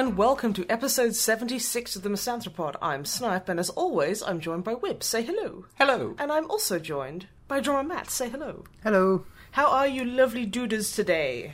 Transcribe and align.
and 0.00 0.16
welcome 0.16 0.54
to 0.54 0.64
episode 0.70 1.14
76 1.14 1.94
of 1.94 2.00
the 2.00 2.08
Misanthropod. 2.08 2.74
I'm 2.80 3.04
Snipe, 3.04 3.50
and 3.50 3.60
as 3.60 3.68
always, 3.68 4.22
I'm 4.22 4.40
joined 4.40 4.64
by 4.64 4.74
Wib. 4.74 5.02
Say 5.02 5.22
hello. 5.22 5.66
Hello. 5.74 6.16
And 6.18 6.32
I'm 6.32 6.50
also 6.50 6.78
joined 6.78 7.26
by 7.48 7.60
drummer 7.60 7.86
Matt. 7.86 8.08
Say 8.08 8.30
hello. 8.30 8.64
Hello. 8.82 9.26
How 9.50 9.70
are 9.70 9.86
you 9.86 10.06
lovely 10.06 10.46
dudas 10.46 10.94
today? 10.94 11.52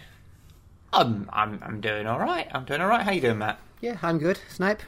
I'm 0.92 1.28
I'm 1.32 1.58
I'm 1.60 1.80
doing 1.80 2.06
all 2.06 2.20
right. 2.20 2.46
I'm 2.52 2.64
doing 2.64 2.80
all 2.80 2.86
right. 2.86 3.02
How 3.02 3.10
you 3.10 3.20
doing, 3.20 3.38
Matt? 3.38 3.58
Yeah, 3.80 3.96
I'm 4.00 4.18
good. 4.18 4.38
Snipe. 4.48 4.82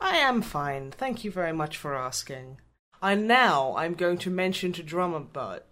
I 0.00 0.16
am 0.16 0.40
fine. 0.40 0.90
Thank 0.90 1.24
you 1.24 1.30
very 1.30 1.52
much 1.52 1.76
for 1.76 1.94
asking. 1.94 2.56
And 3.02 3.28
now 3.28 3.76
I'm 3.76 3.92
going 3.92 4.16
to 4.16 4.30
mention 4.30 4.72
to 4.72 4.82
drummer 4.82 5.20
Butt, 5.20 5.66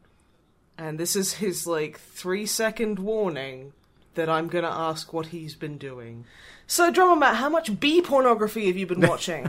and 0.77 1.01
this 1.01 1.17
is 1.17 1.33
his 1.33 1.67
like 1.67 1.99
three 1.99 2.45
second 2.45 2.99
warning 2.99 3.73
that 4.15 4.29
I'm 4.29 4.49
gonna 4.49 4.71
ask 4.71 5.13
what 5.13 5.27
he's 5.27 5.55
been 5.55 5.79
doing. 5.79 6.25
So, 6.67 6.91
drummer 6.91 7.17
Matt, 7.17 7.37
how 7.37 7.49
much 7.49 7.79
bee 7.81 8.01
pornography 8.03 8.67
have 8.67 8.77
you 8.77 8.87
been 8.87 9.01
watching? 9.09 9.49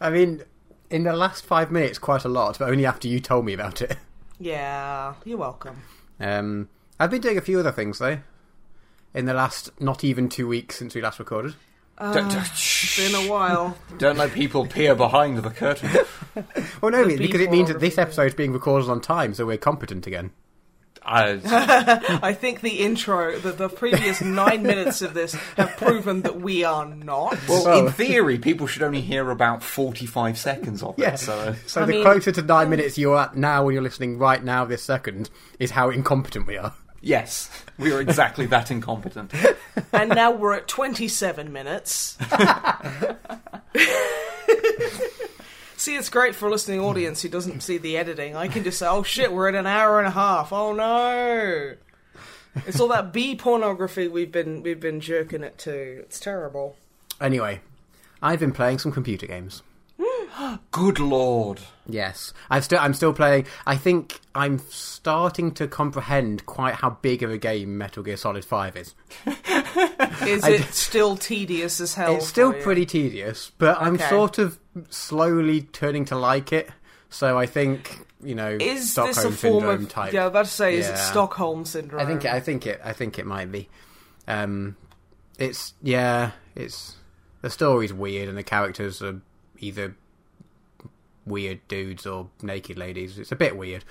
I 0.00 0.10
mean, 0.10 0.42
in 0.90 1.04
the 1.04 1.12
last 1.14 1.44
five 1.44 1.70
minutes, 1.70 1.98
quite 1.98 2.24
a 2.24 2.28
lot, 2.28 2.58
but 2.58 2.68
only 2.68 2.84
after 2.86 3.08
you 3.08 3.20
told 3.20 3.44
me 3.46 3.52
about 3.52 3.80
it. 3.82 3.96
yeah, 4.38 5.14
you're 5.24 5.38
welcome. 5.38 5.82
Um, 6.20 6.68
I've 7.00 7.10
been 7.10 7.20
doing 7.20 7.38
a 7.38 7.42
few 7.42 7.58
other 7.60 7.72
things 7.72 7.98
though. 7.98 8.18
In 9.14 9.26
the 9.26 9.34
last 9.34 9.70
not 9.80 10.02
even 10.04 10.28
two 10.28 10.48
weeks 10.48 10.76
since 10.76 10.94
we 10.94 11.00
last 11.00 11.18
recorded. 11.20 11.54
don't, 12.00 12.14
don't, 12.14 12.36
It's 12.36 12.96
been 12.96 13.14
a 13.14 13.30
while. 13.30 13.76
don't 13.98 14.18
let 14.18 14.32
people 14.32 14.66
peer 14.66 14.94
behind 14.94 15.38
the 15.38 15.50
curtain. 15.50 15.90
Well, 16.80 16.90
no, 16.90 17.04
The 17.04 17.16
because 17.16 17.40
it 17.40 17.52
means 17.52 17.68
that 17.68 17.78
this 17.78 17.94
pornography. 17.94 18.00
episode 18.02 18.26
is 18.26 18.34
being 18.34 18.52
recorded 18.52 18.90
on 18.90 19.00
time, 19.00 19.34
so 19.34 19.46
we're 19.46 19.56
competent 19.56 20.04
again. 20.08 20.32
I, 21.06 22.18
I 22.22 22.32
think 22.32 22.60
the 22.62 22.80
intro, 22.80 23.38
the, 23.38 23.52
the 23.52 23.68
previous 23.68 24.20
nine 24.22 24.62
minutes 24.72 25.02
of 25.02 25.12
this 25.14 25.34
have 25.56 25.76
proven 25.76 26.22
that 26.22 26.40
we 26.40 26.64
are 26.64 26.86
not. 26.86 27.36
well, 27.48 27.62
So- 27.62 27.86
in 27.86 27.92
theory, 27.92 28.38
people 28.38 28.66
should 28.66 28.82
only 28.82 29.00
hear 29.02 29.30
about 29.30 29.62
forty-five 29.62 30.38
seconds 30.38 30.82
of 30.82 30.98
it. 30.98 31.02
Yeah. 31.02 31.14
So 31.16 31.54
So 31.66 31.82
I 31.82 31.86
the 31.86 31.92
mean- 31.92 32.02
closer 32.02 32.32
to 32.32 32.42
nine 32.42 32.64
um, 32.64 32.70
minutes 32.70 32.96
you're 32.96 33.16
at 33.18 33.36
now 33.36 33.64
when 33.64 33.74
you're 33.74 33.82
listening 33.82 34.18
right 34.18 34.42
now, 34.42 34.64
this 34.64 34.82
second, 34.82 35.28
is 35.58 35.70
how 35.72 35.90
incompetent 35.90 36.46
we 36.46 36.56
are. 36.56 36.72
yes, 37.02 37.50
we 37.78 37.92
are 37.92 38.00
exactly 38.00 38.46
that 38.46 38.70
incompetent. 38.70 39.30
and 39.92 40.08
now 40.08 40.30
we're 40.30 40.54
at 40.54 40.66
27 40.68 41.52
minutes. 41.52 42.16
See, 45.84 45.96
it's 45.96 46.08
great 46.08 46.34
for 46.34 46.48
a 46.48 46.50
listening 46.50 46.80
hmm. 46.80 46.86
audience 46.86 47.20
who 47.20 47.28
doesn't 47.28 47.62
see 47.62 47.76
the 47.76 47.98
editing. 47.98 48.34
I 48.34 48.48
can 48.48 48.64
just 48.64 48.78
say, 48.78 48.86
oh 48.86 49.02
shit, 49.02 49.30
we're 49.30 49.50
at 49.50 49.54
an 49.54 49.66
hour 49.66 49.98
and 49.98 50.08
a 50.08 50.12
half. 50.12 50.50
Oh 50.50 50.72
no. 50.72 51.74
It's 52.66 52.80
all 52.80 52.88
that 52.88 53.12
bee 53.12 53.36
pornography 53.36 54.08
we've 54.08 54.32
been 54.32 54.62
we've 54.62 54.80
been 54.80 54.98
jerking 54.98 55.42
it 55.42 55.58
to. 55.58 55.98
It's 56.00 56.18
terrible. 56.18 56.76
Anyway, 57.20 57.60
I've 58.22 58.40
been 58.40 58.52
playing 58.52 58.78
some 58.78 58.92
computer 58.92 59.26
games. 59.26 59.62
Good 60.70 60.98
lord. 60.98 61.60
Yes, 61.88 62.32
I've 62.50 62.64
still 62.64 62.78
I'm 62.78 62.94
still 62.94 63.12
playing. 63.12 63.46
I 63.66 63.76
think 63.76 64.20
I'm 64.34 64.58
starting 64.58 65.52
to 65.52 65.68
comprehend 65.68 66.46
quite 66.46 66.74
how 66.76 66.90
big 66.90 67.22
of 67.22 67.30
a 67.30 67.38
game 67.38 67.76
Metal 67.78 68.02
Gear 68.02 68.16
Solid 68.16 68.44
Five 68.44 68.76
is. 68.76 68.94
Is 70.26 70.44
it 70.46 70.58
d- 70.58 70.64
still 70.70 71.16
tedious 71.16 71.80
as 71.80 71.94
hell? 71.94 72.16
It's 72.16 72.26
still 72.26 72.52
pretty 72.52 72.86
tedious, 72.86 73.52
but 73.58 73.80
I'm 73.80 73.98
sort 73.98 74.38
of 74.38 74.58
slowly 74.90 75.62
turning 75.62 76.04
to 76.06 76.16
like 76.16 76.52
it. 76.52 76.70
So 77.10 77.38
I 77.38 77.46
think 77.46 78.06
you 78.22 78.34
know 78.34 78.56
Is 78.60 78.92
Stockholm 78.92 79.14
this 79.14 79.18
a 79.18 79.30
form 79.30 79.60
syndrome 79.60 79.84
of? 79.84 79.88
type. 79.88 80.12
Yeah, 80.12 80.22
I 80.22 80.24
was 80.24 80.30
about 80.30 80.44
to 80.46 80.50
say, 80.50 80.76
is 80.76 80.88
it 80.88 80.96
Stockholm 80.98 81.64
syndrome? 81.64 82.00
I 82.00 82.06
think 82.06 82.24
I 82.24 82.40
think 82.40 82.66
it 82.66 82.80
I 82.82 82.92
think 82.92 83.18
it 83.18 83.26
might 83.26 83.52
be. 83.52 83.68
Um, 84.26 84.76
it's 85.38 85.74
yeah, 85.82 86.30
it's 86.54 86.96
the 87.42 87.50
story's 87.50 87.92
weird 87.92 88.28
and 88.28 88.38
the 88.38 88.42
characters 88.42 89.02
are 89.02 89.20
either 89.58 89.94
weird 91.26 91.66
dudes 91.68 92.06
or 92.06 92.28
naked 92.42 92.78
ladies. 92.78 93.18
It's 93.18 93.32
a 93.32 93.36
bit 93.36 93.56
weird. 93.56 93.84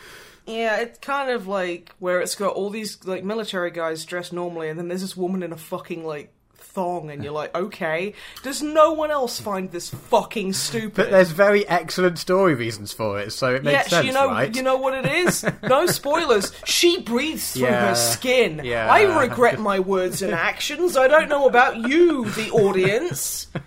Yeah, 0.46 0.78
it's 0.82 1.00
kind 1.00 1.30
of 1.32 1.48
like 1.48 1.94
where 2.00 2.20
it's 2.20 2.36
got 2.36 2.54
all 2.56 2.70
these 2.70 3.04
like 3.06 3.24
military 3.24 3.72
guys 3.72 4.04
dressed 4.06 4.34
normally, 4.34 4.70
and 4.70 4.78
then 4.78 4.88
there's 4.90 5.02
this 5.02 5.16
woman 5.16 5.42
in 5.44 5.54
a 5.54 5.58
fucking 5.58 6.06
like 6.06 6.34
thong, 6.58 7.10
and 7.12 7.24
you're 7.24 7.32
like, 7.34 7.56
okay, 7.56 8.14
does 8.44 8.62
no 8.62 8.92
one 8.92 9.10
else 9.10 9.40
find 9.40 9.72
this 9.72 9.90
fucking 9.90 10.52
stupid? 10.52 10.96
But 10.96 11.12
there's 11.12 11.32
very 11.32 11.66
excellent 11.68 12.18
story 12.20 12.56
reasons 12.56 12.92
for 12.92 13.20
it, 13.22 13.32
so 13.32 13.56
it 13.56 13.64
makes 13.64 13.84
yeah, 13.86 13.88
sense, 13.90 14.08
you 14.08 14.12
know, 14.14 14.28
right? 14.28 14.54
you 14.54 14.64
know 14.64 14.78
what 14.78 14.94
it 14.94 15.06
is. 15.10 15.46
No 15.64 15.86
spoilers. 15.88 16.52
She 16.66 17.00
breathes 17.02 17.54
through 17.54 17.64
Yeah, 17.68 17.90
her 17.90 17.96
skin. 17.96 18.62
yeah. 18.66 18.92
I 18.92 19.22
regret 19.24 19.60
my 19.60 19.80
words 19.80 20.22
and 20.22 20.34
actions. 20.34 20.98
I 20.98 21.08
don't 21.08 21.30
know 21.30 21.48
about 21.48 21.78
you, 21.88 22.26
the 22.32 22.50
audience. 22.52 23.48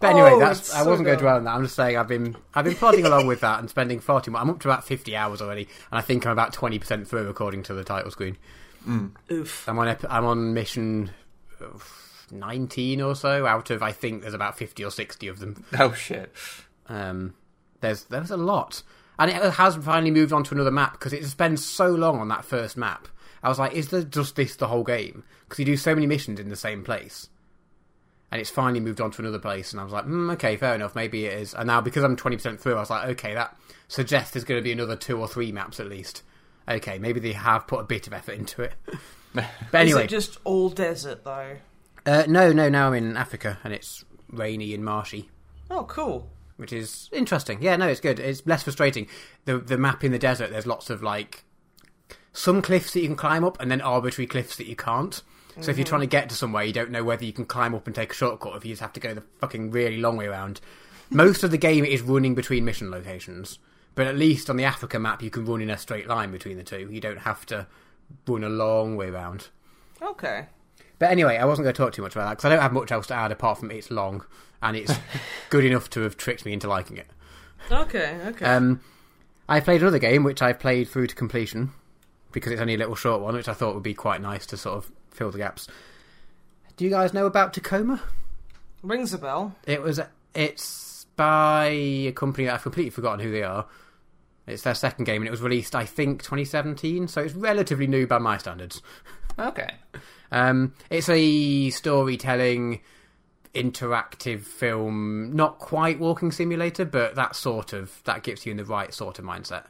But 0.00 0.10
anyway, 0.10 0.30
Oh, 0.34 0.38
that's 0.38 0.72
I 0.74 0.82
wasn't 0.82 1.06
going 1.06 1.18
to 1.18 1.22
dwell 1.22 1.36
on 1.36 1.44
that. 1.44 1.54
I'm 1.54 1.62
just 1.64 1.74
saying 1.74 1.96
I've 1.96 2.06
been 2.08 2.36
I've 2.54 2.64
been 2.64 2.76
plodding 2.76 3.04
along 3.04 3.26
with 3.26 3.40
that 3.40 3.58
and 3.60 3.68
spending 3.68 3.98
far 4.00 4.20
too 4.20 4.30
much. 4.30 4.40
I'm 4.42 4.50
up 4.50 4.60
to 4.60 4.68
about 4.68 4.84
50 4.84 5.16
hours 5.16 5.42
already, 5.42 5.62
and 5.90 5.98
I 5.98 6.00
think 6.02 6.24
I'm 6.24 6.32
about 6.32 6.52
20 6.52 6.78
percent 6.78 7.08
through 7.08 7.28
according 7.28 7.62
to 7.64 7.74
the 7.74 7.82
title 7.84 8.10
screen. 8.10 8.36
Oof. 9.32 9.68
I'm 9.68 9.78
on 9.78 9.88
ep- 9.88 10.04
I'm 10.08 10.24
on 10.24 10.54
mission 10.54 11.10
uh, 11.60 11.66
19 12.30 13.00
or 13.00 13.14
so 13.16 13.46
out 13.46 13.70
of 13.70 13.82
I 13.82 13.92
think 13.92 14.22
there's 14.22 14.34
about 14.34 14.56
50 14.56 14.84
or 14.84 14.90
60 14.90 15.28
of 15.28 15.38
them. 15.40 15.64
Oh 15.78 15.92
shit. 15.92 16.32
Um, 16.88 17.34
there's 17.80 18.04
there's 18.04 18.30
a 18.30 18.36
lot, 18.36 18.82
and 19.18 19.30
it 19.30 19.36
has 19.54 19.76
finally 19.76 20.10
moved 20.12 20.32
on 20.32 20.44
to 20.44 20.54
another 20.54 20.70
map 20.70 20.92
because 20.92 21.12
it 21.12 21.24
spends 21.26 21.64
so 21.64 21.88
long 21.88 22.20
on 22.20 22.28
that 22.28 22.44
first 22.44 22.76
map. 22.76 23.08
I 23.42 23.48
was 23.48 23.58
like, 23.58 23.72
is 23.74 23.88
there 23.88 24.02
just 24.02 24.36
this 24.36 24.56
the 24.56 24.68
whole 24.68 24.84
game? 24.84 25.24
Because 25.44 25.58
you 25.58 25.64
do 25.64 25.76
so 25.76 25.94
many 25.94 26.06
missions 26.06 26.40
in 26.40 26.48
the 26.48 26.56
same 26.56 26.82
place, 26.84 27.28
and 28.36 28.40
it's 28.42 28.50
finally 28.50 28.80
moved 28.80 29.00
on 29.00 29.10
to 29.12 29.22
another 29.22 29.38
place. 29.38 29.72
And 29.72 29.80
I 29.80 29.84
was 29.84 29.92
like, 29.94 30.04
mm, 30.04 30.30
okay, 30.34 30.56
fair 30.56 30.74
enough, 30.74 30.94
maybe 30.94 31.24
it 31.24 31.38
is. 31.38 31.54
And 31.54 31.66
now 31.68 31.80
because 31.80 32.04
I'm 32.04 32.16
twenty 32.16 32.36
percent 32.36 32.60
through, 32.60 32.74
I 32.76 32.80
was 32.80 32.90
like, 32.90 33.08
okay, 33.10 33.32
that 33.34 33.56
suggests 33.88 34.32
there's 34.34 34.44
going 34.44 34.58
to 34.60 34.62
be 34.64 34.72
another 34.72 34.94
two 34.96 35.18
or 35.18 35.26
three 35.26 35.52
maps 35.52 35.80
at 35.80 35.88
least. 35.88 36.22
Okay, 36.68 36.98
maybe 36.98 37.18
they 37.20 37.32
have 37.32 37.66
put 37.66 37.80
a 37.80 37.84
bit 37.84 38.06
of 38.06 38.12
effort 38.12 38.32
into 38.32 38.62
it. 38.62 38.74
But 39.34 39.46
anyway, 39.72 40.00
Is 40.00 40.04
it 40.06 40.10
just 40.10 40.38
all 40.44 40.68
desert 40.70 41.24
though? 41.24 41.56
uh, 42.06 42.24
no, 42.26 42.52
no, 42.52 42.68
now 42.70 42.88
I'm 42.88 42.94
in 42.94 43.16
Africa 43.18 43.58
and 43.64 43.72
it's 43.74 44.02
rainy 44.30 44.72
and 44.74 44.82
marshy. 44.84 45.28
Oh, 45.70 45.84
cool. 45.84 46.30
which 46.56 46.72
is 46.72 47.10
interesting. 47.12 47.58
Yeah, 47.60 47.76
no, 47.76 47.86
it's 47.88 48.00
good. 48.00 48.18
It's 48.18 48.46
less 48.46 48.62
frustrating. 48.62 49.08
The 49.44 49.58
the 49.58 49.76
map 49.78 50.04
in 50.04 50.12
the 50.12 50.18
desert, 50.18 50.50
there's 50.50 50.66
lots 50.66 50.88
of 50.90 51.02
like 51.02 51.44
some 52.32 52.62
cliffs 52.62 52.92
that 52.92 53.00
you 53.00 53.06
can 53.08 53.16
climb 53.16 53.44
up, 53.44 53.60
and 53.60 53.70
then 53.70 53.80
arbitrary 53.80 54.26
cliffs 54.26 54.56
that 54.56 54.66
you 54.66 54.76
can't. 54.76 55.22
So 55.60 55.70
if 55.70 55.78
you're 55.78 55.86
trying 55.86 56.02
to 56.02 56.06
get 56.06 56.28
to 56.28 56.34
somewhere, 56.34 56.64
you 56.64 56.72
don't 56.72 56.90
know 56.90 57.02
whether 57.02 57.24
you 57.24 57.32
can 57.32 57.46
climb 57.46 57.74
up 57.74 57.86
and 57.86 57.94
take 57.94 58.12
a 58.12 58.14
shortcut, 58.14 58.52
or 58.52 58.56
if 58.56 58.64
you 58.64 58.72
just 58.72 58.82
have 58.82 58.92
to 58.94 59.00
go 59.00 59.14
the 59.14 59.22
fucking 59.40 59.70
really 59.70 59.96
long 59.96 60.16
way 60.16 60.26
around. 60.26 60.60
Most 61.10 61.42
of 61.44 61.50
the 61.50 61.58
game 61.58 61.84
is 61.84 62.02
running 62.02 62.34
between 62.34 62.64
mission 62.64 62.90
locations, 62.90 63.58
but 63.94 64.06
at 64.06 64.16
least 64.16 64.50
on 64.50 64.56
the 64.56 64.64
Africa 64.64 64.98
map, 64.98 65.22
you 65.22 65.30
can 65.30 65.46
run 65.46 65.62
in 65.62 65.70
a 65.70 65.78
straight 65.78 66.06
line 66.06 66.30
between 66.30 66.56
the 66.56 66.62
two. 66.62 66.88
You 66.90 67.00
don't 67.00 67.20
have 67.20 67.46
to 67.46 67.66
run 68.26 68.44
a 68.44 68.48
long 68.48 68.96
way 68.96 69.08
around. 69.08 69.48
Okay. 70.02 70.46
But 70.98 71.10
anyway, 71.10 71.36
I 71.36 71.44
wasn't 71.44 71.64
going 71.64 71.74
to 71.74 71.82
talk 71.82 71.92
too 71.92 72.02
much 72.02 72.14
about 72.14 72.26
that 72.26 72.30
because 72.32 72.44
I 72.46 72.48
don't 72.50 72.62
have 72.62 72.72
much 72.72 72.90
else 72.92 73.06
to 73.08 73.14
add 73.14 73.32
apart 73.32 73.58
from 73.58 73.70
it's 73.70 73.90
long 73.90 74.24
and 74.62 74.76
it's 74.76 74.92
good 75.50 75.64
enough 75.64 75.88
to 75.90 76.00
have 76.00 76.16
tricked 76.16 76.44
me 76.44 76.52
into 76.52 76.68
liking 76.68 76.96
it. 76.96 77.06
Okay. 77.70 78.18
Okay. 78.26 78.44
Um, 78.44 78.80
I 79.48 79.60
played 79.60 79.82
another 79.82 79.98
game 79.98 80.24
which 80.24 80.42
I 80.42 80.52
played 80.52 80.88
through 80.88 81.06
to 81.08 81.14
completion 81.14 81.72
because 82.32 82.52
it's 82.52 82.60
only 82.60 82.74
a 82.74 82.78
little 82.78 82.94
short 82.94 83.20
one, 83.20 83.34
which 83.34 83.48
I 83.48 83.54
thought 83.54 83.74
would 83.74 83.82
be 83.82 83.94
quite 83.94 84.20
nice 84.20 84.46
to 84.46 84.56
sort 84.56 84.78
of 84.78 84.92
fill 85.16 85.30
the 85.30 85.38
gaps. 85.38 85.68
Do 86.76 86.84
you 86.84 86.90
guys 86.90 87.14
know 87.14 87.26
about 87.26 87.54
Tacoma? 87.54 88.02
Rings 88.82 89.12
a 89.14 89.18
bell. 89.18 89.54
It 89.66 89.82
was 89.82 90.00
it's 90.34 91.06
by 91.16 91.66
a 91.68 92.12
company 92.12 92.46
that 92.46 92.54
I've 92.54 92.62
completely 92.62 92.90
forgotten 92.90 93.20
who 93.20 93.32
they 93.32 93.42
are. 93.42 93.66
It's 94.46 94.62
their 94.62 94.74
second 94.74 95.04
game, 95.06 95.22
and 95.22 95.26
it 95.26 95.30
was 95.30 95.42
released, 95.42 95.74
I 95.74 95.84
think, 95.84 96.22
2017. 96.22 97.08
So 97.08 97.22
it's 97.22 97.34
relatively 97.34 97.86
new 97.86 98.06
by 98.06 98.18
my 98.18 98.38
standards. 98.38 98.82
Okay. 99.38 99.74
Um, 100.32 100.74
it's 100.90 101.08
a 101.08 101.70
storytelling, 101.70 102.80
interactive 103.54 104.42
film, 104.42 105.30
not 105.36 105.60
quite 105.60 106.00
walking 106.00 106.32
simulator, 106.32 106.84
but 106.84 107.14
that 107.14 107.36
sort 107.36 107.72
of 107.72 108.02
that 108.06 108.24
gets 108.24 108.44
you 108.44 108.50
in 108.50 108.56
the 108.56 108.64
right 108.64 108.92
sort 108.92 109.20
of 109.20 109.24
mindset. 109.24 109.66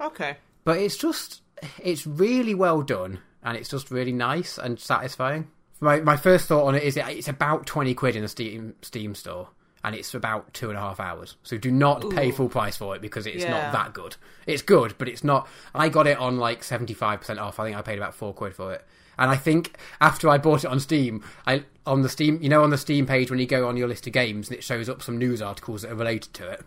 Okay. 0.00 0.38
But 0.64 0.78
it's 0.78 0.96
just 0.96 1.40
it's 1.78 2.04
really 2.04 2.52
well 2.52 2.82
done, 2.82 3.20
and 3.42 3.56
it's 3.56 3.68
just 3.68 3.90
really 3.90 4.12
nice 4.12 4.58
and 4.58 4.78
satisfying. 4.78 5.48
My 5.80 6.00
my 6.00 6.16
first 6.16 6.46
thought 6.46 6.66
on 6.66 6.74
it 6.74 6.82
is 6.82 6.96
it- 6.96 7.06
it's 7.08 7.28
about 7.28 7.66
twenty 7.66 7.94
quid 7.94 8.16
in 8.16 8.22
the 8.22 8.28
Steam 8.28 8.74
Steam 8.82 9.14
store, 9.14 9.48
and 9.82 9.94
it's 9.96 10.14
about 10.14 10.54
two 10.54 10.68
and 10.68 10.78
a 10.78 10.80
half 10.80 11.00
hours. 11.00 11.36
So 11.42 11.58
do 11.58 11.70
not 11.72 12.08
pay 12.10 12.30
full 12.30 12.48
price 12.48 12.76
for 12.76 12.94
it 12.94 13.02
because 13.02 13.26
it's 13.26 13.42
Yeah. 13.44 13.50
not 13.50 13.72
that 13.72 13.92
good. 13.92 14.16
It's 14.46 14.62
good, 14.62 14.94
but 14.98 15.08
it's 15.08 15.24
not. 15.24 15.48
I 15.74 15.88
got 15.88 16.06
it 16.06 16.18
on 16.18 16.36
like 16.38 16.62
seventy 16.62 16.94
five 16.94 17.20
percent 17.20 17.38
off. 17.40 17.58
I 17.58 17.64
think 17.64 17.76
I 17.76 17.82
paid 17.82 17.98
about 17.98 18.14
four 18.14 18.32
quid 18.32 18.54
for 18.54 18.72
it. 18.74 18.84
And 19.18 19.30
I 19.30 19.36
think 19.36 19.76
after 20.00 20.28
I 20.28 20.38
bought 20.38 20.64
it 20.64 20.70
on 20.70 20.80
Steam, 20.80 21.22
I 21.46 21.64
on 21.84 22.02
the 22.02 22.08
Steam, 22.08 22.38
you 22.40 22.48
know, 22.48 22.62
on 22.62 22.70
the 22.70 22.78
Steam 22.78 23.04
page 23.06 23.30
when 23.30 23.40
you 23.40 23.46
go 23.46 23.68
on 23.68 23.76
your 23.76 23.88
list 23.88 24.06
of 24.06 24.12
games 24.12 24.48
and 24.48 24.56
it 24.56 24.62
shows 24.64 24.88
up 24.88 25.02
some 25.02 25.18
news 25.18 25.42
articles 25.42 25.82
that 25.82 25.90
are 25.90 25.96
related 25.96 26.32
to 26.34 26.48
it. 26.48 26.62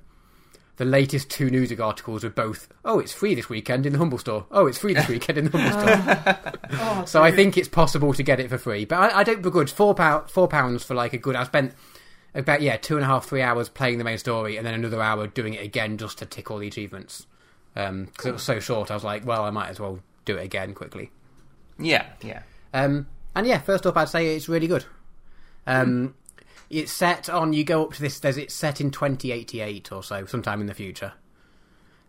The 0.77 0.85
latest 0.85 1.29
two 1.29 1.49
news 1.49 1.71
articles 1.79 2.23
were 2.23 2.29
both, 2.29 2.67
oh, 2.83 2.99
it's 2.99 3.13
free 3.13 3.33
this 3.33 3.47
weekend 3.47 3.85
in 3.85 3.93
the 3.93 3.99
Humble 3.99 4.17
Store. 4.17 4.45
Oh, 4.51 4.67
it's 4.67 4.77
free 4.77 4.93
this 4.93 5.07
weekend 5.07 5.37
in 5.37 5.45
the 5.45 5.57
Humble 5.57 5.79
Store. 5.79 6.53
Oh, 6.77 7.05
So 7.05 7.23
I 7.23 7.31
think 7.31 7.57
it's 7.57 7.69
possible 7.69 8.13
to 8.13 8.23
get 8.23 8.39
it 8.39 8.49
for 8.49 8.57
free, 8.57 8.83
but 8.83 8.97
I, 8.97 9.19
I 9.19 9.23
don't 9.23 9.41
begrudge 9.41 9.71
four 9.71 9.95
pound 9.95 10.29
four 10.29 10.47
pounds 10.47 10.83
for 10.83 10.93
like 10.93 11.13
a 11.13 11.17
good. 11.17 11.35
I 11.35 11.43
spent 11.45 11.73
about 12.33 12.61
yeah 12.61 12.75
two 12.75 12.95
and 12.95 13.03
a 13.03 13.07
half 13.07 13.25
three 13.25 13.41
hours 13.41 13.69
playing 13.69 13.97
the 13.97 14.03
main 14.03 14.17
story, 14.17 14.57
and 14.57 14.65
then 14.65 14.73
another 14.73 15.01
hour 15.01 15.27
doing 15.27 15.53
it 15.53 15.63
again 15.63 15.97
just 15.97 16.17
to 16.17 16.25
tick 16.25 16.51
all 16.51 16.57
the 16.57 16.67
achievements. 16.67 17.27
Because 17.73 18.25
it 18.25 18.31
was 18.33 18.43
so 18.43 18.59
short, 18.59 18.91
I 18.91 18.95
was 18.95 19.03
like, 19.03 19.25
well, 19.25 19.43
I 19.45 19.51
might 19.51 19.69
as 19.69 19.79
well 19.79 19.99
do 20.25 20.35
it 20.37 20.43
again 20.43 20.73
quickly. 20.73 21.11
Yeah, 21.79 22.05
yeah. 22.21 22.41
Um, 22.73 23.07
and 23.35 23.45
yeah, 23.47 23.59
first 23.59 23.85
up, 23.85 23.95
I'd 23.95 24.09
say 24.09 24.35
it's 24.35 24.49
really 24.49 24.67
good. 24.67 24.85
Um, 25.67 26.15
It's 26.79 26.91
set 26.91 27.29
on 27.29 27.53
you 27.53 27.63
go 27.63 27.83
up 27.83 27.93
to 27.93 28.01
this. 28.01 28.19
There's 28.19 28.37
it's 28.37 28.53
set 28.53 28.81
in 28.81 28.91
2088 28.91 29.91
or 29.91 30.03
so, 30.03 30.25
sometime 30.25 30.61
in 30.61 30.67
the 30.67 30.73
future, 30.73 31.13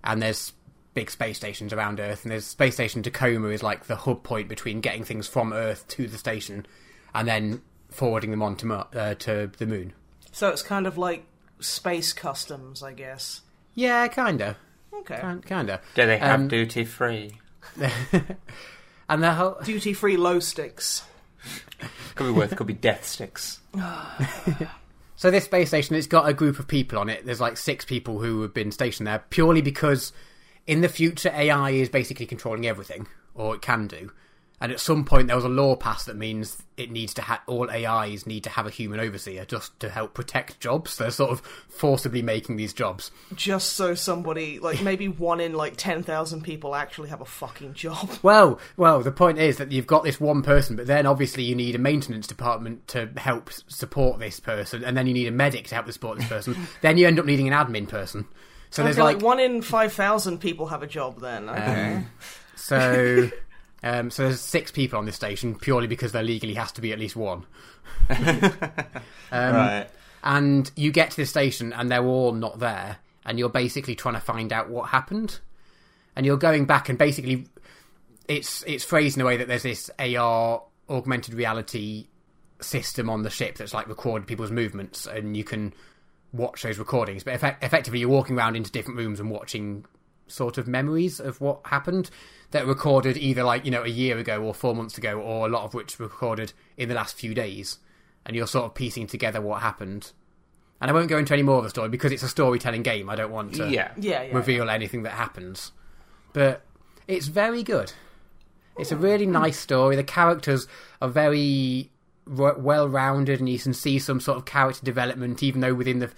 and 0.05 0.21
there's 0.23 0.53
big 0.95 1.11
space 1.11 1.37
stations 1.37 1.73
around 1.73 2.01
Earth, 2.01 2.25
and 2.25 2.33
there's 2.33 2.45
space 2.47 2.75
station 2.75 3.03
Tacoma 3.03 3.49
is 3.49 3.63
like 3.63 3.85
the 3.87 3.97
hub 3.97 4.23
point 4.23 4.49
between 4.49 4.81
getting 4.81 5.05
things 5.05 5.29
from 5.29 5.53
Earth 5.53 5.87
to 5.89 6.07
the 6.07 6.19
station, 6.19 6.67
and 7.15 7.29
then 7.29 7.63
forwarding 7.91 8.31
them 8.31 8.43
on 8.43 8.57
to 8.57 8.73
uh, 8.75 9.15
to 9.15 9.51
the 9.59 9.67
moon. 9.67 9.93
So 10.33 10.49
it's 10.51 10.63
kind 10.63 10.87
of 10.87 10.99
like 10.99 11.25
space 11.61 12.13
customs, 12.13 12.83
I 12.83 12.93
guess. 12.93 13.43
Yeah, 13.75 14.09
kinda, 14.09 14.57
Okay. 15.01 15.21
kinda. 15.47 15.81
Do 15.95 16.07
they 16.07 16.19
have 16.19 16.41
Um, 16.41 16.49
duty 16.49 16.85
free? 16.85 17.39
And 19.09 19.23
the 19.23 19.35
whole 19.35 19.59
Duty 19.63 19.93
free 19.93 20.17
low 20.17 20.41
sticks. 20.41 21.05
Could 22.17 22.27
be 22.27 22.31
worth. 22.33 22.57
Could 22.57 22.67
be 22.67 22.73
death 22.75 23.07
sticks. 23.07 23.61
So 25.19 25.31
this 25.31 25.47
space 25.47 25.69
station, 25.69 25.97
it's 25.97 26.07
got 26.07 26.29
a 26.29 26.35
group 26.35 26.59
of 26.59 26.69
people 26.69 26.99
on 26.99 27.09
it. 27.09 27.25
There's 27.25 27.41
like 27.41 27.57
six 27.57 27.87
people 27.87 28.19
who 28.19 28.43
have 28.43 28.53
been 28.53 28.71
stationed 28.71 29.07
there 29.07 29.25
purely 29.31 29.63
because 29.63 30.13
in 30.67 30.83
the 30.83 30.91
future 30.91 31.31
AI 31.35 31.71
is 31.71 31.89
basically 31.89 32.27
controlling 32.27 32.67
everything, 32.67 33.07
or 33.35 33.55
it 33.55 33.63
can 33.63 33.87
do. 33.87 34.13
And 34.61 34.73
at 34.73 34.81
some 34.81 35.05
point 35.05 35.27
there 35.27 35.37
was 35.37 35.45
a 35.45 35.51
law 35.51 35.77
passed 35.77 36.07
that 36.07 36.17
means 36.17 36.63
it 36.79 36.91
needs 36.91 37.13
to 37.15 37.23
ha- 37.23 37.43
all 37.47 37.71
AIs 37.71 38.27
need 38.27 38.45
to 38.45 38.51
have 38.51 38.67
a 38.67 38.71
human 38.71 39.01
overseer 39.01 39.45
just 39.45 39.79
to 39.81 39.91
help 39.91 40.15
protect 40.15 40.61
jobs. 40.61 40.97
They're 40.97 41.11
sort 41.11 41.31
of 41.31 41.41
forcibly 41.69 42.23
making 42.23 42.57
these 42.57 42.73
jobs. 42.73 43.11
Just 43.35 43.75
so 43.75 43.95
somebody, 43.95 44.59
like 44.59 44.81
maybe 44.83 45.09
one 45.09 45.41
in 45.41 45.53
like 45.53 45.75
10,000 45.77 46.43
people 46.43 46.75
actually 46.75 47.11
have 47.11 47.21
a 47.21 47.27
fucking 47.27 47.75
job. 47.75 48.11
Well, 48.23 48.59
well, 48.77 49.03
the 49.03 49.13
point 49.13 49.39
is 49.39 49.59
that 49.59 49.71
you've 49.71 49.87
got 49.87 50.03
this 50.03 50.19
one 50.19 50.43
person, 50.43 50.75
but 50.75 50.87
then 50.87 51.07
obviously 51.07 51.45
you 51.45 51.55
need 51.55 51.75
a 51.75 51.79
maintenance 51.79 52.27
department 52.27 52.89
to 52.89 53.11
help 53.17 53.51
support 53.69 54.19
this 54.19 54.41
person, 54.41 54.83
and 54.83 54.97
then 54.97 55.07
you 55.07 55.15
need 55.15 55.29
a 55.29 55.33
medic 55.33 55.69
to 55.69 55.75
help 55.75 55.91
support 55.93 56.19
this 56.19 56.29
person. 56.29 56.57
then 56.81 56.99
you 56.99 57.07
end 57.07 57.21
up 57.21 57.27
needing 57.27 57.47
an 57.47 57.55
admin 57.55 57.89
person. 57.89 58.27
So 58.71 58.83
there's 58.83 58.97
Okay, 58.97 59.03
like, 59.05 59.17
like 59.17 59.25
one 59.25 59.39
in 59.39 59.63
5,000 59.63 60.39
people 60.39 60.67
have 60.67 60.83
a 60.83 60.87
job 60.87 61.21
then. 61.21 61.49
Okay. 61.49 61.95
Um, 61.95 62.11
so, 62.57 63.31
um, 63.83 64.11
so 64.11 64.25
there's 64.25 64.41
six 64.41 64.71
people 64.71 64.99
on 64.99 65.07
this 65.07 65.17
station 65.17 65.55
purely 65.55 65.87
because 65.87 66.13
there 66.13 66.23
legally 66.23 66.55
has 66.55 66.73
to 66.73 66.81
be 66.81 66.93
at 66.93 66.99
least 66.99 67.17
one. 67.17 67.47
Um, 69.33 69.55
right. 69.55 69.87
And 70.23 70.71
you 70.77 70.93
get 70.93 71.11
to 71.11 71.17
the 71.17 71.27
station 71.27 71.73
and 71.73 71.91
they're 71.91 72.05
all 72.05 72.31
not 72.33 72.61
there, 72.61 72.99
and 73.25 73.41
you're 73.41 73.49
basically 73.49 73.97
trying 73.97 74.15
to 74.15 74.21
find 74.21 74.53
out 74.53 74.71
what 74.71 74.89
happened. 74.91 75.41
And 76.15 76.25
you're 76.25 76.37
going 76.37 76.65
back 76.65 76.89
and 76.89 76.97
basically, 76.97 77.49
it's 78.29 78.63
it's 78.69 78.85
phrased 78.85 79.17
in 79.17 79.23
a 79.23 79.25
way 79.25 79.37
that 79.37 79.49
there's 79.49 79.65
this 79.65 79.91
AR 79.99 80.63
augmented 80.89 81.35
reality 81.35 82.07
system 82.61 83.11
on 83.11 83.23
the 83.25 83.31
ship 83.31 83.57
that's 83.57 83.75
like 83.75 83.89
recording 83.89 84.27
people's 84.27 84.53
movements, 84.53 85.07
and 85.07 85.37
you 85.37 85.43
can 85.43 85.75
watch 86.33 86.63
those 86.63 86.79
recordings. 86.79 87.25
But 87.25 87.35
effect- 87.35 87.65
effectively, 87.65 87.99
you're 87.99 88.09
walking 88.09 88.39
around 88.39 88.55
into 88.55 88.71
different 88.71 88.99
rooms 88.99 89.19
and 89.19 89.29
watching 89.29 89.85
sort 90.29 90.57
of 90.57 90.69
memories 90.69 91.19
of 91.19 91.41
what 91.41 91.61
happened 91.65 92.11
that 92.53 92.65
are 92.65 92.67
recorded 92.67 93.17
either 93.17 93.43
like 93.43 93.65
you 93.65 93.71
know 93.71 93.83
a 93.83 93.89
year 93.89 94.19
ago 94.19 94.43
or 94.43 94.55
four 94.55 94.75
months 94.75 94.97
ago, 94.99 95.21
or 95.21 95.47
a 95.47 95.51
lot 95.51 95.65
of 95.65 95.75
which 95.75 95.99
were 95.99 96.07
recorded 96.07 96.53
in 96.77 96.89
the 96.89 96.95
last 96.95 97.17
few 97.17 97.35
days, 97.35 97.79
and 98.25 98.37
you're 98.37 98.47
sort 98.47 98.67
of 98.67 98.75
piecing 98.75 99.07
together 99.07 99.41
what 99.41 99.63
happened. 99.63 100.13
And 100.81 100.91
I 100.91 100.95
won't 100.95 101.09
go 101.09 101.17
into 101.17 101.33
any 101.33 101.43
more 101.43 101.57
of 101.59 101.65
the 101.65 101.71
story 101.71 101.89
because 101.89 102.13
it's 102.13 102.23
a 102.23 102.29
storytelling 102.29 102.83
game. 102.83 103.09
I 103.09 103.17
don't 103.17 103.33
want 103.33 103.55
to 103.55 103.67
Yeah. 103.69 103.93
Yeah, 103.99 104.23
yeah. 104.25 104.35
reveal 104.37 104.69
anything 104.69 105.05
that 105.05 105.13
happens, 105.13 105.73
but 106.33 106.63
it's 107.09 107.29
very 107.29 107.63
good. 107.63 107.93
It's 108.79 108.93
a 108.93 108.97
really 108.97 109.25
nice 109.25 109.59
story. 109.59 109.97
The 109.97 110.05
characters 110.05 110.69
are 111.01 111.09
very 111.09 111.91
w- 112.27 112.59
well 112.59 112.87
rounded, 112.89 113.41
and 113.41 113.49
you 113.49 113.59
can 113.59 113.73
see 113.73 113.99
some 113.99 114.21
sort 114.21 114.37
of 114.37 114.45
character 114.45 114.85
development, 114.85 115.43
even 115.43 115.63
though 115.63 115.73
within 115.73 116.01
the 116.01 116.11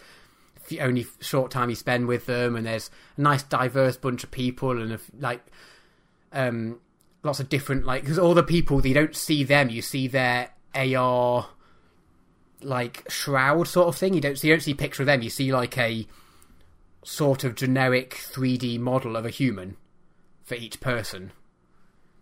f- 0.69 0.81
only 0.81 1.07
short 1.21 1.53
time 1.53 1.71
you 1.71 1.77
spend 1.77 2.09
with 2.09 2.27
them. 2.27 2.57
And 2.57 2.67
there's 2.67 2.91
a 3.17 3.21
nice, 3.21 3.45
diverse 3.45 3.97
bunch 3.97 4.25
of 4.25 4.33
people, 4.33 4.83
and 4.83 4.91
a 4.91 4.95
f 4.95 5.09
like 5.21 5.47
um, 6.33 6.81
lots 7.23 7.41
of 7.41 7.49
different 7.49 7.85
like 7.85 8.03
because 8.03 8.19
all 8.19 8.35
the 8.35 8.43
people 8.43 8.85
you 8.87 8.95
don't 8.95 9.17
see 9.17 9.45
them, 9.45 9.71
you 9.71 9.83
see 9.83 10.09
their 10.09 10.51
AR 10.75 11.49
like 12.63 13.05
shroud 13.09 13.69
sort 13.69 13.89
of 13.89 13.97
thing. 13.97 14.15
You 14.15 14.21
don't 14.21 14.39
see 14.39 14.49
you 14.49 14.55
don't 14.55 14.61
see 14.61 14.75
picture 14.75 15.03
of 15.03 15.07
them. 15.07 15.23
You 15.23 15.31
see 15.31 15.53
like 15.53 15.77
a 15.79 16.07
sort 17.03 17.45
of 17.45 17.55
generic 17.55 18.15
3D 18.15 18.79
model 18.79 19.17
of 19.17 19.25
a 19.25 19.31
human 19.31 19.77
for 20.43 20.55
each 20.55 20.81
person 20.81 21.33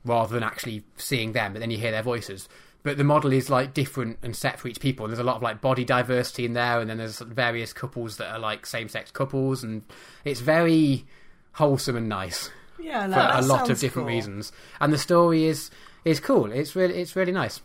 rather 0.04 0.34
than 0.34 0.42
actually 0.42 0.84
seeing 0.96 1.32
them, 1.32 1.52
but 1.52 1.58
then 1.58 1.70
you 1.70 1.78
hear 1.78 1.90
their 1.90 2.02
voices. 2.02 2.48
But 2.84 2.96
the 2.96 3.04
model 3.04 3.32
is 3.32 3.50
like 3.50 3.74
different 3.74 4.18
and 4.22 4.36
set 4.36 4.60
for 4.60 4.68
each 4.68 4.78
people. 4.78 5.08
There's 5.08 5.18
a 5.18 5.24
lot 5.24 5.36
of 5.36 5.42
like 5.42 5.60
body 5.60 5.84
diversity 5.84 6.44
in 6.44 6.52
there, 6.52 6.80
and 6.80 6.88
then 6.88 6.98
there's 6.98 7.18
various 7.18 7.72
couples 7.72 8.18
that 8.18 8.30
are 8.30 8.38
like 8.38 8.64
same 8.64 8.88
sex 8.88 9.10
couples, 9.10 9.64
and 9.64 9.82
it's 10.24 10.40
very 10.40 11.04
wholesome 11.52 11.96
and 11.96 12.08
nice 12.08 12.50
yeah, 12.78 13.06
no, 13.06 13.14
for 13.14 13.38
a 13.38 13.42
lot 13.42 13.70
of 13.70 13.78
different 13.78 14.06
cool. 14.08 14.14
reasons. 14.14 14.52
And 14.80 14.92
the 14.92 14.98
story 14.98 15.44
is 15.46 15.70
is 16.04 16.20
cool. 16.20 16.50
It's 16.52 16.74
really 16.76 16.94
it's 16.94 17.16
really 17.16 17.32
nice. 17.32 17.60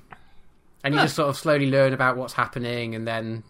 And 0.83 0.95
you 0.95 1.01
just 1.01 1.15
sort 1.15 1.29
of 1.29 1.37
slowly 1.37 1.69
learn 1.69 1.93
about 1.93 2.17
what's 2.17 2.33
happening, 2.33 2.95
and 2.95 3.07
then 3.07 3.43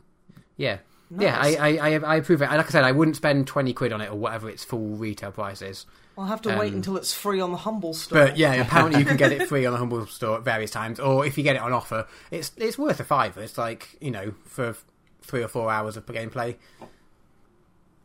yeah, 0.57 0.79
yeah, 1.17 1.37
I, 1.39 1.55
I 1.55 1.67
I 1.77 1.93
I 1.99 2.15
approve 2.17 2.41
it. 2.41 2.49
Like 2.49 2.65
I 2.65 2.69
said, 2.69 2.83
I 2.83 2.91
wouldn't 2.91 3.15
spend 3.15 3.47
twenty 3.47 3.73
quid 3.73 3.93
on 3.93 4.01
it 4.01 4.09
or 4.11 4.15
whatever 4.15 4.49
its 4.49 4.63
full 4.65 4.95
retail 4.97 5.31
price 5.31 5.61
is. 5.61 5.85
I'll 6.17 6.25
have 6.25 6.41
to 6.41 6.49
wait 6.57 6.69
Um, 6.69 6.75
until 6.75 6.97
it's 6.97 7.13
free 7.13 7.39
on 7.39 7.51
the 7.51 7.57
Humble 7.57 7.93
store. 7.93 8.27
But 8.27 8.37
yeah, 8.37 8.53
apparently 8.61 8.99
you 8.99 9.05
can 9.05 9.15
get 9.15 9.31
it 9.31 9.47
free 9.47 9.65
on 9.65 9.71
the 9.71 9.79
Humble 9.79 10.05
Store 10.07 10.37
at 10.37 10.43
various 10.43 10.69
times, 10.71 10.99
or 10.99 11.25
if 11.25 11.37
you 11.37 11.43
get 11.43 11.55
it 11.55 11.61
on 11.61 11.71
offer, 11.71 12.05
it's 12.31 12.51
it's 12.57 12.77
worth 12.77 12.99
a 12.99 13.05
fiver. 13.05 13.41
It's 13.41 13.57
like 13.57 13.95
you 14.01 14.11
know 14.11 14.33
for 14.45 14.75
three 15.21 15.41
or 15.41 15.47
four 15.47 15.71
hours 15.71 15.95
of 15.95 16.05
gameplay. 16.05 16.57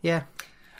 Yeah, 0.03 0.23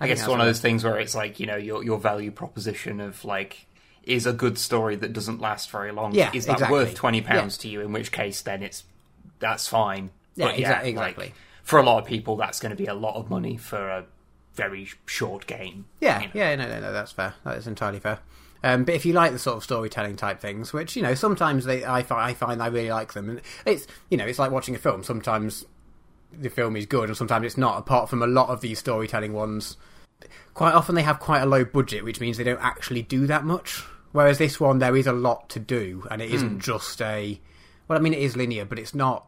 I 0.01 0.09
guess 0.09 0.21
it's 0.21 0.29
one 0.29 0.41
of 0.41 0.47
those 0.47 0.61
things 0.61 0.85
where 0.85 0.99
it's 0.99 1.15
like 1.15 1.41
you 1.41 1.47
know 1.47 1.57
your 1.57 1.83
your 1.85 1.99
value 1.99 2.31
proposition 2.31 3.01
of 3.01 3.25
like 3.25 3.67
is 4.03 4.27
a 4.27 4.33
good 4.33 4.59
story 4.59 4.97
that 4.97 5.13
doesn't 5.13 5.41
last 5.41 5.71
very 5.71 5.93
long. 5.93 6.15
Yeah, 6.15 6.31
is 6.33 6.47
that 6.47 6.55
exactly. 6.55 6.79
worth 6.79 6.95
twenty 6.95 7.21
pounds 7.21 7.59
to 7.59 7.69
you? 7.69 7.81
In 7.81 7.93
which 7.93 8.13
case, 8.13 8.43
then 8.43 8.63
it's 8.63 8.85
that's 9.39 9.69
fine. 9.69 10.11
Yeah, 10.35 10.47
But 10.47 10.61
like, 10.61 10.85
exactly. 10.87 11.35
for 11.63 11.79
a 11.79 11.83
lot 11.83 11.99
of 12.03 12.07
people, 12.07 12.37
that's 12.37 12.61
going 12.61 12.71
to 12.71 12.77
be 12.77 12.87
a 12.87 12.95
lot 12.95 13.17
of 13.17 13.31
money 13.31 13.57
for 13.57 13.89
a 13.89 14.05
very 14.55 14.89
short 15.07 15.47
game. 15.47 15.87
Yeah, 16.01 16.21
you 16.21 16.27
know. 16.27 16.33
yeah, 16.35 16.55
no, 16.57 16.69
no, 16.69 16.81
no, 16.81 16.93
that's 16.93 17.13
fair. 17.13 17.35
That 17.45 17.57
is 17.59 17.67
entirely 17.67 18.01
fair. 18.01 18.19
Um, 18.63 18.85
but 18.85 18.95
if 18.95 19.07
you 19.07 19.13
like 19.13 19.33
the 19.33 19.39
sort 19.39 19.57
of 19.57 19.65
storytelling 19.65 20.17
type 20.17 20.41
things, 20.41 20.73
which 20.73 20.97
you 20.97 21.03
know, 21.03 21.15
sometimes 21.15 21.65
they, 21.65 21.85
I 21.85 22.03
find, 22.03 22.21
I 22.21 22.35
find 22.35 22.63
I 22.63 22.67
really 22.67 22.91
like 22.91 23.13
them, 23.13 23.31
and 23.31 23.41
it's 23.65 23.87
you 24.11 24.17
know, 24.17 24.27
it's 24.27 24.39
like 24.39 24.51
watching 24.51 24.75
a 24.75 24.79
film. 24.79 25.05
Sometimes 25.05 25.65
the 26.33 26.51
film 26.51 26.77
is 26.77 26.87
good, 26.87 27.09
and 27.09 27.17
sometimes 27.17 27.47
it's 27.47 27.57
not. 27.57 27.79
Apart 27.79 28.09
from 28.09 28.23
a 28.23 28.27
lot 28.27 28.49
of 28.49 28.61
these 28.61 28.79
storytelling 28.79 29.33
ones, 29.33 29.77
quite 30.55 30.75
often 30.75 30.95
they 30.95 31.03
have 31.03 31.21
quite 31.21 31.43
a 31.43 31.47
low 31.47 31.65
budget, 31.65 32.05
which 32.05 32.21
means 32.21 32.37
they 32.37 32.45
don't 32.45 32.63
actually 32.63 33.03
do 33.03 33.27
that 33.27 33.45
much. 33.45 33.83
Whereas 34.13 34.39
this 34.39 34.59
one, 34.59 34.79
there 34.79 34.97
is 34.97 35.07
a 35.07 35.13
lot 35.13 35.49
to 35.51 35.61
do, 35.61 36.07
and 36.11 36.23
it 36.23 36.31
isn't 36.31 36.55
hmm. 36.55 36.59
just 36.61 37.01
a. 37.03 37.41
Well, 37.89 37.99
I 37.99 38.03
mean, 38.03 38.15
it 38.15 38.21
is 38.21 38.37
linear, 38.37 38.65
but 38.65 38.79
it's 38.79 38.95
not. 38.95 39.27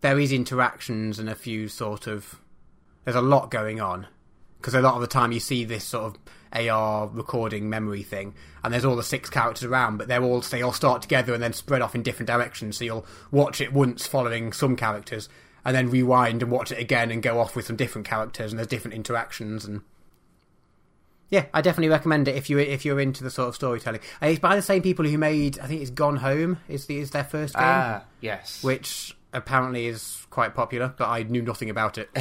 There 0.00 0.18
is 0.18 0.32
interactions 0.32 1.18
and 1.18 1.28
a 1.28 1.34
few 1.34 1.68
sort 1.68 2.06
of. 2.06 2.40
There's 3.04 3.16
a 3.16 3.22
lot 3.22 3.50
going 3.50 3.80
on 3.80 4.06
because 4.64 4.74
a 4.74 4.80
lot 4.80 4.94
of 4.94 5.02
the 5.02 5.06
time 5.06 5.30
you 5.30 5.40
see 5.40 5.62
this 5.62 5.84
sort 5.84 6.04
of 6.04 6.18
AR 6.54 7.06
recording 7.08 7.68
memory 7.68 8.02
thing, 8.02 8.34
and 8.62 8.72
there's 8.72 8.84
all 8.84 8.96
the 8.96 9.02
six 9.02 9.28
characters 9.28 9.64
around, 9.64 9.98
but 9.98 10.08
they're 10.08 10.22
all 10.22 10.40
they 10.40 10.62
all 10.62 10.72
start 10.72 11.02
together 11.02 11.34
and 11.34 11.42
then 11.42 11.52
spread 11.52 11.82
off 11.82 11.94
in 11.94 12.02
different 12.02 12.28
directions. 12.28 12.78
So 12.78 12.84
you'll 12.84 13.06
watch 13.30 13.60
it 13.60 13.72
once 13.72 14.06
following 14.06 14.52
some 14.52 14.76
characters, 14.76 15.28
and 15.64 15.74
then 15.74 15.90
rewind 15.90 16.42
and 16.42 16.50
watch 16.50 16.70
it 16.72 16.78
again 16.78 17.10
and 17.10 17.22
go 17.22 17.40
off 17.40 17.56
with 17.56 17.66
some 17.66 17.76
different 17.76 18.06
characters, 18.06 18.52
and 18.52 18.58
there's 18.58 18.68
different 18.68 18.94
interactions 18.94 19.64
and. 19.64 19.82
Yeah, 21.30 21.46
I 21.54 21.62
definitely 21.62 21.88
recommend 21.88 22.28
it 22.28 22.36
if 22.36 22.48
you 22.48 22.58
if 22.58 22.84
you're 22.84 23.00
into 23.00 23.24
the 23.24 23.30
sort 23.30 23.48
of 23.48 23.54
storytelling. 23.56 24.00
And 24.20 24.30
it's 24.30 24.38
by 24.40 24.54
the 24.54 24.62
same 24.62 24.82
people 24.82 25.04
who 25.04 25.18
made 25.18 25.58
I 25.58 25.66
think 25.66 25.80
it's 25.80 25.90
Gone 25.90 26.16
Home 26.16 26.58
is 26.68 26.86
the 26.86 26.98
is 26.98 27.10
their 27.10 27.24
first 27.24 27.54
game, 27.54 27.62
Ah, 27.64 28.04
yes. 28.20 28.62
which 28.62 29.16
apparently 29.34 29.86
is 29.86 30.26
quite 30.30 30.54
popular, 30.54 30.94
but 30.96 31.08
I 31.08 31.22
knew 31.24 31.42
nothing 31.42 31.68
about 31.70 31.98
it. 31.98 32.08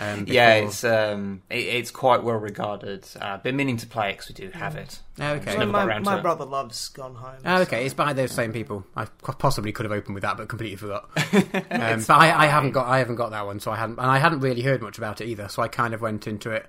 Um, 0.00 0.26
Yeah, 0.28 0.54
it's 0.54 0.84
um, 0.84 1.42
it, 1.50 1.56
it's 1.58 1.90
quite 1.90 2.22
well 2.22 2.36
regarded. 2.36 3.04
Uh, 3.20 3.36
been 3.38 3.56
meaning 3.56 3.76
to 3.78 3.86
play 3.86 4.10
it 4.10 4.18
'cause 4.18 4.28
we 4.28 4.34
do 4.34 4.50
have 4.50 4.76
it. 4.76 5.00
Oh, 5.20 5.32
okay. 5.32 5.50
Well, 5.56 5.58
never 5.66 5.72
my 5.72 5.84
around 5.84 6.04
my 6.04 6.18
it. 6.18 6.22
brother 6.22 6.44
loves 6.44 6.88
Gone 6.90 7.16
Home. 7.16 7.38
Oh, 7.44 7.56
so- 7.56 7.62
okay, 7.62 7.84
it's 7.84 7.94
by 7.94 8.12
those 8.12 8.30
same 8.30 8.52
people. 8.52 8.84
I 8.96 9.06
possibly 9.38 9.72
could 9.72 9.84
have 9.86 9.92
opened 9.92 10.14
with 10.14 10.22
that, 10.22 10.36
but 10.36 10.48
completely 10.48 10.76
forgot. 10.76 11.10
um, 11.70 12.04
but 12.06 12.10
I, 12.10 12.44
I 12.44 12.46
haven't 12.46 12.70
got 12.72 12.86
I 12.86 12.98
haven't 12.98 13.16
got 13.16 13.30
that 13.30 13.44
one, 13.46 13.58
so 13.60 13.70
I 13.72 13.76
hadn't, 13.76 13.98
and 13.98 14.10
I 14.10 14.18
hadn't 14.18 14.40
really 14.40 14.62
heard 14.62 14.80
much 14.82 14.98
about 14.98 15.20
it 15.20 15.26
either. 15.26 15.48
So 15.48 15.62
I 15.62 15.68
kind 15.68 15.94
of 15.94 16.00
went 16.00 16.26
into 16.28 16.50
it. 16.50 16.66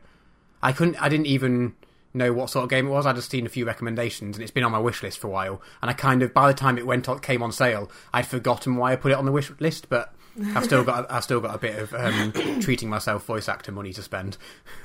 I 0.63 0.71
couldn't. 0.71 1.01
I 1.01 1.07
didn't 1.09 1.27
even 1.27 1.75
know 2.13 2.33
what 2.33 2.49
sort 2.49 2.63
of 2.63 2.69
game 2.69 2.87
it 2.87 2.89
was. 2.89 3.05
I'd 3.05 3.15
just 3.15 3.31
seen 3.31 3.45
a 3.45 3.49
few 3.49 3.65
recommendations, 3.65 4.35
and 4.35 4.43
it's 4.43 4.51
been 4.51 4.63
on 4.63 4.71
my 4.71 4.79
wish 4.79 5.03
list 5.03 5.19
for 5.19 5.27
a 5.27 5.31
while. 5.31 5.61
And 5.81 5.89
I 5.89 5.93
kind 5.93 6.23
of 6.23 6.33
by 6.33 6.47
the 6.47 6.57
time 6.57 6.77
it 6.77 6.85
went 6.85 7.07
on, 7.07 7.19
came 7.19 7.43
on 7.43 7.51
sale, 7.51 7.91
I'd 8.13 8.27
forgotten 8.27 8.75
why 8.75 8.93
I 8.93 8.95
put 8.95 9.11
it 9.11 9.17
on 9.17 9.25
the 9.25 9.31
wish 9.31 9.51
list, 9.59 9.89
but. 9.89 10.13
I've 10.55 10.63
still 10.63 10.85
got 10.85 11.11
I've 11.11 11.23
still 11.25 11.41
got 11.41 11.53
a 11.53 11.57
bit 11.57 11.77
of 11.77 11.93
um, 11.93 12.31
treating 12.61 12.87
myself 12.87 13.25
voice 13.25 13.49
actor 13.49 13.73
money 13.73 13.91
to 13.91 14.01
spend, 14.01 14.37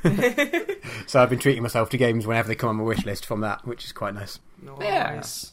so 1.06 1.22
I've 1.22 1.30
been 1.30 1.38
treating 1.38 1.62
myself 1.62 1.90
to 1.90 1.96
games 1.96 2.26
whenever 2.26 2.48
they 2.48 2.56
come 2.56 2.70
on 2.70 2.76
my 2.76 2.82
wish 2.82 3.04
list 3.04 3.24
from 3.24 3.42
that, 3.42 3.64
which 3.64 3.84
is 3.84 3.92
quite 3.92 4.14
nice. 4.14 4.40
Nice. 5.14 5.52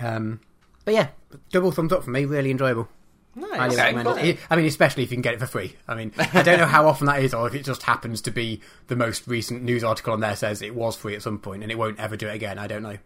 Um, 0.00 0.40
but 0.84 0.94
yeah, 0.94 1.08
double 1.50 1.70
thumbs 1.70 1.92
up 1.92 2.02
for 2.02 2.10
me. 2.10 2.24
Really 2.24 2.50
enjoyable. 2.50 2.88
Nice. 3.34 3.50
Highly 3.58 3.74
Okay, 3.74 3.82
recommend 3.84 4.06
cool. 4.08 4.16
it. 4.18 4.38
I 4.50 4.56
mean, 4.56 4.66
especially 4.66 5.04
if 5.04 5.10
you 5.10 5.16
can 5.16 5.22
get 5.22 5.34
it 5.34 5.40
for 5.40 5.46
free. 5.46 5.76
I 5.86 5.94
mean, 5.94 6.12
I 6.18 6.42
don't 6.42 6.58
know 6.58 6.66
how 6.66 6.88
often 6.88 7.06
that 7.06 7.22
is, 7.22 7.32
or 7.32 7.46
if 7.46 7.54
it 7.54 7.64
just 7.64 7.82
happens 7.84 8.22
to 8.22 8.30
be 8.30 8.60
the 8.88 8.96
most 8.96 9.26
recent 9.28 9.62
news 9.62 9.84
article 9.84 10.12
on 10.12 10.20
there 10.20 10.34
says 10.34 10.62
it 10.62 10.74
was 10.74 10.96
free 10.96 11.14
at 11.14 11.22
some 11.22 11.38
point 11.38 11.62
and 11.62 11.70
it 11.70 11.78
won't 11.78 12.00
ever 12.00 12.16
do 12.16 12.26
it 12.28 12.34
again. 12.34 12.58
I 12.58 12.66
don't 12.66 12.82
know. 12.82 12.96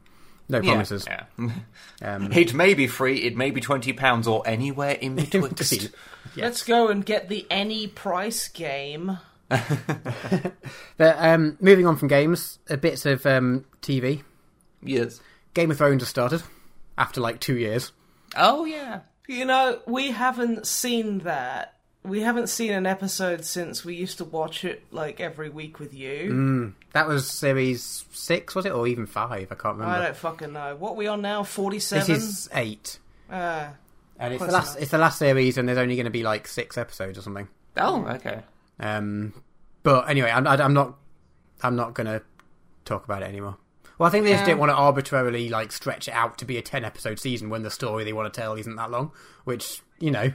No 0.49 0.61
promises. 0.61 1.07
Yeah. 1.07 1.25
Um, 2.03 2.31
It 2.33 2.53
may 2.55 2.75
be 2.75 2.87
free. 2.87 3.17
It 3.23 3.35
may 3.37 3.51
be 3.51 3.61
twenty 3.63 3.93
pounds 3.95 4.27
or 4.29 4.43
anywhere 4.47 4.93
in 4.93 5.15
between. 5.17 5.53
Yes. 5.57 5.89
Let's 6.37 6.63
go 6.65 6.89
and 6.89 7.05
get 7.05 7.29
the 7.31 7.47
any 7.51 7.87
price 7.87 8.49
game. 8.49 9.19
But 10.97 11.17
um, 11.19 11.57
moving 11.61 11.87
on 11.87 11.97
from 11.97 12.09
games, 12.09 12.59
a 12.69 12.77
bits 12.77 13.05
of 13.07 13.27
um, 13.27 13.65
TV. 13.83 14.23
yes. 14.83 15.21
Game 15.55 15.71
of 15.71 15.79
Thrones 15.79 16.03
has 16.03 16.09
started 16.09 16.43
after 16.99 17.21
like 17.21 17.41
two 17.41 17.57
years. 17.57 17.93
Oh 18.37 18.65
yeah. 18.65 19.01
You 19.27 19.45
know, 19.45 19.81
we 19.87 20.11
haven't 20.11 20.67
seen 20.67 21.21
that. 21.21 21.71
We 22.03 22.21
haven't 22.21 22.49
seen 22.49 22.73
an 22.73 22.85
episode 22.85 23.47
since 23.47 23.83
we 23.83 23.95
used 23.95 24.19
to 24.19 24.25
watch 24.27 24.63
it 24.65 24.83
like 24.91 25.21
every 25.21 25.49
week 25.49 25.79
with 25.79 25.95
you. 25.95 26.75
That 26.93 27.09
was 27.09 27.27
series 27.27 28.05
six, 28.13 28.55
was 28.55 28.67
it, 28.67 28.73
or 28.73 28.87
even 28.87 29.07
five? 29.07 29.49
I 29.51 29.55
can't 29.55 29.77
remember. 29.79 29.85
I 29.87 30.03
don't 30.05 30.17
fucking 30.17 30.53
know. 30.53 30.77
What 30.77 30.97
we 30.97 31.07
on 31.07 31.23
now? 31.23 31.45
forty-seven. 31.45 32.07
This 32.07 32.23
Forty-seven. 32.23 32.29
is 32.29 32.51
eight, 32.53 32.99
Uh, 33.31 33.69
and 34.19 34.35
it's 34.35 34.45
the 34.45 34.53
last. 34.53 34.73
enough. 34.73 34.83
It's 34.83 34.91
the 34.91 34.99
last 34.99 35.19
series, 35.19 35.57
and 35.57 35.67
there's 35.67 35.79
only 35.79 35.97
going 35.97 36.05
to 36.05 36.11
be 36.11 36.23
like 36.23 36.47
six 36.47 36.77
episodes 36.77 37.17
or 37.19 37.23
something. 37.23 37.49
Oh 37.79 38.05
okay. 38.07 38.43
Um, 38.79 39.33
but 39.83 40.11
anyway, 40.11 40.31
I'm, 40.31 40.47
I'm 40.47 40.75
not. 40.75 40.97
I'm 41.63 41.75
not 41.77 41.95
going 41.95 42.07
to 42.09 42.21
talk 42.85 43.05
about 43.07 43.23
it 43.23 43.27
anymore. 43.31 43.57
Well, 43.99 44.07
I 44.09 44.11
think 44.11 44.25
they 44.25 44.31
just 44.31 44.43
Yeah. 44.43 44.47
didn't 44.47 44.61
want 44.61 44.71
to 44.71 44.77
arbitrarily 44.77 45.49
like 45.49 45.71
stretch 45.73 46.09
it 46.09 46.13
out 46.15 46.39
to 46.39 46.45
be 46.45 46.57
a 46.59 46.63
ten 46.63 46.85
episode 46.85 47.19
season 47.19 47.49
when 47.51 47.63
the 47.63 47.71
story 47.71 48.05
they 48.05 48.13
want 48.13 48.33
to 48.33 48.41
tell 48.41 48.55
isn't 48.55 48.77
that 48.77 48.91
long. 48.91 49.13
Which 49.45 49.83
you 49.99 50.11
know, 50.11 50.33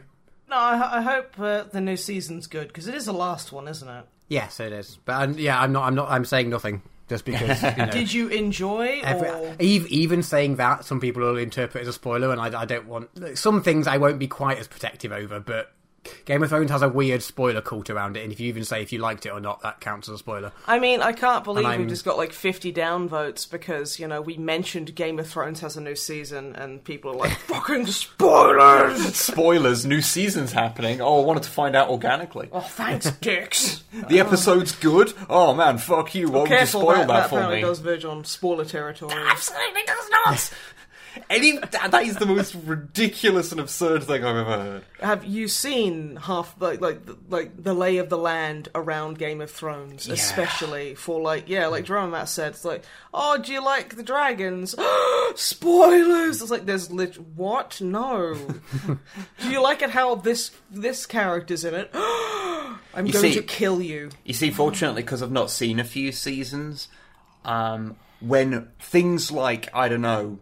no, 0.50 0.56
I, 0.56 0.98
I 0.98 1.01
hope 1.01 1.39
uh, 1.39 1.63
the 1.63 1.82
new 1.82 1.98
season's 1.98 2.48
good 2.48 2.68
because 2.70 2.88
it 2.88 2.96
is 2.96 3.06
the 3.06 3.13
last 3.13 3.51
one, 3.51 3.68
isn't 3.68 3.88
it? 3.88 4.06
yes, 4.28 4.60
it 4.60 4.72
is. 4.72 4.98
But 5.06 5.22
um, 5.30 5.34
yeah, 5.38 5.60
I'm 5.60 5.72
not. 5.72 5.84
I'm 5.86 5.96
not. 5.96 6.10
I'm 6.10 6.25
saying 6.25 6.50
nothing 6.50 6.82
just 7.10 7.25
because 7.25 7.62
you 7.63 7.75
know. 7.86 7.92
Did 7.92 8.13
you 8.13 8.28
enjoy? 8.30 9.01
Every, 9.04 9.56
even 9.60 10.24
saying 10.24 10.56
that, 10.58 10.86
some 10.86 11.00
people 11.00 11.24
will 11.24 11.38
interpret 11.38 11.82
as 11.82 11.88
a 11.88 11.94
spoiler, 11.94 12.32
and 12.32 12.39
I, 12.39 12.62
I 12.62 12.66
don't 12.66 12.88
want 12.88 13.10
some 13.38 13.62
things 13.63 13.88
I 13.88 13.98
won't 13.98 14.20
be 14.20 14.28
quite 14.28 14.58
as 14.60 14.68
protective 14.68 15.12
over. 15.12 15.39
But 15.39 15.72
Game 16.25 16.44
of 16.44 16.50
Thrones 16.50 16.72
has 16.72 16.82
a 16.82 16.89
weird 16.89 17.22
spoiler 17.24 17.62
cult 17.62 17.89
around 17.89 18.18
it, 18.18 18.24
and 18.24 18.32
if 18.32 18.39
you 18.39 18.48
even 18.48 18.63
say 18.63 18.82
if 18.82 18.91
you 18.91 19.00
liked 19.00 19.25
it 19.25 19.29
or 19.29 19.39
not, 19.39 19.62
that 19.62 19.79
counts 19.82 20.08
as 20.10 20.15
a 20.15 20.18
spoiler. 20.18 20.51
I 20.68 20.79
mean, 20.79 21.01
I 21.01 21.12
can't 21.12 21.44
believe 21.44 21.68
we've 21.77 21.88
just 21.88 22.06
got 22.06 22.18
like 22.18 22.34
50 22.34 22.72
downvotes 22.74 23.50
because, 23.50 24.00
you 24.00 24.08
know, 24.08 24.22
we 24.22 24.38
mentioned 24.38 24.96
Game 24.96 25.20
of 25.20 25.27
Thrones 25.27 25.60
has 25.62 25.77
a 25.77 25.82
new 25.82 25.96
season 25.96 26.56
and 26.56 26.84
people 26.84 27.12
are 27.12 27.15
like, 27.15 27.32
fucking 27.39 27.86
spoilers! 27.88 29.15
Spoilers. 29.29 29.86
New 29.86 30.01
season's 30.01 30.51
happening. 30.51 31.01
Oh, 31.01 31.22
I 31.22 31.25
wanted 31.25 31.44
to 31.44 31.50
find 31.50 31.75
out 31.75 31.89
organically. 31.89 32.50
oh, 32.51 32.60
thanks, 32.62 33.12
dicks. 33.22 33.84
The 34.08 34.20
episode's 34.20 34.74
good. 34.75 35.13
Oh 35.29 35.53
man, 35.53 35.77
fuck 35.77 36.15
you. 36.15 36.29
Why 36.29 36.41
would 36.41 36.50
you 36.50 36.58
Careful, 36.58 36.82
spoil 36.82 36.96
that, 36.98 37.08
that, 37.08 37.13
that 37.13 37.29
for 37.29 37.36
apparently 37.36 37.58
me? 37.58 37.62
does 37.63 37.79
verge 37.79 38.06
on 38.06 38.24
spoiler 38.24 38.65
territory. 38.65 39.13
Absolutely 39.13 39.84
does 39.86 40.10
not. 40.25 40.53
Any 41.30 41.58
that, 41.58 41.92
that 41.92 42.04
is 42.04 42.16
the 42.18 42.25
most 42.25 42.56
ridiculous 42.56 43.51
and 43.51 43.60
absurd 43.60 44.04
thing 44.04 44.24
I've 44.24 44.36
ever 44.36 44.51
heard. 44.58 44.84
Have 45.01 45.25
you 45.25 45.48
seen 45.48 46.16
half, 46.18 46.56
like, 46.60 46.82
like, 46.82 47.06
the- 47.06 47.18
like 47.30 47.62
the 47.63 47.74
lay 47.74 47.98
of 47.98 48.10
the 48.10 48.18
land 48.18 48.70
around 48.75 49.18
Game 49.18 49.42
of 49.42 49.50
Thrones, 49.51 50.08
Yeah. 50.08 50.13
especially 50.13 50.96
for, 50.96 51.22
like, 51.22 51.48
yeah, 51.50 51.68
like 51.68 51.86
Drummer 51.86 52.12
Matt 52.12 52.30
said, 52.30 52.50
it's 52.54 52.66
like, 52.66 52.84
oh, 53.13 53.38
do 53.38 53.51
you 53.54 53.63
like 53.63 53.96
the 53.96 54.04
dragons? 54.04 54.75
Spoilers! 55.36 56.42
It's 56.42 56.51
like, 56.51 56.66
there's 56.66 56.92
lit, 56.92 57.16
what? 57.36 57.80
No. 57.82 58.36
do 59.39 59.50
you 59.50 59.62
like 59.62 59.82
it 59.82 59.89
how 59.92 60.16
this, 60.16 60.51
this 60.70 61.06
character's 61.06 61.63
in 61.63 61.74
it? 61.74 61.89
I'm 61.94 63.06
You 63.06 63.13
going 63.13 63.32
see- 63.32 63.36
to 63.36 63.42
kill 63.44 63.82
you. 63.82 64.10
You 64.25 64.34
see, 64.34 64.51
fortunately, 64.51 65.01
because 65.04 65.22
I've 65.24 65.32
not 65.32 65.50
seen 65.51 65.80
a 65.80 65.84
few 65.84 66.12
seasons, 66.12 66.88
um, 67.46 67.96
when 68.20 68.68
things 68.80 69.32
like 69.32 69.70
I 69.74 69.88
don't 69.88 70.01
know, 70.01 70.39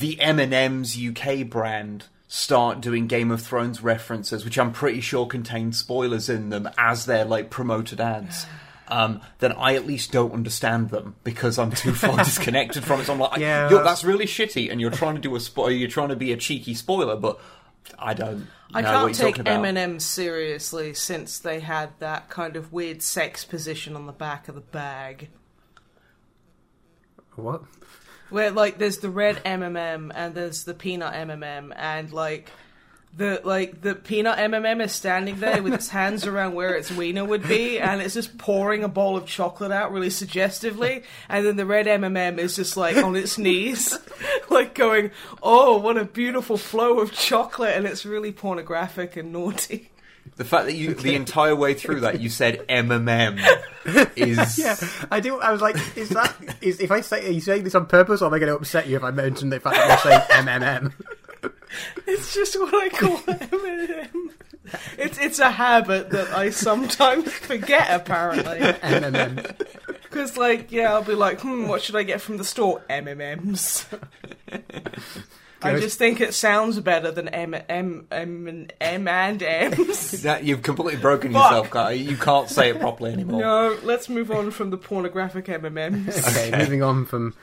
the 0.00 0.20
M 0.20 0.38
and 0.40 0.52
M's 0.52 0.98
UK 1.00 1.48
brand 1.48 2.06
start 2.28 2.80
doing 2.80 3.06
Game 3.06 3.30
of 3.30 3.40
Thrones 3.42 3.82
references, 3.82 4.44
which 4.44 4.58
I'm 4.58 4.72
pretty 4.72 5.00
sure 5.00 5.26
contain 5.26 5.72
spoilers 5.72 6.28
in 6.28 6.48
them 6.50 6.68
as 6.78 7.06
their 7.06 7.24
like 7.24 7.50
promoted 7.50 8.00
ads. 8.00 8.46
Um, 8.92 9.20
then 9.38 9.52
I 9.52 9.76
at 9.76 9.86
least 9.86 10.10
don't 10.10 10.32
understand 10.32 10.90
them 10.90 11.14
because 11.22 11.60
I'm 11.60 11.70
too 11.70 11.92
far 11.92 12.16
disconnected 12.24 12.82
from 12.82 12.98
it. 13.00 13.04
So 13.04 13.12
I'm 13.12 13.20
like, 13.20 13.38
Yeah, 13.38 13.46
yeah, 13.46 13.68
that's- 13.68 13.84
that's 13.84 14.04
really 14.04 14.24
shitty, 14.26 14.68
and 14.68 14.80
you're 14.80 14.90
trying 14.90 15.14
to 15.14 15.20
do 15.20 15.36
a 15.36 15.38
spoiler. 15.38 15.70
You're 15.70 15.88
trying 15.88 16.08
to 16.08 16.16
be 16.16 16.32
a 16.32 16.36
cheeky 16.36 16.74
spoiler, 16.74 17.14
but 17.14 17.38
I 18.00 18.14
don't. 18.14 18.48
I 18.74 18.80
know 18.80 18.88
can't 18.90 19.02
what 19.04 19.06
you're 19.16 19.26
take 19.28 19.36
talking 19.36 19.40
about. 19.42 19.64
M&M 19.64 20.00
seriously 20.00 20.92
since 20.94 21.38
they 21.38 21.60
had 21.60 21.90
that 22.00 22.30
kind 22.30 22.56
of 22.56 22.72
weird 22.72 23.00
sex 23.00 23.44
position 23.44 23.94
on 23.94 24.06
the 24.06 24.12
back 24.12 24.48
of 24.48 24.56
the 24.56 24.60
bag. 24.60 25.28
What? 27.36 27.62
Where 28.30 28.50
like 28.50 28.78
there's 28.78 28.98
the 28.98 29.10
red 29.10 29.42
MMM 29.44 30.12
and 30.14 30.34
there's 30.34 30.64
the 30.64 30.74
peanut 30.74 31.12
MMM 31.14 31.72
and 31.76 32.12
like 32.12 32.50
the 33.16 33.40
like 33.44 33.80
the 33.80 33.94
peanut 33.94 34.38
MMM 34.38 34.82
is 34.84 34.92
standing 34.92 35.40
there 35.40 35.62
with 35.62 35.74
its 35.74 35.88
hands 35.88 36.26
around 36.26 36.54
where 36.54 36.74
its 36.74 36.92
wiener 36.92 37.24
would 37.24 37.46
be 37.46 37.80
and 37.80 38.00
it's 38.00 38.14
just 38.14 38.38
pouring 38.38 38.84
a 38.84 38.88
bowl 38.88 39.16
of 39.16 39.26
chocolate 39.26 39.72
out 39.72 39.92
really 39.92 40.10
suggestively 40.10 41.02
and 41.28 41.44
then 41.44 41.56
the 41.56 41.66
red 41.66 41.86
MMM 41.86 42.38
is 42.38 42.54
just 42.54 42.76
like 42.76 42.96
on 42.96 43.16
its 43.16 43.36
knees 43.36 43.98
like 44.50 44.74
going 44.74 45.10
oh 45.42 45.76
what 45.78 45.96
a 45.96 46.04
beautiful 46.04 46.56
flow 46.56 47.00
of 47.00 47.12
chocolate 47.12 47.76
and 47.76 47.84
it's 47.84 48.06
really 48.06 48.32
pornographic 48.32 49.16
and 49.16 49.32
naughty. 49.32 49.90
The 50.40 50.46
fact 50.46 50.64
that 50.64 50.74
you 50.74 50.94
the 50.94 51.16
entire 51.16 51.54
way 51.54 51.74
through 51.74 52.00
that 52.00 52.22
you 52.22 52.30
said 52.30 52.66
MMM 52.66 53.38
is 54.16 54.58
Yeah, 54.58 54.74
I 55.10 55.20
do. 55.20 55.38
I 55.38 55.52
was 55.52 55.60
like, 55.60 55.76
is 55.98 56.08
that 56.08 56.34
is 56.62 56.80
if 56.80 56.90
I 56.90 57.02
say 57.02 57.28
are 57.28 57.30
you 57.30 57.42
saying 57.42 57.64
this 57.64 57.74
on 57.74 57.84
purpose, 57.84 58.22
or 58.22 58.28
am 58.28 58.32
I 58.32 58.38
going 58.38 58.48
to 58.48 58.56
upset 58.56 58.88
you 58.88 58.96
if 58.96 59.04
I 59.04 59.10
mention 59.10 59.50
the 59.50 59.60
fact 59.60 59.76
that 59.76 60.02
you're 60.02 60.14
saying 60.14 60.22
MMM? 60.46 60.92
It's 62.06 62.32
just 62.32 62.58
what 62.58 62.72
I 62.72 62.88
call 62.88 63.20
M&M. 63.28 64.30
It's 64.96 65.18
it's 65.18 65.38
a 65.40 65.50
habit 65.50 66.08
that 66.08 66.28
I 66.30 66.48
sometimes 66.48 67.30
forget 67.30 67.88
apparently. 67.90 68.60
MMM. 68.60 69.58
Because, 70.04 70.38
like, 70.38 70.72
yeah, 70.72 70.94
I'll 70.94 71.04
be 71.04 71.14
like, 71.14 71.42
hmm, 71.42 71.68
what 71.68 71.82
should 71.82 71.96
I 71.96 72.02
get 72.02 72.22
from 72.22 72.38
the 72.38 72.44
store? 72.44 72.82
MMMs. 72.88 73.84
I 75.62 75.78
just 75.78 75.98
think 75.98 76.20
it 76.20 76.34
sounds 76.34 76.78
better 76.80 77.10
than 77.10 77.28
M 77.28 77.54
M 77.68 78.06
M 78.10 78.46
and 78.48 78.72
M 78.80 79.08
and 79.08 79.42
M's. 79.42 80.10
that 80.22 80.44
you've 80.44 80.62
completely 80.62 81.00
broken 81.00 81.32
Fuck. 81.32 81.50
yourself, 81.50 81.70
guy. 81.70 81.92
You 81.92 82.16
can't 82.16 82.48
say 82.48 82.70
it 82.70 82.80
properly 82.80 83.12
anymore. 83.12 83.40
no, 83.40 83.78
let's 83.82 84.08
move 84.08 84.30
on 84.30 84.50
from 84.50 84.70
the 84.70 84.78
pornographic 84.78 85.46
MMMs. 85.46 86.28
Okay, 86.30 86.56
moving 86.56 86.82
on 86.82 87.06
from. 87.06 87.34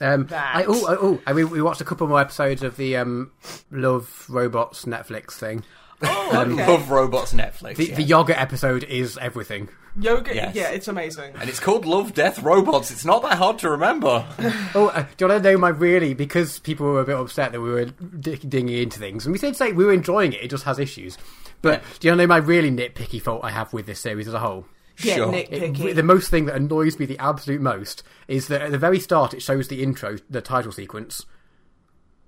Um, 0.00 0.26
That. 0.26 0.56
I, 0.56 0.64
oh, 0.64 0.84
oh, 0.88 1.20
I 1.26 1.32
mean, 1.32 1.50
we 1.50 1.60
watched 1.60 1.80
a 1.80 1.84
couple 1.84 2.06
more 2.06 2.20
episodes 2.20 2.62
of 2.62 2.76
the 2.76 2.96
um, 2.96 3.32
Love 3.70 4.26
Robots 4.28 4.84
Netflix 4.84 5.32
thing. 5.32 5.64
Oh, 6.02 6.46
okay. 6.46 6.66
Love 6.66 6.90
Robots 6.90 7.32
Netflix. 7.32 7.76
The, 7.76 7.88
yeah. 7.88 7.94
the 7.96 8.02
yoga 8.02 8.38
episode 8.38 8.84
is 8.84 9.18
everything. 9.18 9.68
Yoga, 10.00 10.34
Yes. 10.34 10.54
yeah, 10.54 10.68
it's 10.70 10.86
amazing. 10.88 11.34
and 11.40 11.48
it's 11.48 11.60
called 11.60 11.84
Love 11.84 12.14
Death 12.14 12.40
Robots. 12.42 12.90
It's 12.90 13.04
not 13.04 13.22
that 13.22 13.38
hard 13.38 13.58
to 13.60 13.70
remember. 13.70 14.24
Oh, 14.74 14.88
uh, 14.88 15.02
do 15.16 15.24
you 15.24 15.28
want 15.30 15.42
to 15.42 15.50
know 15.52 15.58
my 15.58 15.70
really? 15.70 16.12
Because 16.14 16.58
people 16.58 16.86
were 16.86 17.00
a 17.00 17.04
bit 17.04 17.16
upset 17.16 17.52
that 17.52 17.60
we 17.60 17.70
were 17.70 17.86
d- 17.86 18.36
dinging 18.36 18.76
into 18.82 18.98
things, 18.98 19.24
and 19.26 19.32
we 19.32 19.38
did 19.38 19.56
say 19.56 19.72
we 19.72 19.84
were 19.84 19.92
enjoying 19.92 20.32
it. 20.34 20.42
It 20.42 20.48
just 20.50 20.64
has 20.64 20.78
issues. 20.78 21.16
But 21.62 21.82
do 21.98 22.06
you 22.06 22.12
want 22.12 22.20
to 22.20 22.22
know 22.24 22.28
my 22.28 22.36
really 22.36 22.70
nitpicky 22.70 23.20
fault 23.20 23.40
I 23.42 23.50
have 23.50 23.72
with 23.72 23.86
this 23.86 23.98
series 23.98 24.28
as 24.28 24.34
a 24.34 24.38
whole? 24.38 24.66
Get 25.00 25.16
Sure. 25.16 25.34
It- 25.34 25.50
nitpicky. 25.50 25.94
the 25.94 26.02
most 26.02 26.30
thing 26.30 26.44
that 26.46 26.54
annoys 26.56 26.98
me 26.98 27.06
the 27.06 27.18
absolute 27.18 27.60
most 27.60 28.02
is 28.28 28.48
that 28.48 28.62
at 28.62 28.70
the 28.72 28.78
very 28.78 29.00
start 29.00 29.32
it 29.34 29.42
shows 29.42 29.68
the 29.68 29.82
intro, 29.82 30.18
the 30.28 30.40
title 30.42 30.70
sequence, 30.72 31.24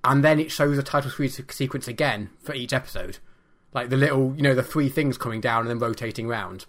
and 0.02 0.24
then 0.24 0.40
it 0.40 0.50
shows 0.50 0.76
the 0.76 0.82
title 0.82 1.10
sequence 1.10 1.86
again 1.86 2.30
for 2.40 2.54
each 2.54 2.72
episode, 2.72 3.18
like 3.74 3.90
the 3.90 3.96
little 3.96 4.34
you 4.34 4.42
know 4.42 4.54
the 4.54 4.62
three 4.62 4.88
things 4.88 5.18
coming 5.18 5.40
down 5.40 5.60
and 5.62 5.70
then 5.70 5.78
rotating 5.78 6.26
round. 6.26 6.64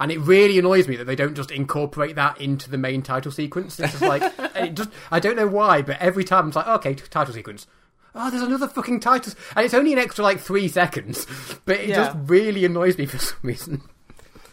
And 0.00 0.10
it 0.12 0.18
really 0.18 0.58
annoys 0.58 0.88
me 0.88 0.96
that 0.96 1.04
they 1.04 1.16
don't 1.16 1.34
just 1.34 1.50
incorporate 1.50 2.16
that 2.16 2.40
into 2.40 2.68
the 2.70 2.78
main 2.78 3.02
title 3.02 3.30
sequence. 3.30 3.78
It's 3.78 3.92
just 3.92 4.02
like 4.02 4.22
it 4.56 4.74
just 4.74 4.90
I 5.10 5.20
don't 5.20 5.36
know 5.36 5.46
why, 5.46 5.82
but 5.82 5.98
every 6.00 6.24
time 6.24 6.48
it's 6.48 6.56
like 6.56 6.66
okay, 6.66 6.94
title 6.94 7.32
sequence. 7.34 7.66
Oh, 8.14 8.30
there's 8.30 8.42
another 8.42 8.68
fucking 8.68 9.00
title, 9.00 9.32
and 9.56 9.64
it's 9.64 9.74
only 9.74 9.92
an 9.92 9.98
extra 9.98 10.22
like 10.22 10.38
three 10.40 10.68
seconds, 10.68 11.26
but 11.64 11.80
it 11.80 11.88
Yeah. 11.88 11.96
just 11.96 12.16
really 12.30 12.64
annoys 12.64 12.96
me 12.96 13.06
for 13.06 13.18
some 13.18 13.38
reason. 13.42 13.82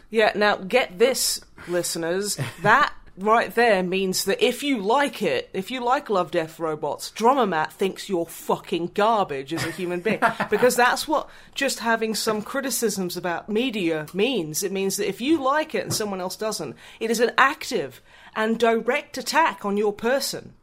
Yeah, 0.10 0.31
now 0.36 0.55
get 0.57 0.98
this, 1.00 1.39
listeners. 1.67 2.38
That 2.63 2.93
right 3.22 3.54
there 3.54 3.84
means 3.84 4.25
that 4.25 4.44
if 4.44 4.63
you 4.63 4.80
like 4.80 5.22
it, 5.22 5.50
if 5.54 5.72
you 5.72 5.84
like 5.84 6.10
Love 6.10 6.32
Death 6.32 6.60
Robots, 6.60 7.12
Drummer 7.12 7.46
Matt 7.46 7.74
thinks 7.74 8.10
you're 8.10 8.25
fucking 8.25 8.92
garbage 8.94 9.54
as 9.54 9.66
a 9.66 9.72
human 9.72 10.01
being. 10.01 10.20
because 10.50 10.75
that's 10.75 11.08
what 11.08 11.30
just 11.56 11.80
having 11.80 12.16
some 12.16 12.42
criticisms 12.42 13.16
about 13.18 13.50
media 13.50 14.08
means. 14.13 14.63
It 14.63 14.72
means 14.72 14.98
that 14.98 15.08
if 15.08 15.22
you 15.22 15.42
like 15.42 15.75
it 15.75 15.84
and 15.84 15.94
someone 15.94 16.22
else 16.22 16.36
doesn't, 16.36 16.75
it 17.00 17.12
is 17.12 17.20
an 17.20 17.32
active 17.38 18.01
and 18.36 18.60
direct 18.60 19.18
attack 19.18 19.66
on 19.66 19.78
your 19.78 19.94
person. 19.94 20.54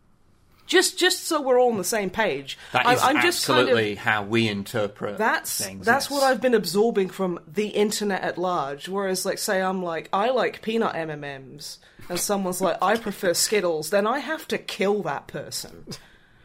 Just, 0.69 0.99
just 0.99 1.25
so 1.25 1.41
we're 1.41 1.59
all 1.59 1.71
on 1.73 1.79
the 1.79 1.83
same 1.83 2.11
page. 2.11 2.57
That 2.73 2.87
I- 2.87 2.95
is 2.95 3.03
I'm 3.03 3.21
just 3.23 3.47
kind 3.47 3.61
of- 3.61 3.69
absolutely 3.69 3.95
how 3.97 4.23
we 4.23 4.47
interpret 4.49 5.19
that's 5.19 5.65
things. 5.65 5.85
that's 5.85 6.05
yes. 6.07 6.11
what 6.11 6.23
I've 6.23 6.41
been 6.41 6.55
absorbing 6.55 7.09
from 7.09 7.41
the 7.49 7.69
internet 7.69 8.23
at 8.23 8.39
large. 8.39 8.89
Whereas, 8.89 9.25
like, 9.27 9.39
say 9.39 9.61
I'm 9.61 9.83
like, 9.83 10.09
I 10.13 10.29
like 10.31 10.63
peanut 10.63 10.95
M 10.95 11.11
and 11.11 11.25
M's, 11.25 11.79
and 12.09 12.21
someone's 12.21 12.61
like, 12.61 12.77
I 12.83 12.97
prefer 12.97 13.35
Skittles, 13.35 13.91
then 13.91 14.07
I 14.07 14.19
have 14.21 14.47
to 14.49 14.59
kill 14.59 15.03
that 15.03 15.27
person 15.27 15.87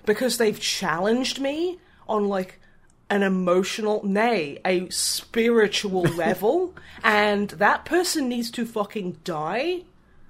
because 0.06 0.38
they've 0.38 0.60
challenged 0.60 1.40
me 1.40 1.80
on 2.08 2.28
like 2.28 2.60
an 3.10 3.24
emotional, 3.24 4.02
nay, 4.06 4.60
a 4.66 4.90
spiritual 4.90 6.02
level, 6.04 6.74
and 7.04 7.50
that 7.52 7.86
person 7.86 8.28
needs 8.30 8.50
to 8.52 8.66
fucking 8.66 9.18
die. 9.24 9.84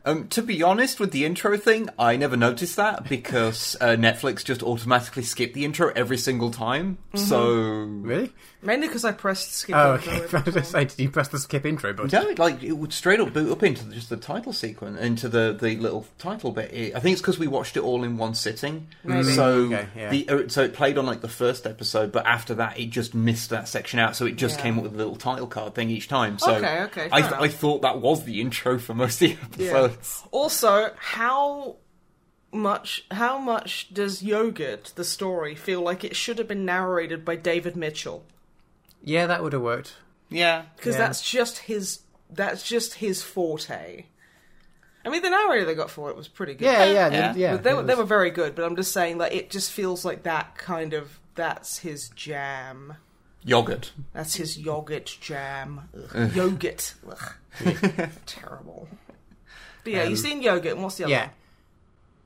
Um, 0.06 0.28
to 0.30 0.42
be 0.42 0.62
honest, 0.62 1.00
with 1.00 1.12
the 1.12 1.24
intro 1.24 1.58
thing, 1.58 1.90
I 1.98 2.18
never 2.18 2.36
noticed 2.36 2.76
that 2.76 3.08
because 3.08 3.78
uh, 3.80 3.96
Netflix 3.96 4.44
just 4.44 4.62
automatically 4.62 5.24
skipped 5.24 5.54
the 5.54 5.64
intro 5.64 5.92
every 5.96 6.18
single 6.18 6.52
time. 6.52 6.98
Mm-hmm. 7.14 7.26
So 7.26 7.54
Really? 7.54 8.34
Mainly 8.64 8.88
because 8.88 9.04
I 9.06 9.12
pressed 9.12 9.54
skip. 9.54 9.76
Oh, 9.76 9.92
okay. 9.94 10.12
every 10.24 10.40
I 10.40 10.44
was 10.44 10.54
going 10.54 10.64
to 10.64 10.70
say, 10.70 10.86
did 10.86 11.00
you 11.00 11.10
press 11.10 11.28
the 11.28 11.40
skip 11.40 11.66
intro 11.66 11.94
button? 11.94 12.10
no, 12.12 12.34
like 12.44 12.64
it 12.64 12.72
would 12.74 12.94
straight 12.94 13.20
up 13.20 13.34
boot 13.34 13.52
up 13.52 13.64
into 13.64 13.86
the, 13.86 13.96
just 13.96 14.10
the 14.10 14.18
title 14.18 14.54
sequence, 14.54 15.00
into 15.00 15.28
the, 15.30 15.58
the 15.60 15.76
little 15.78 16.06
title 16.18 16.52
bit. 16.52 16.72
I 16.96 17.00
think 17.00 17.14
it's 17.14 17.22
because 17.22 17.38
we 17.40 17.48
watched 17.48 17.78
it 17.78 17.82
all 17.84 18.04
in 18.04 18.18
one 18.18 18.34
sitting. 18.36 18.88
Maybe. 19.04 19.24
So 19.24 19.46
Okay, 19.66 19.88
yeah. 19.96 20.10
the 20.10 20.30
uh, 20.30 20.48
so 20.48 20.64
it 20.64 20.74
played 20.74 20.98
on 20.98 21.06
like 21.06 21.22
the 21.22 21.28
first 21.30 21.66
episode, 21.68 22.12
but 22.12 22.26
after 22.26 22.56
that, 22.56 22.80
it 22.80 22.88
just 22.92 23.14
missed 23.14 23.50
that 23.52 23.68
section 23.68 24.00
out. 24.00 24.16
So 24.16 24.26
it 24.26 24.36
just 24.38 24.58
Yeah. 24.58 24.64
came 24.64 24.78
up 24.78 24.84
with 24.84 24.94
a 24.94 24.98
little 24.98 25.16
title 25.16 25.48
card 25.48 25.76
thing 25.76 25.90
each 25.90 26.08
time. 26.08 26.40
So 26.40 26.56
Okay, 26.56 26.82
okay, 26.84 27.10
I, 27.12 27.22
fair 27.22 27.30
enough. 27.30 27.42
I 27.42 27.48
thought 27.50 27.82
that 27.84 28.00
was 28.02 28.24
the 28.24 28.42
intro 28.42 28.80
for 28.80 28.94
most 28.94 29.22
of 29.22 29.38
the 29.58 29.64
Yeah. 29.64 29.90
Also, 30.32 30.92
how 30.98 31.78
much 32.52 33.06
how 33.12 33.38
much 33.40 33.92
does 33.94 34.22
Yogurt 34.22 34.92
the 34.96 35.04
story 35.04 35.56
feel 35.56 35.82
like 35.82 36.04
it 36.04 36.16
should 36.16 36.38
have 36.38 36.48
been 36.48 36.66
narrated 36.66 37.26
by 37.26 37.36
David 37.36 37.76
Mitchell? 37.76 38.24
Yeah, 39.04 39.28
that 39.28 39.44
would 39.44 39.54
have 39.54 39.62
worked. 39.62 39.96
Yeah, 40.30 40.64
Because 40.76 40.96
Yeah. 40.96 41.00
that's 41.08 41.22
just 41.22 41.58
his 41.60 42.00
that's 42.32 42.64
just 42.64 42.96
his 42.96 43.22
forte. 43.22 44.06
I 45.06 45.10
mean, 45.10 45.22
the 45.22 45.30
narrator 45.30 45.66
they 45.66 45.76
got 45.76 45.92
for 45.92 46.10
it 46.10 46.16
was 46.16 46.28
pretty 46.28 46.54
good. 46.56 46.66
Yeah, 46.66 46.86
yeah, 46.86 46.92
Yeah. 46.94 47.10
yeah. 47.12 47.34
yeah 47.36 47.58
they, 47.58 47.72
it 47.72 47.76
were 47.76 47.84
they 47.84 47.96
were 47.96 48.06
very 48.06 48.32
good. 48.32 48.56
But 48.56 48.64
I'm 48.66 48.76
just 48.76 48.92
saying, 48.94 49.18
like, 49.18 49.34
it 49.34 49.50
just 49.52 49.72
feels 49.72 50.04
like 50.06 50.24
that 50.24 50.56
kind 50.58 50.94
of 50.94 51.20
that's 51.36 51.80
his 51.80 52.10
jam. 52.10 52.96
yogurt. 53.44 53.92
That's 54.14 54.36
his 54.36 54.58
yogurt 54.58 55.18
jam. 55.22 55.90
Ugh. 56.16 56.34
Yogurt. 56.34 56.94
Ugh. 57.10 57.34
Terrible. 58.26 58.88
But 59.84 59.94
yeah, 59.94 60.04
you've 60.06 60.20
seen 60.20 60.42
yogurt. 60.42 60.74
And 60.74 60.84
what's 60.84 60.96
the 60.96 61.04
other 61.04 61.12
Yeah. 61.12 61.22
one? 61.26 61.32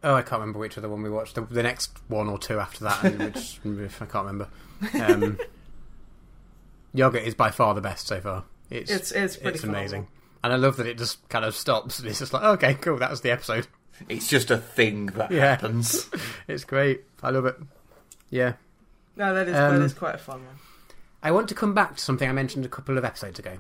Oh, 0.03 0.13
I 0.13 0.21
can't 0.21 0.39
remember 0.39 0.59
which 0.59 0.77
other 0.77 0.87
one 0.89 1.01
we 1.01 1.09
watched. 1.09 1.33
The, 1.35 1.41
the 1.41 1.63
next 1.63 1.97
one 2.07 2.29
or 2.29 2.37
two 2.37 2.59
after 2.59 2.83
that, 2.83 3.01
which 3.17 3.59
I 3.99 4.05
can't 4.05 4.13
remember. 4.27 4.47
Um, 5.01 5.39
Yogurt 6.97 7.23
is 7.23 7.35
by 7.35 7.51
far 7.51 7.73
the 7.73 7.81
best 7.81 8.07
so 8.07 8.19
far. 8.19 8.43
It's 8.69 8.91
It's- 8.91 9.11
it's 9.11 9.37
pretty 9.37 9.65
amazing, 9.67 10.07
and 10.43 10.51
I 10.51 10.55
love 10.57 10.77
that 10.77 10.87
it 10.87 10.97
just 10.97 11.27
kind 11.29 11.45
of 11.45 11.55
stops. 11.55 11.99
And 11.99 12.07
it's 12.07 12.19
just 12.19 12.33
like, 12.33 12.43
okay, 12.43 12.73
cool, 12.75 12.97
that 12.97 13.09
was 13.09 13.21
the 13.21 13.31
episode. 13.31 13.67
It's 14.09 14.27
just 14.27 14.51
a 14.51 14.57
thing 14.57 15.07
that 15.07 15.31
Yeah. 15.31 15.41
happens. 15.49 16.09
It's 16.47 16.63
great. 16.65 17.03
I 17.23 17.29
love 17.31 17.45
it. 17.45 17.55
Yeah. 18.29 18.53
No, 19.15 19.33
that 19.33 19.47
is 19.47 19.55
Um, 19.55 19.79
that 19.79 19.85
is 19.85 19.93
quite 19.93 20.15
a 20.15 20.19
fun 20.19 20.45
one. 20.45 20.55
I 21.23 21.31
want 21.31 21.49
to 21.49 21.55
come 21.55 21.73
back 21.73 21.95
to 21.95 22.03
something 22.03 22.29
I 22.29 22.33
mentioned 22.33 22.65
a 22.65 22.69
couple 22.69 22.97
of 22.97 23.03
episodes 23.05 23.39
ago. 23.39 23.57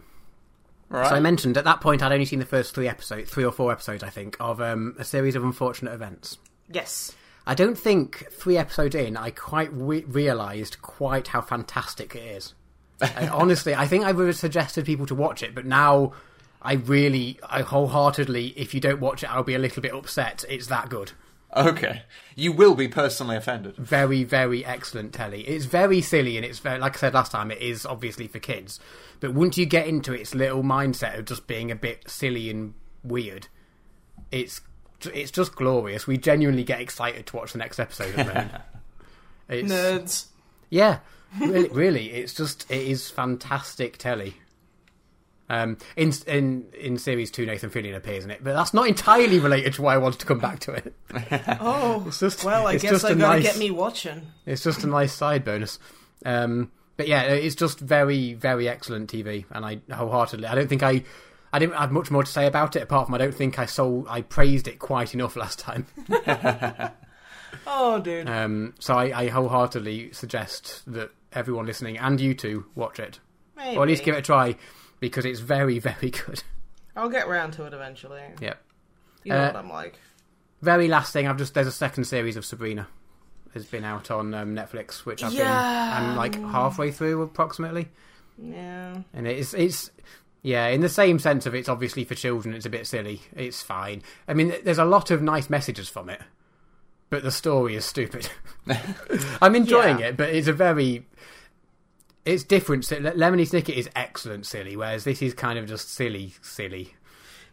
Right. 0.89 1.09
So 1.09 1.15
I 1.15 1.19
mentioned 1.19 1.57
at 1.57 1.63
that 1.65 1.81
point 1.81 2.03
I'd 2.03 2.11
only 2.11 2.25
seen 2.25 2.39
the 2.39 2.45
first 2.45 2.73
three 2.75 2.87
episodes, 2.87 3.29
three 3.31 3.43
or 3.43 3.51
four 3.51 3.71
episodes, 3.71 4.03
I 4.03 4.09
think, 4.09 4.37
of 4.39 4.61
um, 4.61 4.95
a 4.99 5.03
series 5.03 5.35
of 5.35 5.43
unfortunate 5.43 5.93
events. 5.93 6.37
Yes. 6.69 7.13
I 7.47 7.55
don't 7.55 7.77
think 7.77 8.27
three 8.31 8.57
episodes 8.57 8.93
in 8.95 9.17
I 9.17 9.31
quite 9.31 9.69
re- 9.73 10.03
realised 10.05 10.81
quite 10.81 11.29
how 11.29 11.41
fantastic 11.41 12.15
it 12.15 12.23
is. 12.23 12.53
And 13.01 13.29
honestly, 13.29 13.75
I 13.75 13.87
think 13.87 14.05
I 14.05 14.11
would 14.11 14.27
have 14.27 14.35
suggested 14.35 14.85
people 14.85 15.05
to 15.05 15.15
watch 15.15 15.43
it, 15.43 15.53
but 15.53 15.65
now 15.65 16.13
I 16.61 16.73
really, 16.73 17.39
I 17.47 17.61
wholeheartedly, 17.61 18.53
if 18.57 18.73
you 18.73 18.79
don't 18.79 18.99
watch 18.99 19.23
it, 19.23 19.31
I'll 19.31 19.43
be 19.43 19.55
a 19.55 19.59
little 19.59 19.81
bit 19.81 19.93
upset. 19.93 20.43
It's 20.49 20.67
that 20.67 20.89
good. 20.89 21.11
Okay. 21.55 22.03
You 22.35 22.51
will 22.51 22.75
be 22.75 22.87
personally 22.87 23.35
offended. 23.35 23.75
Very, 23.77 24.23
very 24.23 24.65
excellent 24.65 25.13
telly. 25.13 25.41
It's 25.47 25.65
very 25.65 26.01
silly, 26.01 26.35
and 26.37 26.45
it's 26.45 26.59
very, 26.59 26.79
like 26.79 26.95
I 26.97 26.99
said 26.99 27.13
last 27.13 27.31
time, 27.31 27.51
it 27.51 27.61
is 27.61 27.85
obviously 27.85 28.27
for 28.27 28.39
kids. 28.39 28.79
But 29.19 29.33
once 29.33 29.57
you 29.57 29.65
get 29.65 29.87
into 29.87 30.13
its 30.13 30.35
little 30.35 30.63
mindset 30.63 31.17
of 31.17 31.25
just 31.25 31.47
being 31.47 31.71
a 31.71 31.75
bit 31.75 32.09
silly 32.09 32.49
and 32.49 32.73
weird, 33.03 33.47
it's 34.31 34.61
it's 35.13 35.31
just 35.31 35.55
glorious. 35.55 36.07
We 36.07 36.17
genuinely 36.17 36.63
get 36.63 36.81
excited 36.81 37.27
to 37.27 37.35
watch 37.35 37.53
the 37.53 37.59
next 37.59 37.79
episode 37.79 38.17
at 38.17 38.25
the 38.25 38.33
moment. 38.33 38.51
It's, 39.49 39.71
Nerds. 39.71 40.25
Yeah, 40.69 40.99
really, 41.39 41.69
really, 41.69 42.11
it's 42.11 42.33
just 42.33 42.69
it 42.71 42.81
is 42.87 43.09
fantastic 43.09 43.97
telly. 43.97 44.35
Um, 45.49 45.77
in 45.95 46.11
in 46.27 46.65
in 46.77 46.97
series 46.97 47.31
two, 47.31 47.45
Nathan 47.45 47.69
Fillion 47.69 47.95
appears 47.95 48.25
in 48.25 48.31
it, 48.31 48.43
but 48.43 48.53
that's 48.53 48.73
not 48.73 48.87
entirely 48.87 49.39
related 49.39 49.73
to 49.75 49.81
why 49.81 49.93
I 49.93 49.97
wanted 49.97 50.19
to 50.19 50.25
come 50.25 50.39
back 50.39 50.59
to 50.61 50.73
it. 50.73 50.93
Oh, 51.61 52.03
It's 52.07 52.19
just- 52.19 52.43
well, 52.43 52.67
I 52.67 52.73
it's 52.73 52.83
guess 52.83 52.91
just 52.91 53.05
I 53.05 53.11
a 53.11 53.15
gotta 53.15 53.39
nice- 53.39 53.43
get 53.43 53.57
me 53.57 53.71
watching. 53.71 54.23
It's 54.45 54.61
just 54.63 54.83
a 54.83 54.87
nice 54.87 55.13
side 55.13 55.45
bonus. 55.45 55.79
Um, 56.25 56.71
but 56.97 57.07
yeah, 57.07 57.21
it's 57.23 57.55
just 57.55 57.79
very, 57.79 58.33
very 58.33 58.67
excellent 58.67 59.09
TV, 59.09 59.45
and 59.51 59.63
I 59.65 59.79
wholeheartedly. 59.93 60.47
I 60.47 60.55
don't 60.55 60.67
think 60.67 60.83
I, 60.83 61.03
I 61.53 61.59
didn't 61.59 61.75
have 61.75 61.91
much 61.93 62.11
more 62.11 62.23
to 62.25 62.31
say 62.31 62.45
about 62.45 62.75
it 62.75 62.81
apart 62.81 63.05
from 63.05 63.15
I 63.15 63.19
don't 63.19 63.33
think 63.35 63.57
I 63.57 63.67
sold, 63.67 64.07
I 64.09 64.23
praised 64.23 64.67
it 64.67 64.79
quite 64.79 65.13
enough 65.13 65.35
last 65.37 65.59
time. 65.59 65.85
Oh, 67.65 67.99
dude. 67.99 68.29
Um, 68.29 68.73
so 68.79 68.93
I, 68.95 69.23
I 69.23 69.27
wholeheartedly 69.29 70.11
suggest 70.13 70.83
that 70.87 71.11
everyone 71.37 71.65
listening 71.65 71.97
and 71.97 72.19
you 72.19 72.33
two 72.33 72.65
watch 72.75 72.99
it, 72.99 73.19
Maybe. 73.55 73.77
or 73.77 73.83
at 73.83 73.87
least 73.89 74.03
give 74.03 74.15
it 74.15 74.19
a 74.19 74.21
try 74.21 74.55
because 74.99 75.23
it's 75.25 75.39
very, 75.39 75.79
very 75.79 76.09
good. 76.09 76.43
I'll 76.95 77.09
get 77.09 77.27
round 77.27 77.53
to 77.53 77.65
it 77.65 77.73
eventually. 77.73 78.21
Yep. 78.41 78.61
You 79.23 79.33
know 79.33 79.39
Uh, 79.39 79.47
what 79.47 79.55
I'm 79.55 79.69
like. 79.69 79.99
Very 80.61 80.87
last 80.87 81.13
thing, 81.13 81.27
I've 81.27 81.37
just 81.37 81.53
there's 81.53 81.67
a 81.67 81.71
second 81.71 82.05
series 82.05 82.35
of 82.35 82.43
Sabrina 82.45 82.87
has 83.53 83.65
been 83.65 83.83
out 83.83 84.09
on 84.11 84.33
um, 84.33 84.55
Netflix, 84.55 85.05
which 85.05 85.23
I've 85.23 85.31
Yeah. 85.33 85.43
been 85.99 86.09
I'm 86.09 86.15
like 86.17 86.35
halfway 86.51 86.91
through 86.91 87.21
approximately. 87.21 87.89
Yeah. 88.39 88.97
and 89.13 89.27
it's 89.27 89.53
it's 89.55 89.89
yeah 90.43 90.67
in 90.67 90.81
the 90.81 90.89
same 90.89 91.17
sense 91.17 91.45
of 91.47 91.55
it's 91.55 91.67
obviously 91.67 92.03
for 92.03 92.13
children 92.13 92.53
it's 92.53 92.67
a 92.67 92.69
bit 92.69 92.85
silly 92.85 93.19
it's 93.35 93.63
fine 93.63 94.03
i 94.27 94.35
mean 94.35 94.53
there's 94.63 94.77
a 94.77 94.85
lot 94.85 95.09
of 95.09 95.23
nice 95.23 95.49
messages 95.49 95.89
from 95.89 96.07
it 96.07 96.21
but 97.09 97.23
the 97.23 97.31
story 97.31 97.75
is 97.75 97.85
stupid 97.85 98.29
i'm 99.41 99.55
enjoying 99.55 99.99
Yeah. 99.99 100.07
it 100.07 100.17
but 100.17 100.29
it's 100.29 100.47
a 100.47 100.53
very 100.53 101.05
it's 102.25 102.43
different 102.43 102.83
lemony 102.83 103.49
snicket 103.49 103.75
is 103.75 103.89
excellent 103.95 104.45
silly 104.45 104.75
whereas 104.75 105.03
this 105.03 105.21
is 105.21 105.33
kind 105.33 105.57
of 105.57 105.65
just 105.67 105.89
silly 105.93 106.33
silly 106.41 106.93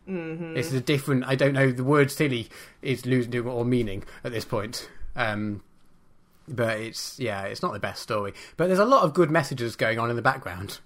mm-hmm. 0.09 0.55
this 0.55 0.67
is 0.69 0.75
a 0.75 0.81
different 0.81 1.25
i 1.27 1.35
don't 1.35 1.53
know 1.53 1.71
the 1.71 1.85
word 1.85 2.11
silly 2.11 2.49
is 2.83 3.07
losing 3.07 3.47
all 3.47 3.65
meaning 3.65 4.05
at 4.25 4.33
this 4.33 4.45
point 4.45 4.89
um 5.17 5.63
but 6.49 6.79
it's 6.79 7.19
yeah 7.19 7.43
it's 7.43 7.63
not 7.63 7.73
the 7.73 7.79
best 7.79 8.03
story 8.03 8.35
but 8.57 8.67
there's 8.67 8.79
a 8.79 8.85
lot 8.85 9.03
of 9.05 9.15
good 9.15 9.31
messages 9.31 9.77
going 9.77 9.99
on 9.99 10.11
in 10.11 10.17
the 10.17 10.23
background 10.23 10.79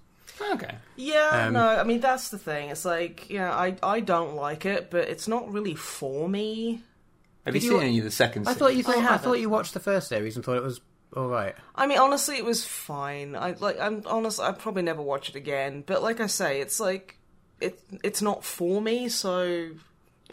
Okay. 0.53 0.73
Yeah, 0.95 1.47
Um, 1.47 1.53
no, 1.53 1.67
I 1.67 1.83
mean 1.83 1.99
that's 1.99 2.29
the 2.29 2.37
thing. 2.37 2.69
It's 2.69 2.85
like, 2.85 3.29
yeah, 3.29 3.53
I 3.53 3.75
I 3.83 3.99
don't 3.99 4.35
like 4.35 4.65
it, 4.65 4.89
but 4.89 5.09
it's 5.09 5.27
not 5.27 5.51
really 5.51 5.75
for 5.75 6.29
me. 6.29 6.81
Have 7.49 7.55
you 7.55 7.61
Did 7.61 7.67
seen 7.67 7.77
you- 7.77 7.87
any 7.87 7.97
of 7.99 8.05
the 8.05 8.11
second 8.11 8.43
I 8.43 8.53
series? 8.53 8.59
thought 8.59 8.71
oh, 8.71 8.73
you 8.73 8.83
thought, 8.83 8.97
I, 8.97 9.01
haven't. 9.01 9.19
thought 9.23 9.39
you 9.39 9.49
watched 9.49 9.73
the 9.73 9.79
first 9.79 10.07
series 10.07 10.35
and 10.35 10.45
thought 10.45 10.57
it 10.57 10.63
was 10.63 10.81
all 11.15 11.27
right. 11.27 11.55
I 11.75 11.87
mean, 11.87 11.97
honestly, 11.97 12.37
it 12.37 12.45
was 12.45 12.63
fine. 12.65 13.35
I 13.35 13.53
like. 13.59 13.79
I'm 13.79 14.03
honest. 14.05 14.39
I'd 14.39 14.59
probably 14.59 14.83
never 14.83 15.01
watch 15.01 15.29
it 15.29 15.35
again. 15.35 15.83
But 15.85 16.03
like 16.03 16.19
I 16.19 16.27
say, 16.27 16.61
it's 16.61 16.79
like 16.79 17.17
it. 17.59 17.79
It's 18.03 18.21
not 18.21 18.43
for 18.43 18.79
me. 18.81 19.09
So, 19.09 19.71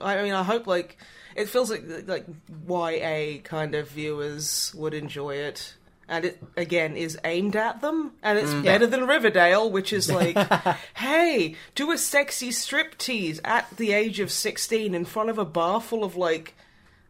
I 0.00 0.22
mean, 0.22 0.34
I 0.34 0.42
hope 0.42 0.66
like 0.66 0.98
it 1.34 1.48
feels 1.48 1.70
like 1.70 1.84
like 2.06 2.26
YA 2.68 3.40
kind 3.42 3.74
of 3.74 3.88
viewers 3.88 4.74
would 4.74 4.92
enjoy 4.92 5.36
it, 5.36 5.74
and 6.08 6.26
it 6.26 6.42
again 6.58 6.94
is 6.94 7.18
aimed 7.24 7.56
at 7.56 7.80
them, 7.80 8.12
and 8.22 8.38
it's 8.38 8.50
mm. 8.50 8.62
better 8.62 8.86
than 8.86 9.06
Riverdale, 9.06 9.70
which 9.70 9.94
is 9.94 10.10
like, 10.12 10.36
hey, 10.96 11.56
do 11.74 11.90
a 11.90 11.96
sexy 11.96 12.50
striptease 12.50 13.40
at 13.44 13.74
the 13.78 13.92
age 13.92 14.20
of 14.20 14.30
16 14.30 14.94
in 14.94 15.04
front 15.06 15.30
of 15.30 15.38
a 15.38 15.44
bar 15.46 15.80
full 15.80 16.04
of 16.04 16.16
like 16.16 16.54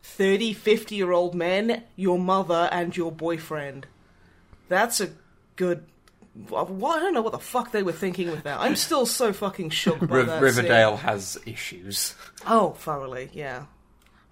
30, 0.07 0.53
50 0.55 0.95
year 0.95 1.13
old 1.13 1.35
men, 1.35 1.83
your 1.97 2.19
mother, 2.19 2.69
and 2.73 2.97
your 2.97 3.13
boyfriend. 3.13 3.87
That's 4.69 5.01
a 5.01 5.11
good. 5.57 5.85
Well, 6.49 6.87
I 6.87 6.99
don't 6.99 7.15
know 7.15 7.23
what 7.23 7.33
the 7.33 7.39
fuck 7.39 7.73
they 7.73 7.83
were 7.83 7.93
thinking 7.93 8.31
with 8.31 8.45
that. 8.45 8.61
I'm 8.61 8.77
still 8.77 9.07
so 9.07 9.33
fucking 9.33 9.71
shook 9.71 10.01
by 10.01 10.17
Riv- 10.17 10.27
that. 10.27 10.43
Riverdale 10.43 10.97
has 10.99 11.39
issues. 11.47 12.15
Oh, 12.47 12.71
thoroughly, 12.73 13.31
yeah. 13.33 13.65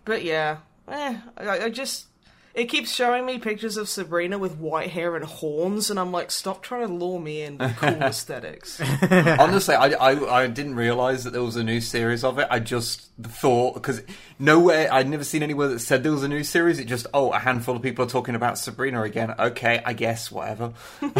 But 0.04 0.22
yeah, 0.22 0.58
eh, 0.88 1.18
I, 1.37 1.60
I 1.60 1.68
just 1.70 2.06
it 2.55 2.67
keeps 2.67 2.93
showing 2.95 3.27
me 3.27 3.38
pictures 3.38 3.77
of 3.77 3.88
Sabrina 3.88 4.38
with 4.38 4.57
white 4.59 4.90
hair 4.90 5.17
and 5.17 5.25
horns, 5.25 5.90
and 5.90 5.99
I'm 5.99 6.12
like, 6.12 6.31
stop 6.31 6.62
trying 6.62 6.87
to 6.87 6.93
lure 6.95 7.19
me 7.21 7.43
in 7.43 7.59
with 7.59 7.77
cool 7.77 7.88
aesthetics. 8.03 8.81
Honestly, 9.11 9.75
I, 9.75 9.88
I, 9.88 10.43
I 10.43 10.47
didn't 10.47 10.77
realize 10.77 11.25
that 11.25 11.33
there 11.33 11.43
was 11.43 11.57
a 11.57 11.64
new 11.64 11.81
series 11.81 12.23
of 12.25 12.38
it. 12.38 12.47
I 12.51 12.61
just 12.61 13.11
thought 13.23 13.75
because 13.75 14.03
nowhere 14.38 14.93
I'd 14.93 15.09
never 15.09 15.25
seen 15.25 15.43
anywhere 15.43 15.69
that 15.69 15.81
said 15.81 16.03
there 16.03 16.12
was 16.12 16.23
a 16.23 16.29
new 16.29 16.45
series. 16.45 16.79
It 16.79 16.85
just 16.87 17.07
oh, 17.12 17.31
a 17.33 17.38
handful 17.38 17.77
of 17.77 17.83
people 17.83 18.05
are 18.05 18.09
talking 18.09 18.35
about 18.35 18.59
Sabrina 18.59 19.03
again. 19.03 19.35
Okay, 19.38 19.83
I 19.85 19.93
guess 19.93 20.31
whatever. 20.31 20.73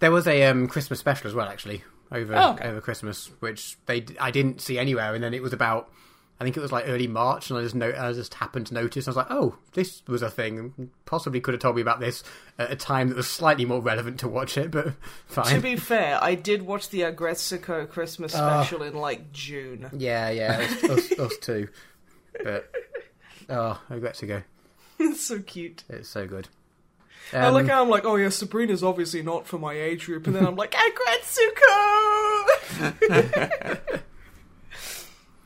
There 0.00 0.10
was 0.10 0.26
a 0.26 0.44
um, 0.44 0.66
Christmas 0.66 0.98
special 0.98 1.28
as 1.28 1.34
well, 1.34 1.46
actually, 1.46 1.84
over 2.10 2.34
Oh, 2.34 2.52
okay. 2.52 2.68
over 2.68 2.80
Christmas, 2.80 3.30
which 3.40 3.76
they 3.84 4.02
I 4.18 4.30
didn't 4.30 4.62
see 4.62 4.78
anywhere, 4.78 5.14
and 5.14 5.22
then 5.22 5.34
it 5.34 5.42
was 5.42 5.52
about. 5.52 5.90
I 6.40 6.44
think 6.44 6.56
it 6.56 6.60
was 6.60 6.72
like 6.72 6.84
early 6.88 7.06
March, 7.06 7.50
and 7.50 7.58
I 7.58 7.62
just 7.62 7.74
no, 7.74 7.92
I 7.96 8.12
just 8.14 8.32
happened 8.32 8.66
to 8.68 8.74
notice. 8.74 9.06
I 9.06 9.10
was 9.10 9.16
like, 9.16 9.26
"Oh, 9.30 9.56
this 9.74 10.02
was 10.08 10.22
a 10.22 10.30
thing." 10.30 10.90
Possibly 11.04 11.38
could 11.40 11.52
have 11.52 11.60
told 11.60 11.76
me 11.76 11.82
about 11.82 12.00
this 12.00 12.24
at 12.58 12.70
a 12.72 12.76
time 12.76 13.08
that 13.08 13.16
was 13.16 13.28
slightly 13.28 13.66
more 13.66 13.82
relevant 13.82 14.18
to 14.20 14.28
watch 14.28 14.56
it, 14.56 14.70
but 14.70 14.94
fine. 15.26 15.54
to 15.54 15.60
be 15.60 15.76
fair, 15.76 16.18
I 16.22 16.34
did 16.34 16.62
watch 16.62 16.88
the 16.88 17.00
Aggretsuko 17.02 17.86
Christmas 17.90 18.32
special 18.32 18.82
in 18.82 18.94
like 18.94 19.32
June. 19.32 19.90
Yeah, 19.92 20.30
yeah, 20.30 20.66
us, 20.82 20.84
us, 21.12 21.12
us 21.18 21.36
too. 21.38 21.68
But 22.42 22.72
oh, 23.50 23.78
I 23.90 23.98
go. 23.98 24.42
it's 24.98 25.20
so 25.20 25.40
cute. 25.40 25.84
It's 25.90 26.08
so 26.08 26.26
good. 26.26 26.48
I 27.34 27.46
Um, 27.46 27.54
look 27.54 27.64
at 27.68 27.70
it, 27.78 27.82
I'm 27.82 27.88
like, 27.90 28.04
oh 28.06 28.16
yeah, 28.16 28.30
Sabrina's 28.30 28.82
obviously 28.82 29.22
not 29.22 29.46
for 29.46 29.58
my 29.58 29.74
age 29.74 30.06
group, 30.06 30.26
and 30.26 30.34
then 30.34 30.46
I'm 30.46 30.56
like, 30.56 30.72
Aggretsuko! 30.72 31.60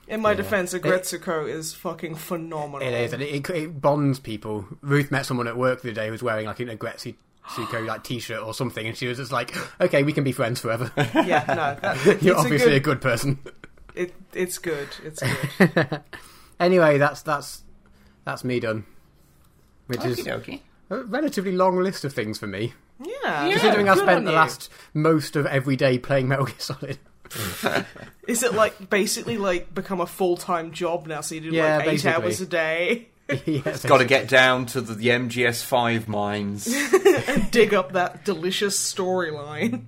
In 0.07 0.21
my 0.21 0.35
defense, 0.35 0.75
Aggretsuko 0.75 1.49
is 1.49 1.73
fucking 1.75 2.15
phenomenal. 2.17 2.87
It 2.87 2.93
is, 2.93 3.13
and 3.13 3.23
it, 3.23 3.35
it, 3.35 3.51
it 3.51 3.81
bonds 3.81 4.19
people. 4.21 4.67
Ruth 4.83 5.11
met 5.11 5.25
someone 5.27 5.49
at 5.49 5.57
work 5.57 5.81
the 5.83 5.89
other 5.91 5.95
day 5.95 6.07
who 6.07 6.13
was 6.13 6.23
wearing 6.23 6.47
like 6.47 6.61
an 6.61 6.69
Agretsi 6.69 7.15
Suko 7.49 7.87
like 7.87 8.05
t-shirt 8.05 8.43
or 8.43 8.55
something, 8.55 8.87
and 8.87 8.97
she 8.97 9.07
was 9.07 9.19
just 9.19 9.33
like, 9.33 9.55
"Okay, 9.81 10.03
we 10.03 10.13
can 10.13 10.25
be 10.25 10.33
friends 10.33 10.61
forever. 10.61 10.91
Yeah, 10.97 11.45
no, 11.49 11.77
that, 11.81 12.19
You're 12.23 12.37
obviously 12.39 12.73
a 12.73 12.77
a 12.77 12.81
good, 12.81 13.01
good 13.01 13.01
person." 13.01 13.39
it, 13.95 14.15
it's 14.33 14.59
good. 14.59 14.89
It's 15.05 15.23
good. 15.23 16.01
anyway, 16.61 16.99
that's 16.99 17.23
that's 17.23 17.63
that's 18.25 18.45
me 18.45 18.61
done. 18.61 18.85
Which 19.87 20.05
is 20.05 20.21
Okey-dokey. 20.27 20.61
a 20.91 21.05
relatively 21.05 21.53
long 21.53 21.79
list 21.79 22.05
of 22.07 22.15
things 22.15 22.39
for 22.39 22.47
me, 22.47 22.73
Yeah, 23.05 23.51
considering 23.51 23.89
I 23.91 23.97
spent 23.97 24.25
the 24.25 24.33
last 24.33 24.71
most 24.95 25.37
of 25.37 25.45
every 25.47 25.77
day 25.77 25.99
playing 25.99 26.29
Metal 26.29 26.47
Gear 26.47 26.55
Solid. 26.59 26.99
Is 28.29 28.43
it 28.43 28.55
like 28.55 28.89
basically 28.91 29.39
like 29.39 29.75
become 29.75 30.01
a 30.01 30.07
full 30.07 30.37
time 30.37 30.73
job 30.73 31.07
now? 31.07 31.21
So 31.21 31.35
you 31.35 31.41
do 31.43 31.51
Yeah, 31.51 31.77
like 31.79 31.87
eight 31.87 31.91
basically. 31.91 32.23
hours 32.25 32.41
a 32.41 32.47
day, 32.47 33.09
yeah, 33.47 33.77
Got 33.87 33.99
to 33.99 34.05
get 34.05 34.29
down 34.29 34.67
to 34.67 34.81
the, 34.81 34.95
the 34.95 35.09
MGS5 35.09 36.09
mines. 36.09 36.75
And 37.27 37.49
dig 37.53 37.73
up 37.73 37.93
that 37.93 38.25
delicious 38.25 38.77
storyline. 38.79 39.85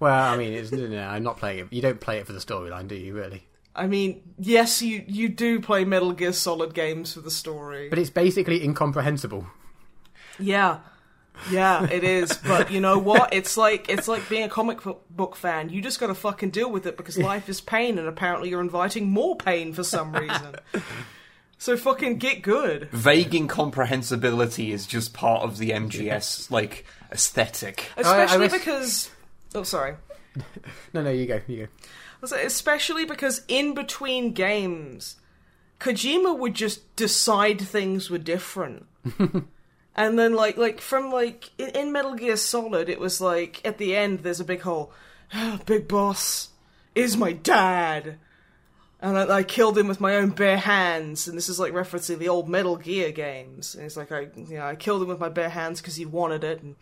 Well, 0.00 0.12
I 0.12 0.36
mean, 0.36 0.52
it's, 0.52 0.72
no, 0.72 0.86
no, 0.88 1.00
I'm 1.00 1.22
not 1.22 1.38
playing 1.38 1.60
it. 1.60 1.66
You 1.70 1.80
don't 1.80 2.00
play 2.00 2.18
it 2.18 2.26
for 2.26 2.32
the 2.32 2.40
storyline, 2.40 2.88
do 2.88 2.96
you? 2.96 3.14
Really? 3.14 3.44
I 3.74 3.86
mean, 3.86 4.22
yes, 4.38 4.82
you 4.82 5.04
you 5.06 5.28
do 5.28 5.60
play 5.60 5.84
Metal 5.84 6.12
Gear 6.12 6.32
Solid 6.32 6.74
games 6.74 7.14
for 7.14 7.20
the 7.20 7.30
story. 7.30 7.88
But 7.88 7.98
it's 8.00 8.10
basically 8.10 8.62
incomprehensible. 8.64 9.46
Yeah. 10.38 10.78
Yeah, 11.50 11.88
it 11.90 12.04
is. 12.04 12.36
But 12.36 12.70
you 12.70 12.80
know 12.80 12.98
what? 12.98 13.32
It's 13.32 13.56
like 13.56 13.88
it's 13.88 14.08
like 14.08 14.28
being 14.28 14.44
a 14.44 14.48
comic 14.48 14.80
book 15.10 15.36
fan. 15.36 15.68
You 15.68 15.80
just 15.80 16.00
got 16.00 16.08
to 16.08 16.14
fucking 16.14 16.50
deal 16.50 16.70
with 16.70 16.86
it 16.86 16.96
because 16.96 17.18
life 17.18 17.48
is 17.48 17.60
pain, 17.60 17.98
and 17.98 18.08
apparently 18.08 18.50
you're 18.50 18.60
inviting 18.60 19.08
more 19.08 19.36
pain 19.36 19.72
for 19.72 19.84
some 19.84 20.12
reason. 20.12 20.56
so 21.58 21.76
fucking 21.76 22.18
get 22.18 22.42
good. 22.42 22.88
Vague 22.90 23.34
incomprehensibility 23.34 24.72
is 24.72 24.86
just 24.86 25.14
part 25.14 25.42
of 25.42 25.58
the 25.58 25.70
MGS 25.70 26.50
like 26.50 26.84
aesthetic. 27.12 27.90
Especially 27.96 28.38
wish- 28.38 28.52
because. 28.52 29.10
Oh, 29.54 29.62
sorry. 29.62 29.96
No, 30.92 31.02
no, 31.02 31.10
you 31.10 31.26
go, 31.26 31.40
you 31.46 31.68
go. 32.22 32.36
I 32.36 32.40
Especially 32.40 33.04
because 33.04 33.42
in 33.48 33.74
between 33.74 34.32
games, 34.32 35.16
Kojima 35.80 36.38
would 36.38 36.54
just 36.54 36.94
decide 36.96 37.60
things 37.60 38.10
were 38.10 38.18
different. 38.18 38.86
and 39.96 40.18
then 40.18 40.34
like 40.34 40.56
like 40.56 40.80
from 40.80 41.10
like 41.10 41.50
in, 41.58 41.70
in 41.70 41.92
Metal 41.92 42.14
Gear 42.14 42.36
Solid 42.36 42.88
it 42.88 43.00
was 43.00 43.20
like 43.20 43.60
at 43.64 43.78
the 43.78 43.96
end 43.96 44.20
there's 44.20 44.40
a 44.40 44.44
big 44.44 44.60
hole. 44.60 44.92
Ah, 45.32 45.58
big 45.66 45.88
boss 45.88 46.50
is 46.94 47.16
my 47.16 47.32
dad. 47.32 48.18
And 49.00 49.18
I, 49.18 49.38
I 49.38 49.42
killed 49.42 49.76
him 49.76 49.88
with 49.88 50.00
my 50.00 50.16
own 50.16 50.30
bare 50.30 50.56
hands, 50.56 51.28
and 51.28 51.36
this 51.36 51.50
is 51.50 51.60
like 51.60 51.72
referencing 51.72 52.18
the 52.18 52.30
old 52.30 52.48
Metal 52.48 52.76
Gear 52.76 53.12
games. 53.12 53.74
And 53.74 53.84
it's 53.84 53.96
like 53.96 54.10
I, 54.12 54.28
you 54.36 54.56
know, 54.56 54.66
I 54.66 54.74
killed 54.74 55.02
him 55.02 55.08
with 55.08 55.20
my 55.20 55.28
bare 55.28 55.50
hands 55.50 55.80
because 55.80 55.96
he 55.96 56.06
wanted 56.06 56.44
it, 56.44 56.62
and 56.62 56.76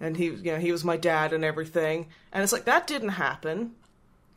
and 0.00 0.16
he, 0.16 0.26
you 0.26 0.52
know, 0.52 0.58
he 0.58 0.72
was 0.72 0.84
my 0.84 0.96
dad 0.96 1.32
and 1.32 1.44
everything. 1.44 2.06
And 2.32 2.42
it's 2.42 2.52
like 2.52 2.64
that 2.64 2.86
didn't 2.86 3.10
happen. 3.10 3.72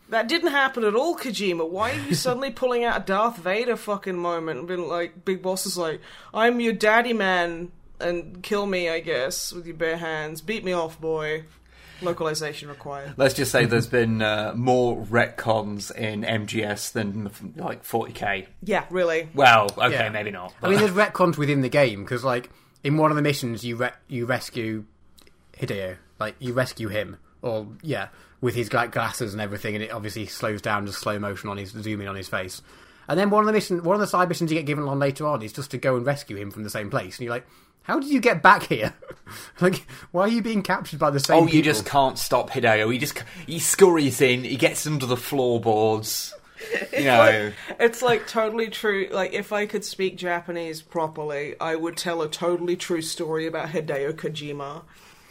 That 0.09 0.27
didn't 0.27 0.51
happen 0.51 0.83
at 0.83 0.95
all, 0.95 1.17
Kojima. 1.17 1.67
Why 1.67 1.91
are 1.91 2.07
you 2.07 2.13
suddenly 2.15 2.51
pulling 2.51 2.83
out 2.83 3.01
a 3.01 3.05
Darth 3.05 3.37
Vader 3.37 3.77
fucking 3.77 4.17
moment 4.17 4.59
and 4.59 4.67
being 4.67 4.87
like, 4.87 5.25
Big 5.25 5.41
Boss 5.41 5.65
is 5.65 5.77
like, 5.77 6.01
I'm 6.33 6.59
your 6.59 6.73
daddy 6.73 7.13
man, 7.13 7.71
and 7.99 8.41
kill 8.43 8.65
me, 8.65 8.89
I 8.89 8.99
guess, 8.99 9.51
with 9.53 9.65
your 9.65 9.75
bare 9.75 9.97
hands. 9.97 10.41
Beat 10.41 10.63
me 10.63 10.73
off, 10.73 10.99
boy. 10.99 11.43
Localization 12.01 12.67
required. 12.67 13.13
Let's 13.17 13.33
just 13.33 13.51
say 13.51 13.65
there's 13.65 13.87
been 13.87 14.21
uh, 14.21 14.51
more 14.55 14.97
retcons 15.05 15.95
in 15.95 16.23
MGS 16.23 16.91
than 16.91 17.31
like 17.55 17.83
40k. 17.85 18.47
Yeah, 18.61 18.83
really. 18.89 19.29
Well, 19.33 19.69
okay, 19.77 19.91
Yeah. 19.93 20.09
maybe 20.09 20.31
not. 20.31 20.53
I 20.61 20.69
mean, 20.69 20.79
there's 20.79 20.91
retcons 20.91 21.37
within 21.37 21.61
the 21.61 21.69
game 21.69 22.03
because, 22.03 22.23
like, 22.25 22.49
in 22.83 22.97
one 22.97 23.09
of 23.11 23.15
the 23.15 23.21
missions, 23.21 23.63
you 23.63 23.77
re- 23.77 23.91
you 24.09 24.25
rescue 24.25 24.83
Hideo, 25.57 25.95
like 26.19 26.35
you 26.39 26.51
rescue 26.53 26.89
him, 26.89 27.17
or 27.41 27.67
yeah, 27.81 28.09
with 28.41 28.55
his 28.55 28.73
like 28.73 28.91
glasses 28.91 29.31
and 29.31 29.41
everything, 29.41 29.75
and 29.75 29.83
it 29.83 29.91
obviously 29.91 30.25
slows 30.25 30.61
down 30.61 30.85
to 30.87 30.91
slow 30.91 31.17
motion 31.19 31.49
on 31.49 31.55
his 31.57 31.69
zooming 31.69 32.07
on 32.09 32.15
his 32.15 32.27
face. 32.27 32.61
And 33.07 33.17
then 33.19 33.29
one 33.29 33.41
of 33.43 33.47
the 33.47 33.53
mission, 33.53 33.81
one 33.83 33.95
of 33.95 34.01
the 34.01 34.07
side 34.07 34.27
missions 34.27 34.51
you 34.51 34.57
get 34.57 34.65
given 34.65 34.83
on 34.85 34.99
later 34.99 35.25
on 35.27 35.41
is 35.41 35.53
just 35.53 35.71
to 35.71 35.77
go 35.77 35.95
and 35.95 36.05
rescue 36.05 36.35
him 36.35 36.51
from 36.51 36.63
the 36.63 36.69
same 36.69 36.89
place, 36.89 37.17
and 37.17 37.25
you're 37.25 37.33
like, 37.33 37.45
how 37.83 37.99
did 37.99 38.09
you 38.09 38.19
get 38.19 38.41
back 38.41 38.63
here? 38.63 38.93
like, 39.61 39.85
why 40.11 40.23
are 40.23 40.27
you 40.27 40.41
being 40.41 40.63
captured 40.63 40.99
by 40.99 41.09
the 41.09 41.19
same? 41.19 41.43
oh, 41.43 41.47
you 41.47 41.61
just 41.61 41.85
can't 41.85 42.17
stop 42.17 42.49
Hideo. 42.49 42.91
He 42.91 42.97
just 42.97 43.21
he 43.47 43.59
scurries 43.59 44.21
in. 44.21 44.43
He 44.43 44.55
gets 44.55 44.85
under 44.87 45.05
the 45.05 45.17
floorboards. 45.17 46.33
You 46.97 47.03
know, 47.03 47.51
It's 47.77 48.01
like 48.01 48.25
totally 48.25 48.69
true. 48.69 49.09
Like, 49.11 49.33
if 49.33 49.51
I 49.51 49.65
could 49.65 49.83
speak 49.83 50.15
Japanese 50.15 50.81
properly, 50.81 51.55
I 51.59 51.75
would 51.75 51.97
tell 51.97 52.21
a 52.21 52.29
totally 52.29 52.77
true 52.77 53.01
story 53.01 53.47
about 53.47 53.67
Hideo 53.67 54.13
Kojima. 54.13 54.83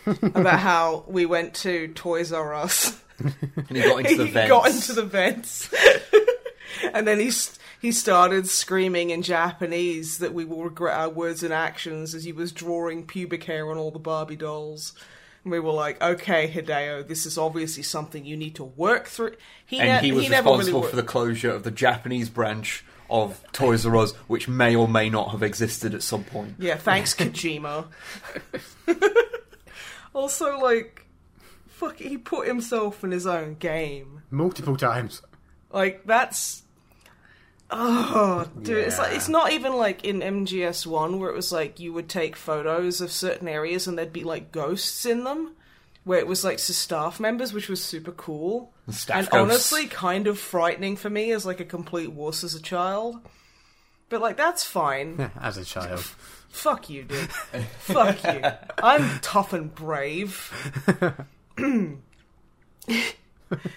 about 0.35 0.61
how 0.61 1.05
we 1.07 1.25
went 1.25 1.55
to 1.55 1.89
Toys 1.95 2.35
R 2.35 2.53
Us. 2.55 3.01
and 3.19 3.35
he 3.71 3.81
got 3.83 4.01
into 4.01 4.17
the 4.17 4.27
he 4.27 4.31
vents. 4.31 4.51
got 4.51 4.67
into 4.71 4.93
the 4.93 5.05
vents. 5.05 5.71
and 6.93 7.07
then 7.09 7.19
he, 7.19 7.29
s- 7.29 7.59
he 7.83 7.93
started 7.93 8.49
screaming 8.49 9.11
in 9.11 9.21
Japanese 9.23 10.19
that 10.19 10.33
we 10.33 10.45
will 10.47 10.63
regret 10.65 10.97
our 10.97 11.11
words 11.11 11.43
and 11.43 11.53
actions 11.53 12.15
as 12.15 12.25
he 12.25 12.33
was 12.33 12.53
drawing 12.53 13.05
pubic 13.05 13.45
hair 13.45 13.71
on 13.71 13.77
all 13.77 13.91
the 13.91 13.99
Barbie 13.99 14.37
dolls. 14.37 14.95
And 15.45 15.51
we 15.51 15.59
were 15.59 15.73
like, 15.73 16.01
okay, 16.01 16.49
Hideo, 16.49 17.07
this 17.07 17.27
is 17.27 17.37
obviously 17.37 17.83
something 17.83 18.25
you 18.25 18.37
need 18.37 18.55
to 18.55 18.63
work 18.65 19.09
through. 19.09 19.35
He, 19.67 19.81
and 19.81 20.01
ne- 20.01 20.09
he 20.09 20.13
was 20.13 20.31
never 20.31 20.45
really 20.51 20.59
responsible 20.59 20.81
worked- 20.83 20.91
for 20.91 20.97
the 20.97 21.03
closure 21.03 21.51
of 21.51 21.65
the 21.65 21.73
Japanese 21.73 22.31
branch 22.31 22.85
of 23.11 23.43
Toys 23.53 23.85
R 23.85 23.97
Us, 23.97 24.13
which 24.29 24.47
may 24.49 24.75
or 24.77 24.87
may 24.87 25.11
not 25.11 25.33
have 25.33 25.43
existed 25.43 25.93
at 25.93 26.03
some 26.05 26.23
point. 26.25 26.55
Yeah, 26.61 26.77
thanks, 26.77 27.13
Kojima. 27.17 27.87
also, 30.15 30.59
like, 30.59 31.05
fuck, 31.67 31.97
he 31.99 32.17
put 32.17 32.47
himself 32.47 33.03
in 33.05 33.11
his 33.11 33.27
own 33.27 33.55
game. 33.57 34.23
multiple 34.31 34.77
times. 34.77 35.23
Like, 35.71 36.05
that's. 36.07 36.62
Oh, 37.75 38.47
dude, 38.63 38.79
it's 38.87 38.99
like 38.99 39.15
it's 39.17 39.29
not 39.29 39.53
even 39.53 39.75
like 39.75 40.05
in 40.05 40.21
MGS 40.21 40.87
One 40.87 41.19
where 41.19 41.31
it 41.31 41.35
was 41.35 41.51
like 41.51 41.81
you 41.81 41.93
would 41.95 42.09
take 42.09 42.37
photos 42.37 43.01
of 43.01 43.11
certain 43.11 43.49
areas 43.49 43.87
and 43.87 43.97
there'd 43.97 44.13
be 44.13 44.25
like 44.25 44.53
ghosts 44.53 45.07
in 45.07 45.25
them, 45.25 45.53
where 46.05 46.19
it 46.19 46.27
was 46.27 46.45
like 46.45 46.59
to 46.59 46.75
staff 46.75 47.19
members, 47.19 47.53
which 47.55 47.69
was 47.71 47.83
super 47.83 48.13
cool 48.13 48.73
Staff 48.91 49.17
and 49.17 49.31
ghosts. 49.31 49.43
honestly 49.43 49.87
kind 49.87 50.27
of 50.27 50.39
frightening 50.39 50.97
for 50.97 51.09
me 51.09 51.33
as 51.33 51.47
like 51.47 51.61
a 51.61 51.65
complete 51.65 52.13
wuss 52.13 52.45
as 52.45 52.55
a 52.55 52.61
child. 52.61 53.17
But 54.11 54.21
like 54.21 54.37
that's 54.37 54.63
fine. 54.63 55.31
As 55.41 55.57
a 55.57 55.65
child. 55.65 56.01
Fuck 56.51 56.91
you, 56.91 57.05
dude. 57.05 57.31
Fuck 57.79 58.23
you. 58.25 58.43
I'm 58.83 59.19
tough 59.21 59.55
and 59.55 59.75
brave. 59.75 60.53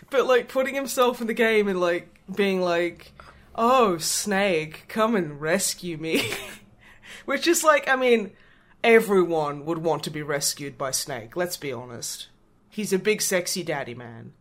but 0.09 0.25
like 0.25 0.49
putting 0.49 0.75
himself 0.75 1.21
in 1.21 1.27
the 1.27 1.33
game 1.33 1.69
and 1.69 1.79
like 1.79 2.09
being 2.35 2.59
like, 2.59 3.13
"Oh, 3.55 3.97
Snake, 3.97 4.85
come 4.87 5.15
and 5.15 5.39
rescue 5.41 5.97
me," 5.97 6.29
which 7.25 7.47
is 7.47 7.63
like, 7.63 7.87
I 7.87 7.95
mean, 7.95 8.31
everyone 8.83 9.65
would 9.65 9.79
want 9.79 10.03
to 10.03 10.09
be 10.09 10.21
rescued 10.21 10.77
by 10.77 10.91
Snake. 10.91 11.35
Let's 11.35 11.57
be 11.57 11.71
honest. 11.73 12.27
He's 12.69 12.93
a 12.93 12.99
big, 12.99 13.21
sexy 13.21 13.63
daddy 13.63 13.95
man. 13.95 14.33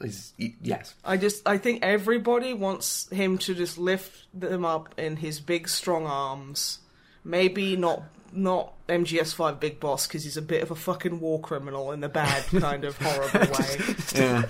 Y- 0.00 0.54
yes. 0.62 0.94
I 1.04 1.16
just, 1.16 1.46
I 1.48 1.58
think 1.58 1.82
everybody 1.82 2.52
wants 2.54 3.08
him 3.10 3.38
to 3.38 3.54
just 3.54 3.78
lift 3.78 4.26
them 4.32 4.64
up 4.64 4.94
in 4.98 5.16
his 5.16 5.40
big, 5.40 5.68
strong 5.68 6.06
arms. 6.06 6.80
Maybe 7.24 7.76
not, 7.76 8.04
not 8.32 8.74
MGS5 8.88 9.58
Big 9.58 9.80
Boss 9.80 10.06
because 10.06 10.22
he's 10.24 10.36
a 10.36 10.42
bit 10.42 10.62
of 10.62 10.70
a 10.70 10.74
fucking 10.76 11.18
war 11.18 11.40
criminal 11.40 11.90
in 11.92 12.00
the 12.00 12.08
bad 12.08 12.44
kind 12.46 12.84
of 12.84 12.96
horrible 12.98 13.52
way. 13.58 13.94
Yeah. 14.14 14.42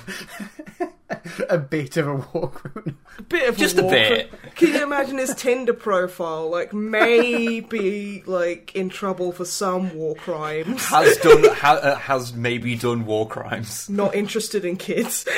a 1.49 1.59
bit 1.59 1.97
of 1.97 2.09
a 2.09 2.15
war 2.15 2.51
criminal. 2.51 2.95
A 3.19 3.23
bit 3.23 3.49
of 3.49 3.57
Just 3.57 3.79
a 3.79 3.83
war 3.83 3.91
bit. 3.91 4.33
Can 4.55 4.75
you 4.75 4.83
imagine 4.83 5.19
his 5.19 5.35
Tinder 5.35 5.73
profile? 5.73 6.51
Like 6.51 6.73
maybe 6.73 8.23
like 8.27 8.75
in 8.75 8.89
trouble 8.89 9.33
for 9.33 9.45
some 9.45 9.95
war 9.95 10.15
crimes. 10.15 10.85
has 10.87 11.17
done 11.19 11.45
ha, 11.55 11.75
uh, 11.75 11.97
has 11.97 12.33
maybe 12.35 12.75
done 12.77 13.07
war 13.07 13.29
crimes. 13.29 13.89
Not 13.89 14.15
interested 14.15 14.65
in 14.65 14.77
kids. 14.77 15.27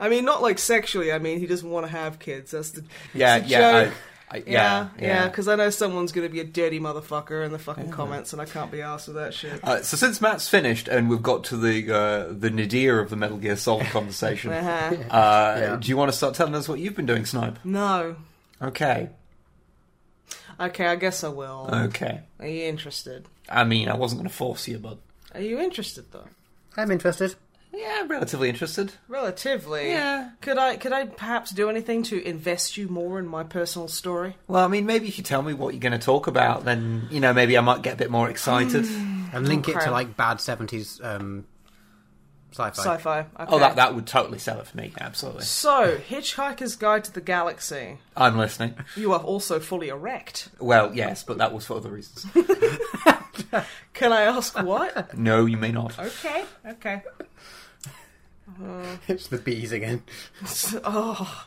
I 0.00 0.08
mean, 0.08 0.24
not 0.24 0.42
like 0.42 0.58
sexually. 0.58 1.12
I 1.12 1.18
mean, 1.18 1.38
he 1.38 1.46
doesn't 1.46 1.68
want 1.68 1.86
to 1.86 1.92
have 1.92 2.18
kids. 2.18 2.50
That's 2.52 2.70
the 2.70 2.84
Yeah, 3.14 3.36
it's 3.36 3.48
yeah, 3.48 3.84
joke. 3.84 3.94
I, 4.32 4.36
I, 4.38 4.42
Yeah, 4.46 4.88
yeah, 4.98 5.06
yeah, 5.06 5.28
because 5.28 5.46
I 5.46 5.56
know 5.56 5.68
someone's 5.70 6.10
going 6.12 6.26
to 6.26 6.32
be 6.32 6.40
a 6.40 6.44
dirty 6.44 6.80
motherfucker 6.80 7.44
in 7.44 7.52
the 7.52 7.58
fucking 7.58 7.90
comments, 7.90 8.32
and 8.32 8.40
I 8.40 8.46
can't 8.46 8.70
be 8.70 8.80
asked 8.80 9.06
with 9.08 9.16
that 9.16 9.34
shit. 9.34 9.62
Uh, 9.62 9.82
so 9.82 9.96
since 9.96 10.20
Matt's 10.20 10.48
finished 10.48 10.88
and 10.88 11.10
we've 11.10 11.22
got 11.22 11.44
to 11.44 11.56
the 11.56 11.94
uh, 11.94 12.32
the 12.32 12.48
nadir 12.50 12.98
of 12.98 13.10
the 13.10 13.16
Metal 13.16 13.36
Gear 13.36 13.56
Solid 13.56 13.86
conversation, 13.88 14.50
uh, 14.52 14.54
Uh-huh. 14.56 14.96
Yeah. 15.10 15.76
do 15.76 15.88
you 15.88 15.96
want 15.96 16.10
to 16.10 16.16
start 16.16 16.34
telling 16.34 16.54
us 16.54 16.68
what 16.68 16.78
you've 16.80 16.96
been 16.96 17.06
doing, 17.06 17.26
Snipe? 17.26 17.58
No. 17.64 18.16
Okay, 18.62 19.10
Okay, 20.60 20.86
I 20.86 20.96
guess 20.96 21.24
I 21.24 21.28
will. 21.28 21.68
okay. 21.72 22.20
Are 22.38 22.46
you 22.46 22.64
interested? 22.64 23.26
I 23.48 23.64
mean, 23.64 23.88
I 23.88 23.96
wasn't 23.96 24.20
going 24.20 24.30
to 24.30 24.34
force 24.34 24.68
you, 24.68 24.78
but 24.78 24.98
Are 25.34 25.40
you 25.40 25.58
interested 25.58 26.10
though? 26.12 26.28
I'm 26.76 26.90
interested. 26.90 27.34
Yeah, 27.72 28.04
relatively 28.06 28.48
interested. 28.48 28.92
Relatively. 29.08 29.88
Yeah. 29.88 30.30
Could 30.40 30.58
I 30.58 30.76
could 30.76 30.92
I 30.92 31.06
perhaps 31.06 31.50
do 31.52 31.68
anything 31.70 32.02
to 32.04 32.22
invest 32.26 32.76
you 32.76 32.88
more 32.88 33.18
in 33.18 33.26
my 33.26 33.42
personal 33.44 33.88
story? 33.88 34.36
Well, 34.46 34.64
I 34.64 34.68
mean, 34.68 34.86
maybe 34.86 35.08
if 35.08 35.18
you 35.18 35.24
tell 35.24 35.42
me 35.42 35.54
what 35.54 35.72
you're 35.74 35.80
going 35.80 35.92
to 35.92 36.04
talk 36.04 36.26
about, 36.26 36.64
then 36.64 37.08
you 37.10 37.20
know 37.20 37.32
maybe 37.32 37.56
I 37.56 37.60
might 37.62 37.82
get 37.82 37.94
a 37.94 37.96
bit 37.96 38.10
more 38.10 38.28
excited. 38.30 38.84
And 39.34 39.48
link 39.48 39.68
it 39.68 39.76
Okay. 39.76 39.86
to 39.86 39.90
like 39.90 40.14
bad 40.14 40.36
70s 40.38 41.02
um, 41.02 41.46
sci-fi. 42.50 42.68
Sci-fi. 42.82 43.20
Okay. 43.20 43.28
Oh, 43.48 43.58
that 43.58 43.76
that 43.76 43.94
would 43.94 44.06
totally 44.06 44.38
sell 44.38 44.60
it 44.60 44.66
for 44.66 44.76
me. 44.76 44.92
Absolutely, 45.00 45.44
So, 45.44 45.96
Hitchhiker's 45.96 46.76
Guide 46.76 47.04
to 47.04 47.12
the 47.14 47.22
Galaxy. 47.22 47.96
I'm 48.14 48.36
listening. 48.36 48.74
You 48.94 49.14
are 49.14 49.20
also 49.20 49.58
fully 49.58 49.88
erect. 49.88 50.50
Well, 50.60 50.94
yes, 50.94 51.24
but 51.24 51.38
that 51.38 51.54
was 51.54 51.64
for 51.64 51.78
other 51.78 51.88
reasons. 51.90 52.26
Can 53.94 54.12
I 54.12 54.22
ask 54.22 54.54
what? 54.62 55.16
no, 55.16 55.46
you 55.46 55.56
may 55.56 55.72
not. 55.72 55.98
okay. 55.98 56.44
Okay. 56.66 57.02
Mm-hmm. 58.60 59.12
it's 59.12 59.28
the 59.28 59.38
bees 59.38 59.72
again. 59.72 60.02
Oh, 60.84 61.46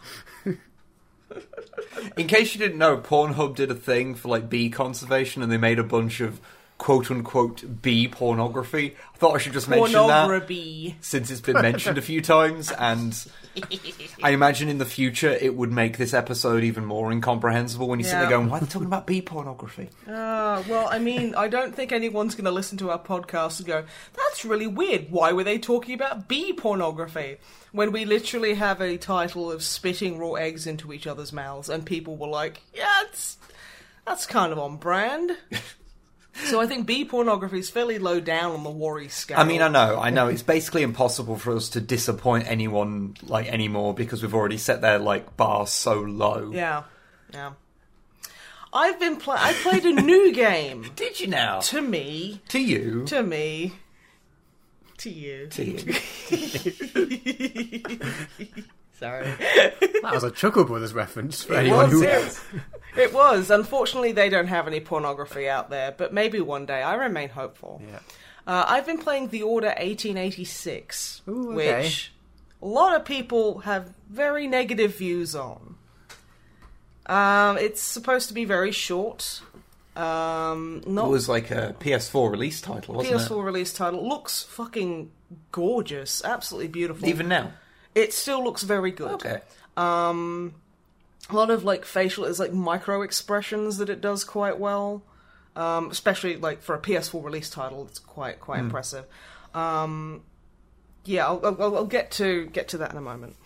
In 2.18 2.28
case 2.28 2.54
you 2.54 2.60
didn't 2.60 2.78
know, 2.78 2.98
Pornhub 2.98 3.56
did 3.56 3.72
a 3.72 3.76
thing 3.76 4.15
for 4.15 4.28
like 4.30 4.50
bee 4.50 4.70
conservation, 4.70 5.41
and 5.41 5.52
they 5.52 5.58
made 5.58 5.80
a 5.80 5.84
bunch 5.84 6.22
of 6.22 6.39
quote 6.78 7.10
unquote 7.10 7.82
bee 7.82 8.08
pornography. 8.08 8.96
I 9.13 9.18
thought 9.18 9.36
I 9.36 9.38
should 9.39 9.54
just 9.54 9.68
mention 9.68 9.94
that 9.94 10.26
pornography. 10.26 10.96
since 11.02 11.32
it's 11.32 11.41
been 11.41 11.62
mentioned 11.62 11.98
a 11.98 12.02
few 12.02 12.22
times, 12.22 12.72
and 12.72 13.26
I 14.24 14.32
imagine 14.32 14.70
in 14.70 14.78
the 14.78 14.86
future 14.86 15.30
it 15.30 15.56
would 15.56 15.72
make 15.72 15.98
this 15.98 16.13
episode 16.13 16.63
even 16.63 16.86
more 16.86 17.12
incomprehensible 17.12 17.88
when 17.88 18.00
you 18.00 18.06
sit 18.06 18.13
there 18.13 18.30
going, 18.30 18.50
"Why 18.50 18.58
are 18.58 18.62
they 18.62 18.68
talking 18.68 18.88
about 18.88 19.08
bee 19.08 19.22
pornography?" 19.22 19.89
Uh, 20.08 20.63
well, 20.70 20.88
I 20.89 21.00
mean, 21.00 21.36
I 21.36 21.48
don't 21.48 21.76
think 21.76 21.91
anyone's 21.91 22.36
going 22.36 22.46
to 22.46 22.52
listen 22.52 22.78
to 22.80 22.91
our 22.91 23.00
podcast 23.00 23.60
and 23.60 23.68
go, 23.68 23.86
that's 24.15 24.46
really 24.46 24.68
weird. 24.68 25.12
Why 25.12 25.32
were 25.32 25.44
they 25.44 25.58
talking 25.58 25.96
about 25.96 26.28
bee 26.28 26.54
pornography? 26.54 27.38
When 27.72 27.91
we 27.91 28.06
literally 28.06 28.54
have 28.56 28.82
a 28.82 28.98
title 28.98 29.52
of 29.52 29.63
spitting 29.63 30.18
raw 30.18 30.34
eggs 30.34 30.65
into 30.68 30.94
each 30.94 31.08
other's 31.08 31.34
mouths, 31.34 31.70
and 31.70 31.86
people 31.86 32.15
were 32.18 32.28
like, 32.28 32.62
yeah, 32.74 33.04
it's, 33.04 33.38
that's 34.06 34.26
kind 34.26 34.52
of 34.52 34.60
on 34.60 34.78
brand. 34.78 35.32
so 36.43 36.60
I 36.62 36.67
think 36.67 36.86
bee 36.86 37.06
pornography 37.06 37.60
is 37.60 37.69
fairly 37.69 37.98
low 37.98 38.19
down 38.19 38.52
on 38.52 38.63
the 38.63 38.69
worry 38.69 39.08
scale. 39.08 39.39
I 39.39 39.43
mean, 39.45 39.62
I 39.62 39.67
know, 39.69 40.00
I 40.00 40.10
know. 40.10 40.28
It's 40.28 40.43
basically 40.43 40.84
impossible 40.84 41.38
for 41.38 41.56
us 41.56 41.69
to 41.69 41.82
disappoint 41.82 42.45
anyone 42.48 43.15
like 43.24 43.48
anymore 43.48 43.93
because 43.93 44.21
we've 44.21 44.34
already 44.36 44.58
set 44.58 44.82
their 44.82 45.00
like 45.00 45.38
bar 45.38 45.65
so 45.67 46.02
low. 46.02 46.52
Yeah, 46.54 46.84
yeah. 47.34 47.54
I've 48.74 49.00
been 49.00 49.15
pla- 49.15 49.38
I 49.39 49.54
played 49.54 49.86
a 49.86 49.93
new 49.93 50.32
game. 50.34 50.86
Did 50.95 51.19
you 51.21 51.28
now? 51.28 51.60
To 51.62 51.82
me, 51.82 52.41
To 52.50 52.60
you. 52.60 53.06
to 53.06 53.24
me, 53.24 53.74
to 54.98 55.10
you. 55.10 55.48
To 55.48 55.63
you. 55.63 55.93
Sorry. 58.99 59.27
That 60.05 60.13
was 60.13 60.23
a 60.23 60.29
Chuckle 60.31 60.65
Brothers 60.65 60.93
reference 60.93 61.43
for 61.43 61.53
It 61.55 61.62
anyone 61.62 61.86
was, 61.86 61.91
who. 61.93 62.03
yes. 62.03 62.41
It 62.97 63.12
was. 63.13 63.49
Unfortunately, 63.51 64.12
they 64.13 64.29
don't 64.29 64.47
have 64.47 64.67
any 64.67 64.79
pornography 64.79 65.49
out 65.49 65.69
there, 65.69 65.91
but 65.97 66.13
maybe 66.13 66.39
one 66.39 66.65
day. 66.65 66.81
I 66.84 66.93
remain 66.95 67.29
hopeful. 67.29 67.81
Yeah. 67.86 67.99
Uh, 68.47 68.63
I've 68.67 68.86
been 68.86 68.99
playing 68.99 69.29
The 69.29 69.41
Order 69.43 69.67
1886, 69.69 71.23
Ooh, 71.27 71.53
okay. 71.60 71.81
which 71.84 72.13
a 72.62 72.65
lot 72.67 72.95
of 72.95 73.03
people 73.03 73.60
have 73.60 73.93
very 74.10 74.47
negative 74.47 74.95
views 74.97 75.36
on. 75.36 75.75
Um, 77.08 77.58
it's 77.58 77.81
supposed 77.81 78.27
to 78.29 78.34
be 78.34 78.45
very 78.45 78.71
short. 78.71 79.41
Um, 79.95 80.81
It 80.86 80.89
not 80.89 81.10
was 81.10 81.27
like 81.27 81.51
a 81.51 81.75
PS4 81.79 82.29
release 82.31 82.62
title, 82.62 82.95
wasn't 82.95 83.17
PS4 83.19 83.43
release 83.43 83.73
title. 83.73 84.08
Looks 84.08 84.43
fucking 84.43 85.12
gorgeous, 85.51 86.23
absolutely 86.23 86.67
beautiful. 86.69 87.08
Even 87.10 87.27
now. 87.27 87.51
It 87.95 88.13
still 88.13 88.43
looks 88.43 88.62
very 88.63 88.91
good. 88.91 89.13
Okay. 89.13 89.39
a 91.29 91.36
lot 91.36 91.49
of 91.49 91.63
like 91.63 91.86
facial 91.86 92.25
is 92.25 92.39
like 92.39 92.53
micro 92.53 93.01
expressions 93.01 93.77
that 93.77 93.89
it 93.89 94.01
does 94.01 94.23
quite 94.23 94.60
well. 94.60 95.03
Um, 95.55 95.89
especially 95.89 96.36
like 96.36 96.62
for 96.62 96.75
a 96.75 96.79
ps4 96.79 97.23
release 97.23 97.49
title 97.49 97.86
it's 97.88 97.97
quite 97.97 98.41
quite 98.41 98.60
impressive. 98.60 99.05
Um, 99.53 100.23
yeah 101.05 101.25
I'll, 101.25 101.39
I'll, 101.45 101.77
I'll 101.77 101.86
get 101.86 102.12
to 102.12 102.47
get 102.47 102.67
to 102.69 102.77
that 102.79 102.91
in 102.91 102.97
a 102.97 103.01
moment. 103.01 103.38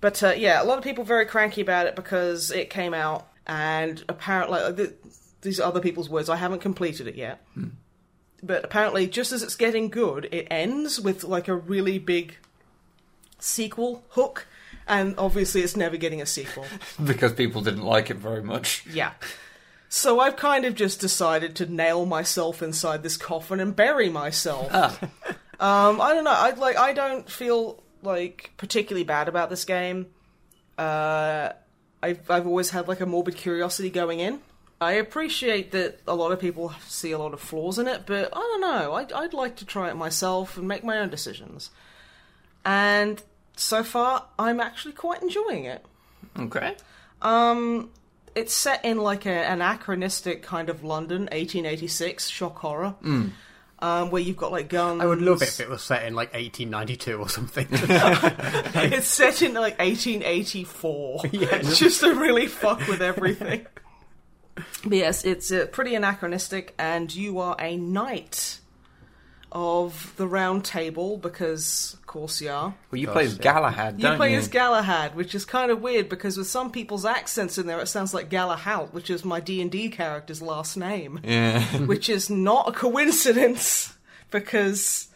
But 0.00 0.22
uh, 0.22 0.34
yeah 0.36 0.62
a 0.62 0.64
lot 0.64 0.78
of 0.78 0.84
people 0.84 1.02
very 1.02 1.26
cranky 1.26 1.60
about 1.60 1.86
it 1.86 1.96
because 1.96 2.52
it 2.52 2.70
came 2.70 2.94
out 2.94 3.26
and 3.48 4.02
apparently 4.08 4.60
like, 4.60 4.76
th- 4.76 4.94
these 5.42 5.58
are 5.60 5.64
other 5.64 5.80
people's 5.80 6.08
words. 6.08 6.28
I 6.28 6.36
haven't 6.36 6.60
completed 6.60 7.08
it 7.08 7.16
yet. 7.16 7.44
But 8.42 8.64
apparently 8.64 9.08
just 9.08 9.32
as 9.32 9.42
it's 9.42 9.56
getting 9.56 9.88
good 9.88 10.28
it 10.30 10.46
ends 10.50 11.00
with 11.00 11.24
like 11.24 11.48
a 11.48 11.56
really 11.56 11.98
big 11.98 12.36
sequel 13.38 14.04
hook 14.10 14.46
and 14.86 15.14
obviously 15.18 15.60
it's 15.62 15.76
never 15.76 15.96
getting 15.96 16.20
a 16.22 16.26
sequel 16.26 16.64
Because 17.04 17.32
people 17.32 17.60
didn't 17.62 17.82
like 17.84 18.10
it 18.10 18.16
very 18.16 18.42
much. 18.42 18.84
yeah. 18.90 19.12
So 19.88 20.18
I've 20.20 20.36
kind 20.36 20.64
of 20.64 20.74
just 20.74 21.00
decided 21.00 21.54
to 21.56 21.66
nail 21.72 22.06
myself 22.06 22.60
inside 22.62 23.02
this 23.04 23.16
coffin 23.16 23.60
and 23.60 23.74
bury 23.74 24.08
myself. 24.10 24.72
Um, 24.72 26.00
I 26.00 26.12
don't 26.12 26.24
know. 26.24 26.32
I 26.32 26.50
like. 26.50 26.76
I 26.76 26.92
don't 26.92 27.30
feel 27.30 27.82
like 28.02 28.50
particularly 28.56 29.04
bad 29.04 29.28
about 29.28 29.48
this 29.48 29.64
game. 29.64 30.06
Uh, 30.76 31.50
I've 32.02 32.28
I've 32.30 32.46
always 32.46 32.70
had 32.70 32.88
like 32.88 33.00
a 33.00 33.06
morbid 33.06 33.36
curiosity 33.36 33.88
going 33.88 34.20
in. 34.20 34.40
I 34.80 34.92
appreciate 34.94 35.70
that 35.70 36.00
a 36.06 36.14
lot 36.14 36.32
of 36.32 36.40
people 36.40 36.74
see 36.86 37.12
a 37.12 37.18
lot 37.18 37.32
of 37.32 37.40
flaws 37.40 37.78
in 37.78 37.86
it, 37.86 38.02
but 38.04 38.28
I 38.36 38.38
don't 38.40 38.60
know. 38.60 38.92
I'd, 38.94 39.12
I'd 39.12 39.32
like 39.32 39.56
to 39.56 39.64
try 39.64 39.88
it 39.88 39.94
myself 39.96 40.58
and 40.58 40.68
make 40.68 40.84
my 40.84 40.98
own 40.98 41.08
decisions. 41.08 41.70
And 42.66 43.22
so 43.54 43.84
far, 43.84 44.26
I'm 44.38 44.60
actually 44.60 44.92
quite 44.92 45.22
enjoying 45.22 45.64
it. 45.66 45.86
Okay. 46.36 46.74
Um, 47.22 47.90
it's 48.34 48.52
set 48.52 48.84
in 48.84 48.98
like 48.98 49.24
a, 49.24 49.30
an 49.30 49.54
anachronistic 49.62 50.42
kind 50.42 50.68
of 50.68 50.82
London, 50.84 51.22
1886 51.22 52.28
shock 52.28 52.58
horror, 52.58 52.94
um, 53.78 54.10
where 54.10 54.20
you've 54.20 54.36
got 54.36 54.50
like 54.50 54.68
guns. 54.68 55.00
I 55.00 55.06
would 55.06 55.22
love 55.22 55.42
it 55.42 55.48
if 55.48 55.60
it 55.60 55.68
was 55.70 55.82
set 55.82 56.04
in 56.04 56.14
like 56.14 56.34
1892 56.34 57.16
or 57.16 57.28
something. 57.28 57.68
it's 57.70 59.06
set 59.06 59.42
in 59.42 59.54
like 59.54 59.78
1884. 59.78 61.20
Yeah. 61.32 61.62
just 61.62 62.00
to 62.00 62.14
really 62.14 62.48
fuck 62.48 62.86
with 62.88 63.00
everything. 63.00 63.64
but 64.56 64.92
yes, 64.92 65.24
it's 65.24 65.52
uh, 65.52 65.66
pretty 65.70 65.94
anachronistic, 65.94 66.74
and 66.78 67.14
you 67.14 67.38
are 67.38 67.54
a 67.60 67.76
knight 67.76 68.60
of 69.58 70.12
the 70.18 70.28
Round 70.28 70.62
Table 70.64 71.16
because, 71.16 71.94
of 71.94 72.06
course, 72.06 72.42
you 72.42 72.50
are. 72.50 72.74
Well, 72.90 73.00
you 73.00 73.06
Gosh, 73.06 73.12
play 73.14 73.24
as. 73.24 73.38
Galahad, 73.38 73.96
You 73.96 74.02
don't 74.02 74.16
play 74.18 74.32
you? 74.32 74.38
as 74.38 74.48
Galahad, 74.48 75.14
which 75.14 75.34
is 75.34 75.46
kind 75.46 75.70
of 75.70 75.80
weird 75.80 76.10
because 76.10 76.36
with 76.36 76.46
some 76.46 76.70
people's 76.70 77.06
accents 77.06 77.56
in 77.56 77.66
there, 77.66 77.80
it 77.80 77.86
sounds 77.86 78.12
like 78.12 78.28
Galahalt, 78.28 78.92
which 78.92 79.08
is 79.08 79.24
my 79.24 79.40
D 79.40 79.62
and 79.62 79.70
D 79.70 79.88
character's 79.88 80.42
last 80.42 80.76
name, 80.76 81.20
yeah. 81.24 81.62
which 81.86 82.10
is 82.10 82.28
not 82.28 82.68
a 82.68 82.72
coincidence 82.72 83.94
because 84.30 85.08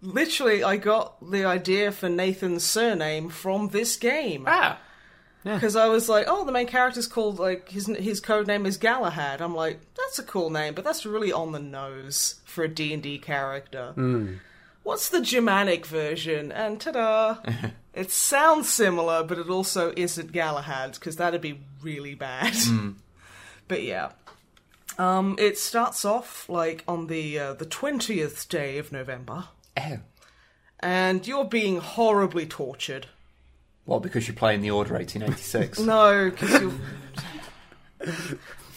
literally 0.00 0.62
I 0.62 0.76
got 0.76 1.16
the 1.30 1.44
idea 1.44 1.90
for 1.90 2.08
Nathan's 2.08 2.62
surname 2.62 3.28
from 3.30 3.70
this 3.70 3.96
game. 3.96 4.44
ah. 4.46 4.78
Because 5.44 5.76
I 5.76 5.86
was 5.86 6.08
like, 6.08 6.26
oh, 6.28 6.44
the 6.44 6.52
main 6.52 6.66
character's 6.66 7.06
called 7.06 7.38
like 7.38 7.68
his 7.70 7.86
his 7.86 8.20
code 8.20 8.46
name 8.46 8.66
is 8.66 8.76
Galahad. 8.76 9.40
I'm 9.40 9.54
like, 9.54 9.80
that's 9.96 10.18
a 10.18 10.22
cool 10.22 10.50
name, 10.50 10.74
but 10.74 10.84
that's 10.84 11.06
really 11.06 11.32
on 11.32 11.52
the 11.52 11.58
nose 11.60 12.40
for 12.44 12.64
a 12.64 12.68
D 12.68 12.92
and 12.92 13.02
D 13.02 13.18
character. 13.18 13.94
What's 14.82 15.08
the 15.10 15.20
Germanic 15.20 15.84
version? 15.86 16.50
And 16.50 16.80
ta-da! 16.80 17.38
it 17.94 18.10
sounds 18.10 18.68
similar, 18.68 19.22
but 19.22 19.38
it 19.38 19.48
also 19.48 19.92
isn't 19.96 20.32
Galahad 20.32 20.94
because 20.94 21.16
that'd 21.16 21.40
be 21.40 21.60
really 21.82 22.14
bad. 22.14 22.54
but 23.68 23.82
yeah, 23.82 24.10
um, 24.98 25.36
it 25.38 25.56
starts 25.58 26.04
off 26.04 26.48
like 26.48 26.84
on 26.88 27.06
the 27.06 27.38
uh, 27.38 27.54
the 27.54 27.66
twentieth 27.66 28.48
day 28.48 28.76
of 28.78 28.92
November, 28.92 29.44
Oh. 29.78 29.98
and 30.80 31.26
you're 31.26 31.44
being 31.44 31.78
horribly 31.78 32.46
tortured. 32.46 33.06
Well, 33.88 34.00
because 34.00 34.28
you're 34.28 34.36
playing 34.36 34.60
the 34.60 34.70
Order 34.70 34.94
1886. 34.94 35.78
No, 35.88 36.30
because 36.30 36.60
you. 36.60 36.80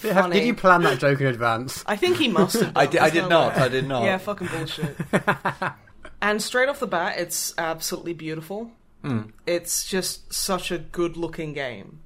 Yeah, 0.03 0.21
Funny. 0.21 0.39
Did 0.39 0.47
you 0.47 0.55
plan 0.55 0.81
that 0.83 0.99
joke 0.99 1.19
in 1.19 1.27
advance? 1.27 1.83
I 1.85 1.97
think 1.97 2.17
he 2.17 2.29
must 2.29 2.59
have. 2.59 2.71
I 2.75 2.85
did, 2.87 3.01
I 3.01 3.09
did 3.09 3.23
no 3.23 3.29
not. 3.29 3.55
way. 3.55 3.61
I 3.61 3.67
did 3.67 3.87
not. 3.87 4.03
Yeah, 4.03 4.17
fucking 4.17 4.47
bullshit. 4.47 4.95
and 6.21 6.41
straight 6.41 6.69
off 6.69 6.79
the 6.79 6.87
bat, 6.87 7.19
it's 7.19 7.53
absolutely 7.57 8.13
beautiful. 8.13 8.71
Hmm. 9.03 9.23
It's 9.45 9.85
just 9.85 10.33
such 10.33 10.71
a 10.71 10.77
good 10.79 11.17
looking 11.17 11.53
game. 11.53 11.99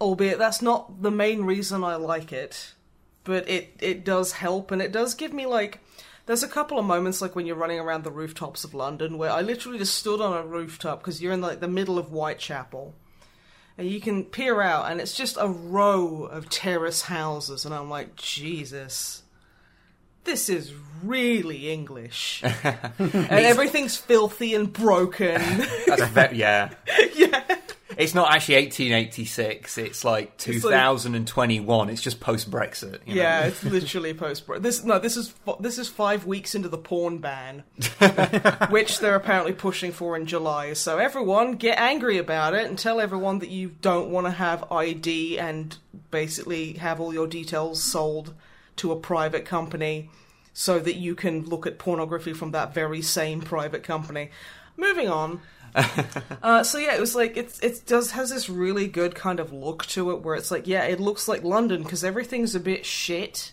Albeit 0.00 0.38
that's 0.38 0.60
not 0.60 1.02
the 1.02 1.10
main 1.12 1.44
reason 1.44 1.84
I 1.84 1.94
like 1.94 2.32
it, 2.32 2.74
but 3.22 3.48
it, 3.48 3.76
it 3.80 4.04
does 4.04 4.32
help 4.32 4.72
and 4.72 4.82
it 4.82 4.90
does 4.90 5.14
give 5.14 5.32
me 5.32 5.46
like. 5.46 5.78
There's 6.26 6.42
a 6.42 6.48
couple 6.48 6.78
of 6.78 6.84
moments 6.84 7.20
like 7.20 7.34
when 7.34 7.46
you're 7.46 7.56
running 7.56 7.80
around 7.80 8.04
the 8.04 8.10
rooftops 8.10 8.64
of 8.64 8.74
London 8.74 9.18
where 9.18 9.30
I 9.30 9.40
literally 9.40 9.78
just 9.78 9.96
stood 9.96 10.20
on 10.20 10.36
a 10.36 10.46
rooftop 10.46 11.00
because 11.00 11.20
you're 11.20 11.32
in 11.32 11.40
like 11.40 11.60
the 11.60 11.68
middle 11.68 11.98
of 11.98 12.08
Whitechapel. 12.08 12.94
And 13.76 13.88
you 13.88 14.00
can 14.00 14.24
peer 14.24 14.60
out 14.60 14.90
and 14.90 15.00
it's 15.00 15.16
just 15.16 15.36
a 15.40 15.48
row 15.48 16.24
of 16.24 16.48
terrace 16.48 17.02
houses 17.02 17.64
and 17.64 17.74
I'm 17.74 17.90
like, 17.90 18.16
Jesus 18.16 19.21
this 20.24 20.48
is 20.48 20.72
really 21.02 21.70
English. 21.70 22.42
and 22.98 23.30
everything's 23.30 23.96
filthy 23.96 24.54
and 24.54 24.72
broken. 24.72 25.40
That's 25.86 26.04
ve- 26.08 26.36
yeah. 26.36 26.70
yeah. 27.14 27.42
It's 27.98 28.14
not 28.14 28.32
actually 28.32 28.54
1886. 28.54 29.76
It's 29.78 30.02
like 30.04 30.32
It's 30.46 30.64
like- 30.64 30.72
2021. 30.72 31.90
It's 31.90 32.00
just 32.00 32.20
post 32.20 32.50
Brexit. 32.50 33.00
Yeah, 33.04 33.44
it's 33.46 33.62
literally 33.64 34.14
post 34.14 34.44
this 34.60 34.82
no, 34.82 34.98
this 34.98 35.16
is 35.18 35.34
this 35.60 35.76
is 35.78 35.88
5 35.88 36.24
weeks 36.24 36.54
into 36.54 36.70
the 36.70 36.78
porn 36.78 37.18
ban, 37.18 37.64
which 38.70 39.00
they're 39.00 39.14
apparently 39.16 39.52
pushing 39.52 39.92
for 39.92 40.16
in 40.16 40.24
July. 40.26 40.72
So 40.72 40.98
everyone 40.98 41.52
get 41.56 41.78
angry 41.78 42.16
about 42.16 42.54
it 42.54 42.66
and 42.66 42.78
tell 42.78 42.98
everyone 42.98 43.40
that 43.40 43.50
you 43.50 43.72
don't 43.82 44.10
want 44.10 44.26
to 44.26 44.30
have 44.30 44.70
ID 44.72 45.38
and 45.38 45.76
basically 46.10 46.74
have 46.74 46.98
all 47.00 47.12
your 47.12 47.26
details 47.26 47.82
sold 47.82 48.32
to 48.76 48.92
a 48.92 48.96
private 48.96 49.44
company 49.44 50.10
so 50.52 50.78
that 50.78 50.96
you 50.96 51.14
can 51.14 51.44
look 51.44 51.66
at 51.66 51.78
pornography 51.78 52.32
from 52.32 52.52
that 52.52 52.74
very 52.74 53.02
same 53.02 53.40
private 53.40 53.82
company. 53.82 54.30
Moving 54.76 55.08
on. 55.08 55.40
uh, 56.42 56.62
so 56.62 56.78
yeah, 56.78 56.94
it 56.94 57.00
was 57.00 57.14
like 57.14 57.36
it's 57.36 57.58
it 57.60 57.82
does 57.86 58.10
has 58.10 58.28
this 58.28 58.48
really 58.50 58.86
good 58.86 59.14
kind 59.14 59.40
of 59.40 59.52
look 59.52 59.86
to 59.86 60.10
it 60.10 60.20
where 60.20 60.34
it's 60.34 60.50
like 60.50 60.66
yeah, 60.66 60.84
it 60.84 61.00
looks 61.00 61.28
like 61.28 61.42
London 61.42 61.82
because 61.82 62.04
everything's 62.04 62.54
a 62.54 62.60
bit 62.60 62.84
shit, 62.84 63.52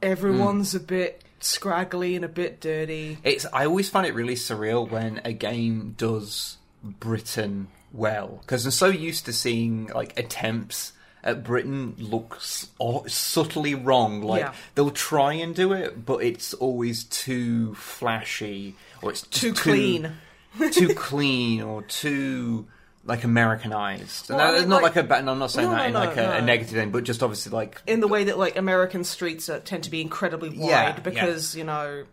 everyone's 0.00 0.74
a 0.76 0.80
bit 0.80 1.24
scraggly 1.40 2.14
and 2.14 2.24
a 2.24 2.28
bit 2.28 2.60
dirty. 2.60 3.18
It's. 3.24 3.46
I 3.52 3.66
always 3.66 3.88
find 3.88 4.06
it 4.06 4.14
really 4.14 4.36
surreal 4.36 4.88
when 4.88 5.20
a 5.24 5.32
game 5.32 5.94
does 5.98 6.58
Britain 6.84 7.66
well 7.92 8.38
because 8.42 8.64
I'm 8.64 8.70
so 8.70 8.86
used 8.86 9.24
to 9.26 9.32
seeing 9.32 9.88
like 9.88 10.16
attempts 10.18 10.92
at 11.26 11.42
Britain 11.44 11.94
looks 11.98 12.68
subtly 13.08 13.74
wrong. 13.74 14.22
Like 14.22 14.40
Yeah. 14.40 14.52
they'll 14.74 14.90
try 14.90 15.34
and 15.34 15.54
do 15.54 15.72
it, 15.72 16.06
but 16.06 16.22
it's 16.22 16.54
always 16.54 17.04
too 17.04 17.74
flashy 17.74 18.74
or 19.02 19.10
it's 19.10 19.22
Too 19.22 19.52
clean. 19.52 20.12
too 20.72 20.94
clean 20.94 21.60
or 21.62 21.82
too 21.82 22.66
like 23.04 23.22
Americanized. 23.24 24.30
Well, 24.30 24.40
And 24.40 24.56
I 24.56 24.60
mean, 24.60 24.68
not 24.68 24.82
like- 24.82 24.96
like, 24.96 25.04
a 25.04 25.08
bad. 25.08 25.28
I'm 25.28 25.38
not 25.38 25.50
saying 25.50 25.68
No, 25.68 25.74
that 25.76 25.86
in 25.86 25.92
no, 25.92 26.00
like 26.00 26.16
a, 26.16 26.38
a 26.38 26.42
negative 26.42 26.74
thing, 26.74 26.90
but 26.90 27.04
just 27.04 27.22
obviously 27.22 27.52
like 27.52 27.82
in 27.86 28.00
the 28.00 28.08
way 28.08 28.24
that 28.24 28.38
like 28.38 28.56
American 28.56 29.04
streets 29.04 29.48
are, 29.48 29.60
tend 29.60 29.84
to 29.84 29.90
be 29.90 30.00
incredibly 30.00 30.48
wide 30.50 30.56
Yeah, 30.68 30.98
because 31.00 31.54
you 31.54 31.64
know, 31.64 32.04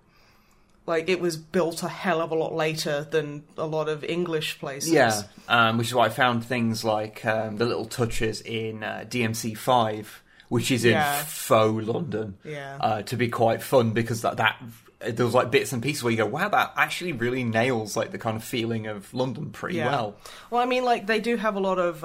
like 0.85 1.07
it 1.09 1.19
was 1.21 1.37
built 1.37 1.81
a 1.83 1.87
hell 1.87 2.21
of 2.21 2.31
a 2.31 2.35
lot 2.35 2.53
later 2.53 3.07
than 3.09 3.43
a 3.57 3.65
lot 3.65 3.87
of 3.89 4.03
English 4.03 4.59
places. 4.59 4.91
Yeah, 4.91 5.21
um, 5.47 5.77
which 5.77 5.87
is 5.87 5.93
why 5.95 6.05
I 6.07 6.09
found 6.09 6.45
things 6.45 6.83
like 6.83 7.25
um, 7.25 7.57
the 7.57 7.65
little 7.65 7.85
touches 7.85 8.41
in 8.41 8.83
uh, 8.83 9.05
DMC 9.07 9.57
Five, 9.57 10.21
which 10.49 10.71
is 10.71 10.83
in 10.85 10.91
Yeah. 10.91 11.23
faux 11.23 11.87
London, 11.87 12.37
Yeah. 12.43 12.77
uh, 12.81 13.01
to 13.03 13.15
be 13.15 13.29
quite 13.29 13.61
fun 13.63 13.91
because 13.91 14.21
that 14.21 14.37
that 14.37 14.61
there 15.05 15.25
was 15.25 15.33
like 15.33 15.51
bits 15.51 15.73
and 15.73 15.83
pieces 15.83 16.01
where 16.01 16.11
you 16.11 16.17
go, 16.17 16.25
wow, 16.25 16.47
that 16.47 16.71
actually 16.77 17.11
really 17.11 17.43
nails 17.43 17.97
like 17.97 18.11
the 18.11 18.17
kind 18.17 18.37
of 18.37 18.43
feeling 18.43 18.87
of 18.87 19.13
London 19.13 19.49
pretty 19.49 19.75
Yeah. 19.77 19.87
well. 19.89 20.15
Well, 20.49 20.61
I 20.61 20.65
mean, 20.65 20.85
like 20.85 21.07
they 21.07 21.19
do 21.19 21.35
have 21.35 21.55
a 21.57 21.59
lot 21.59 21.77
of 21.77 21.99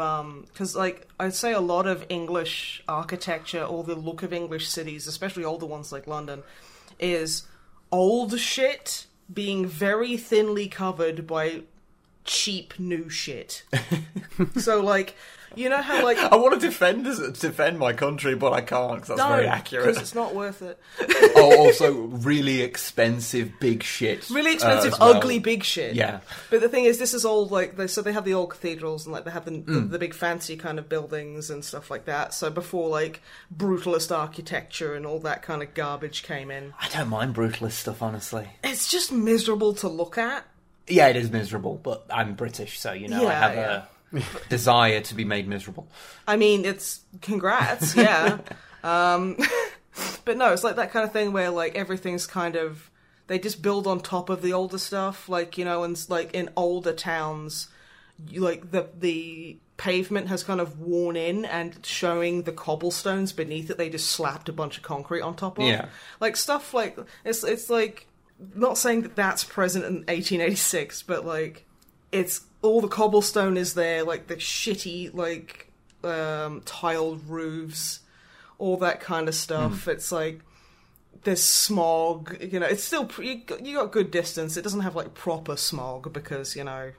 because, 0.52 0.74
like, 0.74 1.06
I'd 1.20 1.34
say 1.34 1.52
a 1.52 1.60
lot 1.60 1.86
of 1.86 2.04
English 2.08 2.82
architecture 2.88 3.62
or 3.62 3.84
the 3.84 3.94
look 3.94 4.24
of 4.24 4.32
English 4.32 4.68
cities, 4.68 5.06
especially 5.06 5.44
older 5.44 5.64
ones 5.66 5.92
like 5.92 6.08
London, 6.08 6.42
is 6.98 7.44
old 7.90 8.38
shit 8.38 9.06
being 9.32 9.66
very 9.66 10.16
thinly 10.16 10.68
covered 10.68 11.26
by 11.26 11.62
cheap 12.24 12.78
new 12.78 13.08
shit. 13.08 13.64
so, 14.56 14.80
like, 14.80 15.14
you 15.58 15.68
know 15.68 15.82
how 15.82 16.02
like 16.04 16.18
I 16.18 16.36
want 16.36 16.60
to 16.60 16.66
defend 16.66 17.04
defend 17.38 17.78
my 17.78 17.92
country, 17.92 18.34
but 18.34 18.52
I 18.52 18.60
can't 18.60 18.94
because 18.94 19.08
that's 19.08 19.18
no, 19.18 19.28
very 19.28 19.42
because 19.42 19.58
accurate. 19.58 19.96
it's 19.98 20.14
not 20.14 20.34
worth 20.34 20.62
it. 20.62 20.78
oh, 21.36 21.56
also 21.58 21.92
really 21.92 22.62
expensive 22.62 23.52
big 23.60 23.82
shit, 23.82 24.28
Really 24.30 24.50
uh, 24.50 24.54
expensive, 24.54 24.92
as 24.94 24.98
well. 24.98 25.14
ugly, 25.14 25.38
big 25.38 25.64
shit. 25.64 25.94
Yeah. 25.94 26.20
But 26.50 26.60
the 26.60 26.68
thing 26.68 26.84
is, 26.84 26.98
this 26.98 27.12
is 27.14 27.24
all 27.24 27.46
like 27.46 27.76
they, 27.76 27.86
so 27.86 28.02
they 28.02 28.12
have 28.12 28.24
the 28.24 28.34
old 28.34 28.50
cathedrals 28.50 29.04
and 29.06 29.12
like 29.12 29.24
they 29.24 29.30
have 29.30 29.44
the, 29.44 29.50
the 29.50 29.78
Mm. 29.78 29.90
the 29.90 29.98
big 29.98 30.14
fancy 30.14 30.56
kind 30.56 30.78
of 30.78 30.88
buildings 30.88 31.50
and 31.50 31.64
stuff 31.64 31.90
like 31.90 32.04
that. 32.06 32.32
So 32.34 32.50
before 32.50 32.88
like 32.88 33.20
brutalist 33.54 34.16
architecture 34.16 34.94
and 34.94 35.04
all 35.06 35.18
that 35.20 35.42
kind 35.42 35.62
of 35.62 35.74
garbage 35.74 36.22
came 36.22 36.50
in, 36.50 36.72
I 36.80 36.88
don't 36.90 37.08
mind 37.08 37.34
brutalist 37.34 37.72
stuff, 37.72 38.02
honestly. 38.02 38.48
it's 38.64 38.90
just 38.90 39.12
miserable 39.12 39.74
to 39.74 39.88
look 39.88 40.16
at. 40.18 40.46
Yeah, 40.86 41.08
it 41.08 41.16
is 41.16 41.30
miserable, 41.30 41.78
but 41.82 42.06
I'm 42.10 42.34
British, 42.34 42.78
so 42.80 42.92
you 42.92 43.08
know 43.08 43.26
I 43.28 43.32
have 43.34 43.54
yeah. 43.54 43.76
a 43.76 43.82
desire 44.48 45.00
to 45.00 45.14
be 45.14 45.24
made 45.24 45.48
miserable. 45.48 45.88
I 46.26 46.36
mean, 46.36 46.64
it's 46.64 47.00
congrats, 47.20 47.96
yeah. 47.96 48.38
um, 48.84 49.36
but 50.24 50.36
no, 50.36 50.52
it's 50.52 50.64
like 50.64 50.76
that 50.76 50.92
kind 50.92 51.04
of 51.04 51.12
thing 51.12 51.32
where 51.32 51.50
like 51.50 51.74
everything's 51.74 52.26
kind 52.26 52.56
of 52.56 52.90
they 53.26 53.38
just 53.38 53.62
build 53.62 53.86
on 53.86 54.00
top 54.00 54.30
of 54.30 54.42
the 54.42 54.52
older 54.52 54.78
stuff, 54.78 55.28
like 55.28 55.58
you 55.58 55.64
know, 55.64 55.84
and 55.84 56.02
like 56.08 56.34
in 56.34 56.50
older 56.56 56.92
towns, 56.92 57.68
you, 58.26 58.40
like 58.40 58.70
the 58.70 58.88
the 58.98 59.58
pavement 59.76 60.26
has 60.26 60.42
kind 60.42 60.60
of 60.60 60.80
worn 60.80 61.14
in 61.14 61.44
and 61.44 61.86
showing 61.86 62.42
the 62.42 62.52
cobblestones 62.52 63.32
beneath 63.32 63.70
it. 63.70 63.78
They 63.78 63.90
just 63.90 64.10
slapped 64.10 64.48
a 64.48 64.52
bunch 64.52 64.76
of 64.76 64.82
concrete 64.82 65.20
on 65.20 65.36
top 65.36 65.58
of. 65.58 65.64
Yeah. 65.64 65.86
like 66.20 66.36
stuff 66.36 66.74
like 66.74 66.98
it's 67.24 67.44
it's 67.44 67.70
like 67.70 68.06
not 68.54 68.78
saying 68.78 69.02
that 69.02 69.16
that's 69.16 69.44
present 69.44 69.84
in 69.84 69.94
1886, 70.06 71.02
but 71.02 71.24
like 71.24 71.67
it's 72.12 72.42
all 72.62 72.80
the 72.80 72.88
cobblestone 72.88 73.56
is 73.56 73.74
there, 73.74 74.04
like 74.04 74.26
the 74.26 74.36
shitty 74.36 75.14
like 75.14 75.70
um, 76.04 76.62
tiled 76.64 77.28
roofs, 77.28 78.00
all 78.58 78.76
that 78.78 79.00
kind 79.00 79.28
of 79.28 79.34
stuff. 79.34 79.86
It's 79.88 80.10
like 80.10 80.40
there's 81.24 81.42
smog, 81.42 82.36
you 82.40 82.60
know. 82.60 82.66
It's 82.66 82.84
still 82.84 83.06
pre- 83.06 83.44
you 83.62 83.74
got, 83.76 83.92
good 83.92 84.10
distance. 84.10 84.56
It 84.56 84.62
doesn't 84.62 84.80
have 84.80 84.96
like 84.96 85.14
proper 85.14 85.56
smog 85.56 86.12
because 86.12 86.56
you 86.56 86.64
know 86.64 86.92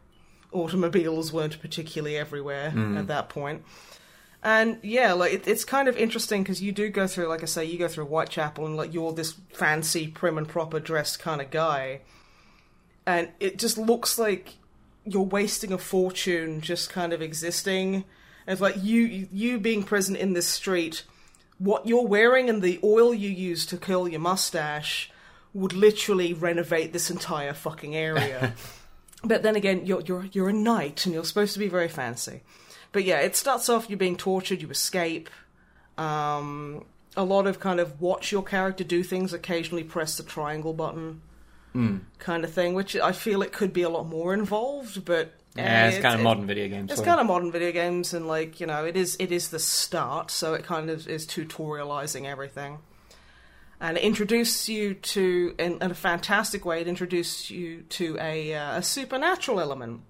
automobiles 0.52 1.32
weren't 1.32 1.62
particularly 1.62 2.18
everywhere 2.18 2.74
at 2.98 3.08
that 3.08 3.30
point. 3.30 3.64
And 4.42 4.80
yeah, 4.82 5.14
like 5.14 5.34
it, 5.34 5.48
it's 5.48 5.66
kind 5.66 5.88
of 5.88 5.98
interesting 5.98 6.44
because 6.44 6.62
you 6.62 6.72
do 6.72 6.90
go 6.90 7.08
through, 7.08 7.28
like 7.28 7.44
I 7.44 7.46
say, 7.46 7.66
you 7.66 7.78
go 7.78 7.90
through 7.90 8.06
Whitechapel 8.06 8.66
and 8.66 8.78
like 8.78 8.94
you're 8.94 9.12
this 9.12 9.36
fancy, 9.52 10.08
prim 10.08 10.38
and 10.38 10.48
proper 10.48 10.80
dressed 10.80 11.20
kind 11.20 11.42
of 11.42 11.52
guy, 11.52 12.02
and 13.06 13.30
it 13.40 13.60
just 13.60 13.78
looks 13.78 14.18
like 14.18 14.59
you're 15.12 15.22
wasting 15.22 15.72
a 15.72 15.78
fortune 15.78 16.62
just 16.62 16.90
kind 16.90 17.14
of 17.14 17.22
existing. 17.22 17.96
And 17.96 18.54
it's 18.54 18.62
like 18.62 18.76
you 18.82 19.28
you 19.32 19.60
being 19.60 19.84
present 19.84 20.18
in 20.18 20.34
this 20.34 20.48
street, 20.48 21.04
what 21.58 21.88
you're 21.88 22.08
wearing 22.08 22.50
and 22.50 22.62
the 22.62 22.80
oil 22.84 23.14
you 23.14 23.30
use 23.30 23.66
to 23.68 23.78
curl 23.78 24.08
your 24.08 24.20
mustache 24.20 25.12
would 25.54 25.74
literally 25.74 26.34
renovate 26.34 26.94
this 26.94 27.10
entire 27.10 27.54
fucking 27.54 27.96
area. 27.96 28.54
but 29.24 29.44
then 29.44 29.56
again, 29.56 29.86
you're 29.86 30.02
you're 30.02 30.30
you're 30.32 30.50
a 30.50 30.54
knight 30.54 31.06
and 31.06 31.14
you're 31.14 31.26
supposed 31.26 31.54
to 31.54 31.60
be 31.60 31.68
very 31.68 31.90
fancy. 31.90 32.42
But 32.92 33.04
yeah, 33.04 33.20
it 33.20 33.36
starts 33.36 33.70
off 33.70 33.90
You're 33.90 33.98
being 33.98 34.18
tortured, 34.18 34.62
you 34.62 34.70
escape. 34.70 35.30
Um, 35.98 36.86
a 37.16 37.24
lot 37.24 37.48
of 37.48 37.60
kind 37.60 37.80
of 37.80 38.00
watch 38.02 38.32
your 38.32 38.44
character 38.44 38.84
do 38.84 39.04
things, 39.04 39.34
occasionally 39.34 39.84
press 39.84 40.18
the 40.18 40.24
triangle 40.24 40.74
button, 40.74 41.22
kind 42.20 42.44
of 42.44 42.52
thing, 42.54 42.74
which 42.74 42.96
I 42.96 43.12
feel 43.12 43.42
it 43.42 43.52
could 43.54 43.74
be 43.74 43.84
a 43.84 43.90
lot 43.90 44.08
more 44.08 44.34
involved, 44.34 45.06
but 45.06 45.34
Yeah, 45.56 45.64
eh, 45.64 45.88
it's 45.90 46.02
kind 46.02 46.16
of 46.16 46.22
it- 46.22 46.24
modern 46.24 46.46
video 46.48 46.68
games. 46.68 46.92
It's 46.92 47.02
kind 47.02 47.20
of 47.20 47.26
modern 47.28 47.52
video 47.52 47.72
games, 47.72 48.14
and 48.14 48.28
like 48.28 48.60
you 48.60 48.68
know, 48.68 48.86
it 48.86 48.96
is 48.98 49.16
it 49.20 49.32
is 49.32 49.50
the 49.50 49.60
start, 49.60 50.32
so 50.32 50.54
it 50.54 50.64
kind 50.64 50.90
of 50.90 51.08
is 51.08 51.26
tutorializing 51.28 52.26
everything, 52.26 52.80
and 53.80 53.98
it 53.98 54.04
introduces 54.04 54.68
you 54.70 54.94
to 54.96 55.56
in, 55.58 55.74
in 55.82 55.92
a 55.92 55.96
fantastic 55.96 56.66
way. 56.66 56.82
It 56.82 56.88
introduces 56.88 57.50
you 57.50 57.84
to 57.90 58.18
a, 58.20 58.54
uh, 58.54 58.78
a 58.78 58.84
supernatural 58.84 59.60
element. 59.60 60.02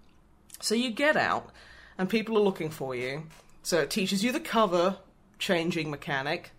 So 0.62 0.76
you 0.76 0.90
get 0.92 1.16
out, 1.16 1.52
and 1.98 2.10
people 2.10 2.38
are 2.38 2.42
looking 2.42 2.70
for 2.70 2.96
you. 2.96 3.24
So 3.64 3.80
it 3.80 3.90
teaches 3.90 4.24
you 4.24 4.32
the 4.32 4.40
cover 4.40 4.98
changing 5.38 5.90
mechanic. 5.92 6.52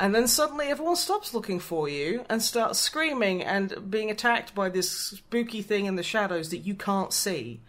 And 0.00 0.14
then 0.14 0.26
suddenly 0.26 0.68
everyone 0.68 0.96
stops 0.96 1.34
looking 1.34 1.60
for 1.60 1.86
you 1.86 2.24
and 2.30 2.40
starts 2.40 2.78
screaming 2.78 3.42
and 3.44 3.90
being 3.90 4.10
attacked 4.10 4.54
by 4.54 4.70
this 4.70 4.90
spooky 4.90 5.60
thing 5.60 5.84
in 5.84 5.96
the 5.96 6.02
shadows 6.02 6.48
that 6.50 6.58
you 6.58 6.74
can't 6.74 7.12
see. 7.12 7.60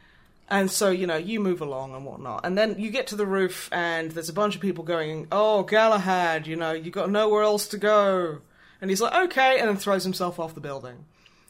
And 0.47 0.71
so, 0.71 0.89
you 0.89 1.05
know, 1.05 1.17
you 1.17 1.41
move 1.41 1.61
along 1.61 1.93
and 1.93 2.05
whatnot. 2.05 2.45
And 2.45 2.57
then 2.57 2.79
you 2.79 2.89
get 2.89 3.07
to 3.07 3.17
the 3.17 3.25
roof 3.25 3.67
and 3.73 4.11
there's 4.11 4.29
a 4.29 4.34
bunch 4.34 4.55
of 4.55 4.61
people 4.61 4.86
going, 4.86 5.27
Oh, 5.29 5.63
Galahad, 5.63 6.47
you 6.47 6.55
know, 6.55 6.71
you 6.71 6.89
got 6.89 7.11
nowhere 7.11 7.43
else 7.43 7.67
to 7.67 7.77
go. 7.77 8.39
And 8.79 8.89
he's 8.89 9.01
like, 9.01 9.13
Okay, 9.25 9.59
and 9.59 9.67
then 9.67 9.75
throws 9.75 10.05
himself 10.05 10.39
off 10.39 10.55
the 10.55 10.61
building. 10.61 11.03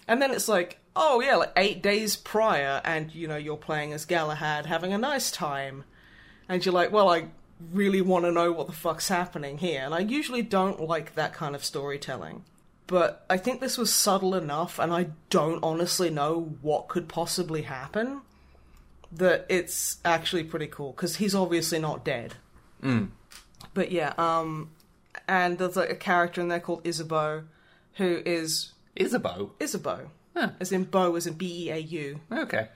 And 0.07 0.19
then 0.19 0.31
it's 0.31 0.47
like, 0.47 0.79
oh 0.95 1.21
yeah, 1.21 1.35
like 1.35 1.53
eight 1.55 1.81
days 1.81 2.15
prior, 2.15 2.81
and 2.83 3.13
you 3.13 3.27
know, 3.27 3.37
you're 3.37 3.55
playing 3.55 3.93
as 3.93 4.05
Galahad 4.05 4.65
having 4.65 4.93
a 4.93 4.97
nice 4.97 5.31
time. 5.31 5.83
And 6.49 6.65
you're 6.65 6.73
like, 6.73 6.91
well, 6.91 7.09
I 7.09 7.27
really 7.71 8.01
want 8.01 8.25
to 8.25 8.31
know 8.31 8.51
what 8.51 8.67
the 8.67 8.73
fuck's 8.73 9.07
happening 9.07 9.57
here. 9.57 9.81
And 9.83 9.93
I 9.93 9.99
usually 9.99 10.41
don't 10.41 10.81
like 10.81 11.15
that 11.15 11.33
kind 11.33 11.55
of 11.55 11.63
storytelling. 11.63 12.43
But 12.87 13.25
I 13.29 13.37
think 13.37 13.61
this 13.61 13.77
was 13.77 13.93
subtle 13.93 14.35
enough, 14.35 14.77
and 14.77 14.91
I 14.93 15.11
don't 15.29 15.63
honestly 15.63 16.09
know 16.09 16.57
what 16.61 16.89
could 16.89 17.07
possibly 17.07 17.61
happen, 17.61 18.21
that 19.13 19.45
it's 19.47 19.97
actually 20.03 20.43
pretty 20.43 20.67
cool, 20.67 20.91
because 20.91 21.15
he's 21.15 21.33
obviously 21.33 21.79
not 21.79 22.03
dead. 22.03 22.33
But 23.73 23.91
yeah, 23.91 24.13
um, 24.17 24.71
and 25.27 25.57
there's 25.57 25.77
like 25.77 25.89
a 25.89 25.95
character 25.95 26.41
in 26.41 26.49
there 26.49 26.59
called 26.59 26.85
Isabeau, 26.85 27.43
who 27.93 28.21
is 28.25 28.71
Isabeau. 28.95 29.51
Isabeau, 29.61 30.09
Huh. 30.35 30.49
as 30.59 30.71
in 30.73 30.83
bow, 30.85 31.15
as 31.15 31.27
in 31.27 31.35
B 31.35 31.67
E 31.67 31.71
A 31.71 31.77
U. 31.77 32.19
Okay. 32.31 32.67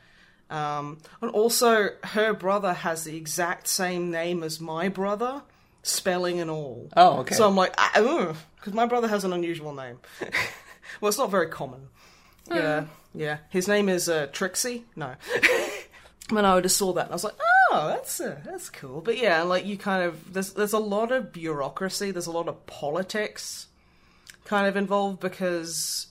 Um, 0.49 0.99
and 1.21 1.31
also, 1.31 1.89
her 2.03 2.33
brother 2.33 2.73
has 2.73 3.03
the 3.03 3.17
exact 3.17 3.67
same 3.67 4.11
name 4.11 4.43
as 4.43 4.59
my 4.59 4.89
brother, 4.89 5.41
spelling 5.81 6.39
and 6.39 6.51
all. 6.51 6.89
Oh, 6.95 7.19
okay. 7.19 7.35
So 7.35 7.47
I'm 7.47 7.55
like, 7.55 7.75
because 7.75 8.73
my 8.73 8.85
brother 8.85 9.07
has 9.07 9.23
an 9.23 9.33
unusual 9.33 9.73
name. 9.73 9.99
well, 11.01 11.09
it's 11.09 11.17
not 11.17 11.31
very 11.31 11.47
common. 11.49 11.87
Yeah, 12.49 12.85
yeah. 13.13 13.37
His 13.49 13.67
name 13.67 13.89
is 13.89 14.07
uh, 14.07 14.27
Trixie. 14.31 14.85
No. 14.95 15.15
when 16.29 16.45
I 16.45 16.59
just 16.61 16.77
saw 16.77 16.93
that, 16.93 17.09
I 17.09 17.13
was 17.13 17.23
like, 17.23 17.35
oh, 17.71 17.87
that's 17.87 18.19
uh, 18.19 18.39
that's 18.45 18.69
cool. 18.69 19.01
But 19.01 19.17
yeah, 19.17 19.41
like 19.43 19.65
you 19.65 19.77
kind 19.77 20.03
of 20.03 20.33
there's 20.33 20.53
there's 20.53 20.73
a 20.73 20.79
lot 20.79 21.11
of 21.11 21.31
bureaucracy. 21.31 22.11
There's 22.11 22.27
a 22.27 22.31
lot 22.31 22.47
of 22.47 22.65
politics 22.67 23.67
kind 24.45 24.67
of 24.67 24.75
involved 24.75 25.19
because 25.19 26.07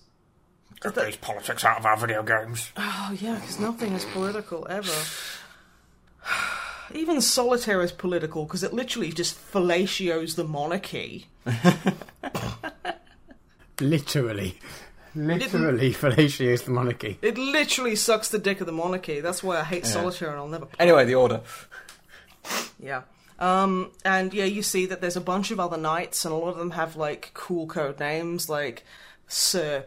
Get 0.85 0.95
these 1.07 1.17
politics 1.17 1.65
out 1.65 1.79
of 1.79 1.87
our 1.87 1.97
video 1.97 2.23
games. 2.23 2.71
Oh 2.77 3.17
yeah, 3.19 3.37
because 3.37 3.59
nothing 3.59 3.95
is 3.95 4.05
political 4.07 4.67
ever. 4.69 4.93
Even 6.95 7.21
solitaire 7.23 7.81
is 7.83 7.93
political 7.93 8.45
because 8.45 8.63
it 8.63 8.75
literally 8.75 9.11
just 9.11 9.39
fellatios 9.53 10.37
the 10.37 10.45
monarchy. 10.45 11.27
Literally. 13.81 14.59
Literally 15.17 15.93
fellatiates 15.93 16.63
the 16.63 16.71
monarchy. 16.71 17.19
It 17.23 17.39
literally 17.39 17.97
sucks 17.97 18.29
the 18.29 18.39
dick 18.39 18.61
of 18.61 18.67
the 18.67 18.73
monarchy. 18.73 19.21
That's 19.21 19.43
why 19.43 19.59
I 19.59 19.65
hate 19.65 19.87
solitaire 19.87 20.31
and 20.31 20.39
I'll 20.39 20.49
never 20.49 20.67
play. 20.67 20.77
Anyway, 20.79 21.05
the 21.05 21.15
order. 21.15 21.41
Yeah. 22.79 23.03
Um, 23.39 23.91
and 24.05 24.35
yeah, 24.35 24.45
you 24.45 24.63
see 24.63 24.85
that 24.87 25.01
there's 25.01 25.17
a 25.17 25.21
bunch 25.21 25.51
of 25.51 25.59
other 25.59 25.79
knights, 25.79 26.27
and 26.27 26.35
a 26.35 26.37
lot 26.37 26.51
of 26.51 26.59
them 26.59 26.73
have 26.73 26.97
like 26.97 27.31
cool 27.33 27.67
code 27.67 27.99
names, 27.99 28.51
like 28.51 28.85
Sir 29.27 29.87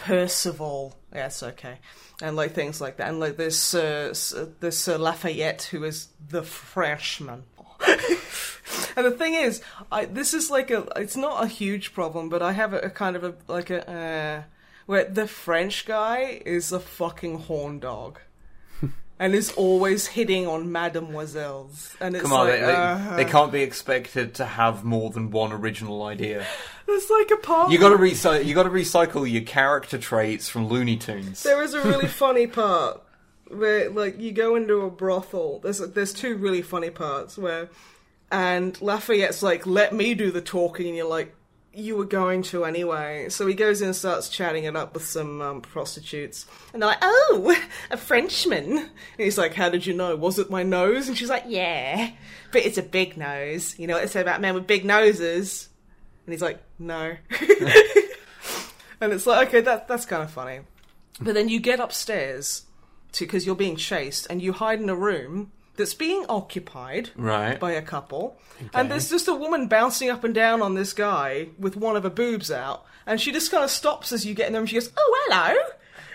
Percival. 0.00 0.96
It's 1.12 1.42
okay, 1.42 1.78
and 2.22 2.36
like 2.36 2.52
things 2.52 2.80
like 2.80 2.96
that. 2.98 3.08
And 3.08 3.20
like 3.20 3.36
this 3.36 3.58
Sir, 3.58 4.12
there's 4.60 4.78
Sir 4.78 4.96
Lafayette, 4.96 5.62
who 5.64 5.84
is 5.84 6.08
the 6.28 6.42
Frenchman. 6.42 7.44
and 8.96 9.06
the 9.06 9.10
thing 9.10 9.34
is, 9.34 9.62
I 9.90 10.06
this 10.06 10.34
is 10.34 10.50
like 10.50 10.70
a. 10.70 10.86
It's 10.96 11.16
not 11.16 11.44
a 11.44 11.48
huge 11.48 11.92
problem, 11.92 12.28
but 12.28 12.42
I 12.42 12.52
have 12.52 12.72
a, 12.72 12.78
a 12.78 12.90
kind 12.90 13.16
of 13.16 13.24
a 13.24 13.34
like 13.48 13.70
a 13.70 13.90
uh, 13.90 14.42
where 14.86 15.04
the 15.04 15.26
French 15.26 15.86
guy 15.86 16.40
is 16.44 16.72
a 16.72 16.80
fucking 16.80 17.40
horn 17.40 17.78
dog 17.78 18.20
and 19.20 19.34
is 19.34 19.52
always 19.52 20.06
hitting 20.06 20.46
on 20.46 20.72
mademoiselles. 20.72 21.94
And 22.00 22.16
it's 22.16 22.22
Come 22.22 22.32
on, 22.32 22.48
like, 22.48 22.60
they, 22.60 22.74
uh, 22.74 23.16
they 23.16 23.26
can't 23.26 23.52
be 23.52 23.60
expected 23.60 24.34
to 24.36 24.46
have 24.46 24.82
more 24.82 25.10
than 25.10 25.30
one 25.30 25.52
original 25.52 26.02
idea. 26.04 26.46
it's 26.88 27.10
like 27.10 27.30
a 27.30 27.36
part. 27.36 27.70
You 27.70 27.78
got 27.78 27.90
to 27.90 27.98
recycle. 27.98 28.44
You 28.44 28.54
got 28.54 28.62
to 28.62 28.70
recycle 28.70 29.30
your 29.30 29.42
character 29.42 29.98
traits 29.98 30.48
from 30.48 30.68
Looney 30.68 30.96
Tunes. 30.96 31.42
There 31.42 31.62
is 31.62 31.74
a 31.74 31.82
really 31.82 32.06
funny 32.22 32.46
part 32.46 33.02
where, 33.48 33.90
like, 33.90 34.18
you 34.18 34.32
go 34.32 34.56
into 34.56 34.80
a 34.80 34.90
brothel. 34.90 35.60
There's 35.60 35.80
there's 35.80 36.14
two 36.14 36.36
really 36.36 36.62
funny 36.62 36.90
parts 36.90 37.36
where, 37.36 37.68
and 38.32 38.80
Lafayette's 38.80 39.42
like, 39.42 39.66
"Let 39.66 39.92
me 39.92 40.14
do 40.14 40.30
the 40.30 40.40
talking," 40.40 40.88
and 40.88 40.96
you're 40.96 41.06
like. 41.06 41.36
You 41.72 41.96
were 41.96 42.04
going 42.04 42.42
to 42.44 42.64
anyway. 42.64 43.28
So 43.28 43.46
he 43.46 43.54
goes 43.54 43.80
in 43.80 43.88
and 43.88 43.96
starts 43.96 44.28
chatting 44.28 44.64
it 44.64 44.74
up 44.74 44.94
with 44.94 45.04
some 45.04 45.40
um, 45.40 45.60
prostitutes. 45.60 46.46
And 46.72 46.82
they're 46.82 46.88
like, 46.88 46.98
oh, 47.00 47.56
a 47.90 47.96
Frenchman. 47.96 48.78
And 48.78 48.90
he's 49.16 49.38
like, 49.38 49.54
how 49.54 49.68
did 49.68 49.86
you 49.86 49.94
know? 49.94 50.16
Was 50.16 50.38
it 50.38 50.50
my 50.50 50.62
nose? 50.62 51.08
And 51.08 51.16
she's 51.16 51.30
like, 51.30 51.44
yeah, 51.46 52.10
but 52.52 52.64
it's 52.64 52.78
a 52.78 52.82
big 52.82 53.16
nose. 53.16 53.78
You 53.78 53.86
know 53.86 53.94
what 53.94 54.02
they 54.02 54.08
say 54.08 54.20
about 54.20 54.40
men 54.40 54.54
with 54.54 54.66
big 54.66 54.84
noses? 54.84 55.68
And 56.26 56.32
he's 56.32 56.42
like, 56.42 56.60
no. 56.78 57.16
and 59.00 59.12
it's 59.12 59.26
like, 59.26 59.48
okay, 59.48 59.60
that, 59.60 59.86
that's 59.86 60.06
kind 60.06 60.22
of 60.22 60.30
funny. 60.30 60.60
But 61.20 61.34
then 61.34 61.48
you 61.48 61.60
get 61.60 61.80
upstairs 61.80 62.64
because 63.18 63.44
you're 63.44 63.56
being 63.56 63.76
chased, 63.76 64.26
and 64.30 64.40
you 64.40 64.52
hide 64.52 64.80
in 64.80 64.88
a 64.88 64.94
room 64.94 65.50
that's 65.80 65.94
being 65.94 66.24
occupied 66.28 67.10
Right. 67.16 67.58
by 67.58 67.72
a 67.72 67.82
couple, 67.82 68.38
and 68.72 68.90
there's 68.90 69.10
just 69.10 69.26
a 69.26 69.34
woman 69.34 69.66
bouncing 69.66 70.08
up 70.10 70.22
and 70.22 70.32
down 70.34 70.62
on 70.62 70.74
this 70.76 70.92
guy 70.92 71.48
with 71.58 71.74
one 71.76 71.96
of 71.96 72.04
her 72.04 72.10
boobs 72.10 72.50
out, 72.52 72.84
and 73.06 73.20
she 73.20 73.32
just 73.32 73.50
kind 73.50 73.64
of 73.64 73.70
stops 73.70 74.12
as 74.12 74.24
you 74.24 74.34
get 74.34 74.46
in 74.46 74.52
there, 74.52 74.60
and 74.60 74.68
she 74.68 74.76
goes, 74.76 74.92
"Oh, 74.96 75.24
hello." 75.28 75.58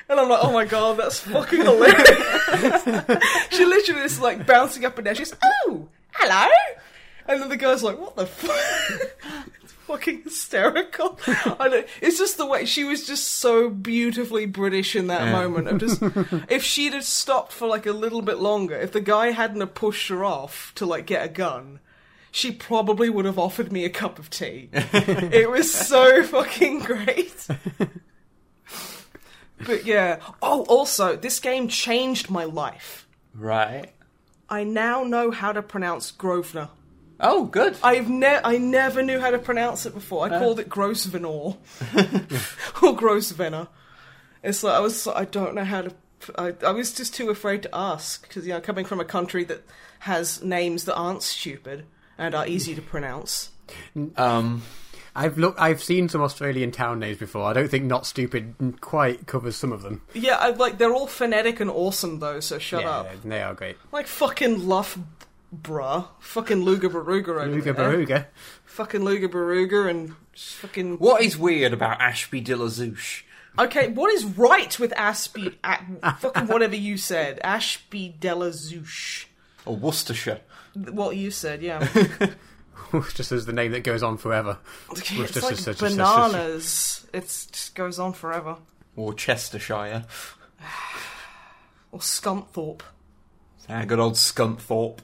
And 0.07 0.19
I'm 0.19 0.29
like, 0.29 0.39
oh 0.43 0.53
my 0.53 0.65
god, 0.65 0.97
that's 0.97 1.19
fucking 1.33 1.61
hilarious. 1.61 2.83
she 3.49 3.65
literally 3.65 4.01
is 4.03 4.19
like 4.19 4.45
bouncing 4.45 4.85
up 4.85 4.97
and 4.99 5.05
down. 5.05 5.15
She's, 5.15 5.33
oh, 5.43 5.87
hello. 6.13 6.47
And 7.27 7.41
then 7.41 7.49
the 7.49 7.57
guy's 7.57 7.81
like, 7.81 7.97
what 7.97 8.15
the 8.15 8.27
fuck? 8.27 9.47
fucking 9.87 10.23
hysterical. 10.23 11.19
I 11.27 11.69
don't, 11.69 11.87
it's 12.01 12.17
just 12.17 12.37
the 12.37 12.45
way 12.45 12.65
she 12.65 12.83
was 12.83 13.05
just 13.05 13.27
so 13.27 13.69
beautifully 13.69 14.45
British 14.45 14.95
in 14.95 15.07
that 15.07 15.31
moment. 15.31 15.67
Of 15.67 15.79
just, 15.79 16.01
if 16.49 16.63
she'd 16.63 16.93
have 16.93 17.03
stopped 17.03 17.51
for 17.51 17.67
like 17.67 17.85
a 17.85 17.91
little 17.91 18.21
bit 18.21 18.37
longer, 18.37 18.75
if 18.75 18.91
the 18.91 19.01
guy 19.01 19.31
hadn't 19.31 19.61
have 19.61 19.73
pushed 19.73 20.09
her 20.09 20.23
off 20.23 20.71
to 20.75 20.85
like 20.85 21.05
get 21.05 21.25
a 21.25 21.29
gun, 21.29 21.79
she 22.31 22.51
probably 22.51 23.09
would 23.09 23.25
have 23.25 23.39
offered 23.39 23.71
me 23.71 23.85
a 23.85 23.89
cup 23.89 24.19
of 24.19 24.29
tea. 24.29 24.69
it 24.73 25.49
was 25.49 25.73
so 25.73 26.23
fucking 26.23 26.79
great. 26.79 27.47
But 29.65 29.85
yeah. 29.85 30.19
Oh, 30.41 30.63
also, 30.63 31.15
this 31.15 31.39
game 31.39 31.67
changed 31.67 32.29
my 32.29 32.43
life. 32.43 33.07
Right. 33.33 33.91
I 34.49 34.63
now 34.63 35.03
know 35.03 35.31
how 35.31 35.51
to 35.51 35.61
pronounce 35.61 36.11
Grosvenor. 36.11 36.69
Oh, 37.19 37.45
good. 37.45 37.77
I've 37.83 38.09
ne- 38.09 38.41
I 38.43 38.57
never 38.57 39.01
knew 39.01 39.19
how 39.19 39.31
to 39.31 39.39
pronounce 39.39 39.85
it 39.85 39.93
before. 39.93 40.25
I 40.25 40.29
called 40.39 40.59
it 40.59 40.69
Grosvenor 40.69 41.27
or 42.81 42.95
Grosvenor. 42.95 43.67
It's 44.43 44.63
like 44.63 44.75
I 44.75 44.79
was 44.79 45.07
I 45.07 45.25
don't 45.25 45.55
know 45.55 45.63
how 45.63 45.83
to. 45.83 45.93
I, 46.37 46.53
I 46.65 46.71
was 46.71 46.93
just 46.93 47.13
too 47.13 47.29
afraid 47.29 47.63
to 47.63 47.69
ask 47.73 48.27
because 48.27 48.45
you 48.45 48.53
know 48.53 48.61
coming 48.61 48.85
from 48.85 48.99
a 48.99 49.05
country 49.05 49.43
that 49.45 49.63
has 49.99 50.43
names 50.43 50.85
that 50.85 50.95
aren't 50.95 51.23
stupid 51.23 51.85
and 52.17 52.35
are 52.35 52.47
easy 52.47 52.75
to 52.75 52.81
pronounce. 52.81 53.49
Um, 54.15 54.61
I've 55.15 55.37
looked. 55.37 55.59
I've 55.59 55.81
seen 55.81 56.09
some 56.09 56.21
Australian 56.21 56.71
town 56.71 56.99
names 56.99 57.17
before. 57.17 57.43
I 57.43 57.53
don't 57.53 57.69
think 57.69 57.85
"not 57.85 58.05
stupid" 58.05 58.77
quite 58.81 59.25
covers 59.27 59.55
some 59.55 59.71
of 59.71 59.81
them. 59.81 60.01
Yeah, 60.13 60.35
I, 60.35 60.49
like 60.49 60.77
they're 60.77 60.93
all 60.93 61.07
phonetic 61.07 61.59
and 61.59 61.69
awesome 61.69 62.19
though. 62.19 62.41
So 62.41 62.59
shut 62.59 62.81
yeah, 62.81 62.89
up. 62.89 63.23
they 63.23 63.41
are 63.41 63.53
great. 63.53 63.77
Like 63.91 64.07
fucking 64.07 64.67
Luff 64.67 64.97
bruh. 65.53 66.07
Fucking 66.19 66.61
Luga 66.61 66.89
Baruga 66.89 67.29
over 67.29 67.45
Luga 67.47 67.73
there. 67.73 67.91
Baruga. 67.91 68.25
Fucking 68.65 69.03
Luga 69.03 69.27
Baruga 69.27 69.89
and 69.89 70.15
fucking. 70.35 70.97
What 70.97 71.21
is 71.21 71.37
weird 71.37 71.73
about 71.73 71.99
Ashby 72.01 72.41
de 72.41 72.55
la 72.55 72.65
Zouch? 72.65 73.23
Okay, 73.57 73.87
what 73.89 74.11
is 74.11 74.25
right 74.25 74.77
with 74.79 74.91
Ashby? 74.97 75.57
A, 75.63 76.15
fucking 76.17 76.47
whatever 76.47 76.75
you 76.75 76.97
said. 76.97 77.39
Ashby 77.43 78.09
de 78.19 78.35
la 78.35 78.47
Zouch. 78.47 79.25
Or 79.65 79.75
Worcestershire? 79.75 80.41
What 80.73 81.15
you 81.15 81.31
said, 81.31 81.61
yeah. 81.61 81.87
just 83.13 83.31
as 83.31 83.45
the 83.45 83.53
name 83.53 83.71
that 83.71 83.83
goes 83.85 84.03
on 84.03 84.17
forever. 84.17 84.57
it's 84.91 85.01
just- 85.09 85.41
like 85.41 85.55
just- 85.55 85.79
bananas. 85.79 87.07
It 87.13 87.21
just 87.21 87.75
goes 87.75 87.97
on 87.97 88.11
forever. 88.13 88.57
Or 88.95 89.13
Chestershire? 89.13 90.05
Or 91.91 91.99
Scunthorpe. 91.99 92.81
Ah, 93.69 93.83
good 93.85 93.99
old 93.99 94.13
Scunthorpe. 94.13 94.99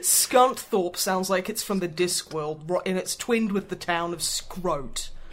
Scunthorpe 0.00 0.96
sounds 0.96 1.30
like 1.30 1.48
it's 1.48 1.62
from 1.62 1.78
the 1.78 1.88
Discworld, 1.88 2.68
ro- 2.68 2.82
and 2.84 2.98
it's 2.98 3.16
twinned 3.16 3.52
with 3.52 3.68
the 3.68 3.76
town 3.76 4.12
of 4.12 4.20
Scrote. 4.20 5.10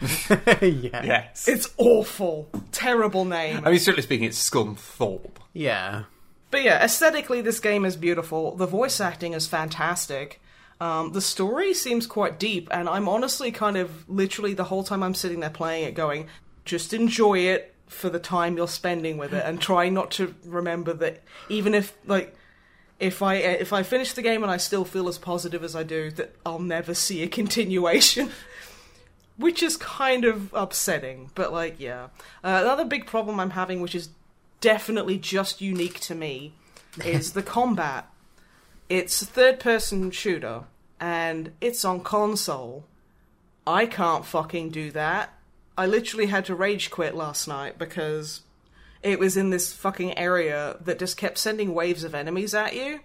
yeah. 0.62 1.04
Yes. 1.04 1.46
It's 1.46 1.68
awful. 1.76 2.48
Terrible 2.72 3.24
name. 3.24 3.62
I 3.64 3.70
mean, 3.70 3.78
strictly 3.78 4.02
speaking, 4.02 4.26
it's 4.26 4.50
Scunthorpe. 4.50 5.36
Yeah. 5.52 6.04
But 6.50 6.62
yeah, 6.62 6.82
aesthetically, 6.82 7.42
this 7.42 7.60
game 7.60 7.84
is 7.84 7.96
beautiful. 7.96 8.56
The 8.56 8.66
voice 8.66 9.00
acting 9.00 9.34
is 9.34 9.46
fantastic. 9.46 10.40
Um, 10.80 11.12
the 11.12 11.20
story 11.20 11.74
seems 11.74 12.06
quite 12.06 12.38
deep, 12.38 12.68
and 12.70 12.88
I'm 12.88 13.08
honestly 13.08 13.52
kind 13.52 13.76
of 13.76 14.08
literally 14.08 14.54
the 14.54 14.64
whole 14.64 14.82
time 14.82 15.02
I'm 15.02 15.14
sitting 15.14 15.40
there 15.40 15.50
playing 15.50 15.84
it 15.84 15.94
going, 15.94 16.28
just 16.64 16.94
enjoy 16.94 17.40
it 17.40 17.74
for 17.86 18.08
the 18.08 18.18
time 18.18 18.56
you're 18.56 18.68
spending 18.68 19.18
with 19.18 19.34
it, 19.34 19.44
and 19.44 19.60
try 19.60 19.90
not 19.90 20.10
to 20.12 20.34
remember 20.44 20.94
that 20.94 21.22
even 21.50 21.74
if, 21.74 21.94
like, 22.06 22.34
if 23.00 23.22
I 23.22 23.36
if 23.36 23.72
I 23.72 23.82
finish 23.82 24.12
the 24.12 24.22
game 24.22 24.42
and 24.42 24.52
I 24.52 24.58
still 24.58 24.84
feel 24.84 25.08
as 25.08 25.18
positive 25.18 25.64
as 25.64 25.74
I 25.74 25.82
do, 25.82 26.10
that 26.12 26.36
I'll 26.44 26.60
never 26.60 26.94
see 26.94 27.22
a 27.22 27.28
continuation. 27.40 28.30
Which 29.36 29.62
is 29.62 29.78
kind 29.78 30.26
of 30.26 30.52
upsetting, 30.52 31.30
but 31.34 31.50
like, 31.50 31.80
yeah. 31.80 32.08
Uh, 32.44 32.60
another 32.62 32.84
big 32.84 33.06
problem 33.06 33.40
I'm 33.40 33.50
having, 33.50 33.80
which 33.80 33.94
is 33.94 34.10
definitely 34.60 35.16
just 35.16 35.62
unique 35.62 35.98
to 36.00 36.14
me, 36.14 36.52
is 37.04 37.32
the 37.32 37.42
combat. 37.42 38.06
It's 38.90 39.22
a 39.22 39.26
third 39.26 39.58
person 39.58 40.10
shooter, 40.10 40.64
and 41.00 41.52
it's 41.62 41.86
on 41.86 42.00
console. 42.00 42.84
I 43.66 43.86
can't 43.86 44.26
fucking 44.26 44.70
do 44.70 44.90
that. 44.90 45.32
I 45.78 45.86
literally 45.86 46.26
had 46.26 46.44
to 46.46 46.54
rage 46.54 46.90
quit 46.90 47.14
last 47.14 47.48
night 47.48 47.78
because 47.78 48.42
it 49.02 49.18
was 49.18 49.36
in 49.36 49.50
this 49.50 49.72
fucking 49.72 50.16
area 50.18 50.76
that 50.82 50.98
just 50.98 51.16
kept 51.16 51.38
sending 51.38 51.74
waves 51.74 52.04
of 52.04 52.14
enemies 52.14 52.54
at 52.54 52.74
you, 52.74 53.00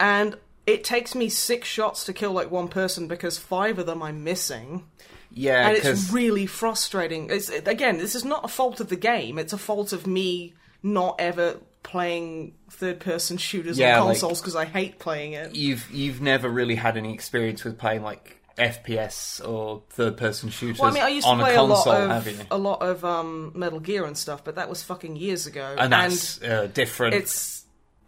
and 0.00 0.36
it 0.66 0.84
takes 0.84 1.14
me 1.14 1.28
six 1.28 1.66
shots 1.68 2.04
to 2.04 2.12
kill 2.12 2.32
like 2.32 2.50
one 2.50 2.68
person 2.68 3.08
because 3.08 3.38
five 3.38 3.78
of 3.78 3.86
them 3.86 4.02
I'm 4.02 4.22
missing 4.24 4.84
Yeah, 5.30 5.68
and 5.68 5.76
it's 5.76 6.10
really 6.12 6.46
frustrating. 6.46 7.30
It's 7.30 7.48
again, 7.48 7.98
this 7.98 8.14
is 8.14 8.24
not 8.24 8.44
a 8.44 8.48
fault 8.48 8.80
of 8.80 8.88
the 8.88 8.96
game; 8.96 9.38
it's 9.38 9.52
a 9.52 9.58
fault 9.58 9.92
of 9.92 10.06
me 10.06 10.54
not 10.82 11.16
ever 11.18 11.56
playing 11.82 12.54
third-person 12.70 13.38
shooters 13.38 13.78
Yeah, 13.78 14.00
on 14.00 14.08
consoles 14.08 14.40
because 14.40 14.54
I 14.56 14.64
hate 14.66 14.98
playing 14.98 15.32
it. 15.32 15.54
you've 15.54 15.90
you've 15.90 16.20
never 16.20 16.48
really 16.48 16.74
had 16.74 16.96
any 16.96 17.14
experience 17.14 17.64
with 17.64 17.78
playing 17.78 18.02
like 18.02 18.37
FPS 18.58 19.46
or 19.46 19.82
third-person 19.90 20.50
shooters 20.50 20.80
Well, 20.80 20.90
I 20.90 20.94
mean, 20.94 21.02
I 21.02 21.08
used 21.08 21.26
to 21.26 21.32
on 21.32 21.38
play 21.38 21.54
a 21.54 21.60
a 21.60 21.62
lot 21.62 21.84
console, 21.84 22.08
have 22.08 22.26
you? 22.26 22.32
of 22.40 22.46
a 22.50 22.58
lot 22.58 22.82
of 22.82 23.04
um, 23.04 23.52
Metal 23.54 23.80
Gear 23.80 24.04
and 24.04 24.16
stuff, 24.16 24.44
but 24.44 24.56
that 24.56 24.68
was 24.68 24.82
fucking 24.82 25.16
years 25.16 25.46
ago. 25.46 25.76
And 25.78 25.92
that's 25.92 26.42
uh, 26.42 26.68
different. 26.72 27.14
it's 27.14 27.58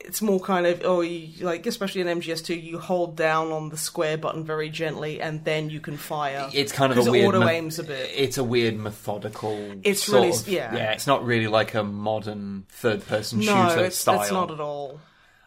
it's 0.00 0.22
more 0.22 0.40
kind 0.40 0.66
of 0.66 0.82
oh, 0.84 1.02
you, 1.02 1.44
like 1.44 1.66
especially 1.66 2.00
in 2.00 2.06
MGS2, 2.06 2.62
you 2.62 2.78
hold 2.78 3.16
down 3.16 3.52
on 3.52 3.68
the 3.68 3.76
square 3.76 4.16
button 4.16 4.44
very 4.44 4.70
gently, 4.70 5.20
and 5.20 5.44
then 5.44 5.70
you 5.70 5.80
can 5.80 5.96
fire. 5.96 6.48
it's 6.52 6.72
kind 6.72 6.92
of 6.92 7.06
a 7.06 7.10
weird. 7.10 7.34
auto 7.34 7.46
aims 7.46 7.78
a 7.78 7.84
bit. 7.84 8.10
It's 8.14 8.38
a 8.38 8.44
weird 8.44 8.76
methodical. 8.76 9.74
It's 9.82 10.08
really- 10.08 10.30
of- 10.30 10.48
yeah. 10.48 10.74
Yeah, 10.74 10.92
it's 10.92 11.06
not 11.06 11.24
really 11.24 11.48
like 11.48 11.74
a 11.74 11.82
modern 11.84 12.64
third-person 12.70 13.40
no, 13.40 13.68
shooter 13.68 13.84
it's, 13.84 13.96
style. 13.96 14.22
it's 14.22 14.30
not 14.30 14.50
at 14.50 14.60
all. 14.60 15.00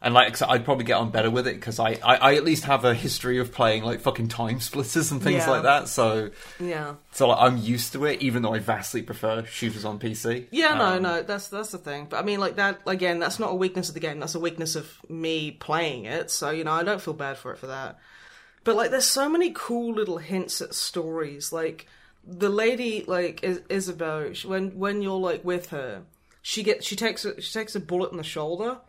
And 0.06 0.14
like, 0.14 0.42
I'd 0.42 0.66
probably 0.66 0.84
get 0.84 0.98
on 0.98 1.12
better 1.12 1.32
with 1.32 1.48
it 1.48 1.56
because 1.56 1.80
I, 1.80 1.92
I, 2.04 2.16
I 2.18 2.36
at 2.36 2.44
least 2.44 2.66
have 2.66 2.84
a 2.84 2.94
history 2.94 3.38
of 3.40 3.54
playing 3.54 3.84
like 3.84 4.02
fucking 4.02 4.28
TimeSplitters 4.28 5.12
and 5.14 5.24
things 5.24 5.38
Yeah. 5.46 5.50
like 5.50 5.64
that. 5.64 5.88
So, 5.88 6.30
Yeah. 6.60 6.96
so 7.14 7.30
like, 7.30 7.38
I'm 7.40 7.58
used 7.58 7.94
to 7.94 8.04
it, 8.04 8.22
even 8.22 8.42
though 8.42 8.54
I 8.54 8.60
vastly 8.60 9.02
prefer 9.02 9.46
shooters 9.46 9.86
on 9.86 10.00
PC. 10.00 10.48
Yeah, 10.52 10.74
no, 10.74 10.86
Um, 10.98 11.04
no, 11.04 11.22
that's 11.24 11.48
that's 11.48 11.72
the 11.72 11.78
thing. 11.78 12.08
But 12.10 12.18
I 12.18 12.24
mean, 12.24 12.42
like 12.42 12.58
that 12.58 12.82
again. 12.86 13.20
That's 13.20 13.40
not 13.40 13.52
a 13.52 13.56
weakness 13.56 13.88
of 13.88 13.94
the 13.94 14.02
game. 14.02 14.20
That's 14.20 14.36
a 14.36 14.42
weakness 14.42 14.76
of 14.76 14.92
me 15.08 15.52
playing 15.52 16.04
it. 16.04 16.30
So 16.30 16.50
you 16.50 16.66
know, 16.66 16.74
I 16.74 16.84
don't 16.84 17.02
feel 17.02 17.14
bad 17.14 17.38
for 17.38 17.54
it 17.54 17.58
for 17.58 17.68
that. 17.68 17.98
But 18.66 18.76
like, 18.76 18.92
there's 18.92 19.08
so 19.08 19.30
many 19.30 19.52
cool 19.56 19.94
little 19.94 20.18
hints 20.18 20.60
at 20.62 20.74
stories. 20.74 21.54
Like 21.54 21.88
the 22.28 22.50
lady, 22.50 23.06
like 23.08 23.42
Is- 23.42 23.90
when 24.46 24.78
when 24.78 25.02
you're 25.02 25.18
like 25.20 25.46
with 25.46 25.70
her, 25.70 26.02
she 26.42 26.62
gets 26.62 26.86
she 26.86 26.98
takes 26.98 27.24
a, 27.24 27.40
she 27.42 27.54
takes 27.54 27.74
a 27.74 27.80
bullet 27.80 28.12
in 28.12 28.18
the 28.18 28.24
shoulder. 28.24 28.80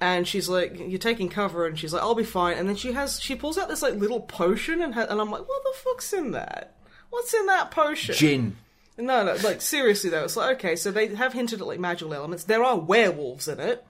And 0.00 0.28
she's 0.28 0.48
like, 0.48 0.78
"You're 0.78 0.98
taking 0.98 1.28
cover," 1.28 1.66
and 1.66 1.78
she's 1.78 1.92
like, 1.92 2.02
"I'll 2.02 2.14
be 2.14 2.24
fine." 2.24 2.56
And 2.56 2.68
then 2.68 2.76
she 2.76 2.92
has, 2.92 3.20
she 3.20 3.34
pulls 3.34 3.58
out 3.58 3.68
this 3.68 3.82
like 3.82 3.94
little 3.94 4.20
potion, 4.20 4.80
and 4.80 4.94
ha- 4.94 5.06
and 5.08 5.20
I'm 5.20 5.30
like, 5.30 5.48
"What 5.48 5.62
the 5.64 5.78
fuck's 5.78 6.12
in 6.12 6.30
that? 6.32 6.76
What's 7.10 7.34
in 7.34 7.46
that 7.46 7.70
potion?" 7.70 8.14
Gin. 8.14 8.56
No, 8.96 9.24
no, 9.24 9.34
like 9.44 9.60
seriously 9.60 10.10
though, 10.10 10.24
it's 10.24 10.36
like 10.36 10.56
okay, 10.56 10.74
so 10.74 10.90
they 10.90 11.14
have 11.14 11.32
hinted 11.32 11.60
at 11.60 11.66
like 11.66 11.78
magical 11.78 12.14
elements. 12.14 12.44
There 12.44 12.64
are 12.64 12.78
werewolves 12.78 13.46
in 13.46 13.60
it, 13.60 13.84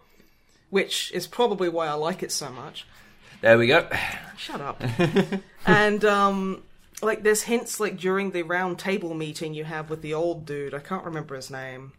which 0.69 1.11
is 1.13 1.27
probably 1.27 1.69
why 1.69 1.89
I 1.89 1.95
like 1.95 2.23
it 2.23 2.31
so 2.31 2.51
much. 2.51 2.87
There 3.41 3.57
we 3.57 3.67
go. 3.67 3.89
Shut 4.37 4.61
up. 4.61 4.83
and 5.67 6.05
um, 6.05 6.63
like 7.01 7.23
there's 7.23 7.43
hints 7.43 7.81
like 7.81 7.97
during 7.97 8.33
the 8.33 8.43
round 8.43 8.79
table 8.79 9.15
meeting 9.15 9.55
you 9.55 9.65
have 9.65 9.89
with 9.89 10.03
the 10.03 10.15
old 10.15 10.45
dude. 10.45 10.75
I 10.75 10.81
can't 10.81 11.05
remember 11.05 11.37
his 11.37 11.51
name. 11.51 11.93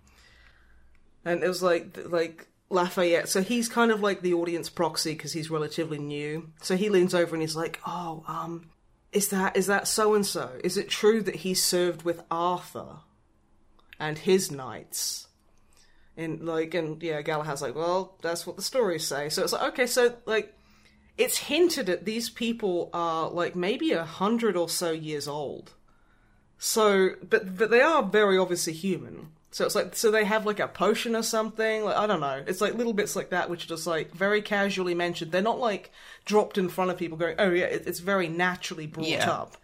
And 1.25 1.43
it 1.43 1.47
was 1.47 1.63
like 1.63 1.97
like 2.05 2.47
Lafayette. 2.69 3.29
So 3.29 3.41
he's 3.41 3.67
kind 3.67 3.91
of 3.91 4.01
like 4.01 4.21
the 4.21 4.33
audience 4.33 4.69
proxy 4.69 5.13
because 5.13 5.33
he's 5.33 5.49
relatively 5.49 5.97
new. 5.97 6.51
So 6.61 6.77
he 6.77 6.89
leans 6.89 7.13
over 7.13 7.35
and 7.35 7.41
he's 7.41 7.55
like, 7.55 7.79
"Oh, 7.85 8.23
um, 8.27 8.69
is 9.11 9.29
that 9.29 9.57
is 9.57 9.67
that 9.67 9.87
so 9.87 10.13
and 10.13 10.25
so? 10.25 10.59
Is 10.63 10.77
it 10.77 10.89
true 10.89 11.21
that 11.23 11.37
he 11.37 11.53
served 11.53 12.03
with 12.03 12.21
Arthur 12.29 12.97
and 13.99 14.17
his 14.17 14.51
knights?" 14.51 15.27
And 16.15 16.45
like, 16.45 16.73
and 16.73 17.01
yeah, 17.01 17.21
Galahad's 17.21 17.61
like, 17.61 17.75
"Well, 17.75 18.17
that's 18.21 18.45
what 18.45 18.55
the 18.55 18.61
stories 18.61 19.07
say." 19.07 19.29
So 19.29 19.43
it's 19.43 19.53
like, 19.53 19.73
okay, 19.73 19.87
so 19.87 20.15
like 20.25 20.53
it's 21.17 21.37
hinted 21.37 21.89
at 21.89 22.05
these 22.05 22.29
people 22.29 22.89
are 22.93 23.29
like 23.29 23.55
maybe 23.55 23.91
a 23.91 24.05
hundred 24.05 24.55
or 24.55 24.69
so 24.69 24.91
years 24.91 25.27
old. 25.27 25.73
So, 26.59 27.11
but 27.27 27.57
but 27.57 27.71
they 27.71 27.81
are 27.81 28.03
very 28.03 28.37
obviously 28.37 28.73
human. 28.73 29.29
So 29.51 29.65
it's 29.65 29.73
like 29.73 29.95
so 29.95 30.11
they 30.11 30.25
have 30.25 30.45
like 30.45 30.59
a 30.59 30.67
potion 30.67 31.15
or 31.15 31.23
something. 31.23 31.83
Like 31.83 31.95
I 31.97 32.05
don't 32.07 32.19
know. 32.21 32.43
It's 32.45 32.61
like 32.61 32.75
little 32.75 32.93
bits 32.93 33.15
like 33.15 33.31
that 33.31 33.49
which 33.49 33.65
are 33.65 33.69
just 33.69 33.87
like 33.87 34.11
very 34.11 34.41
casually 34.41 34.93
mentioned. 34.93 35.31
They're 35.31 35.41
not 35.41 35.59
like 35.59 35.91
dropped 36.25 36.57
in 36.57 36.69
front 36.69 36.91
of 36.91 36.97
people 36.97 37.17
going, 37.17 37.35
"Oh 37.39 37.49
yeah," 37.49 37.65
it, 37.65 37.83
it's 37.87 37.99
very 37.99 38.27
naturally 38.27 38.85
brought 38.85 39.07
Yeah. 39.07 39.29
up. 39.29 39.57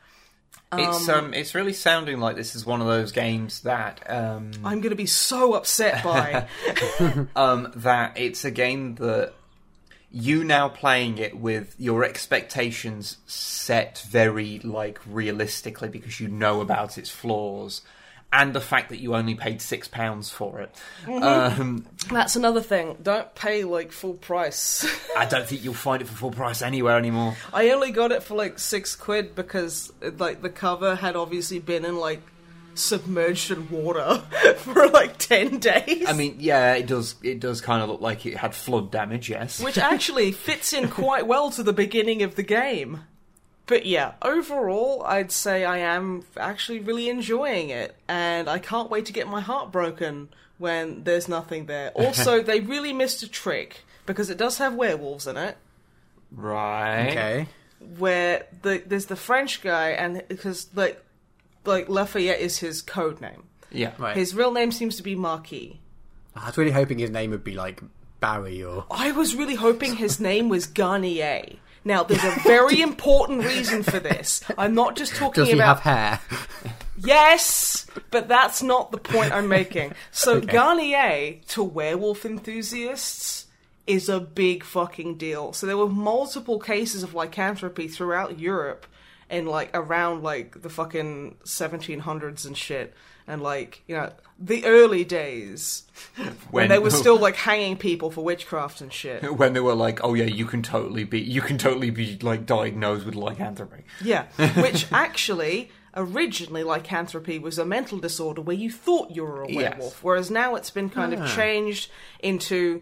it's 0.74 1.08
um, 1.08 1.34
it's 1.36 1.54
really 1.54 1.74
sounding 1.74 2.20
like 2.20 2.36
this 2.36 2.56
is 2.56 2.66
one 2.66 2.82
of 2.82 2.88
those 2.88 3.12
games 3.12 3.62
that 3.62 4.02
um, 4.10 4.52
I'm 4.64 4.82
going 4.82 4.90
to 4.90 4.96
be 4.96 5.06
so 5.06 5.54
upset 5.54 6.04
by. 6.04 6.48
um, 7.36 7.72
that 7.76 8.18
it's 8.18 8.44
a 8.44 8.52
game 8.52 8.96
that 8.96 9.34
you 10.12 10.44
now 10.44 10.68
playing 10.70 11.18
it 11.20 11.38
with 11.38 11.76
your 11.78 12.04
expectations 12.04 13.18
set 13.28 14.04
very 14.10 14.60
like 14.60 15.00
realistically 15.06 15.90
because 15.90 16.20
you 16.20 16.28
know 16.28 16.62
about 16.62 16.98
its 16.98 17.10
flaws 17.10 17.82
and 18.36 18.54
the 18.54 18.62
fact 18.62 18.90
that 18.90 19.00
you 19.00 19.16
only 19.16 19.34
paid 19.34 19.62
six 19.62 19.88
pounds 19.88 20.30
for 20.30 20.60
it. 20.60 20.76
Um, 21.08 21.86
That's 22.12 22.36
another 22.36 22.62
thing. 22.62 22.98
Don't 23.02 23.34
pay 23.34 23.64
like 23.64 23.94
full 23.94 24.16
price. 24.16 24.86
I 25.16 25.26
don't 25.26 25.48
think 25.48 25.64
you'll 25.64 25.74
find 25.74 26.02
it 26.02 26.08
for 26.10 26.16
full 26.16 26.32
price 26.32 26.62
anywhere 26.62 26.98
anymore. 26.98 27.38
I 27.54 27.70
only 27.70 27.92
got 27.92 28.12
it 28.12 28.24
for 28.24 28.36
like 28.36 28.60
six 28.60 28.94
quid 28.96 29.36
because 29.36 29.92
like 30.18 30.42
the 30.42 30.50
cover 30.50 30.96
had 30.96 31.16
obviously 31.16 31.60
been 31.60 31.86
in 31.86 31.96
like 31.98 32.22
submerged 32.74 33.52
in 33.52 33.70
water 33.70 34.18
for 34.58 34.90
like 34.90 35.18
ten 35.18 35.60
days. 35.60 36.06
I 36.06 36.12
mean, 36.12 36.36
yeah, 36.40 36.74
it 36.74 36.88
does. 36.88 37.16
It 37.24 37.40
does 37.40 37.62
kind 37.62 37.82
of 37.82 37.88
look 37.90 38.02
like 38.02 38.26
it 38.26 38.36
had 38.36 38.54
flood 38.54 38.92
damage. 38.92 39.30
Yes, 39.30 39.64
which 39.64 39.78
actually 39.78 40.34
fits 40.34 40.74
in 40.74 40.90
quite 40.90 41.26
well 41.26 41.52
to 41.52 41.64
the 41.64 41.74
beginning 41.74 42.22
of 42.22 42.36
the 42.36 42.44
game. 42.44 43.00
But 43.68 43.86
yeah, 43.86 44.14
overall, 44.22 45.04
I'd 45.06 45.32
say 45.32 45.66
I 45.66 45.80
am 45.80 46.24
actually 46.38 46.80
really 46.80 47.10
enjoying 47.10 47.70
it, 47.70 47.96
and 48.08 48.48
I 48.48 48.60
can't 48.60 48.92
wait 48.92 49.06
to 49.08 49.14
get 49.14 49.28
my 49.28 49.42
heart 49.42 49.72
broken 49.72 50.30
when 50.58 51.04
there's 51.04 51.28
nothing 51.28 51.66
there. 51.66 51.92
Also, 51.96 52.42
they 52.44 52.60
really 52.60 52.94
missed 52.94 53.24
a 53.24 53.28
trick 53.28 53.82
because 54.06 54.30
it 54.30 54.38
does 54.38 54.60
have 54.60 54.76
werewolves 54.76 55.26
in 55.28 55.36
it. 55.38 55.58
right. 56.32 57.10
Okay. 57.10 57.48
where 57.98 58.46
the 58.62 58.84
there's 58.86 59.06
the 59.08 59.16
French 59.16 59.62
guy 59.62 59.90
and 59.90 60.24
because 60.28 60.68
like 60.76 61.04
like 61.66 61.90
Lafayette 61.90 62.40
is 62.40 62.60
his 62.60 62.82
code 62.82 63.20
name. 63.22 63.44
Yeah. 63.72 63.92
Right. 63.98 64.16
His 64.16 64.34
real 64.36 64.52
name 64.52 64.72
seems 64.72 64.96
to 64.98 65.04
be 65.04 65.16
Marquis. 65.16 65.80
I 66.36 66.46
was 66.48 66.58
really 66.58 66.72
hoping 66.72 67.00
his 67.00 67.10
name 67.10 67.32
would 67.32 67.44
be 67.44 67.54
like 67.56 67.82
Barry 68.20 68.64
or. 68.64 68.86
I 68.92 69.12
was 69.12 69.36
really 69.36 69.56
hoping 69.56 69.96
his 69.96 70.20
name 70.20 70.50
was 70.50 70.68
Garnier 70.68 71.58
Now, 71.88 72.02
there's 72.02 72.24
a 72.24 72.40
very 72.42 72.82
important 72.82 73.46
reason 73.46 73.84
for 73.84 74.00
this. 74.00 74.44
I'm 74.58 74.74
not 74.74 74.96
just 74.96 75.16
talking 75.16 75.44
Does 75.44 75.50
he 75.50 75.54
about 75.54 75.82
have 75.82 76.20
hair? 76.22 76.74
Yes, 76.98 77.86
but 78.10 78.28
that's 78.28 78.64
not 78.64 78.92
the 78.92 78.98
point 78.98 79.32
I'm 79.32 79.48
making. 79.48 79.94
So 80.12 80.42
Garnier 80.56 81.42
to 81.50 81.64
werewolf 81.64 82.26
enthusiasts 82.26 83.46
is 83.86 84.10
a 84.10 84.20
big 84.20 84.64
fucking 84.64 85.18
deal. 85.18 85.54
So 85.54 85.68
there 85.68 85.78
were 85.78 85.88
multiple 85.88 86.60
cases 86.60 87.04
of 87.04 87.14
lycanthropy 87.14 87.88
throughout 87.88 88.40
Europe 88.40 88.88
in 89.30 89.46
like 89.46 89.70
around 89.76 90.24
like 90.24 90.62
the 90.64 90.70
fucking 90.70 91.38
1700s 91.46 92.46
and 92.46 92.58
shit 92.58 92.96
and 93.28 93.42
like, 93.42 93.82
you 93.88 93.96
know, 93.96 94.12
the 94.40 94.66
early 94.66 95.04
days 95.04 95.84
when, 96.52 96.70
they 96.70 96.80
were 96.80 96.90
still 97.04 97.18
like 97.18 97.36
hanging 97.36 97.78
people 97.78 98.12
for 98.12 98.24
witchcraft 98.24 98.82
and 98.82 98.92
shit. 98.94 99.24
when 99.38 99.54
they 99.54 99.60
were 99.60 99.76
like, 99.76 100.04
"Oh 100.04 100.14
yeah, 100.14 100.26
you 100.26 100.46
can 100.46 100.62
totally 100.62 101.04
be, 101.04 101.20
you 101.22 101.42
can 101.42 101.58
totally 101.58 101.90
be 101.90 102.18
like 102.22 102.46
diagnosed 102.46 103.06
with 103.06 103.16
lycanthropy." 103.16 103.84
Yeah, 104.04 104.26
which 104.62 104.88
actually 104.92 105.72
originally 105.98 106.64
lycanthropy 106.64 107.40
was 107.40 107.58
a 107.58 107.66
mental 107.66 107.98
disorder 107.98 108.42
where 108.42 108.56
you 108.56 108.70
thought 108.70 109.12
you 109.12 109.24
were 109.24 109.44
a 109.44 109.50
Yes. 109.52 109.56
werewolf, 109.74 110.04
whereas 110.04 110.30
now 110.30 110.56
it's 110.56 110.70
been 110.70 110.90
kind 110.90 111.14
Ah. 111.18 111.24
of 111.24 111.32
changed 111.34 111.90
into 112.20 112.82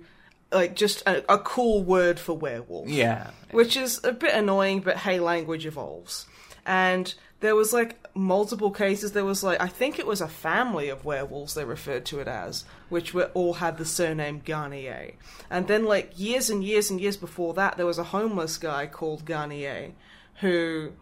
like 0.52 0.76
just 0.76 1.02
a, 1.08 1.24
a 1.34 1.38
cool 1.40 1.84
word 1.84 2.20
for 2.20 2.34
werewolf. 2.38 2.88
Yeah, 2.90 3.30
Which 3.52 3.76
is 3.78 4.00
a 4.04 4.12
bit 4.12 4.34
annoying, 4.34 4.82
but 4.82 4.98
hey, 4.98 5.20
language 5.20 5.66
evolves. 5.66 6.26
And 6.66 7.14
there 7.44 7.58
was 7.58 7.74
like 7.74 8.00
multiple 8.16 8.72
cases. 8.72 9.12
There 9.12 9.26
was 9.26 9.44
like 9.44 9.62
I 9.62 9.68
think 9.68 10.00
it 10.00 10.08
was 10.08 10.22
a 10.22 10.30
family 10.30 10.88
of 10.88 11.04
werewolves 11.04 11.54
they 11.54 11.66
referred 11.66 12.06
to 12.06 12.22
it 12.22 12.28
as, 12.28 12.64
which 12.88 13.14
were 13.14 13.30
all 13.34 13.56
had 13.56 13.78
the 13.78 13.86
surname 13.86 14.42
Garnier. 14.44 15.12
And 15.50 15.68
then 15.68 15.84
like 15.84 16.18
years 16.18 16.50
and 16.50 16.64
years 16.64 16.90
and 16.90 17.02
years 17.02 17.18
before 17.18 17.54
that, 17.56 17.76
there 17.76 17.86
was 17.86 17.98
a 17.98 18.06
homeless 18.06 18.58
guy 18.58 18.88
called 18.88 19.26
Garnier 19.26 19.92
who 20.40 20.94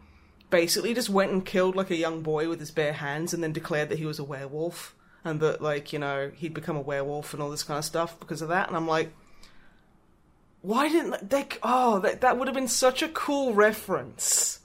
basically 0.50 0.96
just 0.96 1.10
went 1.10 1.32
and 1.32 1.46
killed 1.46 1.76
like 1.76 1.92
a 1.92 1.96
young 1.96 2.24
boy 2.24 2.50
with 2.50 2.60
his 2.60 2.72
bare 2.72 2.94
hands 2.94 3.36
and 3.36 3.44
then 3.44 3.54
declared 3.54 3.90
that 3.90 4.00
he 4.00 4.06
was 4.06 4.18
a 4.18 4.24
werewolf 4.24 4.96
and 5.24 5.40
that 5.42 5.62
like 5.62 5.94
you 5.94 6.00
know 6.00 6.32
he'd 6.36 6.56
become 6.56 6.76
a 6.76 6.82
werewolf 6.82 7.34
and 7.34 7.42
all 7.42 7.52
this 7.52 7.64
kind 7.64 7.78
of 7.78 7.86
stuff 7.86 8.20
because 8.20 8.42
of 8.42 8.50
that 8.50 8.68
and 8.68 8.76
i'm 8.76 8.88
like 8.88 9.14
why 10.62 10.90
didn't 10.90 11.30
they 11.30 11.46
oh 11.64 12.00
that, 12.00 12.20
that 12.20 12.38
would 12.38 12.50
have 12.50 12.56
been 12.56 12.68
such 12.68 13.02
a 13.02 13.08
cool 13.08 13.54
reference 13.54 14.60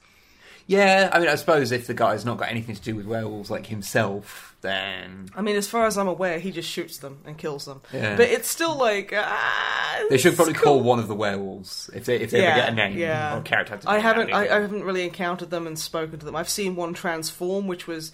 yeah. 0.66 1.10
I 1.12 1.18
mean, 1.18 1.28
I 1.28 1.34
suppose 1.36 1.72
if 1.72 1.86
the 1.86 1.94
guy's 1.94 2.24
not 2.24 2.38
got 2.38 2.50
anything 2.50 2.74
to 2.74 2.82
do 2.82 2.94
with 2.96 3.06
werewolves 3.06 3.50
like 3.50 3.66
himself, 3.66 4.56
then 4.62 5.28
i 5.36 5.42
mean 5.42 5.54
as 5.54 5.68
far 5.68 5.86
as 5.86 5.96
i'm 5.96 6.08
aware 6.08 6.38
he 6.40 6.50
just 6.50 6.68
shoots 6.68 6.98
them 6.98 7.20
and 7.24 7.38
kills 7.38 7.66
them 7.66 7.80
Yeah. 7.92 8.16
but 8.16 8.28
it's 8.28 8.48
still 8.48 8.76
like 8.76 9.12
ah, 9.14 10.04
they 10.10 10.18
should 10.18 10.34
probably 10.34 10.54
cool. 10.54 10.74
call 10.74 10.82
one 10.82 10.98
of 10.98 11.08
the 11.08 11.14
werewolves 11.14 11.88
if 11.94 12.04
they 12.04 12.16
if 12.16 12.30
they 12.30 12.44
ever 12.44 12.56
get 12.56 12.68
a 12.70 12.74
name 12.74 12.98
yeah. 12.98 13.36
or 13.36 13.42
character. 13.42 13.76
to 13.76 13.90
I 13.90 13.98
haven't. 13.98 14.32
I. 14.32 14.56
I 14.56 14.60
haven't 14.60 14.84
really 14.84 15.04
encountered 15.04 15.50
them 15.50 15.66
and 15.66 15.78
spoken 15.78 16.18
to 16.18 16.26
them. 16.26 16.36
I've 16.36 16.48
seen 16.48 16.76
one 16.76 16.94
transform, 16.94 17.66
which 17.66 17.86
was 17.86 18.12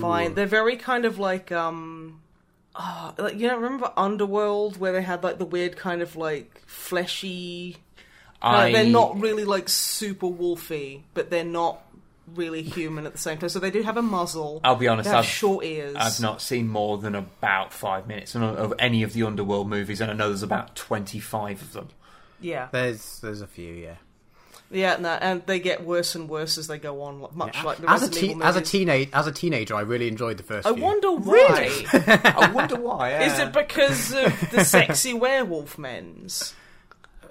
fine. 0.00 0.34
They're 0.34 0.46
very 0.46 0.76
kind 0.76 1.04
of 1.04 1.18
like 1.18 1.52
um, 1.52 2.20
oh, 2.74 3.14
like 3.18 3.38
you 3.38 3.48
know, 3.48 3.56
remember 3.56 3.92
Underworld 3.96 4.78
where 4.78 4.92
they 4.92 5.02
had 5.02 5.22
like 5.22 5.38
the 5.38 5.44
weird 5.44 5.76
kind 5.76 6.02
of 6.02 6.16
like 6.16 6.62
fleshy. 6.66 7.76
I, 8.40 8.64
Like, 8.64 8.74
they're 8.74 8.84
not 8.84 9.20
really 9.20 9.44
like 9.44 9.68
super 9.68 10.28
wolfy, 10.28 11.02
but 11.14 11.30
they're 11.30 11.44
not 11.44 11.82
really 12.34 12.62
human 12.62 13.06
at 13.06 13.12
the 13.12 13.18
same 13.18 13.38
time. 13.38 13.48
So 13.48 13.58
they 13.58 13.70
do 13.70 13.82
have 13.82 13.96
a 13.96 14.02
muzzle. 14.02 14.60
I'll 14.64 14.76
be 14.76 14.88
honest, 14.88 15.04
They 15.06 15.10
have 15.10 15.24
I've- 15.24 15.28
short 15.28 15.64
ears. 15.64 15.96
I've 15.96 16.20
not 16.20 16.40
seen 16.42 16.68
more 16.68 16.98
than 16.98 17.14
about 17.14 17.72
five 17.72 18.06
minutes 18.06 18.34
of 18.34 18.42
of 18.42 18.74
any 18.78 19.02
of 19.02 19.12
the 19.12 19.22
Underworld 19.24 19.68
movies, 19.68 20.00
and 20.00 20.10
I 20.10 20.14
know 20.14 20.28
there's 20.28 20.42
about 20.42 20.74
twenty-five 20.76 21.60
of 21.62 21.72
them. 21.72 21.88
Yeah, 22.40 22.68
There's 22.70 23.18
there's 23.20 23.40
a 23.40 23.46
few, 23.48 23.72
yeah. 23.74 23.94
yeah, 24.70 24.96
no, 25.00 25.08
and 25.20 25.42
they 25.46 25.58
get 25.58 25.82
worse 25.84 26.14
and 26.14 26.28
worse 26.28 26.56
as 26.56 26.68
they 26.68 26.78
go 26.78 27.02
on, 27.02 27.26
much 27.32 27.56
Yeah. 27.56 27.62
like 27.64 27.78
the 27.78 27.90
as 27.90 28.02
a 28.02 28.06
Resident 28.06 28.40
te- 28.40 28.46
as 28.46 28.54
a 28.56 28.60
teenage 28.60 29.08
as 29.12 29.26
a 29.26 29.32
teenager, 29.32 29.74
I 29.74 29.80
really 29.80 30.06
enjoyed 30.06 30.36
the 30.36 30.44
first. 30.44 30.66
I 30.66 30.72
few. 30.74 30.82
wonder 30.84 31.10
why. 31.30 31.84
I 31.92 32.50
wonder 32.54 32.76
why. 32.76 33.10
yeah. 33.10 33.32
Is 33.32 33.38
it 33.40 33.52
because 33.52 34.12
of 34.12 34.50
the 34.52 34.64
sexy 34.64 35.14
werewolf 35.14 35.78
men's? 35.78 36.54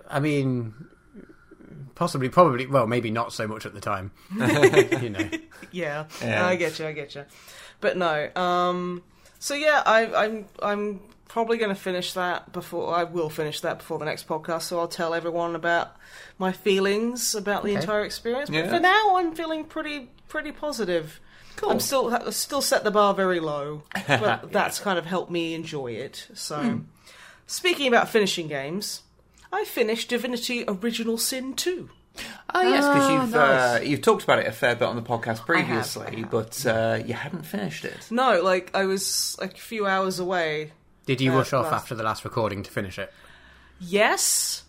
I 0.09 0.19
mean, 0.19 0.73
possibly, 1.97 2.29
probably. 2.29 2.65
Well, 2.67 2.87
maybe 2.87 3.11
not 3.11 3.33
so 3.33 3.47
much 3.47 3.65
at 3.65 3.73
the 3.73 3.81
time. 3.81 4.11
you 5.01 5.09
know, 5.09 5.29
Yeah, 5.71 6.05
Yeah. 6.21 6.47
I 6.47 6.55
get 6.55 6.79
you, 6.79 6.85
I 6.87 6.93
get 6.93 7.13
you. 7.15 7.25
But 7.81 7.97
no, 7.97 8.29
um, 8.35 9.03
so 9.39 9.53
yeah, 9.53 9.83
I, 9.85 10.25
I'm 10.25 10.45
I'm 10.61 10.99
probably 11.27 11.57
going 11.57 11.69
to 11.69 11.75
finish 11.81 12.13
that 12.13 12.51
before 12.53 12.95
I 12.95 13.03
will 13.03 13.29
finish 13.29 13.59
that 13.61 13.79
before 13.79 13.99
the 13.99 14.05
next 14.05 14.27
podcast. 14.27 14.63
So 14.63 14.79
I'll 14.79 14.87
tell 14.87 15.13
everyone 15.13 15.55
about 15.55 15.95
my 16.39 16.51
feelings 16.53 17.35
about 17.35 17.63
the 17.63 17.71
Okay. 17.71 17.81
entire 17.81 18.03
experience. 18.05 18.49
But 18.49 18.55
Yeah. 18.65 18.69
for 18.69 18.79
now, 18.79 19.17
I'm 19.17 19.35
feeling 19.35 19.65
pretty 19.65 20.09
pretty 20.29 20.51
positive. 20.51 21.19
Cool. 21.57 21.71
I'm 21.71 21.79
still 21.79 22.31
still 22.31 22.61
set 22.61 22.83
the 22.83 22.91
bar 22.91 23.13
very 23.13 23.39
low, 23.39 23.83
but 24.07 24.51
that's 24.51 24.79
kind 24.79 24.97
of 24.99 25.05
helped 25.05 25.31
me 25.31 25.53
enjoy 25.55 25.91
it. 25.93 26.27
So, 26.35 26.57
Hmm. 26.61 26.79
speaking 27.47 27.87
about 27.87 28.09
finishing 28.09 28.47
games, 28.47 29.01
I 29.51 29.63
finished 29.65 30.09
Divinity: 30.09 30.63
Original 30.67 31.17
Sin 31.17 31.53
2. 31.53 31.89
Oh 32.55 32.61
yes, 32.61 32.85
because 32.87 33.03
Ah, 33.09 33.21
you've 33.21 33.31
nice. 33.31 33.79
uh, 33.79 33.83
you've 33.83 34.01
talked 34.01 34.23
about 34.23 34.39
it 34.39 34.47
a 34.47 34.51
fair 34.51 34.75
bit 34.75 34.87
on 34.87 34.95
the 34.95 35.01
podcast 35.03 35.45
previously, 35.45 36.07
I 36.07 36.19
have. 36.21 36.31
but 36.31 36.65
uh, 36.65 36.99
you 37.05 37.13
hadn't 37.13 37.43
finished 37.43 37.85
it. 37.85 38.07
No, 38.09 38.41
like 38.41 38.75
I 38.75 38.85
was 38.85 39.37
like 39.39 39.53
a 39.55 39.61
few 39.61 39.85
hours 39.85 40.19
away 40.19 40.71
did 41.05 41.21
you 41.21 41.31
Uh, 41.31 41.37
rush 41.37 41.53
off 41.53 41.65
last- 41.71 41.83
after 41.83 41.95
the 41.95 42.03
last 42.03 42.25
recording 42.25 42.63
to 42.63 42.71
finish 42.71 42.97
it? 42.97 43.13
Yes. 43.79 44.63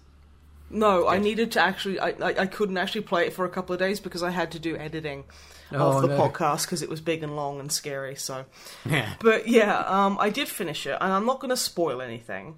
No, 0.70 1.08
I 1.08 1.16
needed 1.18 1.52
to 1.52 1.60
actually. 1.60 1.98
I, 1.98 2.08
I 2.10 2.40
I 2.40 2.46
couldn't 2.46 2.76
actually 2.76 3.00
play 3.02 3.26
it 3.26 3.32
for 3.32 3.46
a 3.46 3.48
couple 3.48 3.72
of 3.72 3.78
days 3.78 4.00
because 4.00 4.22
I 4.22 4.30
had 4.30 4.52
to 4.52 4.58
do 4.58 4.76
editing 4.76 5.24
Oh, 5.72 5.96
of 5.96 6.02
the 6.02 6.08
no. 6.08 6.18
podcast 6.18 6.62
because 6.66 6.82
it 6.82 6.90
was 6.90 7.00
big 7.00 7.22
and 7.22 7.34
long 7.36 7.58
and 7.60 7.72
scary. 7.72 8.14
So, 8.16 8.44
Yeah. 8.84 9.14
but 9.20 9.48
yeah, 9.48 9.78
um, 9.86 10.18
I 10.20 10.28
did 10.28 10.48
finish 10.48 10.86
it, 10.86 10.96
and 11.00 11.10
I'm 11.12 11.24
not 11.24 11.40
going 11.40 11.50
to 11.50 11.56
spoil 11.56 12.02
anything. 12.02 12.56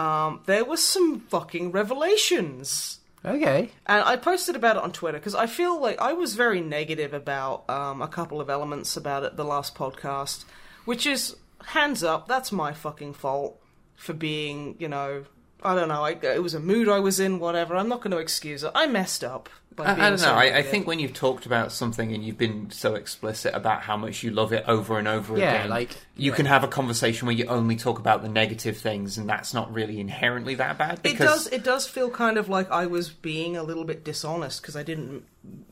Um, 0.00 0.40
there 0.46 0.64
was 0.64 0.82
some 0.82 1.20
fucking 1.20 1.72
revelations. 1.72 3.00
Okay. 3.22 3.70
And 3.86 4.02
I 4.02 4.16
posted 4.16 4.56
about 4.56 4.76
it 4.76 4.82
on 4.82 4.92
Twitter 4.92 5.18
because 5.18 5.34
I 5.34 5.46
feel 5.46 5.78
like 5.80 6.00
I 6.00 6.14
was 6.14 6.34
very 6.36 6.60
negative 6.62 7.12
about 7.12 7.68
um, 7.68 8.00
a 8.00 8.08
couple 8.08 8.40
of 8.40 8.48
elements 8.48 8.96
about 8.96 9.24
it 9.24 9.36
the 9.36 9.44
last 9.44 9.74
podcast, 9.74 10.44
which 10.86 11.06
is 11.06 11.36
hands 11.66 12.02
up, 12.02 12.26
that's 12.26 12.50
my 12.50 12.72
fucking 12.72 13.12
fault 13.12 13.60
for 13.94 14.14
being, 14.14 14.76
you 14.78 14.88
know, 14.88 15.26
I 15.62 15.74
don't 15.74 15.88
know, 15.88 16.02
I, 16.02 16.12
it 16.12 16.42
was 16.42 16.54
a 16.54 16.60
mood 16.60 16.88
I 16.88 17.00
was 17.00 17.20
in, 17.20 17.38
whatever. 17.38 17.76
I'm 17.76 17.88
not 17.88 18.00
going 18.00 18.12
to 18.12 18.16
excuse 18.18 18.64
it. 18.64 18.72
I 18.74 18.86
messed 18.86 19.22
up. 19.22 19.50
I, 19.82 20.06
I 20.06 20.10
don't 20.10 20.20
know. 20.22 20.34
I, 20.34 20.58
I 20.58 20.62
think 20.62 20.86
when 20.86 20.98
you've 20.98 21.12
talked 21.14 21.46
about 21.46 21.72
something 21.72 22.12
and 22.12 22.24
you've 22.24 22.38
been 22.38 22.70
so 22.70 22.94
explicit 22.94 23.54
about 23.54 23.82
how 23.82 23.96
much 23.96 24.22
you 24.22 24.30
love 24.30 24.52
it 24.52 24.64
over 24.66 24.98
and 24.98 25.06
over 25.08 25.36
Yeah, 25.36 25.54
again, 25.54 25.70
like- 25.70 25.96
you 26.16 26.30
yeah. 26.32 26.36
can 26.36 26.46
have 26.46 26.62
a 26.64 26.68
conversation 26.68 27.26
where 27.26 27.34
you 27.34 27.46
only 27.46 27.76
talk 27.76 27.98
about 27.98 28.22
the 28.22 28.28
negative 28.28 28.76
things, 28.76 29.16
and 29.16 29.28
that's 29.28 29.54
not 29.54 29.72
really 29.72 29.98
inherently 30.00 30.54
that 30.56 30.76
bad. 30.76 31.00
it 31.04 31.16
does. 31.18 31.46
It 31.46 31.64
does 31.64 31.86
feel 31.86 32.10
kind 32.10 32.36
of 32.36 32.48
like 32.48 32.70
I 32.70 32.86
was 32.86 33.08
being 33.08 33.56
a 33.56 33.62
little 33.62 33.84
bit 33.84 34.04
dishonest 34.04 34.60
because 34.60 34.76
I 34.76 34.82
didn't. 34.82 35.24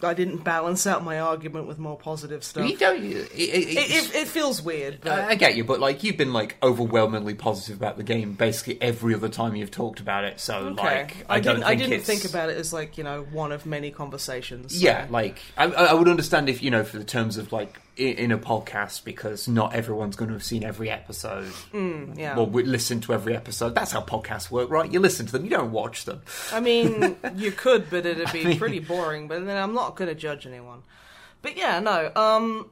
I 0.03 0.15
didn't 0.15 0.39
balance 0.45 0.87
out 0.87 1.05
my 1.05 1.21
argument 1.21 1.67
with 1.67 1.79
more 1.79 1.99
positive 1.99 2.43
stuff. 2.43 2.67
you 2.67 2.75
It, 2.75 2.79
don't. 2.79 3.03
It, 3.05 3.13
it, 3.35 3.69
it, 3.69 4.15
it 4.15 4.29
feels 4.29 4.63
weird, 4.63 5.01
but 5.03 5.13
I 5.13 5.29
I 5.31 5.35
get 5.35 5.57
you, 5.57 5.65
but 5.65 5.79
like 5.81 6.03
you've 6.05 6.17
been 6.17 6.33
like 6.33 6.57
overwhelmingly 6.63 7.35
positive 7.35 7.77
about 7.77 7.97
the 7.99 8.03
game 8.03 8.33
basically 8.33 8.81
every 8.81 9.15
other 9.15 9.29
time 9.29 9.57
you've 9.57 9.71
talked 9.71 10.01
about 10.01 10.25
it. 10.25 10.41
So 10.41 10.55
Okay. 10.57 10.75
like, 10.83 11.17
I, 11.29 11.35
I, 11.37 11.41
don't 11.41 11.57
didn't. 11.57 11.57
think 11.59 11.67
I 11.67 11.75
didn't 11.75 11.93
it's- 11.95 12.07
think 12.07 12.25
about 12.25 12.49
it 12.49 12.57
as 12.57 12.73
like 12.73 12.97
you 12.97 13.05
know 13.05 13.25
one 13.33 13.53
of 13.53 13.67
many 13.67 13.91
conversations. 13.91 14.73
so- 14.79 14.85
Yeah, 14.87 15.07
like 15.11 15.39
I, 15.57 15.65
I 15.67 15.93
would 15.93 16.09
understand 16.09 16.49
if 16.49 16.63
you 16.63 16.71
know 16.71 16.85
for 16.85 16.97
the 16.99 17.05
terms 17.05 17.37
of 17.37 17.53
like 17.53 17.79
in 17.99 18.31
a 18.31 18.39
podcast 18.39 19.05
because 19.05 19.49
not 19.49 19.75
everyone's 19.75 20.15
going 20.17 20.29
to 20.29 20.35
have 20.35 20.45
seen 20.45 20.63
every 20.63 20.89
episode. 20.89 21.53
yeah. 21.73 22.37
Well, 22.37 22.47
we 22.47 22.63
listen 22.63 23.01
to 23.03 23.13
every 23.13 23.35
episode. 23.35 23.75
That's 23.75 23.91
how 23.93 24.03
podcasts 24.03 24.51
work, 24.51 24.71
right? 24.71 24.91
You 24.93 25.01
listen 25.01 25.27
to 25.27 25.33
them, 25.33 25.45
you 25.45 25.51
don't 25.51 25.73
watch 25.73 26.05
them. 26.05 26.23
I 26.53 26.61
mean, 26.61 27.17
you 27.37 27.51
could, 27.53 27.91
but 27.91 28.07
it'd 28.07 28.33
be 28.33 28.57
pretty 28.57 28.79
boring. 28.79 29.27
But 29.29 29.45
then 29.47 29.57
I'm 29.57 29.75
not 29.75 29.97
going 29.97 30.09
to 30.09 30.15
judge 30.15 30.47
anyone. 30.47 30.83
But 31.43 31.57
yeah, 31.57 31.81
no. 31.81 32.13
Um, 32.15 32.71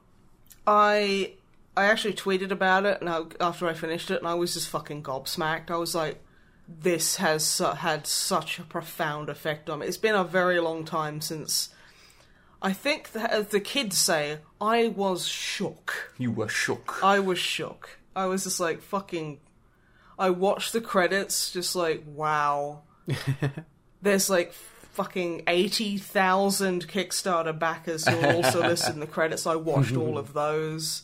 I 0.67 1.33
I 1.77 1.87
actually 1.87 2.15
tweeted 2.15 2.51
about 2.51 2.87
it, 2.87 3.01
and 3.01 3.11
I, 3.11 3.23
after 3.41 3.67
I 3.69 3.75
finished 3.75 4.11
it, 4.11 4.19
and 4.19 4.27
I 4.29 4.35
was 4.35 4.55
just 4.55 4.69
fucking 4.69 5.03
gobsmacked. 5.03 5.71
I 5.71 5.77
was 5.77 5.95
like, 5.95 6.23
"This 6.69 7.17
has 7.17 7.45
su- 7.45 7.65
had 7.65 8.07
such 8.07 8.59
a 8.59 8.63
profound 8.63 9.29
effect 9.29 9.69
on 9.71 9.81
me." 9.81 9.87
It's 9.87 9.97
been 9.97 10.15
a 10.15 10.25
very 10.25 10.59
long 10.61 10.85
time 10.85 11.21
since. 11.21 11.71
I 12.63 12.73
think, 12.73 13.13
the, 13.13 13.31
as 13.31 13.49
the 13.49 13.61
kids 13.61 13.99
say, 13.99 14.39
I 14.61 14.89
was 14.89 15.27
shook. 15.27 16.13
You 16.19 16.31
were 16.31 16.49
shook. 16.49 17.01
I 17.03 17.19
was 17.19 17.39
shook. 17.39 17.99
I 18.15 18.27
was 18.27 18.45
just 18.45 18.61
like 18.61 18.81
fucking. 18.81 19.41
I 20.19 20.31
watched 20.31 20.73
the 20.73 20.81
credits, 20.81 21.53
just 21.53 21.77
like 21.77 22.03
wow. 22.07 22.83
There's 24.03 24.31
like 24.31 24.53
fucking 24.53 25.43
eighty 25.47 25.99
thousand 25.99 26.89
Kickstarter 26.89 27.57
backers 27.57 28.09
who 28.09 28.19
are 28.19 28.33
also 28.33 28.61
listed 28.67 28.95
in 28.95 29.01
the 29.01 29.07
credits. 29.07 29.47
I 29.47 29.57
watched 29.57 29.95
all 29.95 30.17
of 30.17 30.33
those. 30.33 31.03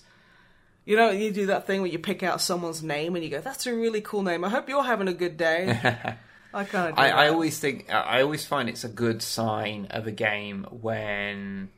You 0.87 0.97
know, 0.97 1.11
you 1.11 1.31
do 1.31 1.47
that 1.47 1.67
thing 1.67 1.83
where 1.83 1.91
you 1.91 1.99
pick 1.99 2.23
out 2.23 2.41
someone's 2.41 2.83
name 2.83 3.15
and 3.15 3.23
you 3.23 3.31
go, 3.31 3.43
"That's 3.43 3.67
a 3.67 3.75
really 3.75 4.01
cool 4.01 4.23
name. 4.23 4.45
I 4.45 4.49
hope 4.49 4.69
you're 4.69 4.83
having 4.83 5.09
a 5.09 5.15
good 5.15 5.37
day." 5.37 6.17
I 6.55 6.65
kind 6.65 6.93
of. 6.93 6.99
I, 6.99 7.11
I 7.11 7.29
always 7.29 7.59
think 7.59 7.93
I 7.93 8.23
always 8.23 8.45
find 8.45 8.69
it's 8.69 8.85
a 8.85 8.89
good 8.89 9.23
sign 9.23 9.87
of 9.91 10.07
a 10.07 10.11
game 10.13 10.67
when 10.71 11.71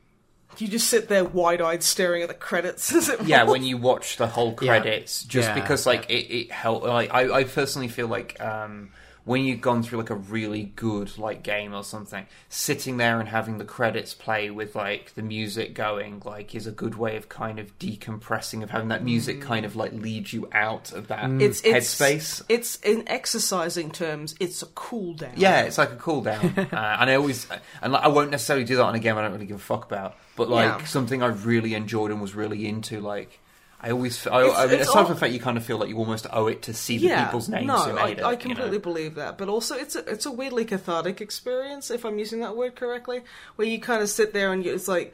you 0.58 0.68
just 0.68 0.88
sit 0.88 1.08
there 1.08 1.24
wide-eyed 1.24 1.82
staring 1.82 2.22
at 2.22 2.28
the 2.28 2.34
credits 2.34 2.92
as 2.94 3.08
it 3.08 3.22
yeah 3.22 3.40
rolls. 3.40 3.50
when 3.50 3.62
you 3.64 3.76
watch 3.76 4.16
the 4.16 4.26
whole 4.26 4.56
Yeah. 4.60 4.78
credits 4.78 5.24
just 5.24 5.48
Yeah, 5.48 5.54
because 5.54 5.86
like 5.86 6.08
it, 6.10 6.32
it 6.32 6.52
helped 6.52 6.86
like 6.86 7.12
I, 7.12 7.32
I 7.40 7.44
personally 7.44 7.88
feel 7.88 8.06
like 8.08 8.40
um 8.40 8.90
when 9.24 9.42
you've 9.44 9.60
gone 9.60 9.82
through 9.82 9.98
like 9.98 10.10
a 10.10 10.14
really 10.14 10.64
good 10.76 11.16
like 11.16 11.42
game 11.42 11.74
or 11.74 11.82
something 11.82 12.26
sitting 12.50 12.98
there 12.98 13.18
and 13.20 13.28
having 13.30 13.56
the 13.58 13.64
credits 13.64 14.12
play 14.12 14.50
with 14.50 14.74
like 14.74 15.14
the 15.14 15.22
music 15.22 15.72
going 15.74 16.20
like 16.26 16.54
is 16.54 16.66
a 16.66 16.70
good 16.70 16.94
way 16.96 17.16
of 17.16 17.28
kind 17.28 17.58
of 17.58 17.78
decompressing 17.78 18.62
of 18.62 18.70
having 18.70 18.88
that 18.88 19.02
music 19.02 19.40
kind 19.40 19.64
of 19.64 19.76
like 19.76 19.92
lead 19.92 20.30
you 20.32 20.46
out 20.52 20.92
of 20.92 21.08
that 21.08 21.30
it's 21.40 21.62
it's 21.62 21.94
headspace 21.98 22.42
It's 22.48 22.76
in 22.80 23.08
exercising 23.08 23.90
terms. 23.90 24.34
It's 24.40 24.62
a 24.62 24.66
cool 24.66 25.14
down. 25.14 25.32
yeah, 25.36 25.62
it's 25.62 25.78
like 25.78 25.92
a 25.92 25.96
cool 25.96 26.20
down, 26.20 26.44
uh, 26.58 26.96
and 27.00 27.08
I 27.10 27.14
always 27.14 27.46
and 27.82 27.92
like, 27.92 28.02
I 28.02 28.08
won't 28.08 28.30
necessarily 28.30 28.64
do 28.64 28.76
that 28.76 28.82
on 28.84 28.94
a 28.94 28.98
game 28.98 29.16
I 29.16 29.22
don't 29.22 29.32
really 29.32 29.46
give 29.46 29.56
a 29.56 29.60
fuck 29.60 29.84
about, 29.84 30.16
but 30.36 30.48
like 30.50 30.80
Yeah. 30.80 30.84
something 30.84 31.22
I 31.22 31.28
really 31.28 31.74
enjoyed 31.74 32.10
and 32.10 32.20
was 32.20 32.34
really 32.34 32.66
into. 32.66 33.00
Like 33.00 33.40
I 33.84 33.90
always, 33.90 34.26
I, 34.26 34.40
It's- 34.44 34.58
I 34.58 34.66
mean, 34.66 34.74
it's 34.80 34.88
aside 34.88 34.98
all- 35.00 35.04
from 35.06 35.14
the 35.14 35.20
fact 35.20 35.32
you 35.34 35.40
kind 35.40 35.58
of 35.58 35.64
feel 35.64 35.76
like 35.78 35.90
you 35.90 35.98
almost 35.98 36.26
owe 36.32 36.46
it 36.46 36.62
to 36.62 36.72
see 36.74 36.96
the 36.98 37.08
yeah. 37.08 37.26
people's 37.26 37.48
names 37.48 37.66
no, 37.66 37.76
who 37.76 37.98
I, 37.98 38.08
it. 38.08 38.22
I 38.22 38.30
you 38.32 38.36
completely 38.38 38.78
know? 38.78 38.78
believe 38.78 39.14
that. 39.16 39.36
But 39.36 39.48
also, 39.48 39.74
it's 39.76 39.94
a 39.94 40.00
it's 40.10 40.24
a 40.26 40.30
weirdly 40.32 40.64
cathartic 40.64 41.20
experience, 41.20 41.90
if 41.90 42.04
I'm 42.04 42.18
using 42.18 42.40
that 42.40 42.56
word 42.56 42.76
correctly, 42.76 43.22
where 43.56 43.68
you 43.68 43.78
kind 43.78 44.02
of 44.02 44.08
sit 44.08 44.32
there 44.32 44.52
and 44.52 44.64
you, 44.64 44.72
it's 44.72 44.88
like 44.88 45.12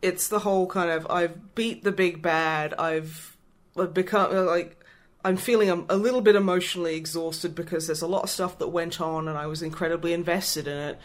it's 0.00 0.28
the 0.28 0.38
whole 0.38 0.66
kind 0.66 0.90
of 0.90 1.06
I've 1.10 1.54
beat 1.54 1.84
the 1.84 1.92
big 1.92 2.22
bad. 2.22 2.72
I've, 2.74 3.36
I've 3.76 3.92
become 3.94 4.34
uh, 4.34 4.44
like. 4.44 4.76
I'm 5.22 5.36
feeling 5.36 5.68
a, 5.68 5.84
a 5.90 5.98
little 5.98 6.22
bit 6.22 6.34
emotionally 6.34 6.96
exhausted 6.96 7.54
because 7.54 7.86
there's 7.86 8.00
a 8.00 8.06
lot 8.06 8.22
of 8.22 8.30
stuff 8.30 8.56
that 8.56 8.68
went 8.68 9.02
on 9.02 9.28
and 9.28 9.36
I 9.36 9.48
was 9.48 9.60
incredibly 9.60 10.14
invested 10.14 10.66
in 10.66 10.78
it. 10.78 10.98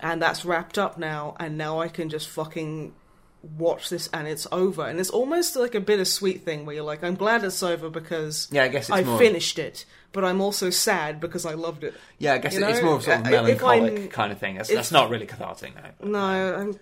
And 0.00 0.22
that's 0.22 0.44
wrapped 0.44 0.78
up 0.78 0.98
now, 0.98 1.34
and 1.40 1.58
now 1.58 1.80
I 1.80 1.88
can 1.88 2.08
just 2.08 2.28
fucking 2.28 2.94
watch 3.42 3.90
this 3.90 4.08
and 4.12 4.26
it's 4.26 4.46
over. 4.50 4.86
And 4.86 4.98
it's 4.98 5.10
almost 5.10 5.56
like 5.56 5.74
a 5.74 5.80
bittersweet 5.80 6.42
thing 6.42 6.66
where 6.66 6.74
you're 6.76 6.84
like, 6.84 7.04
I'm 7.04 7.14
glad 7.14 7.44
it's 7.44 7.62
over 7.62 7.88
because 7.90 8.48
Yeah, 8.50 8.64
I 8.64 8.68
guess 8.68 8.88
it's 8.88 8.98
I 8.98 9.02
more- 9.04 9.18
finished 9.18 9.58
it, 9.58 9.84
but 10.12 10.24
I'm 10.24 10.40
also 10.40 10.70
sad 10.70 11.20
because 11.20 11.46
I 11.46 11.54
loved 11.54 11.84
it. 11.84 11.94
Yeah, 12.18 12.34
I 12.34 12.38
guess 12.38 12.54
You 12.54 12.64
it's 12.66 12.78
know, 12.80 12.84
more 12.86 12.94
of 12.96 13.02
sort 13.04 13.18
of 13.20 13.24
melancholic 13.30 14.10
kind 14.10 14.32
of 14.32 14.38
thing. 14.38 14.56
That's, 14.56 14.68
that's 14.72 14.92
not 14.92 15.10
really 15.10 15.26
cathartic, 15.26 15.74
no. 16.02 16.08
No, 16.10 16.18
I'm, 16.56 16.78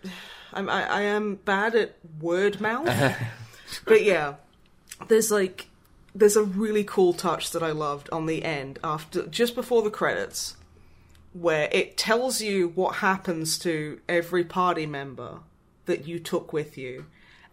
I'm 0.52 0.68
I, 0.70 0.84
I 0.88 1.00
am 1.02 1.34
bad 1.44 1.74
at 1.74 1.96
word 2.20 2.60
mouth, 2.60 2.86
but 3.86 4.02
yeah, 4.02 4.34
there's 5.08 5.30
like 5.30 5.66
there's 6.14 6.36
a 6.36 6.44
really 6.44 6.84
cool 6.84 7.12
touch 7.12 7.50
that 7.50 7.62
I 7.62 7.72
loved 7.72 8.08
on 8.10 8.26
the 8.26 8.44
end 8.44 8.78
after 8.84 9.26
just 9.26 9.56
before 9.56 9.82
the 9.82 9.90
credits, 9.90 10.56
where 11.32 11.68
it 11.72 11.96
tells 11.96 12.40
you 12.40 12.68
what 12.76 12.96
happens 12.96 13.58
to 13.58 14.00
every 14.08 14.44
party 14.44 14.86
member 14.86 15.40
that 15.86 16.06
you 16.06 16.18
took 16.18 16.52
with 16.52 16.76
you. 16.78 17.06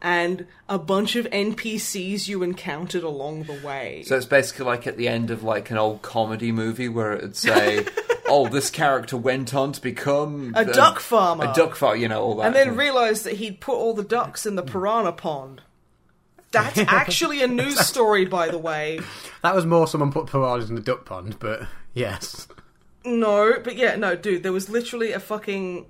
And 0.03 0.47
a 0.67 0.79
bunch 0.79 1.15
of 1.15 1.25
NPCs 1.27 2.27
you 2.27 2.41
encountered 2.41 3.03
along 3.03 3.43
the 3.43 3.53
way. 3.63 4.01
So 4.03 4.17
it's 4.17 4.25
basically 4.25 4.65
like 4.65 4.87
at 4.87 4.97
the 4.97 5.07
end 5.07 5.29
of 5.29 5.43
like 5.43 5.69
an 5.69 5.77
old 5.77 6.01
comedy 6.01 6.51
movie 6.51 6.89
where 6.89 7.13
it'd 7.13 7.35
say, 7.35 7.85
"Oh, 8.27 8.47
this 8.47 8.71
character 8.71 9.15
went 9.15 9.53
on 9.53 9.73
to 9.73 9.81
become 9.81 10.53
A 10.55 10.65
duck 10.65 10.99
farmer. 10.99 11.51
a 11.51 11.53
duck 11.53 11.75
farmer," 11.75 11.97
you 11.97 12.07
know, 12.07 12.19
all 12.23 12.35
that. 12.37 12.47
and 12.47 12.55
then 12.55 12.75
realised 12.75 13.25
that 13.25 13.33
he'd 13.35 13.59
put 13.61 13.75
all 13.75 13.93
the 13.93 14.03
ducks 14.03 14.47
in 14.47 14.55
the 14.55 14.63
piranha 14.63 15.11
pond. 15.11 15.61
That's 16.49 16.79
actually 16.87 17.43
a 17.43 17.47
news 17.47 17.79
story, 17.79 18.25
by 18.25 18.49
the 18.49 18.57
way. 18.57 18.99
That 19.43 19.53
was 19.55 19.65
more 19.67 19.87
someone 19.87 20.11
put 20.11 20.25
piranhas 20.27 20.69
in 20.69 20.75
the 20.75 20.81
duck 20.81 21.05
pond, 21.05 21.37
but 21.39 21.67
yes. 21.93 22.47
No, 23.05 23.53
but 23.63 23.75
yeah, 23.75 23.95
no, 23.95 24.15
dude, 24.15 24.43
there 24.43 24.51
was 24.51 24.67
literally 24.69 25.11
a 25.13 25.19
fucking 25.19 25.85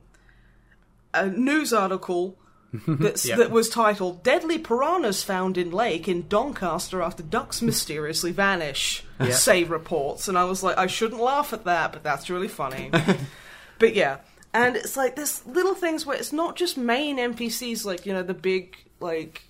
a 1.13 1.27
news 1.27 1.73
article 1.73 2.37
that's, 2.87 3.25
Yeah. 3.25 3.35
that 3.35 3.51
was 3.51 3.69
titled 3.69 4.23
"Deadly 4.23 4.57
Piranhas 4.57 5.23
Found 5.23 5.57
in 5.57 5.71
Lake 5.71 6.07
in 6.07 6.27
Doncaster 6.27 7.01
After 7.01 7.21
Ducks 7.23 7.61
Mysteriously 7.61 8.31
Vanish." 8.31 9.03
Yeah. 9.19 9.31
Say 9.31 9.63
reports, 9.63 10.27
and 10.27 10.37
I 10.37 10.45
was 10.45 10.63
like, 10.63 10.77
I 10.77 10.87
shouldn't 10.87 11.21
laugh 11.21 11.53
at 11.53 11.65
that, 11.65 11.91
but 11.93 12.03
that's 12.03 12.29
really 12.29 12.47
funny. 12.47 12.89
but 13.79 13.93
yeah, 13.93 14.17
and 14.53 14.75
it's 14.75 14.95
like 14.97 15.15
there's 15.15 15.45
little 15.45 15.75
things 15.75 16.05
where 16.05 16.17
it's 16.17 16.33
not 16.33 16.55
just 16.55 16.77
main 16.77 17.17
NPCs, 17.17 17.85
like 17.85 18.05
you 18.05 18.13
know 18.13 18.23
the 18.23 18.33
big 18.33 18.75
like 18.99 19.43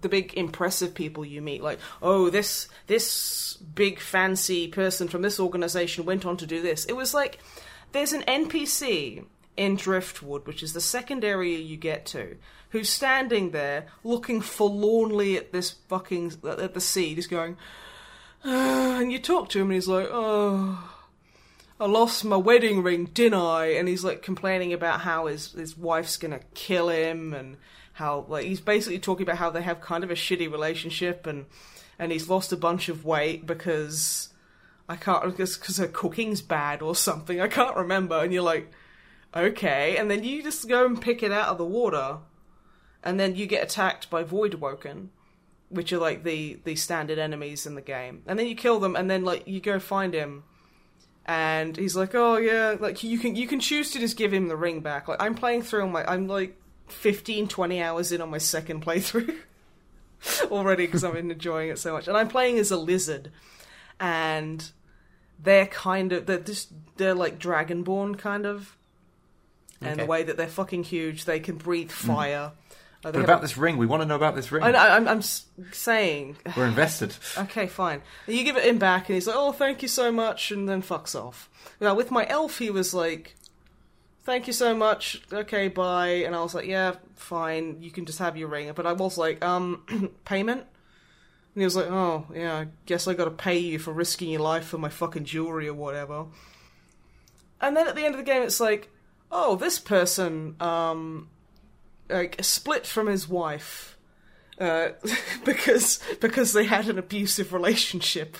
the 0.00 0.08
big 0.08 0.34
impressive 0.34 0.94
people 0.94 1.24
you 1.24 1.40
meet 1.40 1.62
like 1.62 1.78
oh 2.02 2.28
this 2.28 2.68
this 2.88 3.56
big 3.74 3.98
fancy 3.98 4.68
person 4.68 5.08
from 5.08 5.22
this 5.22 5.40
organization 5.40 6.04
went 6.04 6.26
on 6.26 6.36
to 6.36 6.46
do 6.46 6.60
this 6.60 6.84
it 6.84 6.92
was 6.92 7.14
like 7.14 7.38
there's 7.92 8.12
an 8.12 8.20
npc 8.28 9.24
in 9.58 9.76
driftwood 9.76 10.46
which 10.46 10.62
is 10.62 10.72
the 10.72 10.80
second 10.80 11.24
area 11.24 11.58
you 11.58 11.76
get 11.76 12.06
to 12.06 12.36
who's 12.70 12.88
standing 12.88 13.50
there 13.50 13.86
looking 14.04 14.40
forlornly 14.40 15.36
at 15.36 15.52
this 15.52 15.72
fucking 15.88 16.32
at 16.44 16.74
the 16.74 16.80
sea 16.80 17.14
just 17.14 17.30
going 17.30 17.56
"Ah," 18.44 18.98
and 19.00 19.12
you 19.12 19.18
talk 19.18 19.48
to 19.48 19.58
him 19.58 19.66
and 19.66 19.74
he's 19.74 19.88
like 19.88 20.08
oh 20.10 20.94
I 21.80 21.86
lost 21.86 22.24
my 22.24 22.36
wedding 22.36 22.82
ring, 22.82 23.04
didn't 23.14 23.38
I? 23.38 23.66
And 23.66 23.86
he's 23.86 24.02
like 24.02 24.20
complaining 24.20 24.72
about 24.72 25.02
how 25.02 25.26
his 25.26 25.52
his 25.52 25.78
wife's 25.78 26.16
gonna 26.16 26.40
kill 26.54 26.88
him, 26.88 27.32
and 27.32 27.56
how 27.92 28.26
like 28.28 28.44
he's 28.46 28.60
basically 28.60 28.98
talking 28.98 29.22
about 29.22 29.38
how 29.38 29.50
they 29.50 29.62
have 29.62 29.80
kind 29.80 30.02
of 30.02 30.10
a 30.10 30.14
shitty 30.14 30.50
relationship, 30.50 31.26
and 31.26 31.46
and 31.98 32.10
he's 32.10 32.28
lost 32.28 32.52
a 32.52 32.56
bunch 32.56 32.88
of 32.88 33.04
weight 33.04 33.46
because 33.46 34.30
I 34.88 34.96
can't 34.96 35.36
because 35.36 35.76
her 35.76 35.86
cooking's 35.86 36.42
bad 36.42 36.82
or 36.82 36.96
something. 36.96 37.40
I 37.40 37.48
can't 37.48 37.76
remember. 37.76 38.16
And 38.16 38.32
you're 38.32 38.42
like, 38.42 38.70
okay, 39.34 39.96
and 39.96 40.10
then 40.10 40.24
you 40.24 40.42
just 40.42 40.68
go 40.68 40.86
and 40.86 41.00
pick 41.00 41.22
it 41.22 41.32
out 41.32 41.48
of 41.48 41.58
the 41.58 41.64
water, 41.64 42.18
and 43.02 43.18
then 43.18 43.36
you 43.36 43.46
get 43.46 43.62
attacked 43.62 44.10
by 44.10 44.22
Void 44.22 44.54
Woken. 44.54 45.10
Which 45.70 45.92
are 45.92 45.98
like 45.98 46.24
the 46.24 46.58
the 46.64 46.76
standard 46.76 47.18
enemies 47.18 47.66
in 47.66 47.74
the 47.74 47.82
game, 47.82 48.22
and 48.26 48.38
then 48.38 48.46
you 48.46 48.54
kill 48.54 48.80
them, 48.80 48.96
and 48.96 49.10
then 49.10 49.22
like 49.22 49.46
you 49.46 49.60
go 49.60 49.78
find 49.78 50.14
him, 50.14 50.44
and 51.26 51.76
he's 51.76 51.94
like, 51.94 52.14
"Oh 52.14 52.38
yeah, 52.38 52.76
like 52.80 53.04
you 53.04 53.18
can 53.18 53.36
you 53.36 53.46
can 53.46 53.60
choose 53.60 53.90
to 53.90 53.98
just 53.98 54.16
give 54.16 54.32
him 54.32 54.48
the 54.48 54.56
ring 54.56 54.80
back." 54.80 55.08
Like 55.08 55.22
I'm 55.22 55.34
playing 55.34 55.62
through 55.62 55.88
my 55.88 56.10
I'm 56.10 56.26
like 56.26 56.56
15 56.86 57.48
20 57.48 57.82
hours 57.82 58.12
in 58.12 58.22
on 58.22 58.30
my 58.30 58.38
second 58.38 58.82
playthrough 58.84 59.36
already 60.50 60.86
because 60.86 61.04
I'm 61.04 61.16
enjoying 61.30 61.68
it 61.68 61.78
so 61.78 61.92
much. 61.92 62.08
And 62.08 62.16
I'm 62.16 62.28
playing 62.28 62.58
as 62.58 62.70
a 62.70 62.78
lizard 62.78 63.30
and 64.00 64.70
they're 65.38 65.66
kind 65.66 66.12
of 66.12 66.26
they're 66.26 66.40
just 66.40 66.72
they're 66.96 67.14
like 67.14 67.38
dragonborn 67.38 68.18
kind 68.18 68.46
of. 68.46 68.76
And 69.80 70.00
the 70.00 70.06
way 70.06 70.22
that 70.24 70.36
they're 70.36 70.48
fucking 70.48 70.84
huge, 70.84 71.24
they 71.24 71.40
can 71.40 71.56
breathe 71.56 71.90
fire. 71.90 72.52
Uh, 73.04 73.12
they 73.12 73.18
But 73.18 73.24
about 73.24 73.38
a- 73.38 73.42
this 73.42 73.56
ring, 73.56 73.76
we 73.76 73.86
want 73.86 74.02
to 74.02 74.06
know 74.06 74.16
about 74.16 74.34
this 74.34 74.50
ring. 74.50 74.64
I, 74.64 74.96
I'm 74.96 75.22
saying 75.22 76.36
We're 76.56 76.66
invested. 76.66 77.14
Okay, 77.38 77.68
fine. 77.68 78.02
You 78.26 78.42
give 78.42 78.56
it 78.56 78.64
him 78.64 78.78
back, 78.78 79.08
and 79.08 79.14
he's 79.14 79.28
like, 79.28 79.36
"Oh, 79.38 79.52
thank 79.52 79.82
you 79.82 79.88
so 79.88 80.10
much," 80.10 80.50
and 80.50 80.68
then 80.68 80.82
fucks 80.82 81.14
off. 81.14 81.48
Now, 81.80 81.94
with 81.94 82.10
my 82.10 82.26
elf, 82.26 82.58
he 82.58 82.70
was 82.70 82.92
like, 82.92 83.36
"Thank 84.24 84.48
you 84.48 84.52
so 84.52 84.74
much. 84.74 85.22
Okay, 85.32 85.68
bye." 85.68 86.24
And 86.26 86.34
I 86.34 86.42
was 86.42 86.56
like, 86.56 86.66
"Yeah, 86.66 86.96
fine. 87.14 87.76
You 87.80 87.92
can 87.92 88.04
just 88.04 88.18
have 88.18 88.36
your 88.36 88.48
ring." 88.48 88.72
But 88.74 88.84
I 88.86 88.92
was 88.94 89.16
like, 89.16 89.44
"Um, 89.44 90.10
payment." 90.24 90.62
And 91.54 91.62
he 91.62 91.64
was 91.64 91.76
like, 91.76 91.86
"Oh, 91.88 92.26
yeah. 92.34 92.56
I 92.56 92.66
guess 92.86 93.06
I 93.06 93.14
got 93.14 93.26
to 93.26 93.30
pay 93.30 93.58
you 93.58 93.78
for 93.78 93.92
risking 93.92 94.30
your 94.30 94.42
life 94.42 94.64
for 94.66 94.78
my 94.78 94.88
fucking 94.88 95.24
jewelry 95.24 95.68
or 95.68 95.74
whatever." 95.74 96.26
And 97.60 97.76
then 97.76 97.86
at 97.86 97.94
the 97.94 98.04
end 98.04 98.14
of 98.14 98.18
the 98.18 98.24
game, 98.24 98.42
it's 98.42 98.60
like, 98.60 98.88
"Oh, 99.30 99.56
this 99.56 99.78
person, 99.78 100.56
um, 100.60 101.28
like 102.08 102.36
split 102.42 102.86
from 102.86 103.06
his 103.06 103.28
wife." 103.28 103.98
uh, 104.60 104.90
because 105.44 106.00
because 106.20 106.52
they 106.52 106.64
had 106.64 106.88
an 106.88 106.98
abusive 106.98 107.52
relationship. 107.52 108.36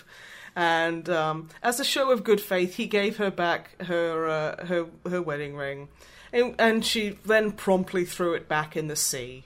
And 0.56 1.08
um, 1.08 1.48
as 1.62 1.78
a 1.78 1.84
show 1.84 2.10
of 2.10 2.24
good 2.24 2.40
faith, 2.40 2.74
he 2.76 2.86
gave 2.86 3.18
her 3.18 3.30
back 3.30 3.80
her 3.82 4.28
uh, 4.28 4.66
her 4.66 4.86
her 5.08 5.22
wedding 5.22 5.54
ring, 5.54 5.88
and, 6.32 6.54
and 6.58 6.84
she 6.84 7.18
then 7.24 7.52
promptly 7.52 8.04
threw 8.04 8.34
it 8.34 8.48
back 8.48 8.76
in 8.76 8.88
the 8.88 8.96
sea. 8.96 9.44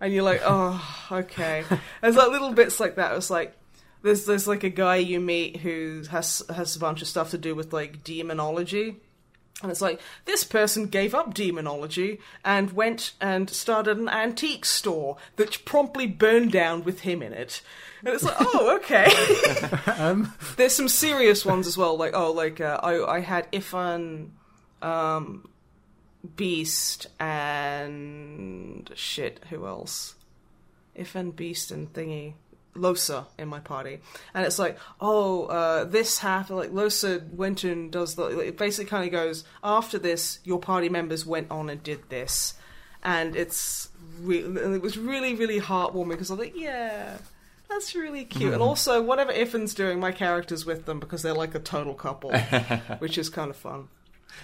And 0.00 0.12
you're 0.12 0.24
like, 0.24 0.42
oh, 0.44 1.08
okay. 1.10 1.64
There's 2.00 2.16
like 2.16 2.30
little 2.30 2.52
bits 2.52 2.80
like 2.80 2.96
that. 2.96 3.16
It's 3.16 3.30
like 3.30 3.56
there's 4.02 4.26
there's 4.26 4.46
like 4.46 4.64
a 4.64 4.70
guy 4.70 4.96
you 4.96 5.20
meet 5.20 5.58
who 5.58 6.02
has 6.10 6.42
has 6.54 6.76
a 6.76 6.78
bunch 6.78 7.00
of 7.00 7.08
stuff 7.08 7.30
to 7.30 7.38
do 7.38 7.54
with 7.54 7.72
like 7.72 8.04
demonology. 8.04 8.96
And 9.62 9.70
it's 9.70 9.80
like, 9.80 10.00
this 10.24 10.44
person 10.44 10.86
gave 10.86 11.14
up 11.14 11.34
demonology 11.34 12.18
and 12.44 12.72
went 12.72 13.12
and 13.20 13.48
started 13.48 13.96
an 13.98 14.08
antique 14.08 14.64
store 14.64 15.16
that 15.36 15.64
promptly 15.64 16.06
burned 16.06 16.52
down 16.52 16.82
with 16.82 17.00
him 17.00 17.22
in 17.22 17.32
it. 17.32 17.62
And 18.04 18.14
it's 18.14 18.24
like, 18.24 18.36
oh, 18.40 18.76
okay. 18.76 19.08
There's 20.56 20.74
some 20.74 20.88
serious 20.88 21.44
ones 21.44 21.66
as 21.66 21.78
well. 21.78 21.96
Like, 21.96 22.14
oh, 22.14 22.32
like, 22.32 22.60
uh, 22.60 22.80
I, 22.82 23.16
I 23.16 23.20
had 23.20 23.50
Ifan, 23.52 24.30
um, 24.82 25.48
Beast, 26.36 27.06
and 27.20 28.90
shit, 28.94 29.44
who 29.50 29.66
else? 29.66 30.16
Ifan, 30.96 31.34
Beast, 31.34 31.70
and 31.70 31.92
Thingy. 31.92 32.34
Lohse 32.74 33.26
in 33.38 33.48
my 33.48 33.60
party, 33.60 34.00
and 34.34 34.46
it's 34.46 34.58
like, 34.58 34.78
oh, 35.00 35.44
uh, 35.46 35.84
this 35.84 36.18
happened. 36.18 36.58
Like 36.58 36.70
Lohse 36.70 37.28
went 37.32 37.64
and 37.64 37.90
does 37.90 38.14
the. 38.14 38.38
It 38.38 38.56
basically 38.56 38.88
kind 38.88 39.04
of 39.04 39.12
goes 39.12 39.44
after 39.62 39.98
this. 39.98 40.38
Your 40.44 40.58
party 40.58 40.88
members 40.88 41.26
went 41.26 41.50
on 41.50 41.68
and 41.68 41.82
did 41.82 42.08
this, 42.08 42.54
and 43.02 43.36
it's 43.36 43.90
re- 44.20 44.44
and 44.44 44.74
it 44.74 44.82
was 44.82 44.96
really 44.96 45.34
really 45.34 45.60
heartwarming 45.60 46.10
because 46.10 46.30
I 46.30 46.34
was 46.34 46.40
like, 46.46 46.56
yeah. 46.56 47.18
That's 47.68 47.94
really 47.94 48.26
cute, 48.26 48.52
and 48.52 48.60
also 48.60 49.00
whatever 49.00 49.32
Ifan's 49.32 49.72
doing, 49.72 49.98
my 49.98 50.12
character's 50.12 50.66
with 50.66 50.84
them 50.84 51.00
because 51.00 51.22
they're 51.22 51.32
like 51.32 51.54
a 51.54 51.58
total 51.58 51.94
couple, 51.94 52.30
which 52.98 53.16
is 53.16 53.30
kind 53.30 53.48
of 53.48 53.56
fun. 53.56 53.88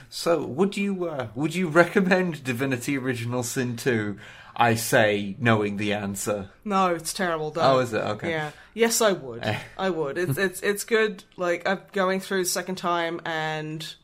So, 0.08 0.42
would 0.44 0.76
you 0.76 1.06
uh, 1.06 1.28
would 1.34 1.54
you 1.54 1.68
recommend 1.68 2.42
Divinity 2.44 2.96
Original 2.96 3.42
Sin 3.42 3.76
2? 3.76 4.16
I 4.58 4.74
say, 4.74 5.36
knowing 5.38 5.76
the 5.76 5.92
answer. 5.92 6.50
No, 6.64 6.92
it's 6.92 7.12
terrible. 7.12 7.52
Don't. 7.52 7.64
Oh, 7.64 7.78
is 7.78 7.92
it? 7.92 8.02
Okay. 8.02 8.30
Yeah. 8.30 8.50
Yes, 8.74 9.00
I 9.00 9.12
would. 9.12 9.44
I 9.78 9.90
would. 9.90 10.18
It's 10.18 10.36
it's 10.38 10.60
it's 10.62 10.84
good. 10.84 11.22
Like 11.36 11.66
I'm 11.66 11.80
going 11.92 12.18
through 12.18 12.42
the 12.42 12.50
second 12.50 12.74
time, 12.74 13.20
and 13.24 13.94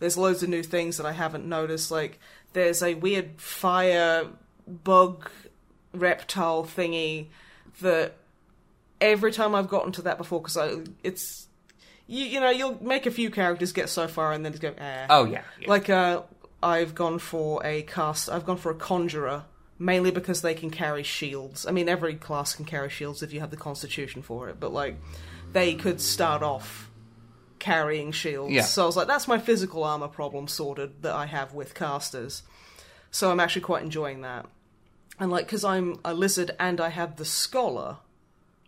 there's 0.00 0.16
loads 0.16 0.42
of 0.42 0.48
new 0.48 0.64
things 0.64 0.96
that 0.96 1.06
I 1.06 1.12
haven't 1.12 1.48
noticed. 1.48 1.92
Like 1.92 2.18
there's 2.52 2.82
a 2.82 2.94
weird 2.94 3.40
fire 3.40 4.26
bug 4.66 5.30
reptile 5.94 6.64
thingy 6.64 7.28
that 7.80 8.14
every 9.00 9.30
time 9.30 9.54
I've 9.54 9.68
gotten 9.68 9.92
to 9.92 10.02
that 10.02 10.18
before, 10.18 10.40
because 10.40 10.56
I 10.56 10.78
it's 11.04 11.46
you 12.08 12.24
you 12.24 12.40
know 12.40 12.50
you'll 12.50 12.82
make 12.82 13.06
a 13.06 13.12
few 13.12 13.30
characters 13.30 13.70
get 13.70 13.88
so 13.88 14.08
far 14.08 14.32
and 14.32 14.44
then 14.44 14.50
just 14.50 14.62
go 14.62 14.74
eh. 14.76 15.06
Oh 15.08 15.26
yeah. 15.26 15.42
yeah. 15.60 15.68
Like 15.68 15.88
uh, 15.88 16.22
I've 16.60 16.96
gone 16.96 17.20
for 17.20 17.64
a 17.64 17.82
cast. 17.82 18.28
I've 18.28 18.44
gone 18.44 18.56
for 18.56 18.72
a 18.72 18.74
conjurer 18.74 19.44
mainly 19.82 20.10
because 20.10 20.42
they 20.42 20.54
can 20.54 20.70
carry 20.70 21.02
shields. 21.02 21.66
I 21.66 21.72
mean, 21.72 21.88
every 21.88 22.14
class 22.14 22.54
can 22.54 22.64
carry 22.64 22.88
shields 22.88 23.22
if 23.22 23.32
you 23.32 23.40
have 23.40 23.50
the 23.50 23.56
constitution 23.56 24.22
for 24.22 24.48
it. 24.48 24.60
But 24.60 24.72
like, 24.72 24.96
they 25.52 25.74
could 25.74 26.00
start 26.00 26.42
off 26.42 26.90
carrying 27.58 28.12
shields. 28.12 28.52
Yeah. 28.52 28.62
So 28.62 28.84
I 28.84 28.86
was 28.86 28.96
like, 28.96 29.08
that's 29.08 29.28
my 29.28 29.38
physical 29.38 29.84
armor 29.84 30.08
problem 30.08 30.48
sorted 30.48 31.02
that 31.02 31.14
I 31.14 31.26
have 31.26 31.52
with 31.52 31.74
casters. 31.74 32.42
So 33.10 33.30
I'm 33.30 33.40
actually 33.40 33.62
quite 33.62 33.82
enjoying 33.82 34.22
that. 34.22 34.46
And 35.18 35.30
like, 35.30 35.46
because 35.46 35.64
I'm 35.64 35.98
a 36.04 36.14
lizard 36.14 36.52
and 36.58 36.80
I 36.80 36.88
have 36.88 37.16
the 37.16 37.24
scholar, 37.24 37.98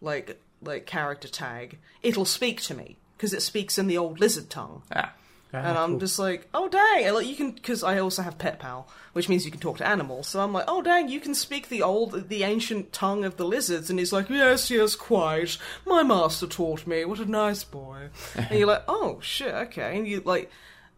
like 0.00 0.38
like 0.60 0.86
character 0.86 1.28
tag, 1.28 1.78
it'll 2.02 2.24
speak 2.24 2.60
to 2.62 2.74
me 2.74 2.96
because 3.16 3.32
it 3.32 3.42
speaks 3.42 3.78
in 3.78 3.86
the 3.86 3.98
old 3.98 4.18
lizard 4.18 4.48
tongue 4.50 4.82
Ah. 4.94 5.12
And 5.58 5.78
I'm 5.78 5.98
just 5.98 6.18
like, 6.18 6.48
oh 6.54 6.68
dang! 6.68 7.04
And, 7.04 7.14
like 7.14 7.26
you 7.26 7.36
can, 7.36 7.52
because 7.52 7.82
I 7.82 7.98
also 7.98 8.22
have 8.22 8.38
Pet 8.38 8.58
Pal, 8.58 8.88
which 9.12 9.28
means 9.28 9.44
you 9.44 9.50
can 9.50 9.60
talk 9.60 9.78
to 9.78 9.86
animals. 9.86 10.28
So 10.28 10.40
I'm 10.40 10.52
like, 10.52 10.64
oh 10.68 10.82
dang, 10.82 11.08
you 11.08 11.20
can 11.20 11.34
speak 11.34 11.68
the 11.68 11.82
old, 11.82 12.28
the 12.28 12.42
ancient 12.42 12.92
tongue 12.92 13.24
of 13.24 13.36
the 13.36 13.44
lizards. 13.44 13.90
And 13.90 13.98
he's 13.98 14.12
like, 14.12 14.28
yes, 14.30 14.70
yes, 14.70 14.96
quite. 14.96 15.56
My 15.86 16.02
master 16.02 16.46
taught 16.46 16.86
me. 16.86 17.04
What 17.04 17.18
a 17.20 17.26
nice 17.26 17.64
boy. 17.64 18.08
and 18.34 18.58
you're 18.58 18.68
like, 18.74 18.84
oh 18.88 19.18
shit, 19.20 19.54
okay. 19.54 19.96
And 19.96 20.06
you 20.08 20.20
like, 20.24 20.50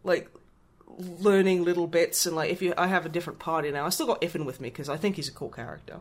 like 0.03 0.29
learning 0.97 1.63
little 1.63 1.85
bits 1.87 2.25
and 2.25 2.35
like 2.35 2.49
if 2.49 2.61
you, 2.61 2.73
I 2.77 2.87
have 2.87 3.05
a 3.05 3.09
different 3.09 3.39
party 3.39 3.71
now. 3.71 3.85
I 3.85 3.89
still 3.89 4.07
got 4.07 4.21
Ifan 4.21 4.45
with 4.45 4.59
me 4.59 4.69
because 4.69 4.89
I 4.89 4.97
think 4.97 5.15
he's 5.15 5.29
a 5.29 5.33
cool 5.33 5.49
character. 5.49 5.99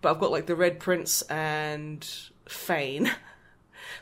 But 0.00 0.10
I've 0.10 0.20
got 0.20 0.30
like 0.30 0.46
the 0.46 0.54
Red 0.54 0.78
Prince 0.78 1.22
and 1.22 2.08
Fane. 2.46 3.10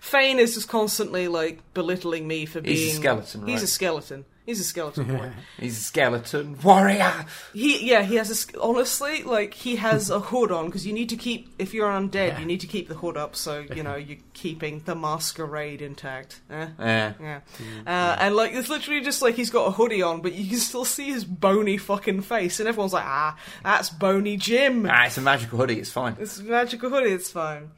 Fane 0.00 0.38
is 0.38 0.54
just 0.54 0.68
constantly 0.68 1.28
like 1.28 1.60
belittling 1.74 2.26
me 2.26 2.46
for 2.46 2.60
being. 2.60 2.76
He's 2.76 2.94
a 2.94 2.96
skeleton, 2.96 3.46
He's 3.46 3.62
a 3.62 3.66
skeleton. 3.66 4.24
He's 4.46 4.60
a 4.60 4.64
skeleton 4.64 5.06
boy. 5.16 5.32
He's 5.58 5.76
a 5.76 5.80
skeleton 5.80 6.56
warrior. 6.62 7.26
he 7.52 7.84
yeah 7.90 8.02
he 8.02 8.14
has 8.14 8.30
a 8.30 8.60
honestly 8.60 9.24
like 9.24 9.54
he 9.54 9.74
has 9.74 10.08
a 10.08 10.20
hood 10.20 10.52
on 10.52 10.66
because 10.66 10.86
you 10.86 10.92
need 10.92 11.08
to 11.08 11.16
keep 11.16 11.52
if 11.58 11.74
you're 11.74 11.90
undead 11.90 12.38
you 12.38 12.46
need 12.46 12.60
to 12.60 12.68
keep 12.68 12.86
the 12.86 12.94
hood 12.94 13.16
up 13.16 13.34
so 13.34 13.66
you 13.74 13.82
know 13.82 13.96
you're 13.96 14.18
keeping 14.34 14.82
the 14.84 14.94
masquerade 14.94 15.82
intact. 15.82 16.40
Eh? 16.48 16.68
Yeah. 16.78 17.12
Yeah, 17.20 17.40
uh, 17.88 18.16
and 18.20 18.36
like 18.36 18.52
it's 18.52 18.68
literally 18.68 19.00
just 19.00 19.20
like 19.20 19.34
he's 19.34 19.50
got 19.50 19.66
a 19.66 19.72
hoodie 19.72 20.02
on, 20.02 20.20
but 20.20 20.32
you 20.34 20.48
can 20.48 20.58
still 20.58 20.84
see 20.84 21.06
his 21.10 21.24
bony 21.24 21.76
fucking 21.76 22.20
face, 22.20 22.60
and 22.60 22.68
everyone's 22.68 22.92
like, 22.92 23.04
"Ah, 23.04 23.36
that's 23.64 23.90
bony 23.90 24.36
Jim." 24.36 24.86
Ah, 24.88 25.06
it's 25.06 25.18
a 25.18 25.22
magical 25.22 25.58
hoodie. 25.58 25.80
It's 25.80 25.90
fine. 25.90 26.16
It's 26.20 26.38
a 26.38 26.44
magical 26.44 26.88
hoodie. 26.90 27.10
It's 27.10 27.32
fine. 27.32 27.70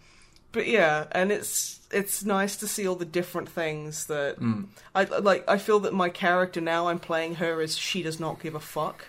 But 0.53 0.67
yeah, 0.67 1.07
and 1.13 1.33
it's 1.33 1.78
it's 1.91 2.24
nice 2.24 2.57
to 2.57 2.68
see 2.68 2.86
all 2.86 2.95
the 2.97 3.05
different 3.05 3.49
things 3.49 4.07
that 4.07 4.36
I 4.95 5.05
like. 5.05 5.45
I 5.49 5.59
feel 5.59 5.80
that 5.80 5.95
my 5.95 6.09
character 6.09 6.61
now, 6.61 6.89
I'm 6.89 6.99
playing 6.99 7.36
her 7.36 7.61
as 7.61 7.76
she 7.78 8.03
does 8.03 8.20
not 8.20 8.41
give 8.43 8.55
a 8.55 8.61
fuck. 8.61 9.07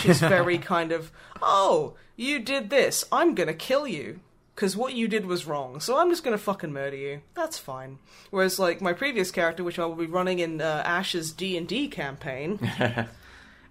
She's 0.00 0.20
very 0.20 0.58
kind 0.74 0.92
of, 0.92 1.10
oh, 1.40 1.94
you 2.16 2.38
did 2.40 2.68
this. 2.70 3.04
I'm 3.12 3.34
gonna 3.34 3.54
kill 3.54 3.86
you 3.86 4.20
because 4.54 4.76
what 4.76 4.92
you 4.92 5.08
did 5.08 5.24
was 5.24 5.46
wrong. 5.46 5.80
So 5.80 5.96
I'm 5.96 6.10
just 6.10 6.22
gonna 6.24 6.36
fucking 6.36 6.72
murder 6.72 6.96
you. 6.96 7.20
That's 7.34 7.58
fine. 7.58 7.98
Whereas 8.30 8.58
like 8.58 8.80
my 8.80 8.92
previous 8.92 9.30
character, 9.30 9.64
which 9.64 9.78
I 9.78 9.86
will 9.86 9.94
be 9.94 10.06
running 10.06 10.38
in 10.40 10.60
uh, 10.60 10.82
Ash's 10.84 11.32
D 11.32 11.56
and 11.56 11.66
D 11.66 11.88
campaign, 11.88 12.58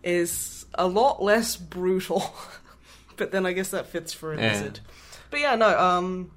is 0.04 0.66
a 0.74 0.88
lot 0.88 1.22
less 1.22 1.56
brutal. 1.56 2.34
but 3.18 3.32
then 3.32 3.46
I 3.46 3.54
guess 3.54 3.70
that 3.70 3.88
fits 3.88 4.14
for 4.14 4.34
a 4.34 4.38
Yeah. 4.42 4.54
lizard. 4.54 4.80
But 5.30 5.42
yeah, 5.42 5.56
no. 5.56 5.78
Um, 5.78 6.32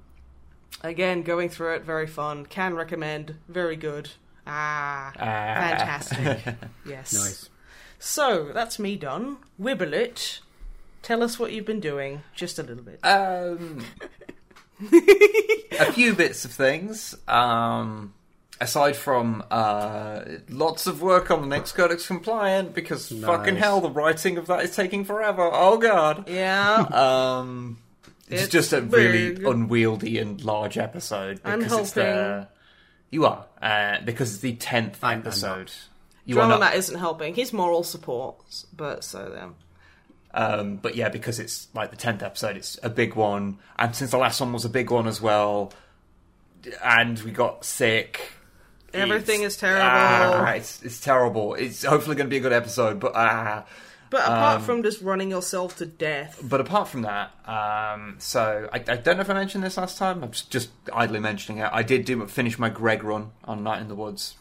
again, 0.83 1.23
going 1.23 1.49
through 1.49 1.75
it, 1.75 1.83
very 1.83 2.07
fun. 2.07 2.45
Can 2.45 2.75
recommend. 2.75 3.35
Very 3.47 3.75
good. 3.75 4.11
Ah, 4.45 5.11
ah. 5.15 5.19
fantastic. 5.19 6.55
yes. 6.85 7.13
Nice. 7.13 7.49
So 7.99 8.51
that's 8.53 8.77
me 8.77 8.97
done. 8.97 9.37
Wibble 9.59 9.93
it. 9.93 10.41
Tell 11.01 11.23
us 11.23 11.39
what 11.39 11.51
you've 11.51 11.65
been 11.65 11.79
doing, 11.79 12.21
just 12.33 12.59
a 12.59 12.63
little 12.63 12.83
bit. 12.83 12.99
Um, 13.03 13.83
a 15.79 15.91
few 15.91 16.13
bits 16.13 16.45
of 16.45 16.51
things. 16.51 17.15
Um, 17.27 18.13
aside 18.61 18.95
from 18.95 19.43
uh, 19.51 20.23
lots 20.49 20.87
of 20.87 21.01
work 21.01 21.29
on 21.29 21.41
the 21.41 21.47
next 21.47 21.73
Codex 21.73 22.07
Compliant, 22.07 22.73
because 22.73 23.09
fucking 23.09 23.57
hell, 23.57 23.81
the 23.81 23.89
writing 23.89 24.37
of 24.37 24.47
that 24.47 24.63
is 24.63 24.75
taking 24.75 25.03
forever. 25.03 25.49
Oh 25.51 25.77
god. 25.77 26.29
Yeah. 26.29 26.85
Um, 26.91 27.79
it's, 28.29 28.43
It's 28.43 28.51
just 28.51 28.73
a 28.73 28.81
really 28.81 29.33
big. 29.35 29.45
unwieldy 29.45 30.17
and 30.19 30.43
large 30.43 30.77
episode 30.77 31.39
I'm 31.43 31.59
because 31.59 31.79
it's 31.79 31.91
the 31.91 32.47
you 33.11 33.25
are 33.25 33.45
uh, 33.61 33.97
because 34.05 34.33
it's 34.33 34.41
the 34.41 34.53
tenth 34.55 35.03
I'm- 35.03 35.19
I'm 35.19 35.27
episode. 35.27 35.71
You 36.25 36.39
are 36.39 36.47
not, 36.47 36.61
Matt 36.61 36.75
isn't 36.75 36.97
helping. 36.97 37.35
He's 37.35 37.51
moral 37.51 37.83
support, 37.83 38.37
but 38.75 39.03
so 39.03 39.29
then. 39.29 39.55
um, 40.33 40.77
but 40.77 40.95
yeah, 40.95 41.09
because 41.09 41.37
it's 41.37 41.67
like 41.73 41.91
the 41.91 41.97
tenth 41.97 42.23
episode, 42.23 42.55
it's 42.55 42.79
a 42.81 42.89
big 42.89 43.13
one, 43.15 43.59
and 43.77 43.93
since 43.95 44.11
the 44.11 44.17
last 44.17 44.39
one 44.39 44.53
was 44.53 44.63
a 44.63 44.69
big 44.69 44.89
one 44.89 45.05
as 45.05 45.21
well, 45.21 45.73
and 46.83 47.19
we 47.23 47.31
got 47.31 47.65
sick. 47.65 48.31
Everything 48.93 49.41
it's- 49.41 49.55
is 49.55 49.57
terrible. 49.59 49.81
ah, 49.85 50.51
it's 50.51 50.81
it's 50.83 51.01
terrible. 51.01 51.55
It's 51.55 51.83
hopefully 51.83 52.15
going 52.15 52.27
to 52.27 52.29
be 52.29 52.37
a 52.37 52.41
good 52.41 52.53
episode, 52.53 52.99
but 53.01 53.11
ah. 53.15 53.65
But 54.13 54.25
apart 54.25 54.57
Um, 54.57 54.61
from 54.63 54.83
just 54.83 55.01
running 55.01 55.31
yourself 55.31 55.75
to 55.77 55.87
death, 55.87 56.39
But 56.43 56.61
apart 56.61 56.87
from 56.87 57.01
that, 57.01 57.31
um, 57.49 58.17
so 58.19 58.69
I, 58.71 58.75
I 58.77 58.95
don't 58.97 59.15
know 59.17 59.21
if 59.21 59.29
I 59.29 59.33
mentioned 59.33 59.63
this 59.63 59.75
last 59.75 59.97
time. 59.97 60.23
I'm 60.23 60.29
just, 60.29 60.51
just 60.51 60.69
idly 60.93 61.19
mentioning 61.19 61.63
it. 61.63 61.69
I 61.73 61.81
did 61.81 62.05
do 62.05 62.27
finish 62.27 62.59
my 62.59 62.69
Greg 62.69 63.03
run 63.03 63.31
on 63.43 63.63
Night 63.63 63.81
in 63.81 63.87
the 63.87 63.95
Woods. 63.95 64.35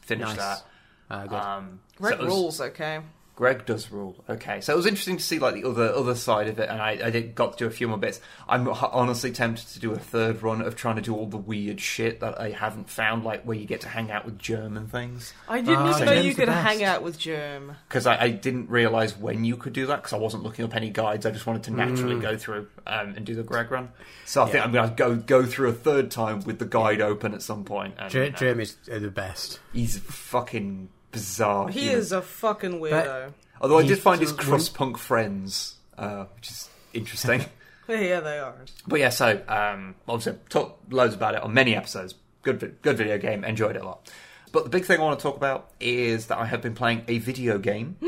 Finished 0.00 0.36
Nice. 0.36 0.38
that. 0.38 0.64
Uh, 1.10 1.26
good. 1.26 1.36
Um, 1.38 1.80
so 1.98 2.08
Red 2.08 2.18
was- 2.20 2.28
rules, 2.28 2.60
okay. 2.62 3.00
Greg 3.34 3.64
does 3.64 3.90
rule. 3.90 4.22
Okay, 4.28 4.60
so 4.60 4.74
it 4.74 4.76
was 4.76 4.84
interesting 4.84 5.16
to 5.16 5.22
see 5.22 5.38
like 5.38 5.54
the 5.54 5.64
other 5.64 5.92
other 5.94 6.14
side 6.14 6.48
of 6.48 6.58
it, 6.58 6.68
and 6.68 6.80
I, 6.82 6.98
I 7.04 7.10
did 7.10 7.34
got 7.34 7.52
to 7.52 7.64
do 7.64 7.66
a 7.66 7.70
few 7.70 7.88
more 7.88 7.96
bits. 7.96 8.20
I'm 8.46 8.68
honestly 8.68 9.32
tempted 9.32 9.68
to 9.68 9.80
do 9.80 9.92
a 9.92 9.98
third 9.98 10.42
run 10.42 10.60
of 10.60 10.76
trying 10.76 10.96
to 10.96 11.02
do 11.02 11.14
all 11.14 11.26
the 11.26 11.38
weird 11.38 11.80
shit 11.80 12.20
that 12.20 12.38
I 12.38 12.50
haven't 12.50 12.90
found, 12.90 13.24
like 13.24 13.44
where 13.44 13.56
you 13.56 13.64
get 13.64 13.80
to 13.82 13.88
hang 13.88 14.10
out 14.10 14.26
with 14.26 14.38
German 14.38 14.86
things. 14.86 15.32
I 15.48 15.62
didn't 15.62 15.88
even 15.88 16.00
know 16.00 16.06
Germ's 16.14 16.26
you 16.26 16.34
could 16.34 16.48
hang 16.48 16.84
out 16.84 17.02
with 17.02 17.18
Germ. 17.18 17.76
because 17.88 18.06
I, 18.06 18.20
I 18.22 18.28
didn't 18.28 18.68
realize 18.68 19.16
when 19.16 19.44
you 19.44 19.56
could 19.56 19.72
do 19.72 19.86
that 19.86 19.96
because 19.96 20.12
I 20.12 20.18
wasn't 20.18 20.42
looking 20.42 20.64
up 20.66 20.76
any 20.76 20.90
guides. 20.90 21.24
I 21.24 21.30
just 21.30 21.46
wanted 21.46 21.62
to 21.64 21.70
naturally 21.70 22.20
go 22.20 22.36
through 22.36 22.68
um, 22.86 23.14
and 23.16 23.24
do 23.24 23.34
the 23.34 23.42
Greg 23.42 23.70
run. 23.70 23.88
So 24.26 24.42
I 24.42 24.50
think 24.50 24.64
I'm 24.64 24.72
going 24.72 24.90
to 24.90 24.94
go 24.94 25.16
go 25.16 25.46
through 25.46 25.70
a 25.70 25.74
third 25.74 26.10
time 26.10 26.40
with 26.44 26.58
the 26.58 26.66
guide 26.66 27.00
open 27.00 27.32
at 27.32 27.40
some 27.42 27.64
point. 27.64 27.94
And, 27.98 28.10
Ger- 28.10 28.24
uh, 28.24 28.30
Germ 28.30 28.60
is 28.60 28.76
uh, 28.92 28.98
the 28.98 29.10
best. 29.10 29.58
he's 29.72 29.98
fucking 29.98 30.90
bizarre. 31.12 31.68
He 31.68 31.80
human. 31.82 31.98
is 31.98 32.12
a 32.12 32.22
fucking 32.22 32.80
weirdo. 32.80 33.32
Although 33.60 33.78
I 33.78 33.86
did 33.86 33.98
find 34.00 34.20
his 34.20 34.32
doesn't- 34.32 34.44
crust 34.44 34.74
punk 34.74 34.98
friends, 34.98 35.76
uh, 35.96 36.24
which 36.36 36.50
is 36.50 36.68
interesting. 36.92 37.44
yeah, 37.88 38.20
they 38.20 38.38
are. 38.38 38.54
but 38.88 38.98
yeah, 39.00 39.10
so 39.10 39.40
um, 39.48 39.94
obviously 40.08 40.32
I've 40.32 40.48
talked 40.48 40.92
loads 40.92 41.14
about 41.14 41.34
it 41.34 41.42
on 41.42 41.54
many 41.54 41.76
episodes. 41.76 42.14
Good, 42.42 42.76
good 42.82 42.96
video 42.96 43.18
game. 43.18 43.44
Enjoyed 43.44 43.76
it 43.76 43.82
a 43.82 43.84
lot. 43.84 44.10
But 44.50 44.64
the 44.64 44.70
big 44.70 44.84
thing 44.84 45.00
I 45.00 45.02
want 45.04 45.18
to 45.18 45.22
talk 45.22 45.36
about 45.36 45.70
is 45.80 46.26
that 46.26 46.38
I 46.38 46.44
have 46.46 46.60
been 46.60 46.74
playing 46.74 47.04
a 47.08 47.18
video 47.18 47.58
game. 47.58 47.96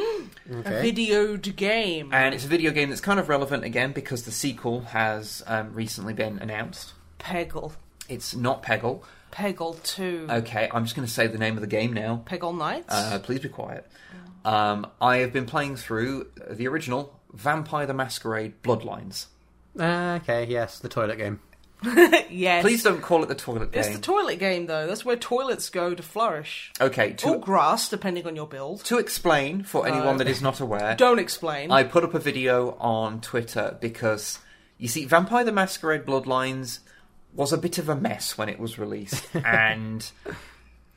A 0.50 0.56
Okay. 0.58 0.92
videoed 0.92 1.56
game. 1.56 2.10
And 2.12 2.34
it's 2.34 2.44
a 2.44 2.48
video 2.48 2.70
game 2.70 2.90
that's 2.90 3.00
kind 3.00 3.18
of 3.18 3.30
relevant 3.30 3.64
again 3.64 3.92
because 3.92 4.24
the 4.24 4.30
sequel 4.30 4.82
has 4.82 5.42
um, 5.46 5.72
recently 5.72 6.12
been 6.12 6.38
announced. 6.38 6.92
Peggle. 7.18 7.72
It's 8.10 8.34
not 8.36 8.62
Peggle. 8.62 9.02
Peggle 9.34 9.82
2. 9.82 10.28
Okay, 10.30 10.68
I'm 10.72 10.84
just 10.84 10.94
going 10.94 11.06
to 11.06 11.12
say 11.12 11.26
the 11.26 11.38
name 11.38 11.56
of 11.56 11.60
the 11.60 11.66
game 11.66 11.92
now. 11.92 12.22
Peggle 12.24 12.56
Knights? 12.56 12.86
Uh, 12.88 13.18
please 13.20 13.40
be 13.40 13.48
quiet. 13.48 13.86
Um, 14.44 14.86
I 15.00 15.18
have 15.18 15.32
been 15.32 15.46
playing 15.46 15.76
through 15.76 16.28
the 16.48 16.68
original 16.68 17.18
Vampire 17.32 17.86
the 17.86 17.94
Masquerade 17.94 18.62
Bloodlines. 18.62 19.26
Uh, 19.78 20.20
okay, 20.22 20.46
yes, 20.48 20.78
the 20.78 20.88
toilet 20.88 21.18
game. 21.18 21.40
yes. 22.30 22.62
Please 22.62 22.82
don't 22.84 23.02
call 23.02 23.24
it 23.24 23.26
the 23.26 23.34
toilet 23.34 23.72
game. 23.72 23.80
It's 23.80 23.94
the 23.94 24.00
toilet 24.00 24.38
game, 24.38 24.66
though. 24.66 24.86
That's 24.86 25.04
where 25.04 25.16
toilets 25.16 25.68
go 25.68 25.94
to 25.94 26.02
flourish. 26.02 26.72
okay, 26.80 27.10
Or 27.24 27.34
to 27.34 27.38
grass, 27.38 27.88
depending 27.88 28.26
on 28.26 28.36
your 28.36 28.46
build. 28.46 28.84
to 28.84 28.98
explain 28.98 29.64
for 29.64 29.86
anyone 29.86 30.18
that 30.18 30.28
is 30.28 30.40
not 30.40 30.60
aware, 30.60 30.94
Don't 30.94 31.18
explain. 31.18 31.72
I 31.72 31.82
put 31.82 32.04
up 32.04 32.14
a 32.14 32.20
video 32.20 32.76
on 32.78 33.20
Twitter 33.20 33.76
because 33.80 34.38
you 34.78 34.86
see, 34.88 35.04
Vampire 35.04 35.44
the 35.44 35.52
Masquerade 35.52 36.04
Bloodlines 36.04 36.78
was 37.34 37.52
a 37.52 37.58
bit 37.58 37.78
of 37.78 37.88
a 37.88 37.96
mess 37.96 38.38
when 38.38 38.48
it 38.48 38.58
was 38.58 38.78
released, 38.78 39.26
and 39.44 40.10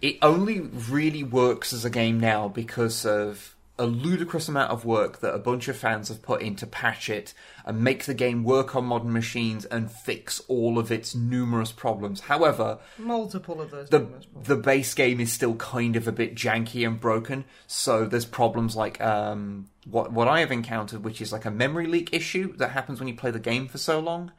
it 0.01 0.17
only 0.21 0.59
really 0.61 1.23
works 1.23 1.73
as 1.73 1.83
a 1.85 1.89
game 1.89 2.19
now 2.19 2.47
because 2.47 3.05
of 3.05 3.53
a 3.79 3.85
ludicrous 3.85 4.47
amount 4.47 4.71
of 4.71 4.85
work 4.85 5.19
that 5.19 5.35
a 5.35 5.37
bunch 5.37 5.67
of 5.67 5.77
fans 5.77 6.07
have 6.07 6.23
put 6.23 6.41
in 6.41 6.55
to 6.55 6.65
patch 6.65 7.09
it 7.11 7.31
and 7.63 7.79
make 7.83 8.05
the 8.05 8.13
game 8.15 8.43
work 8.43 8.75
on 8.75 8.83
modern 8.83 9.13
machines 9.13 9.65
and 9.65 9.91
fix 9.91 10.39
all 10.47 10.79
of 10.79 10.91
its 10.91 11.13
numerous 11.13 11.71
problems. 11.71 12.21
However, 12.21 12.79
Multiple 12.97 13.61
of 13.61 13.69
those. 13.69 13.89
the 13.89 14.07
the 14.43 14.55
base 14.55 14.95
game 14.95 15.19
is 15.19 15.31
still 15.31 15.53
kind 15.57 15.95
of 15.95 16.07
a 16.07 16.11
bit 16.11 16.33
janky 16.33 16.87
and 16.87 16.99
broken. 16.99 17.45
So 17.67 18.05
there's 18.07 18.25
problems 18.25 18.75
like 18.75 18.99
um, 18.99 19.69
what 19.85 20.11
what 20.11 20.27
I 20.27 20.39
have 20.39 20.51
encountered, 20.51 21.03
which 21.03 21.21
is 21.21 21.31
like 21.31 21.45
a 21.45 21.51
memory 21.51 21.85
leak 21.85 22.11
issue 22.11 22.57
that 22.57 22.71
happens 22.71 22.99
when 22.99 23.07
you 23.07 23.13
play 23.15 23.29
the 23.29 23.37
game 23.39 23.67
for 23.67 23.77
so 23.77 23.99
long, 23.99 24.31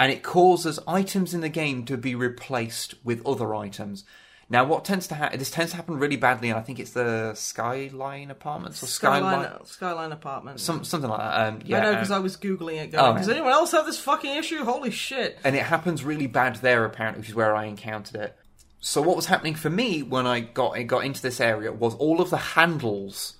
and 0.00 0.10
it 0.10 0.22
causes 0.22 0.80
items 0.88 1.34
in 1.34 1.42
the 1.42 1.50
game 1.50 1.84
to 1.84 1.98
be 1.98 2.14
replaced 2.14 2.94
with 3.04 3.24
other 3.26 3.54
items. 3.54 4.04
Now, 4.48 4.64
what 4.64 4.84
tends 4.84 5.06
to 5.08 5.14
happen? 5.14 5.38
This 5.38 5.50
tends 5.50 5.72
to 5.72 5.76
happen 5.76 5.98
really 5.98 6.16
badly, 6.16 6.48
and 6.48 6.58
I 6.58 6.62
think 6.62 6.80
it's 6.80 6.92
the 6.92 7.34
Skyline 7.34 8.30
Apartments 8.30 8.82
or 8.82 8.86
Skyline, 8.86 9.44
Skyline, 9.44 9.66
Skyline 9.66 10.12
apartment. 10.12 10.58
some, 10.58 10.84
something 10.84 11.10
like 11.10 11.20
that. 11.20 11.46
Um, 11.46 11.60
yeah, 11.66 11.76
I 11.76 11.80
know 11.82 11.88
um, 11.90 11.94
because 11.96 12.10
I 12.10 12.18
was 12.18 12.38
googling 12.38 12.82
it. 12.82 12.94
Oh, 12.96 13.12
does 13.12 13.28
yeah. 13.28 13.34
anyone 13.34 13.52
else 13.52 13.72
have 13.72 13.84
this 13.84 14.00
fucking 14.00 14.34
issue? 14.38 14.64
Holy 14.64 14.90
shit! 14.90 15.38
and 15.44 15.54
it 15.54 15.62
happens 15.62 16.02
really 16.02 16.26
bad 16.26 16.56
there 16.56 16.86
apparently, 16.86 17.20
which 17.20 17.28
is 17.28 17.34
where 17.34 17.54
I 17.54 17.66
encountered 17.66 18.16
it. 18.16 18.36
So 18.80 19.02
what 19.02 19.14
was 19.16 19.26
happening 19.26 19.54
for 19.54 19.68
me 19.68 20.02
when 20.02 20.26
I 20.26 20.40
got 20.40 20.72
got 20.86 21.04
into 21.04 21.20
this 21.20 21.40
area 21.40 21.70
was 21.70 21.94
all 21.96 22.22
of 22.22 22.30
the 22.30 22.38
handles 22.38 23.34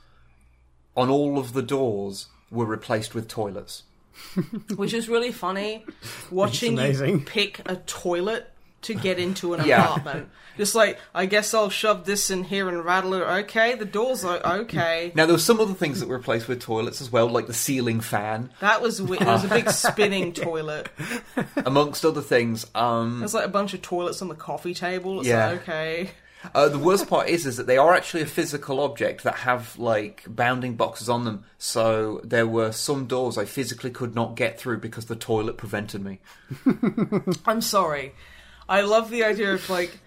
on 0.94 1.08
all 1.08 1.38
of 1.38 1.54
the 1.54 1.62
doors 1.62 2.26
were 2.50 2.66
replaced 2.66 3.14
with 3.14 3.28
toilets. 3.28 3.84
Which 4.76 4.92
is 4.94 5.08
really 5.08 5.32
funny. 5.32 5.84
Watching 6.30 6.78
you 6.78 7.22
pick 7.24 7.60
a 7.66 7.76
toilet 7.76 8.50
to 8.82 8.94
get 8.94 9.18
into 9.18 9.54
an 9.54 9.64
Yeah. 9.66 9.84
apartment. 9.84 10.30
Just 10.56 10.74
like, 10.74 10.98
I 11.14 11.26
guess 11.26 11.54
I'll 11.54 11.70
shove 11.70 12.04
this 12.04 12.28
in 12.30 12.44
here 12.44 12.68
and 12.68 12.84
rattle 12.84 13.14
it. 13.14 13.22
Okay, 13.22 13.74
the 13.76 13.84
doors 13.84 14.24
are 14.24 14.40
okay. 14.60 15.12
Now 15.14 15.24
there 15.26 15.34
were 15.34 15.38
some 15.38 15.58
other 15.60 15.72
things 15.74 16.00
that 16.00 16.08
were 16.08 16.16
replaced 16.18 16.48
with 16.48 16.60
toilets 16.60 17.00
as 17.00 17.10
well, 17.10 17.28
like 17.28 17.46
the 17.46 17.54
ceiling 17.54 18.00
fan, 18.00 18.50
That 18.60 18.82
was 18.82 19.00
weird. 19.00 19.20
There 19.22 19.28
was 19.32 19.44
a 19.44 19.48
big 19.48 19.70
spinning 19.70 20.32
toilet. 20.32 20.88
amongst 21.56 22.04
other 22.04 22.20
things. 22.20 22.66
Um, 22.74 23.20
There's 23.20 23.32
like 23.34 23.46
a 23.46 23.50
bunch 23.50 23.72
of 23.74 23.80
toilets 23.82 24.20
on 24.22 24.28
the 24.28 24.34
coffee 24.34 24.74
table. 24.74 25.20
It's 25.20 25.28
Yeah. 25.28 25.46
like, 25.50 25.62
okay. 25.62 26.10
Uh, 26.54 26.68
the 26.68 26.78
worst 26.78 27.06
part 27.08 27.28
is, 27.28 27.44
is 27.46 27.56
that 27.58 27.66
they 27.66 27.76
are 27.76 27.94
actually 27.94 28.22
a 28.22 28.26
physical 28.26 28.80
object 28.80 29.24
that 29.24 29.34
have 29.36 29.78
like 29.78 30.24
bounding 30.26 30.74
boxes 30.74 31.08
on 31.08 31.24
them. 31.24 31.44
So 31.58 32.20
there 32.24 32.46
were 32.46 32.72
some 32.72 33.06
doors 33.06 33.36
I 33.36 33.44
physically 33.44 33.90
could 33.90 34.14
not 34.14 34.36
get 34.36 34.58
through 34.58 34.78
because 34.78 35.06
the 35.06 35.16
toilet 35.16 35.56
prevented 35.58 36.02
me. 36.02 36.20
I'm 37.46 37.60
sorry. 37.60 38.14
I 38.68 38.80
love 38.82 39.10
the 39.10 39.24
idea 39.24 39.52
of 39.54 39.68
like 39.68 39.98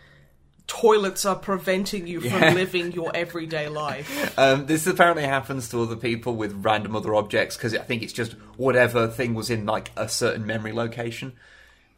toilets 0.65 1.25
are 1.25 1.35
preventing 1.35 2.07
you 2.07 2.21
from 2.21 2.41
Yeah. 2.41 2.53
living 2.53 2.91
your 2.93 3.11
everyday 3.13 3.67
life. 3.67 4.37
Um, 4.39 4.65
this 4.65 4.87
apparently 4.87 5.23
happens 5.23 5.69
to 5.69 5.81
other 5.81 5.97
people 5.97 6.35
with 6.35 6.53
random 6.65 6.95
other 6.95 7.13
objects 7.13 7.57
because 7.57 7.75
I 7.75 7.79
think 7.79 8.01
it's 8.01 8.13
just 8.13 8.31
whatever 8.57 9.07
thing 9.07 9.33
was 9.33 9.49
in 9.49 9.65
like 9.65 9.91
a 9.97 10.07
certain 10.07 10.45
memory 10.45 10.71
location 10.71 11.33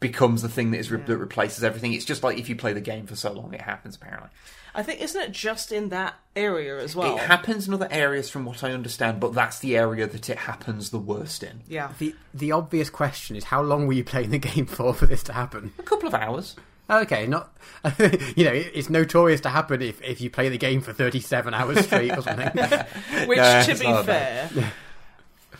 becomes 0.08 0.42
the 0.42 0.48
thing 0.48 0.70
that 0.72 0.78
is 0.78 0.90
re- 0.90 1.00
that 1.06 1.16
replaces 1.18 1.64
everything. 1.64 1.92
It's 1.92 2.04
just 2.04 2.22
like 2.22 2.38
if 2.38 2.48
you 2.48 2.56
play 2.56 2.72
the 2.72 2.80
game 2.80 3.06
for 3.06 3.16
so 3.16 3.32
long, 3.32 3.52
it 3.54 3.60
happens 3.60 3.96
apparently. 3.96 4.30
I 4.74 4.82
think 4.82 5.00
isn't 5.00 5.20
it 5.20 5.32
just 5.32 5.72
in 5.72 5.88
that 5.88 6.14
area 6.34 6.78
as 6.78 6.94
well? 6.94 7.16
It 7.16 7.22
happens 7.22 7.66
in 7.66 7.72
other 7.72 7.88
areas, 7.90 8.28
from 8.28 8.44
what 8.44 8.62
I 8.62 8.72
understand, 8.72 9.20
but 9.20 9.32
that's 9.32 9.58
the 9.60 9.74
area 9.76 10.06
that 10.06 10.28
it 10.28 10.36
happens 10.36 10.90
the 10.90 10.98
worst 10.98 11.42
in. 11.42 11.60
yeah. 11.66 11.92
The 11.98 12.14
the 12.34 12.52
obvious 12.52 12.90
question 12.90 13.36
is 13.36 13.44
how 13.44 13.62
long 13.62 13.86
were 13.86 13.94
you 13.94 14.04
playing 14.04 14.30
the 14.30 14.38
game 14.38 14.66
for 14.66 14.92
for 14.92 15.06
this 15.06 15.22
to 15.24 15.32
happen? 15.32 15.72
A 15.78 15.82
couple 15.82 16.06
of 16.08 16.14
hours. 16.14 16.56
Okay, 16.88 17.26
not 17.26 17.56
you 18.36 18.44
know 18.44 18.52
it's 18.52 18.88
notorious 18.90 19.40
to 19.40 19.48
happen 19.48 19.82
if, 19.82 20.00
if 20.02 20.20
you 20.20 20.30
play 20.30 20.48
the 20.50 20.58
game 20.58 20.80
for 20.82 20.92
thirty 20.92 21.20
seven 21.20 21.52
hours 21.54 21.84
straight 21.86 22.16
or 22.16 22.22
something. 22.22 22.46
Which, 23.26 23.38
No, 23.38 23.62
to 23.62 23.74
be 23.74 24.02
fair, 24.04 24.50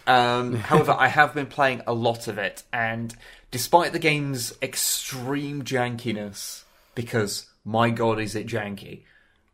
Um, 0.06 0.54
however, 0.54 0.94
I 0.96 1.08
have 1.08 1.34
been 1.34 1.46
playing 1.46 1.82
a 1.86 1.92
lot 1.92 2.28
of 2.28 2.38
it, 2.38 2.62
and 2.72 3.12
despite 3.50 3.92
the 3.92 3.98
game's 3.98 4.54
extreme 4.60 5.62
jankiness, 5.62 6.64
because 6.94 7.46
my 7.64 7.90
god, 7.90 8.20
is 8.20 8.34
it 8.34 8.46
janky, 8.46 9.02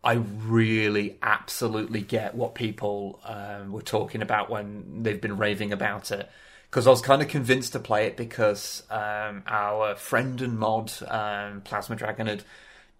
I 0.05 0.14
really 0.14 1.16
absolutely 1.22 2.01
get 2.01 2.34
what 2.34 2.55
people 2.55 3.20
um, 3.24 3.72
were 3.72 3.82
talking 3.82 4.20
about 4.22 4.51
when 4.51 5.03
they've 5.03 5.20
been 5.20 5.36
raving 5.36 5.72
about 5.72 6.11
it. 6.11 6.28
Because 6.68 6.86
I 6.86 6.90
was 6.90 7.03
kind 7.03 7.20
of 7.20 7.28
convinced 7.28 7.74
to 7.74 7.78
play 7.78 8.07
it 8.07 8.16
because 8.16 8.82
um, 8.90 9.43
our 9.47 9.95
friend 9.95 10.40
and 10.40 10.59
mod, 10.59 10.90
um, 11.07 11.61
Plasma 11.61 11.97
Dragon, 11.97 12.26
had 12.26 12.45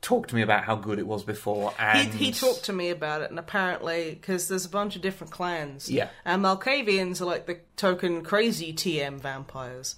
talked 0.03 0.31
to 0.31 0.37
me 0.37 0.43
about 0.43 0.65
how 0.65 0.77
good 0.77 0.99
it 0.99 1.07
was 1.07 1.25
before. 1.25 1.73
he, 1.95 2.27
he 2.27 2.33
talked 2.33 2.65
to 2.65 2.73
me 2.73 2.91
about 2.91 3.23
it, 3.23 3.31
and 3.31 3.39
apparently, 3.39 4.11
because 4.11 4.49
there's 4.49 4.67
a 4.67 4.69
bunch 4.69 4.95
of 4.95 5.01
different 5.01 5.33
clans. 5.33 5.91
Yeah. 5.91 6.09
And 6.25 6.43
Malkavians 6.43 7.23
are 7.23 7.25
like 7.25 7.47
the 7.47 7.61
token 7.77 8.23
crazy 8.23 8.75
TM 8.75 9.19
vampires. 9.19 9.97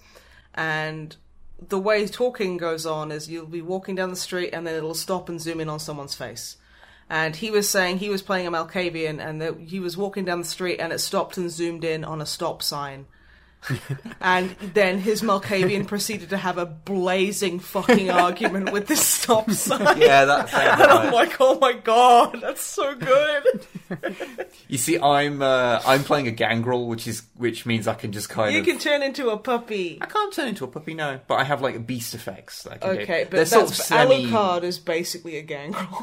And 0.54 1.16
the 1.60 1.78
way 1.78 2.06
talking 2.06 2.56
goes 2.56 2.86
on 2.86 3.10
is 3.10 3.28
you'll 3.28 3.46
be 3.46 3.62
walking 3.62 3.94
down 3.94 4.10
the 4.10 4.16
street, 4.16 4.50
and 4.52 4.66
then 4.66 4.74
it'll 4.74 4.94
stop 4.94 5.28
and 5.28 5.40
zoom 5.40 5.60
in 5.60 5.68
on 5.68 5.80
someone's 5.80 6.14
face. 6.14 6.56
And 7.10 7.36
he 7.36 7.50
was 7.50 7.68
saying 7.68 7.98
he 7.98 8.08
was 8.08 8.22
playing 8.22 8.46
a 8.46 8.50
Malkavian, 8.50 9.24
and 9.24 9.40
that 9.42 9.58
he 9.58 9.80
was 9.80 9.96
walking 9.96 10.24
down 10.24 10.38
the 10.38 10.46
street, 10.46 10.78
and 10.78 10.92
it 10.92 11.00
stopped 11.00 11.36
and 11.36 11.50
zoomed 11.50 11.84
in 11.84 12.04
on 12.04 12.20
a 12.20 12.26
stop 12.26 12.62
sign. 12.62 13.06
and 14.20 14.50
then 14.74 14.98
his 14.98 15.22
Malkavian 15.22 15.86
proceeded 15.86 16.30
to 16.30 16.36
have 16.36 16.58
a 16.58 16.66
blazing 16.66 17.58
fucking 17.60 18.10
argument 18.10 18.72
with 18.72 18.86
the 18.86 18.96
stop 18.96 19.50
sign. 19.52 20.00
Yeah, 20.00 20.24
that 20.24 20.48
sounds 20.48 20.80
And 20.80 20.80
right. 20.80 21.06
I'm 21.06 21.12
like, 21.12 21.36
oh 21.40 21.58
my 21.58 21.72
god, 21.72 22.38
that's 22.40 22.62
so 22.64 22.94
good. 22.94 23.66
You 24.68 24.78
see, 24.78 24.98
I'm 24.98 25.40
uh, 25.42 25.80
I'm 25.86 26.04
playing 26.04 26.28
a 26.28 26.32
gangrel, 26.32 26.86
which 26.88 27.06
is 27.06 27.22
which 27.36 27.64
means 27.66 27.88
I 27.88 27.94
can 27.94 28.12
just 28.12 28.28
kind 28.28 28.48
of 28.48 28.54
You 28.54 28.60
of. 28.60 28.66
can 28.66 28.78
turn 28.78 29.02
into 29.02 29.30
a 29.30 29.36
puppy. 29.38 29.98
I 30.00 30.06
can't 30.06 30.32
turn 30.32 30.48
into 30.48 30.64
a 30.64 30.68
puppy, 30.68 30.94
no, 30.94 31.20
but 31.26 31.36
I 31.36 31.44
have 31.44 31.62
like 31.62 31.86
beast 31.86 32.14
effects 32.14 32.62
that 32.64 32.74
I 32.74 32.76
can 32.78 32.94
do. 32.96 33.02
Okay, 33.02 33.24
They're 33.24 33.40
but 33.42 33.48
sort 33.48 33.66
that's 33.68 33.80
of 33.80 33.86
semi. 33.86 34.24
Alucard 34.26 34.62
is 34.62 34.78
basically 34.78 35.36
a 35.36 35.42
gangrel. 35.42 36.02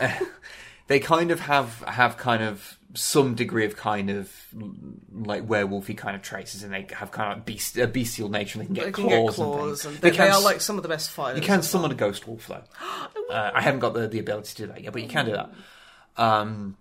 They 0.91 0.99
kind 0.99 1.31
of 1.31 1.39
have 1.39 1.79
have 1.87 2.17
kind 2.17 2.43
of 2.43 2.77
some 2.95 3.33
degree 3.33 3.63
of 3.63 3.77
kind 3.77 4.09
of 4.09 4.29
like 5.13 5.47
werewolfy 5.47 5.95
kind 5.95 6.17
of 6.17 6.21
traces, 6.21 6.63
and 6.63 6.73
they 6.73 6.85
have 6.91 7.11
kind 7.11 7.31
of 7.31 7.45
beast 7.45 7.77
a 7.77 7.87
bestial 7.87 8.27
nature. 8.27 8.59
And 8.59 8.63
they 8.63 8.65
can 8.65 8.75
get 8.75 8.85
they 8.87 8.91
can 8.91 9.03
claws, 9.05 9.37
get 9.37 9.43
claws, 9.45 9.85
and 9.85 9.93
and, 9.93 10.01
things. 10.01 10.01
they, 10.01 10.11
can 10.11 10.27
they 10.27 10.35
are 10.35 10.41
like 10.41 10.59
some 10.59 10.75
of 10.75 10.83
the 10.83 10.89
best 10.89 11.11
fighters. 11.11 11.39
You 11.39 11.47
can 11.47 11.63
summon 11.63 11.91
a 11.91 11.95
ghost 11.95 12.27
wolf 12.27 12.45
though. 12.45 12.63
uh, 13.33 13.51
I 13.53 13.61
haven't 13.61 13.79
got 13.79 13.93
the, 13.93 14.09
the 14.09 14.19
ability 14.19 14.49
to 14.49 14.55
do 14.63 14.67
that 14.67 14.83
yet, 14.83 14.91
but 14.91 15.01
you 15.01 15.07
can 15.07 15.27
do 15.27 15.31
that. 15.31 15.49
Um, 16.17 16.75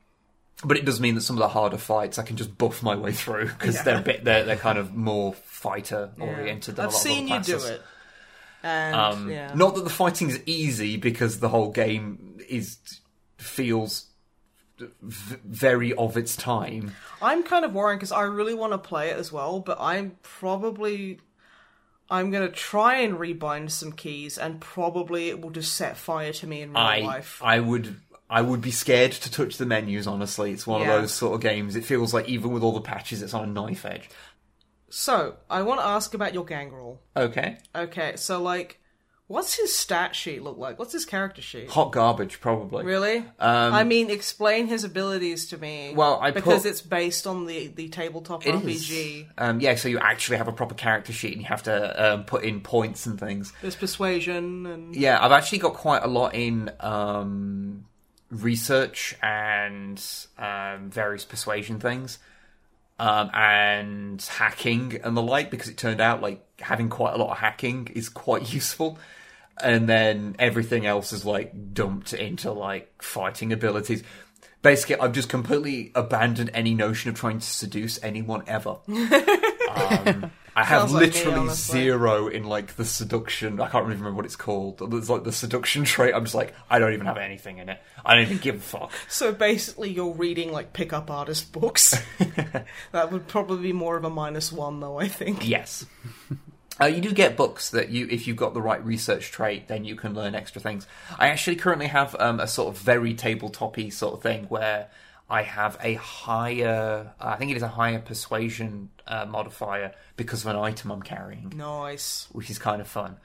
but 0.65 0.77
it 0.77 0.85
does 0.85 0.99
mean 0.99 1.15
that 1.15 1.21
some 1.21 1.37
of 1.37 1.41
the 1.41 1.49
harder 1.49 1.79
fights 1.79 2.19
I 2.19 2.25
can 2.25 2.37
just 2.37 2.59
buff 2.59 2.83
my 2.83 2.97
way 2.97 3.13
through 3.13 3.47
because 3.47 3.81
they're 3.85 3.99
a 4.01 4.03
bit 4.03 4.25
they're, 4.25 4.45
they're 4.45 4.57
kind 4.57 4.77
of 4.77 4.93
more 4.93 5.35
fighter 5.35 6.11
Yeah. 6.19 6.25
oriented. 6.25 6.75
Than 6.75 6.87
I've 6.87 6.91
a 6.91 6.95
lot 6.95 7.01
seen 7.01 7.29
you 7.29 7.41
do 7.41 7.59
it. 7.59 7.81
And 8.65 8.97
Um, 8.97 9.31
yeah. 9.31 9.53
Not 9.55 9.77
that 9.77 9.85
the 9.85 9.91
fighting 9.91 10.31
is 10.31 10.41
easy 10.47 10.97
because 10.97 11.39
the 11.39 11.49
whole 11.49 11.71
game 11.71 12.41
is 12.49 12.79
feels 13.41 14.07
v- 14.78 15.36
very 15.45 15.93
of 15.95 16.16
its 16.16 16.36
time. 16.36 16.95
I'm 17.20 17.43
kind 17.43 17.64
of 17.64 17.72
worried 17.74 17.97
because 17.97 18.12
I 18.12 18.22
really 18.22 18.55
want 18.55 18.72
to 18.72 18.78
play 18.78 19.11
it 19.11 19.16
as 19.16 19.30
well, 19.32 19.61
but 19.61 19.78
I'm 19.80 20.16
probably 20.22 21.20
I'm 22.11 22.30
gonna 22.30 22.49
try 22.49 22.97
and 22.97 23.18
rebind 23.18 23.70
some 23.70 23.93
keys, 23.93 24.36
and 24.38 24.61
probably 24.61 25.28
it 25.28 25.41
will 25.41 25.51
just 25.51 25.74
set 25.74 25.97
fire 25.97 26.32
to 26.34 26.47
me 26.47 26.62
in 26.62 26.70
real 26.70 26.78
I 26.78 26.99
life. 27.01 27.41
I 27.45 27.61
would 27.61 27.97
I 28.28 28.43
would 28.43 28.61
be 28.61 28.70
scared 28.70 29.12
to 29.12 29.30
touch 29.30 29.57
the 29.59 29.66
menus. 29.66 30.07
Honestly, 30.07 30.53
it's 30.53 30.66
one 30.66 30.80
Yeah. 30.82 30.95
of 30.95 31.03
those 31.03 31.12
sort 31.12 31.34
of 31.34 31.41
games. 31.41 31.76
It 31.76 31.84
feels 31.84 32.12
like 32.14 32.28
even 32.28 32.53
with 32.53 32.62
all 32.62 32.72
the 32.72 32.80
patches, 32.80 33.22
it's 33.22 33.34
on 33.34 33.45
a 33.45 33.53
knife 33.53 33.84
edge. 33.84 34.09
So 34.88 35.36
I 35.49 35.62
want 35.62 35.80
to 35.80 35.86
ask 35.86 36.14
about 36.14 36.34
your 36.34 36.45
gangrel. 36.45 37.01
Okay, 37.16 37.59
Okay, 37.76 38.14
so 38.16 38.43
like, 38.43 38.80
what's 39.31 39.55
his 39.55 39.72
stat 39.74 40.16
sheet 40.16 40.43
look 40.43 40.59
like? 40.59 40.76
What's 40.76 40.93
his 40.93 41.05
character 41.05 41.41
sheet? 41.41 41.70
hot 41.70 41.93
garbage 41.93 42.41
probably. 42.41 42.85
Really? 42.85 43.18
Um, 43.39 43.72
I 43.72 43.85
mean, 43.85 44.11
explain 44.11 44.66
his 44.66 44.83
abilities 44.83 45.47
to 45.51 45.57
me. 45.57 45.93
Well, 45.95 46.18
I 46.20 46.33
because 46.33 46.62
put- 46.62 46.70
it's 46.70 46.83
based 46.83 47.26
on 47.28 47.47
the 47.47 47.68
the 47.68 47.89
tabletop. 47.89 48.43
RPG. 48.43 49.28
Um, 49.39 49.61
yeah, 49.61 49.76
so 49.76 49.89
you 49.89 49.99
actually 50.01 50.39
have 50.39 50.49
a 50.49 50.53
proper 50.53 50.74
character 50.74 51.12
sheet 51.12 51.33
and 51.33 51.43
you 51.43 51.47
have 51.49 51.62
to 51.62 52.12
um, 52.14 52.24
put 52.24 52.43
in 52.43 52.61
points 52.61 53.07
and 53.07 53.18
things. 53.20 53.53
There's 53.62 53.76
persuasion 53.76 54.66
and 54.66 54.97
Yeah, 54.97 55.24
I've 55.24 55.33
actually 55.33 55.59
got 55.59 55.74
quite 55.74 56.03
a 56.03 56.09
lot 56.09 56.35
in 56.35 56.70
um, 56.81 57.85
research 58.31 59.16
and 59.22 60.03
um, 60.39 60.91
various 60.91 61.24
persuasion 61.24 61.78
things, 61.78 62.18
um, 62.99 63.31
and 63.33 64.20
hacking 64.22 65.01
and 65.05 65.16
the 65.16 65.22
like. 65.22 65.51
Because 65.53 65.68
it 65.68 65.76
turned 65.76 66.01
out 66.01 66.20
like 66.20 66.45
having 66.61 66.89
quite 66.89 67.14
a 67.14 67.16
lot 67.16 67.31
of 67.31 67.39
hacking 67.39 67.89
is 67.95 68.09
quite 68.09 68.53
useful. 68.61 68.99
And 69.63 69.89
then 69.89 70.37
everything 70.39 70.87
else 70.87 71.13
is 71.13 71.25
like 71.25 71.75
dumped 71.75 72.13
into 72.13 72.53
like 72.53 73.03
fighting 73.03 73.53
abilities. 73.53 74.03
Basically, 74.63 74.97
I've 74.97 75.13
just 75.13 75.31
completely 75.31 75.91
abandoned 75.95 76.51
any 76.53 76.75
notion 76.75 77.09
of 77.09 77.17
trying 77.17 77.39
to 77.39 77.47
seduce 77.47 78.03
anyone 78.03 78.43
ever. 78.47 78.77
um, 78.89 80.31
I 80.55 80.65
have 80.65 80.91
like 80.91 81.01
me, 81.01 81.07
literally 81.07 81.39
honestly. 81.39 81.81
zero 81.81 82.29
in 82.29 82.45
like 82.45 82.77
the 82.77 82.85
seduction. 82.85 83.61
I 83.61 83.69
can't 83.69 83.87
even 83.87 83.99
remember 83.99 84.17
what 84.17 84.27
it's 84.27 84.37
called. 84.37 84.83
It's 84.95 85.09
like 85.09 85.25
the 85.25 85.33
seduction 85.33 85.85
trait. 85.85 86.15
I'm 86.15 86.25
just 86.25 86.35
like, 86.35 86.55
I 86.69 86.79
don't 86.79 86.93
even 86.93 87.07
have 87.07 87.17
anything 87.17 87.59
in 87.59 87.69
it. 87.69 87.81
I 88.05 88.15
don't 88.15 88.25
even 88.25 88.39
give 88.39 88.57
a 88.57 88.61
fuck. 88.61 88.93
So 89.09 89.33
basically, 89.33 89.91
you're 89.91 90.13
reading 90.13 90.53
like 90.53 90.73
pickup 90.73 91.11
artist 91.11 91.53
books. 91.53 91.99
that 92.93 93.13
would 93.13 93.29
probably 93.29 93.63
be 93.63 93.73
more 93.73 93.97
of 93.97 94.05
a 94.05 94.11
minus 94.11 94.53
one, 94.53 94.81
though. 94.81 94.99
I 94.99 95.09
think. 95.09 95.49
Yes. 95.49 95.87
Uh, 96.81 96.87
you 96.87 97.01
do 97.01 97.12
get 97.12 97.37
books 97.37 97.70
that 97.70 97.91
you, 97.91 98.07
if 98.11 98.26
you've 98.26 98.37
got 98.37 98.55
the 98.55 98.62
right 98.62 98.83
research 98.85 99.31
trait, 99.31 99.68
then 99.68 99.85
you 99.85 99.97
can 99.97 100.14
learn 100.14 100.35
extra 100.35 100.61
things. 100.61 100.87
I 101.18 101.28
actually 101.28 101.57
currently 101.57 101.89
have 101.89 102.16
um, 102.18 102.41
a 102.41 102.47
sort 102.47 102.74
of 102.74 102.81
very 102.81 103.14
tabletopy 103.14 103.93
sort 103.93 104.14
of 104.14 104.22
thing 104.22 104.45
where 104.45 104.89
I 105.28 105.43
have 105.43 105.76
a 105.83 105.95
higher, 105.95 107.12
I 107.20 107.37
think 107.37 107.51
it 107.51 107.57
is 107.57 107.62
a 107.62 107.68
higher 107.68 107.99
persuasion 107.99 108.91
uh, 109.07 109.26
modifier 109.26 109.93
because 110.16 110.45
of 110.45 110.51
an 110.51 110.57
item 110.57 110.91
I'm 110.91 111.03
carrying, 111.03 111.53
Nice. 111.57 112.28
which 112.33 112.51
is 112.51 112.59
kind 112.59 112.81
of 112.81 112.89
fun. 112.89 113.16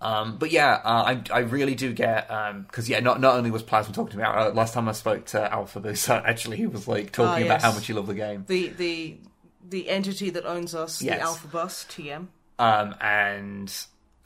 Um, 0.00 0.36
but 0.38 0.50
yeah, 0.50 0.80
uh, 0.84 1.14
I, 1.16 1.22
I 1.32 1.38
really 1.40 1.74
do 1.74 1.92
get 1.94 2.28
because 2.68 2.88
yeah, 2.88 3.00
not 3.00 3.20
not 3.20 3.36
only 3.36 3.50
was 3.50 3.62
Plasma 3.62 3.94
talking 3.94 4.20
about 4.20 4.36
uh, 4.36 4.50
last 4.52 4.74
time 4.74 4.86
I 4.88 4.92
spoke 4.92 5.24
to 5.26 5.50
Alpha 5.52 5.80
Boost, 5.80 6.10
actually 6.10 6.58
he 6.58 6.66
was 6.66 6.86
like 6.86 7.10
talking 7.12 7.44
Ah, 7.44 7.46
about 7.46 7.62
how 7.62 7.72
much 7.72 7.86
he 7.86 7.92
loved 7.94 8.08
the 8.08 8.14
game. 8.14 8.44
The 8.46 8.68
the 8.68 9.16
the 9.66 9.88
entity 9.88 10.28
that 10.30 10.44
owns 10.44 10.74
us, 10.74 11.00
Yes. 11.00 11.18
the 11.18 11.22
Alpha 11.24 11.46
Bus 11.48 11.84
TM. 11.88 12.26
Um, 12.58 12.94
and 13.00 13.72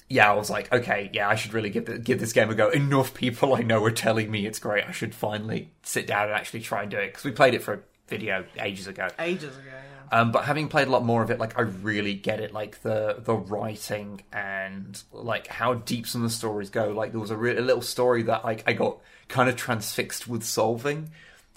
yeah, 0.09 0.31
I 0.31 0.35
was 0.35 0.51
like, 0.51 0.73
okay, 0.73 1.11
yeah, 1.13 1.29
I 1.29 1.35
should 1.35 1.53
really 1.53 1.71
give 1.71 1.87
the, 1.87 1.99
give 1.99 2.21
this 2.21 2.33
game 2.33 2.51
a 2.51 2.55
go. 2.55 2.71
Enough 2.71 3.15
people 3.15 3.55
I 3.55 3.63
know 3.63 3.83
are 3.85 3.91
telling 3.91 4.31
me 4.31 4.47
it's 4.47 4.59
great. 4.59 4.85
I 4.87 4.93
should 4.93 5.15
finally 5.15 5.71
sit 5.83 6.07
down 6.07 6.25
and 6.25 6.33
actually 6.33 6.61
try 6.61 6.83
and 6.83 6.91
do 6.91 6.99
it 6.99 7.09
because 7.09 7.25
we 7.25 7.33
played 7.33 7.55
it 7.55 7.63
for 7.63 7.75
a 7.75 7.81
video 8.09 8.45
ages 8.59 8.87
ago. 8.87 9.09
Ages 9.19 9.57
ago. 9.57 9.67
Yeah. 9.67 10.21
Um, 10.21 10.33
but 10.33 10.45
having 10.45 10.69
played 10.69 10.89
a 10.89 10.91
lot 10.91 11.05
more 11.05 11.23
of 11.23 11.31
it, 11.31 11.39
like 11.39 11.59
I 11.59 11.63
really 11.63 12.15
get 12.15 12.41
it, 12.41 12.53
like 12.55 12.81
the 12.83 13.17
the 13.19 13.35
writing 13.35 14.23
and 14.33 15.03
like 15.13 15.49
how 15.49 15.75
deep 15.75 16.07
some 16.07 16.25
of 16.25 16.31
the 16.31 16.35
stories 16.35 16.71
go. 16.71 16.91
Like 16.91 17.11
there 17.13 17.21
was 17.21 17.31
a, 17.31 17.37
re- 17.37 17.59
a 17.59 17.61
little 17.61 17.83
story 17.83 18.23
that 18.25 18.45
like 18.45 18.65
I 18.67 18.73
got 18.73 19.01
kind 19.29 19.51
of 19.51 19.57
transfixed 19.57 20.27
with 20.27 20.43
solving, 20.45 21.11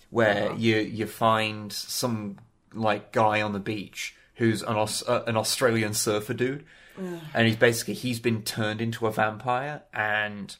where 0.09 0.53
you 0.53 0.77
you 0.77 1.07
find 1.07 1.71
some 1.71 2.39
like 2.73 3.13
guy 3.13 3.41
on 3.41 3.53
the 3.53 3.59
beach 3.59 4.15
who's 4.35 4.61
an 4.63 4.75
Aus- 4.75 5.07
uh, 5.07 5.23
an 5.27 5.37
Australian 5.37 5.93
surfer 5.93 6.33
dude, 6.33 6.65
and 7.33 7.47
he's 7.47 7.55
basically 7.55 7.93
he's 7.95 8.19
been 8.19 8.43
turned 8.43 8.81
into 8.81 9.07
a 9.07 9.11
vampire, 9.11 9.83
and 9.93 10.55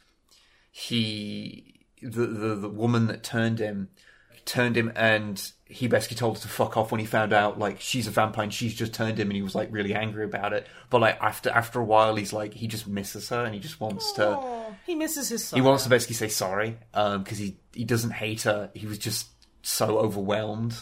he 0.71 1.85
the, 2.01 2.25
the 2.25 2.55
the 2.55 2.69
woman 2.69 3.07
that 3.07 3.23
turned 3.23 3.59
him 3.59 3.89
turned 4.43 4.75
him 4.75 4.91
and 4.95 5.51
he 5.65 5.87
basically 5.87 6.17
told 6.17 6.35
her 6.35 6.41
to 6.41 6.47
fuck 6.47 6.75
off 6.75 6.91
when 6.91 6.99
he 6.99 7.05
found 7.05 7.31
out 7.31 7.59
like 7.59 7.79
she's 7.79 8.07
a 8.07 8.11
vampire 8.11 8.43
and 8.43 8.53
she's 8.53 8.73
just 8.73 8.91
turned 8.91 9.19
him 9.19 9.27
and 9.29 9.35
he 9.35 9.41
was 9.43 9.53
like 9.53 9.67
really 9.71 9.93
angry 9.93 10.23
about 10.25 10.51
it. 10.51 10.65
But 10.89 11.01
like 11.01 11.17
after 11.21 11.51
after 11.51 11.79
a 11.79 11.83
while 11.83 12.15
he's 12.15 12.33
like 12.33 12.53
he 12.55 12.65
just 12.65 12.87
misses 12.87 13.29
her 13.29 13.45
and 13.45 13.53
he 13.53 13.59
just 13.59 13.79
wants 13.79 14.11
to 14.13 14.39
he 14.85 14.95
misses 14.95 15.29
his 15.29 15.45
son. 15.45 15.57
he 15.59 15.61
wants 15.61 15.83
to 15.83 15.89
basically 15.89 16.15
say 16.15 16.27
sorry 16.27 16.77
um 16.95 17.21
because 17.23 17.37
he 17.37 17.57
he 17.73 17.83
doesn't 17.85 18.11
hate 18.11 18.41
her. 18.41 18.71
He 18.73 18.87
was 18.87 18.97
just 18.97 19.27
so 19.61 19.99
overwhelmed 19.99 20.75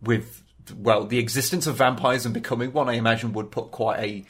with 0.00 0.42
well 0.72 1.04
the 1.06 1.18
existence 1.18 1.66
of 1.66 1.76
vampires 1.76 2.24
and 2.24 2.34
becoming 2.34 2.72
one 2.72 2.88
i 2.88 2.94
imagine 2.94 3.32
would 3.32 3.50
put 3.50 3.70
quite 3.70 3.98
a 4.00 4.24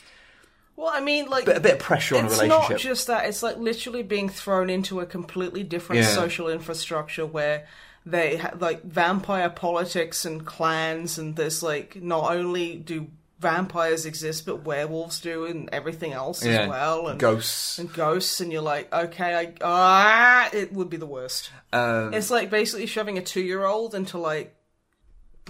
Well, 0.77 0.91
I 0.93 1.01
mean, 1.01 1.29
like 1.29 1.45
bit, 1.45 1.57
a 1.57 1.61
bit 1.61 1.73
of 1.75 1.79
pressure 1.81 2.17
on 2.17 2.25
a 2.25 2.27
it's 2.29 2.41
relationship 2.41 2.71
not 2.71 2.81
just 2.81 3.07
that; 3.09 3.27
it's 3.27 3.43
like 3.43 3.59
literally 3.59 4.03
being 4.03 4.29
thrown 4.31 4.71
into 4.71 5.01
a 5.01 5.07
completely 5.07 5.63
different 5.63 6.03
Yeah. 6.03 6.09
social 6.15 6.49
infrastructure 6.49 7.27
where 7.27 7.67
they 8.07 8.39
ha- 8.39 8.55
like 8.59 8.83
vampire 8.83 9.51
politics 9.51 10.25
and 10.25 10.47
clans, 10.47 11.19
and 11.19 11.37
there's 11.37 11.63
like 11.63 12.01
not 12.01 12.33
only 12.35 12.77
do 12.77 13.09
vampires 13.41 14.07
exist, 14.07 14.47
but 14.47 14.65
werewolves 14.65 15.21
do, 15.21 15.45
and 15.45 15.69
everything 15.73 16.13
else 16.13 16.45
yeah, 16.45 16.61
as 16.63 16.69
well, 16.69 17.09
and 17.09 17.21
ghosts 17.21 17.79
and 17.79 17.93
ghosts, 17.93 18.41
and 18.41 18.51
you're 18.53 18.63
like, 18.63 18.91
okay, 18.93 19.35
I 19.35 19.53
ah, 19.63 20.49
it 20.53 20.73
would 20.73 20.89
be 20.89 20.97
the 20.97 21.07
worst. 21.07 21.51
um 21.75 22.15
It's 22.15 22.31
like 22.31 22.49
basically 22.49 22.87
shoving 22.87 23.19
a 23.19 23.23
two 23.23 23.43
year 23.43 23.65
old 23.67 23.95
into 23.95 24.17
like 24.17 24.55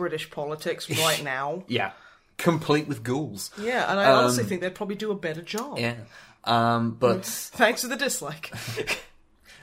British 0.01 0.31
politics 0.31 0.89
right 1.07 1.23
now. 1.23 1.65
yeah 1.69 1.93
complete 2.39 2.89
with 2.89 3.03
ghouls 3.03 3.51
Yeah, 3.61 3.91
and 3.91 4.01
I 4.01 4.11
honestly 4.13 4.45
think 4.45 4.63
they'd 4.63 4.75
probably 4.75 4.97
do 4.97 5.11
a 5.11 5.15
better 5.15 5.43
job. 5.43 5.79
yeah 5.79 5.97
um 6.45 6.97
but 6.99 7.25
Thanks 7.61 7.83
for 7.83 7.89
the 7.89 7.97
dislike. 7.97 8.51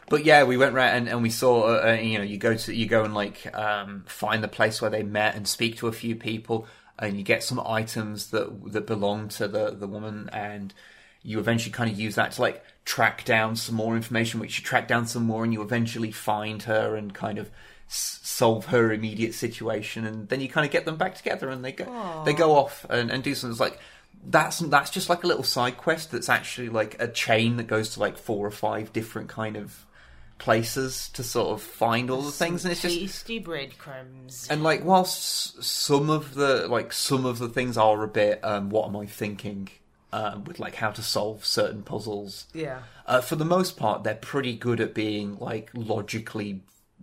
But 0.09 0.23
yeah, 0.23 0.43
we 0.45 0.55
went 0.55 0.73
right 0.73 0.91
and, 0.95 1.09
and 1.09 1.21
we 1.21 1.29
saw. 1.29 1.63
Uh, 1.63 1.87
uh, 1.89 1.93
you 2.01 2.17
know, 2.17 2.23
you 2.23 2.37
go 2.37 2.55
to 2.55 2.73
you 2.73 2.85
go 2.85 3.03
and 3.03 3.13
like 3.13 3.53
um, 3.53 4.05
find 4.07 4.41
the 4.41 4.47
place 4.47 4.81
where 4.81 4.89
they 4.89 5.03
met 5.03 5.35
and 5.35 5.45
speak 5.45 5.75
to 5.79 5.87
a 5.87 5.91
few 5.91 6.15
people, 6.15 6.65
and 6.97 7.17
you 7.17 7.23
get 7.23 7.43
some 7.43 7.59
items 7.59 8.31
that 8.31 8.71
that 8.71 8.87
belong 8.87 9.27
to 9.29 9.49
the 9.49 9.71
the 9.71 9.85
woman, 9.85 10.29
and 10.31 10.73
you 11.23 11.39
eventually 11.39 11.73
kind 11.73 11.91
of 11.91 11.99
use 11.99 12.15
that 12.15 12.31
to 12.33 12.41
like 12.41 12.63
track 12.85 13.25
down 13.25 13.57
some 13.57 13.75
more 13.75 13.97
information. 13.97 14.39
Which 14.39 14.57
you 14.59 14.63
track 14.63 14.87
down 14.87 15.07
some 15.07 15.23
more, 15.25 15.43
and 15.43 15.51
you 15.51 15.61
eventually 15.61 16.11
find 16.13 16.63
her 16.63 16.95
and 16.95 17.13
kind 17.13 17.37
of 17.37 17.51
solve 17.87 18.67
her 18.67 18.91
immediate 18.91 19.33
situation, 19.33 20.05
and 20.05 20.29
then 20.29 20.41
you 20.41 20.49
kind 20.49 20.65
of 20.65 20.71
get 20.71 20.85
them 20.85 20.97
back 20.97 21.15
together, 21.15 21.49
and 21.49 21.63
they 21.63 21.71
go 21.71 22.23
they 22.25 22.33
go 22.33 22.55
off 22.55 22.85
and, 22.89 23.11
and 23.11 23.23
do 23.23 23.35
something 23.35 23.53
It's 23.53 23.59
like. 23.59 23.79
That's 24.29 24.59
that's 24.59 24.89
just 24.89 25.09
like 25.09 25.23
a 25.23 25.27
little 25.27 25.43
side 25.43 25.77
quest. 25.77 26.11
That's 26.11 26.27
actually 26.27 26.69
like 26.69 26.99
a 26.99 27.07
chain 27.07 27.57
that 27.57 27.67
goes 27.67 27.89
to 27.89 27.99
like 27.99 28.17
four 28.17 28.45
or 28.45 28.51
five 28.51 28.91
different 28.91 29.29
kind 29.29 29.55
of 29.55 29.85
places 30.39 31.09
to 31.09 31.23
sort 31.23 31.49
of 31.49 31.61
find 31.61 32.09
all 32.09 32.23
the 32.23 32.31
things, 32.31 32.65
and 32.65 32.71
it's 32.71 32.81
just 32.81 32.97
tasty 32.97 33.39
breadcrumbs. 33.39 34.47
and 34.49 34.63
like 34.63 34.83
whilst 34.83 35.63
some 35.63 36.09
of 36.09 36.33
the 36.33 36.67
like 36.67 36.91
some 36.91 37.25
of 37.25 37.37
the 37.37 37.47
things 37.47 37.77
are 37.77 38.03
a 38.03 38.07
bit 38.07 38.43
um, 38.43 38.69
what 38.69 38.87
am 38.87 38.95
I 38.95 39.05
thinking 39.05 39.69
um, 40.13 40.43
with 40.45 40.59
like 40.59 40.75
how 40.75 40.91
to 40.91 41.01
solve 41.01 41.45
certain 41.45 41.83
puzzles. 41.83 42.47
Yeah. 42.53 42.79
Uh, 43.05 43.21
for 43.21 43.35
the 43.35 43.45
most 43.45 43.77
part, 43.77 44.03
they're 44.03 44.15
pretty 44.15 44.55
good 44.55 44.79
at 44.79 44.93
being 44.93 45.37
like 45.39 45.69
logically 45.73 46.61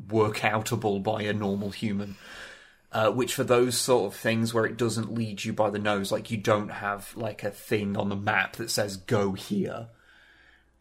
workoutable 0.08 1.02
by 1.02 1.22
a 1.22 1.32
normal 1.32 1.70
human. 1.70 2.16
Uh, 2.92 3.10
which 3.10 3.34
for 3.34 3.42
those 3.42 3.76
sort 3.76 4.06
of 4.12 4.16
things 4.18 4.54
where 4.54 4.64
it 4.64 4.76
doesn't 4.76 5.12
lead 5.12 5.42
you 5.44 5.52
by 5.52 5.68
the 5.68 5.80
nose, 5.80 6.12
like 6.12 6.30
you 6.30 6.36
don't 6.36 6.68
have 6.68 7.12
like 7.16 7.42
a 7.42 7.50
thing 7.50 7.96
on 7.96 8.08
the 8.08 8.14
map 8.14 8.54
that 8.54 8.70
says 8.70 8.96
go 8.96 9.32
here. 9.32 9.88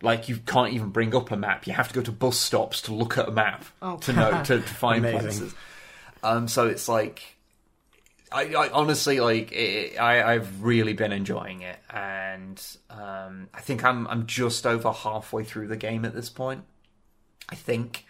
Like 0.03 0.29
you 0.29 0.37
can't 0.37 0.73
even 0.73 0.89
bring 0.89 1.15
up 1.15 1.31
a 1.31 1.35
map. 1.37 1.65
You 1.65 1.73
have 1.73 1.87
to 1.87 1.93
go 1.95 2.01
to 2.03 2.11
bus 2.11 2.37
stops 2.37 2.81
to 2.83 2.93
look 2.93 3.17
at 3.17 3.27
a 3.29 3.31
map 3.31 3.65
Oh. 3.81 3.97
to 3.97 4.13
know 4.13 4.29
to, 4.43 4.57
to 4.57 4.61
find 4.61 5.03
Amazing. 5.03 5.19
places. 5.21 5.55
Um, 6.21 6.47
so 6.47 6.67
it's 6.67 6.87
like, 6.87 7.23
I, 8.31 8.53
I 8.53 8.69
honestly 8.69 9.19
like 9.19 9.51
it, 9.51 9.97
I, 9.99 10.33
I've 10.35 10.61
really 10.61 10.93
been 10.93 11.13
enjoying 11.13 11.61
it, 11.61 11.79
and 11.89 12.61
um, 12.91 13.49
I 13.55 13.61
think 13.61 13.83
I'm 13.83 14.05
I'm 14.07 14.27
just 14.27 14.67
over 14.67 14.91
halfway 14.91 15.43
through 15.43 15.67
the 15.67 15.77
game 15.77 16.05
at 16.05 16.13
this 16.13 16.29
point. 16.29 16.63
I 17.49 17.55
think. 17.55 18.05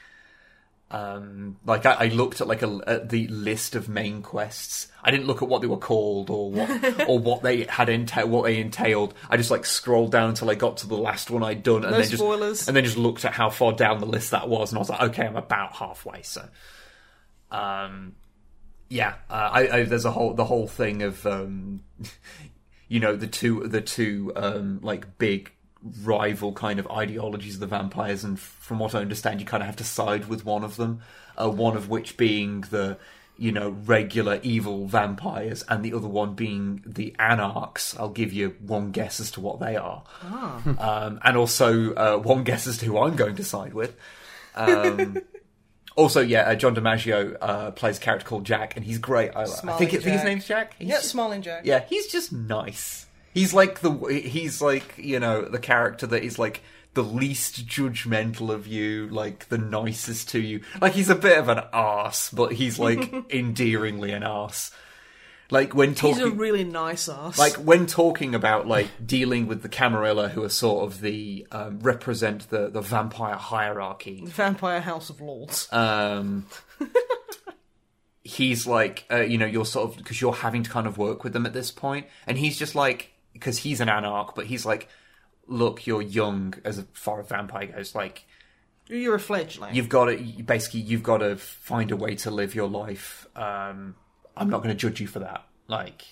Um, 0.93 1.57
like 1.65 1.87
I, 1.87 1.93
I 1.93 2.07
looked 2.09 2.39
at 2.39 2.45
like 2.45 2.61
a 2.61 2.79
at 2.85 3.09
the 3.09 3.27
list 3.27 3.73
of 3.73 3.89
main 3.89 4.21
quests. 4.21 4.89
I 5.03 5.09
didn't 5.09 5.25
look 5.25 5.41
at 5.41 5.47
what 5.47 5.61
they 5.61 5.67
were 5.67 5.75
called 5.75 6.29
or 6.29 6.51
what 6.51 7.09
or 7.09 7.17
what 7.17 7.41
they 7.41 7.63
had 7.63 7.87
enta- 7.87 8.27
what 8.27 8.43
they 8.43 8.59
entailed. 8.59 9.15
I 9.27 9.37
just 9.37 9.49
like 9.49 9.65
scrolled 9.65 10.11
down 10.11 10.29
until 10.29 10.51
I 10.51 10.55
got 10.55 10.77
to 10.77 10.87
the 10.87 10.95
last 10.95 11.31
one 11.31 11.41
I'd 11.41 11.63
done, 11.63 11.83
and 11.83 11.93
No 11.93 11.99
then 11.99 12.07
just 12.07 12.21
and 12.67 12.77
then 12.77 12.83
just 12.83 12.95
looked 12.95 13.25
at 13.25 13.33
how 13.33 13.49
far 13.49 13.73
down 13.73 14.01
the 14.01 14.05
list 14.05 14.29
that 14.31 14.47
was, 14.47 14.71
and 14.71 14.77
I 14.77 14.81
was 14.81 14.89
like, 14.91 15.01
okay, 15.01 15.25
I'm 15.25 15.35
about 15.35 15.73
halfway. 15.73 16.21
So, 16.21 16.47
um, 17.49 18.13
yeah, 18.87 19.15
uh, 19.31 19.49
I, 19.51 19.77
I, 19.77 19.83
there's 19.85 20.05
a 20.05 20.11
whole 20.11 20.35
the 20.35 20.45
whole 20.45 20.67
thing 20.67 21.01
of 21.01 21.25
um, 21.25 21.81
you 22.87 22.99
know 22.99 23.15
the 23.15 23.25
two 23.25 23.67
the 23.67 23.81
two 23.81 24.31
um, 24.35 24.79
like 24.83 25.17
big 25.17 25.51
rival 26.03 26.53
kind 26.53 26.79
of 26.79 26.87
ideologies 26.87 27.55
of 27.55 27.59
the 27.59 27.67
vampires, 27.67 28.23
and 28.23 28.39
from 28.39 28.79
what 28.79 28.95
I 28.95 28.99
understand, 28.99 29.39
you 29.39 29.45
kind 29.45 29.61
of 29.63 29.67
have 29.67 29.75
to 29.77 29.83
side 29.83 30.25
with 30.29 30.45
one 30.45 30.63
of 30.63 30.75
them. 30.77 31.01
Uh, 31.39 31.49
one 31.49 31.75
of 31.75 31.89
which 31.89 32.15
being 32.15 32.61
the 32.69 32.97
you 33.37 33.51
know 33.51 33.69
regular 33.85 34.39
evil 34.43 34.85
vampires, 34.87 35.63
and 35.67 35.83
the 35.83 35.93
other 35.93 36.07
one 36.07 36.35
being 36.35 36.83
the 36.85 37.15
anarchs. 37.17 37.97
I'll 37.97 38.09
give 38.09 38.31
you 38.33 38.55
one 38.59 38.91
guess 38.91 39.19
as 39.19 39.31
to 39.31 39.41
what 39.41 39.59
they 39.59 39.75
are, 39.75 40.03
um, 40.23 41.19
and 41.23 41.35
also 41.35 41.93
uh, 41.95 42.17
one 42.17 42.43
guess 42.43 42.67
as 42.67 42.77
to 42.79 42.85
who 42.85 42.99
I'm 42.99 43.15
going 43.15 43.35
to 43.37 43.43
side 43.43 43.73
with. 43.73 43.95
Um, 44.55 45.17
also, 45.95 46.21
yeah, 46.21 46.41
uh, 46.43 46.55
John 46.55 46.75
DiMaggio 46.75 47.37
uh, 47.41 47.71
plays 47.71 47.97
a 47.97 48.01
character 48.01 48.27
called 48.27 48.45
Jack, 48.45 48.75
and 48.77 48.85
he's 48.85 48.99
great. 48.99 49.31
I, 49.35 49.41
I 49.43 49.45
think, 49.77 49.93
it, 49.93 50.03
think 50.03 50.15
his 50.15 50.23
name's 50.23 50.45
Jack. 50.45 50.75
He's 50.77 50.87
Yeah, 50.89 50.95
just- 50.97 51.09
Smiling 51.09 51.41
Jack. 51.41 51.65
yeah, 51.65 51.83
he's 51.87 52.07
just 52.11 52.31
nice. 52.31 53.07
He's 53.33 53.53
like 53.53 53.79
the 53.79 53.91
he's 54.23 54.61
like 54.61 54.95
you 54.97 55.19
know 55.19 55.43
the 55.43 55.59
character 55.59 56.05
that 56.07 56.23
is 56.23 56.37
like 56.37 56.61
the 56.93 57.03
least 57.03 57.65
judgmental 57.67 58.51
of 58.51 58.67
you, 58.67 59.07
like 59.09 59.49
the 59.49 59.57
nicest 59.57 60.29
to 60.29 60.39
you. 60.39 60.61
Like 60.79 60.93
he's 60.93 61.09
a 61.09 61.15
bit 61.15 61.37
of 61.39 61.49
an 61.49 61.61
ass, 61.73 62.29
but 62.29 62.53
he's 62.53 62.77
like 62.77 63.11
endearingly 63.31 64.11
an 64.11 64.23
arse. 64.23 64.71
Like 65.49 65.75
when 65.75 65.93
He's 65.93 66.19
a 66.19 66.31
really 66.31 66.63
nice 66.63 67.07
ass. 67.09 67.37
like 67.37 67.55
when 67.55 67.85
talking 67.85 68.33
about 68.33 68.65
like 68.67 68.87
dealing 69.05 69.47
with 69.47 69.61
the 69.61 69.69
Camarilla, 69.69 70.29
who 70.29 70.43
are 70.43 70.49
sort 70.49 70.83
of 70.85 71.01
the 71.01 71.45
um, 71.51 71.79
represent 71.79 72.49
the 72.49 72.69
the 72.69 72.81
vampire 72.81 73.35
hierarchy. 73.35 74.21
The 74.23 74.31
vampire 74.31 74.81
House 74.81 75.09
of 75.09 75.21
Lords. 75.21 75.67
Um, 75.71 76.47
he's 78.23 78.65
like, 78.65 79.05
uh, 79.11 79.17
you 79.21 79.37
know, 79.37 79.45
you're 79.45 79.65
sort 79.65 79.91
of 79.91 79.97
because 79.97 80.21
you're 80.21 80.33
having 80.33 80.63
to 80.63 80.69
kind 80.69 80.87
of 80.87 80.97
work 80.97 81.23
with 81.23 81.33
them 81.33 81.45
at 81.45 81.53
this 81.53 81.71
point, 81.71 82.07
and 82.25 82.37
he's 82.37 82.57
just 82.57 82.73
like, 82.73 83.11
because 83.33 83.57
he's 83.57 83.81
an 83.81 83.89
anarch, 83.89 84.35
but 84.35 84.45
he's 84.45 84.65
like, 84.65 84.87
look, 85.47 85.85
you're 85.85 86.01
young 86.01 86.53
as 86.63 86.83
far 86.93 87.19
as 87.19 87.27
vampire 87.27 87.67
goes, 87.67 87.95
like. 87.95 88.25
You're 88.87 89.15
a 89.15 89.19
fledgling. 89.19 89.75
You've 89.75 89.89
got 89.89 90.05
to 90.05 90.17
basically 90.43 90.81
you've 90.81 91.03
got 91.03 91.19
to 91.19 91.37
find 91.37 91.91
a 91.91 91.95
way 91.95 92.15
to 92.15 92.31
live 92.31 92.53
your 92.53 92.67
life. 92.67 93.25
Um, 93.33 93.95
I'm 94.35 94.49
not 94.49 94.61
going 94.61 94.75
to 94.75 94.79
judge 94.79 94.99
you 94.99 95.07
for 95.07 95.19
that. 95.19 95.45
Like 95.67 96.03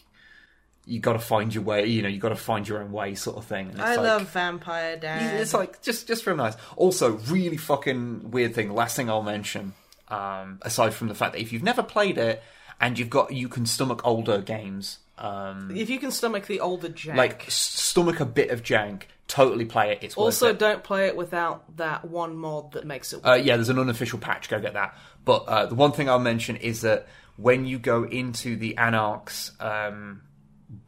you 0.85 0.99
got 0.99 1.14
to 1.14 1.19
find 1.19 1.53
your 1.53 1.64
way. 1.64 1.85
You 1.85 2.02
know, 2.02 2.10
you 2.10 2.19
got 2.19 2.30
to 2.30 2.35
find 2.35 2.68
your 2.68 2.81
own 2.81 2.91
way, 2.91 3.15
sort 3.15 3.38
of 3.38 3.45
thing. 3.45 3.68
And 3.69 3.76
it's 3.76 3.81
I 3.81 3.95
like, 3.95 4.06
love 4.06 4.30
Vampire 4.30 4.98
Dad. 4.98 5.41
It's 5.41 5.53
like 5.53 5.81
just 5.81 6.07
just 6.07 6.26
real 6.26 6.35
nice. 6.35 6.56
Also, 6.76 7.11
really 7.27 7.57
fucking 7.57 8.31
weird 8.31 8.56
thing. 8.56 8.73
Last 8.73 8.95
thing 8.95 9.10
I'll 9.10 9.22
mention, 9.22 9.73
um, 10.07 10.60
aside 10.61 10.93
from 10.93 11.07
the 11.07 11.15
fact 11.15 11.34
that 11.34 11.41
if 11.41 11.53
you've 11.53 11.64
never 11.64 11.84
played 11.84 12.18
it 12.18 12.41
and 12.80 12.98
you've 12.98 13.10
got 13.10 13.31
you 13.34 13.48
can 13.48 13.65
stomach 13.65 14.02
older 14.03 14.41
games, 14.41 14.99
um, 15.22 15.72
if 15.76 15.89
you 15.89 15.99
can 15.99 16.10
stomach 16.11 16.48
the 16.48 16.60
older 16.60 16.89
jank. 16.89 17.15
like 17.15 17.45
s- 17.48 17.53
stomach 17.53 18.19
a 18.19 18.26
bit 18.26 18.49
of 18.49 18.64
jank, 18.64 19.03
totally 19.27 19.65
play 19.65 19.91
it. 19.91 19.99
It's 20.02 20.18
worth 20.18 20.26
also, 20.26 20.49
it. 20.49 20.57
don't 20.60 20.84
play 20.84 21.06
it 21.07 21.15
without 21.15 21.77
that 21.77 22.03
one 22.06 22.35
mod 22.35 22.72
that 22.72 22.85
makes 22.85 23.14
it. 23.14 23.22
Uh, 23.23 23.35
yeah, 23.35 23.56
there's 23.56 23.69
an 23.69 23.77
unofficial 23.77 24.18
patch. 24.18 24.49
Go 24.49 24.60
get 24.60 24.73
that. 24.73 24.98
But 25.23 25.43
uh, 25.48 25.65
the 25.68 25.76
one 25.76 25.91
thing 25.91 26.10
I'll 26.10 26.18
mention 26.19 26.56
is 26.56 26.81
that 26.81 27.07
when 27.38 27.65
you 27.65 27.77
go 27.77 28.03
into 28.03 28.56
the 28.56 28.77
Anarchs 28.77 29.52
um, 29.60 30.23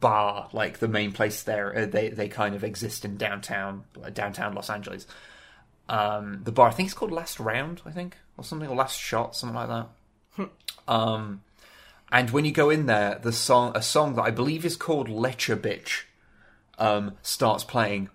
bar, 0.00 0.48
like 0.52 0.78
the 0.80 0.88
main 0.88 1.12
place 1.12 1.44
there, 1.44 1.76
uh, 1.76 1.86
they 1.86 2.08
they 2.08 2.26
kind 2.28 2.56
of 2.56 2.64
exist 2.64 3.04
in 3.04 3.16
downtown 3.16 3.84
downtown 4.12 4.54
Los 4.54 4.68
Angeles. 4.68 5.06
Um, 5.88 6.40
the 6.42 6.50
bar, 6.50 6.68
I 6.68 6.72
think 6.72 6.88
it's 6.88 6.94
called 6.94 7.12
Last 7.12 7.38
Round, 7.38 7.80
I 7.86 7.92
think, 7.92 8.16
or 8.36 8.42
something, 8.42 8.68
or 8.68 8.74
Last 8.74 8.98
Shot, 8.98 9.36
something 9.36 9.54
like 9.54 9.68
that. 9.68 10.48
um, 10.88 11.42
and 12.14 12.30
when 12.30 12.44
you 12.44 12.52
go 12.52 12.70
in 12.70 12.86
there, 12.86 13.18
the 13.20 13.32
song, 13.32 13.72
a 13.74 13.82
song 13.82 14.14
that 14.14 14.22
I 14.22 14.30
believe 14.30 14.64
is 14.64 14.76
called 14.76 15.08
Lecher 15.08 15.56
Bitch, 15.56 16.04
um, 16.78 17.16
starts 17.22 17.64
playing, 17.64 18.08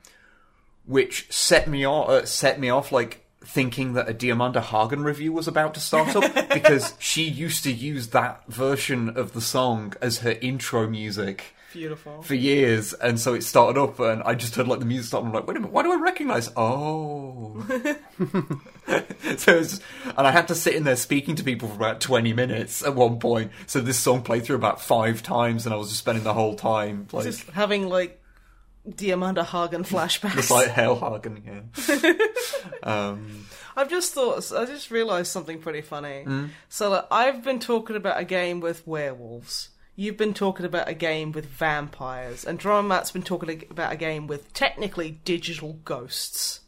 which 0.86 1.30
set 1.30 1.68
me 1.68 1.86
off, 1.86 2.08
uh, 2.08 2.26
set 2.26 2.62
me 2.62 2.70
off 2.70 2.94
like 2.94 3.26
thinking 3.42 3.94
that 3.94 4.10
a 4.10 4.14
Diamanda 4.14 4.62
Hagan 4.62 5.04
review 5.04 5.34
was 5.34 5.50
about 5.50 5.74
to 5.74 5.82
start 5.82 6.16
up 6.16 6.50
because 6.54 6.94
she 6.98 7.24
used 7.24 7.66
to 7.66 7.74
use 7.74 8.08
that 8.08 8.42
version 8.48 9.10
of 9.18 9.34
the 9.34 9.42
song 9.42 9.94
as 10.02 10.20
her 10.20 10.38
intro 10.42 10.88
music 10.88 11.54
Beautiful. 11.74 12.22
for 12.22 12.36
years, 12.36 12.94
and 12.94 13.20
so 13.20 13.34
it 13.34 13.44
started 13.44 13.80
up, 13.80 14.00
and 14.00 14.24
I 14.24 14.36
just 14.36 14.56
heard 14.56 14.68
like 14.68 14.80
the 14.80 14.86
music 14.86 15.08
start, 15.08 15.24
and 15.24 15.30
I'm 15.30 15.36
like, 15.36 15.48
wait 15.48 15.58
a 15.58 15.60
minute, 15.60 15.74
why 15.74 15.84
do 15.84 15.92
I 15.92 16.02
recognise? 16.02 16.50
Oh, 16.56 17.66
so 19.38 19.56
it 19.56 19.60
was, 19.60 19.82
and 20.06 20.28
I 20.28 20.32
had 20.32 20.48
to 20.48 20.56
sit 20.56 20.76
in 20.76 20.84
there 20.84 20.96
speaking 20.96 21.36
to 21.36 21.44
people 21.44 21.68
for 21.68 21.76
about 21.76 22.02
20 22.02 22.34
minutes 22.34 22.84
at 22.84 22.96
one 22.96 23.20
point. 23.20 23.52
So 23.68 23.82
this 23.82 23.98
song 24.00 24.24
played 24.24 24.46
through 24.46 24.56
about 24.56 24.82
five 24.82 25.22
times, 25.24 25.66
and 25.66 25.74
I 25.74 25.78
was 25.78 25.90
just 25.90 26.00
spending 26.00 26.24
the 26.24 26.34
whole 26.34 26.56
time 26.56 27.08
like 27.12 27.26
Just 27.26 27.48
having 27.50 27.88
like 27.88 28.22
Diamanda 28.88 29.46
Hagan 29.46 29.84
flashbacks. 29.84 30.36
just 30.36 30.52
like 30.52 30.70
hell 30.70 30.96
Hagan 30.96 31.38
again. 31.38 32.20
um, 32.84 33.46
I've 33.76 33.90
just 33.90 34.14
thought. 34.14 34.52
I 34.52 34.66
just 34.66 34.90
realised 34.92 35.32
something 35.32 35.60
pretty 35.60 35.82
funny. 35.82 36.24
Mm. 36.26 36.50
So 36.70 36.90
like, 36.90 37.06
I've 37.12 37.44
been 37.44 37.60
talking 37.60 37.96
about 37.96 38.20
a 38.20 38.26
game 38.26 38.60
with 38.60 38.88
werewolves. 38.88 39.70
You've 40.00 40.16
been 40.16 40.34
talking 40.34 40.66
about 40.66 40.88
a 40.88 40.94
game 40.94 41.34
with 41.34 41.46
vampires, 41.48 42.46
and 42.46 42.58
Drummer 42.58 42.88
Matt's 42.88 43.12
been 43.12 43.22
talking 43.22 43.66
about 43.70 43.92
a 43.92 43.98
game 43.98 44.28
with 44.28 44.54
technically 44.54 45.20
digital 45.26 45.74
ghosts. 45.84 46.62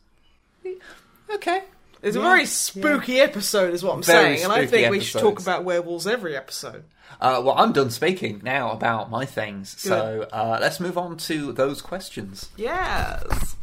okay. 1.33 1.63
It's 2.01 2.17
a 2.17 2.19
very 2.19 2.45
spooky 2.45 3.21
episode, 3.21 3.73
is 3.73 3.85
what 3.85 3.93
I'm 3.93 4.03
Very 4.03 4.35
saying, 4.35 4.43
and 4.43 4.51
I 4.51 4.65
spooky 4.65 4.81
think 4.81 4.91
we 4.91 4.99
should 4.99 5.21
talk 5.21 5.39
about 5.39 5.63
werewolves 5.63 6.07
every 6.07 6.35
episode. 6.35 6.83
Uh, 7.21 7.41
well, 7.41 7.55
I'm 7.57 7.71
done 7.71 7.89
speaking 7.89 8.41
now 8.43 8.71
about 8.71 9.09
my 9.09 9.23
things, 9.23 9.79
so 9.79 10.27
uh, 10.33 10.57
let's 10.59 10.81
move 10.81 10.97
on 10.97 11.15
to 11.15 11.53
those 11.53 11.81
questions. 11.81 12.49
Yes, 12.57 13.55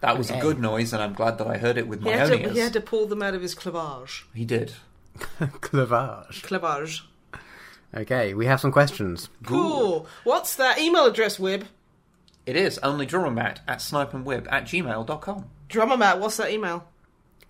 That 0.00 0.18
was 0.18 0.28
a 0.28 0.40
good 0.40 0.58
noise, 0.58 0.92
and 0.92 1.00
I'm 1.00 1.12
glad 1.12 1.38
that 1.38 1.46
I 1.46 1.58
heard 1.58 1.78
it 1.78 1.86
with 1.86 2.00
he 2.02 2.06
my 2.06 2.18
own 2.18 2.30
to, 2.30 2.40
ears. 2.40 2.52
he 2.52 2.58
had 2.58 2.72
to 2.72 2.80
pull 2.80 3.06
them 3.06 3.22
out 3.22 3.34
of 3.34 3.42
his 3.42 3.54
clavage. 3.54 4.24
He 4.34 4.44
did. 4.44 4.72
Clavage. 5.38 6.42
Clavage. 6.42 7.02
Okay, 7.96 8.34
we 8.34 8.46
have 8.46 8.60
some 8.60 8.72
questions. 8.72 9.28
Cool. 9.44 10.06
What's 10.24 10.56
that 10.56 10.78
email 10.78 11.06
address, 11.06 11.38
Wib? 11.38 11.64
It 12.44 12.54
is 12.54 12.78
only 12.78 13.06
drummermat 13.06 13.60
at 13.66 13.78
snipeandwib 13.78 14.46
at 14.52 14.64
gmail.com. 14.64 15.46
Drummer 15.68 15.96
Matt, 15.96 16.20
what's 16.20 16.36
that 16.36 16.50
email? 16.50 16.86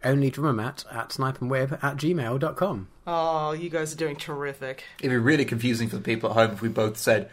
Only 0.05 0.31
drummermat 0.31 0.85
at 0.93 1.09
snipeandwib 1.11 1.83
at 1.83 1.97
gmail.com. 1.97 2.89
Oh, 3.09 3.53
you 3.53 3.69
guys 3.69 3.93
are 3.93 3.97
doing 3.97 4.17
terrific. 4.17 4.85
It'd 5.01 5.11
be 5.11 5.17
really 5.17 5.45
confusing 5.45 5.89
for 5.89 5.97
the 5.97 6.03
people 6.03 6.31
at 6.31 6.37
home 6.37 6.53
if 6.53 6.63
we 6.63 6.69
both 6.69 6.97
said 6.97 7.29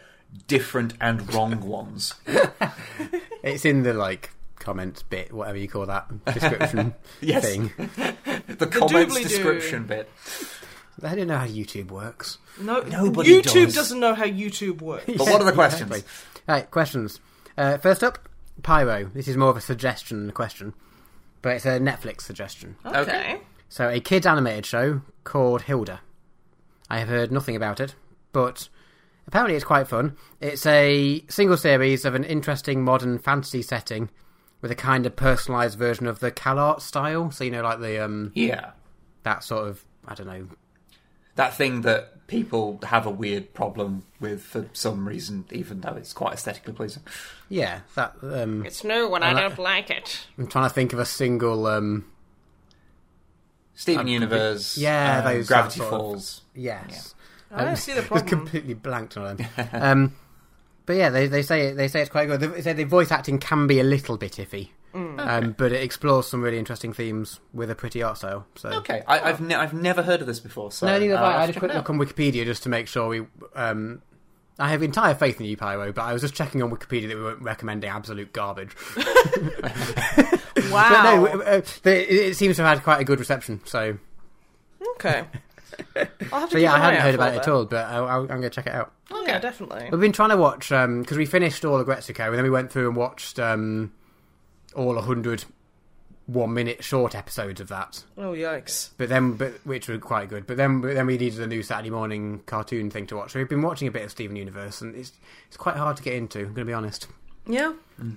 different 0.48 0.96
and 1.00 1.32
wrong 1.34 1.60
ones. 1.68 2.16
It's 3.44 3.66
in 3.66 3.84
the, 3.84 3.94
like, 3.94 4.30
comment 4.60 5.04
bit, 5.10 5.34
whatever 5.34 5.58
you 5.58 5.68
call 5.68 5.86
that, 5.88 6.08
description 6.34 6.94
Yes. 7.20 7.44
thing. 7.44 7.72
The 7.78 8.68
comments 8.68 9.16
doobly-doo. 9.16 9.24
description 9.24 9.84
bit. 9.86 10.10
I 11.02 11.16
don't 11.16 11.28
know 11.28 11.38
how 11.38 11.48
YouTube 11.48 11.90
works. 11.92 12.38
No, 12.60 12.82
Nobody 12.82 13.42
YouTube 13.42 13.66
does. 13.66 13.76
doesn't 13.76 14.00
know 14.00 14.14
how 14.14 14.26
YouTube 14.26 14.82
works. 14.82 15.06
But 15.18 15.20
what 15.20 15.42
are 15.42 15.46
the 15.46 15.52
questions? 15.52 15.90
Exactly. 15.92 16.44
Right, 16.48 16.70
questions. 16.72 17.20
Uh, 17.58 17.78
first 17.78 18.04
up, 18.04 18.30
Pyro. 18.62 19.06
This 19.14 19.28
is 19.28 19.38
more 19.38 19.50
of 19.50 19.58
a 19.58 19.62
suggestion 19.62 20.20
than 20.20 20.30
a 20.30 20.34
question, 20.34 20.74
but 21.42 21.56
it's 21.56 21.66
a 21.66 21.80
Netflix 21.80 22.22
suggestion. 22.22 22.76
Okay. 22.86 23.40
So, 23.70 23.90
a 23.90 24.00
kids 24.00 24.26
animated 24.28 24.66
show 24.66 25.02
called 25.24 25.64
Hilda. 25.64 26.02
I 26.90 27.00
have 27.00 27.08
heard 27.08 27.32
nothing 27.32 27.56
about 27.56 27.80
it, 27.80 27.96
but 28.32 28.70
apparently 29.28 29.56
it's 29.56 29.66
quite 29.66 29.88
fun. 29.88 30.16
It's 30.42 30.66
a 30.68 31.24
single 31.28 31.58
series 31.58 32.06
of 32.06 32.14
an 32.14 32.24
interesting 32.24 32.84
modern 32.84 33.18
fantasy 33.18 33.62
setting 33.64 34.10
with 34.62 34.70
a 34.70 34.76
kind 34.76 35.06
of 35.08 35.16
personalised 35.16 35.76
version 35.76 36.06
of 36.08 36.20
the 36.20 36.32
CalArt 36.32 36.82
style. 36.82 37.32
So, 37.32 37.44
you 37.44 37.52
know, 37.52 37.64
like 37.64 37.80
the 37.80 38.04
um, 38.04 38.32
Yeah. 38.36 38.72
that 39.24 39.44
sort 39.44 39.68
of, 39.68 39.84
I 40.08 40.14
don't 40.14 40.28
know, 40.28 40.48
That 41.36 41.56
thing 41.56 41.82
that 41.82 42.28
people 42.28 42.80
have 42.84 43.06
a 43.06 43.10
weird 43.10 43.54
problem 43.54 44.04
with 44.20 44.42
for 44.44 44.68
some 44.74 45.08
reason, 45.08 45.46
even 45.52 45.82
though 45.82 45.94
it's 45.96 46.14
quite 46.14 46.34
aesthetically 46.34 46.74
pleasing. 46.74 47.04
yeah, 47.50 47.82
that. 47.96 48.16
Um, 48.22 48.66
It's 48.66 48.84
new 48.84 49.08
when 49.10 49.24
I 49.24 49.34
don't 49.34 49.58
like 49.60 49.90
it. 49.90 50.28
I'm 50.38 50.48
trying 50.48 50.70
to 50.70 50.74
think 50.74 50.94
of 50.94 51.00
a 51.00 51.06
single. 51.06 51.66
Um, 51.68 52.06
Steven 53.76 54.08
Universe, 54.08 54.78
yeah, 54.78 55.20
um, 55.20 55.26
those- 55.26 55.48
Gravity 55.48 55.80
that 55.80 55.90
sort 55.90 55.94
of- 55.94 56.00
Falls. 56.00 56.42
yes. 56.54 57.16
I 57.52 57.64
don't 57.66 57.76
see 57.76 57.92
the 57.94 57.98
I 58.00 58.02
was 58.02 58.08
problem. 58.08 58.28
completely 58.28 58.74
blanked 58.76 59.18
on 59.18 59.38
them. 59.38 59.48
um, 59.74 60.16
but 60.86 60.96
yeah, 60.96 61.10
they, 61.10 61.28
they 61.28 61.42
say 61.44 61.72
they 61.72 61.88
say 61.88 62.02
it's 62.02 62.10
quite 62.10 62.28
good. 62.28 62.40
They 62.40 62.62
say 62.62 62.74
the 62.74 62.84
voice 62.84 63.12
acting 63.12 63.40
can 63.40 63.68
be 63.68 63.80
a 63.80 63.84
little 63.84 64.18
bit 64.18 64.34
iffy, 64.34 64.70
um, 64.94 65.56
but 65.58 65.72
it 65.72 65.82
explores 65.82 66.28
some 66.28 66.42
really 66.42 66.60
interesting 66.60 66.94
themes 66.94 67.40
with 67.54 67.70
a 67.72 67.76
pretty 67.76 68.04
art 68.04 68.18
style. 68.18 68.46
So 68.56 68.70
Okay, 68.70 69.02
I, 69.08 69.30
I've 69.30 69.42
ne- 69.42 69.56
I've 69.56 69.74
never 69.74 70.04
heard 70.04 70.22
of 70.22 70.28
this 70.28 70.40
before. 70.40 70.72
So 70.72 70.88
no, 70.88 71.00
neither 71.00 71.16
uh, 71.16 71.22
I. 71.22 71.38
I 71.38 71.46
had 71.46 71.56
a 71.56 71.60
quick 71.60 71.74
look 71.74 71.90
on 71.90 71.98
Wikipedia 71.98 72.46
just 72.46 72.64
to 72.64 72.70
make 72.70 72.88
sure 72.88 73.08
we. 73.08 73.26
Um, 73.56 74.02
I 74.60 74.70
have 74.70 74.84
entire 74.84 75.16
faith 75.16 75.40
in 75.40 75.48
you, 75.48 75.58
Pyro, 75.58 75.92
but 75.92 76.04
I 76.04 76.14
was 76.14 76.22
just 76.22 76.36
checking 76.36 76.62
on 76.62 76.70
Wikipedia 76.70 77.08
that 77.08 77.18
we 77.18 77.24
weren't 77.24 77.42
recommending 77.42 77.90
absolute 77.90 78.34
garbage. 78.34 78.76
Wow. 78.96 79.04
But 80.74 81.04
no, 81.04 81.28
uh, 81.28 81.62
they, 81.84 82.04
it 82.04 82.12
it 82.32 82.38
seems 82.38 82.56
to 82.56 82.64
have 82.64 82.78
had 82.78 82.84
quite 82.84 83.02
a 83.02 83.04
good 83.04 83.20
reception. 83.20 83.62
So, 83.66 83.98
okay. 84.96 85.26
I'll 86.32 86.40
have 86.42 86.50
to 86.50 86.56
so 86.56 86.58
yeah, 86.58 86.74
I 86.74 86.76
an 86.76 86.82
eye 86.82 86.86
hadn't 86.86 87.02
heard 87.02 87.16
about 87.16 87.30
it 87.30 87.36
that. 87.36 87.42
at 87.42 87.48
all, 87.48 87.66
but 87.66 87.86
I, 87.86 87.98
I, 87.98 88.18
I'm 88.18 88.28
going 88.28 88.42
to 88.44 88.50
check 88.50 88.68
it 88.68 88.74
out. 88.74 88.94
Yeah, 89.26 89.40
definitely. 89.40 89.90
We've 89.92 90.00
been 90.00 90.12
trying 90.12 90.30
to 90.30 90.38
watch 90.38 90.70
because 90.70 91.18
we 91.18 91.26
finished 91.26 91.66
all 91.66 91.80
of 91.80 91.88
Aggretsuko, 91.88 92.28
and 92.28 92.36
then 92.36 92.44
we 92.44 92.50
went 92.50 92.72
through 92.72 92.88
and 92.88 92.96
watched 92.96 93.40
um, 93.40 93.92
all 94.76 94.96
100 94.96 95.46
one 96.26 96.54
minute 96.54 96.84
short 96.84 97.16
episodes 97.16 97.60
of 97.60 97.68
that. 97.68 98.04
Oh 98.18 98.32
yikes! 98.32 98.92
But 98.98 99.10
then, 99.10 99.34
but 99.34 99.54
which 99.66 99.88
were 99.90 99.98
quite 99.98 100.30
good. 100.30 100.48
But 100.48 100.58
then, 100.58 100.82
but 100.82 100.94
then 100.94 101.06
we 101.06 101.18
needed 101.18 101.40
a 101.40 101.48
new 101.48 101.64
Saturday 101.64 101.90
morning 101.90 102.42
cartoon 102.46 102.90
thing 102.90 103.08
to 103.08 103.18
watch. 103.18 103.34
So 103.34 103.40
we've 103.40 103.50
been 103.50 103.62
watching 103.62 103.88
a 103.88 103.92
bit 103.92 104.04
of 104.04 104.12
Steven 104.12 104.36
Universe, 104.36 104.82
and 104.82 104.96
it's 104.96 105.12
it's 105.48 105.58
quite 105.58 105.76
hard 105.76 105.98
to 105.98 106.04
get 106.04 106.14
into. 106.14 106.40
I'm 106.40 106.46
going 106.46 106.56
to 106.56 106.66
be 106.66 106.74
honest. 106.74 107.08
Yeah. 107.46 107.74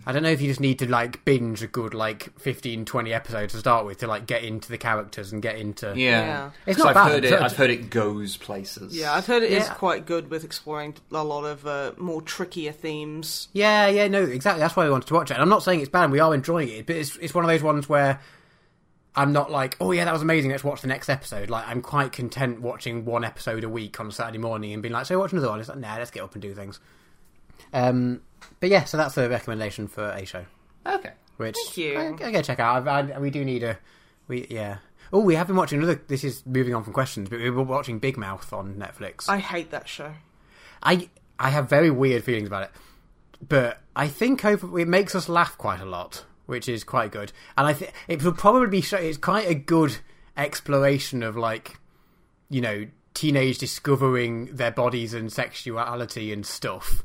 I 0.06 0.12
don't 0.12 0.22
know 0.22 0.30
if 0.30 0.40
you 0.40 0.48
just 0.48 0.60
need 0.60 0.78
to 0.80 0.90
like 0.90 1.24
binge 1.24 1.62
a 1.62 1.66
good 1.66 1.94
like 1.94 2.36
15, 2.40 2.84
20 2.86 3.12
episodes 3.12 3.52
to 3.52 3.58
start 3.58 3.84
with 3.84 3.98
to 3.98 4.06
like 4.06 4.26
get 4.26 4.42
into 4.42 4.68
the 4.68 4.78
characters 4.78 5.32
and 5.32 5.42
get 5.42 5.56
into. 5.56 5.86
Yeah, 5.88 5.92
Yeah. 5.94 6.50
It's 6.66 6.76
'Cause 6.76 6.86
not 6.86 6.88
I've 6.88 6.94
bad. 6.94 7.12
Heard 7.12 7.24
it, 7.24 7.32
I've 7.42 7.56
heard 7.56 7.70
it 7.70 7.90
goes 7.90 8.36
places. 8.36 8.96
Yeah, 8.96 9.12
I've 9.12 9.26
heard 9.26 9.42
it 9.42 9.52
is 9.52 9.66
Yeah. 9.66 9.74
quite 9.74 10.06
good 10.06 10.30
with 10.30 10.44
exploring 10.44 10.94
a 11.12 11.22
lot 11.22 11.44
of 11.44 11.66
uh, 11.66 11.92
more 11.98 12.22
trickier 12.22 12.72
themes. 12.72 13.48
Yeah, 13.52 13.86
yeah, 13.88 14.08
no, 14.08 14.22
exactly. 14.22 14.60
That's 14.60 14.74
why 14.76 14.84
we 14.84 14.90
wanted 14.90 15.08
to 15.08 15.14
watch 15.14 15.30
it. 15.30 15.34
And 15.34 15.42
I'm 15.42 15.48
not 15.48 15.62
saying 15.62 15.80
it's 15.80 15.90
bad. 15.90 16.04
and 16.04 16.12
We 16.12 16.20
are 16.20 16.34
enjoying 16.34 16.68
it, 16.68 16.86
but 16.86 16.96
it's 16.96 17.16
it's 17.16 17.34
one 17.34 17.44
of 17.44 17.48
those 17.48 17.62
ones 17.62 17.88
where 17.88 18.20
I'm 19.14 19.32
not 19.32 19.50
like, 19.50 19.76
oh 19.80 19.92
yeah, 19.92 20.04
that 20.04 20.12
was 20.12 20.22
amazing. 20.22 20.50
Let's 20.50 20.64
watch 20.64 20.80
the 20.82 20.88
next 20.88 21.08
episode. 21.08 21.48
Like, 21.50 21.66
I'm 21.68 21.80
quite 21.82 22.12
content 22.12 22.60
watching 22.60 23.04
one 23.04 23.24
episode 23.24 23.64
a 23.64 23.68
week 23.68 23.98
on 24.00 24.10
Saturday 24.10 24.38
morning 24.38 24.72
and 24.72 24.82
being 24.82 24.92
like, 24.92 25.06
so 25.06 25.18
watch 25.18 25.32
another 25.32 25.48
one. 25.48 25.58
It's 25.60 25.68
like, 25.68 25.78
nah, 25.78 25.96
let's 25.96 26.10
get 26.10 26.22
up 26.22 26.32
and 26.34 26.42
do 26.42 26.54
things. 26.54 26.80
Um, 27.76 28.22
but 28.60 28.70
yeah, 28.70 28.84
so 28.84 28.96
that's 28.96 29.16
a 29.18 29.28
recommendation 29.28 29.86
for 29.86 30.08
a 30.08 30.24
show, 30.24 30.44
Okay. 30.86 31.12
which 31.36 31.56
Thank 31.56 31.76
you. 31.76 31.98
I, 31.98 32.28
I 32.28 32.32
go 32.32 32.42
check 32.42 32.58
out. 32.58 32.88
I, 32.88 33.12
I, 33.12 33.18
we 33.18 33.30
do 33.30 33.44
need 33.44 33.62
a, 33.62 33.78
we 34.28 34.46
yeah. 34.48 34.78
Oh, 35.12 35.20
we 35.20 35.34
have 35.34 35.46
been 35.46 35.56
watching 35.56 35.78
another. 35.78 36.00
This 36.08 36.24
is 36.24 36.44
moving 36.46 36.74
on 36.74 36.82
from 36.82 36.92
questions, 36.92 37.28
but 37.28 37.38
we 37.38 37.50
were 37.50 37.62
watching 37.62 37.98
Big 37.98 38.16
Mouth 38.16 38.52
on 38.52 38.74
Netflix. 38.74 39.28
I 39.28 39.38
hate 39.38 39.70
that 39.70 39.88
show. 39.88 40.12
I 40.82 41.08
I 41.38 41.50
have 41.50 41.68
very 41.68 41.90
weird 41.90 42.24
feelings 42.24 42.48
about 42.48 42.62
it, 42.64 42.70
but 43.46 43.78
I 43.94 44.08
think 44.08 44.44
over, 44.44 44.78
it 44.80 44.88
makes 44.88 45.14
us 45.14 45.28
laugh 45.28 45.56
quite 45.58 45.80
a 45.80 45.84
lot, 45.84 46.24
which 46.46 46.68
is 46.68 46.82
quite 46.82 47.12
good. 47.12 47.32
And 47.58 47.66
I 47.66 47.74
think 47.74 47.92
it 48.08 48.24
will 48.24 48.32
probably 48.32 48.68
be 48.68 48.86
it's 48.96 49.18
quite 49.18 49.48
a 49.48 49.54
good 49.54 49.98
exploration 50.36 51.22
of 51.22 51.36
like, 51.36 51.78
you 52.48 52.60
know, 52.62 52.86
teenage 53.14 53.58
discovering 53.58 54.46
their 54.46 54.70
bodies 54.70 55.14
and 55.14 55.30
sexuality 55.32 56.32
and 56.32 56.44
stuff 56.44 57.04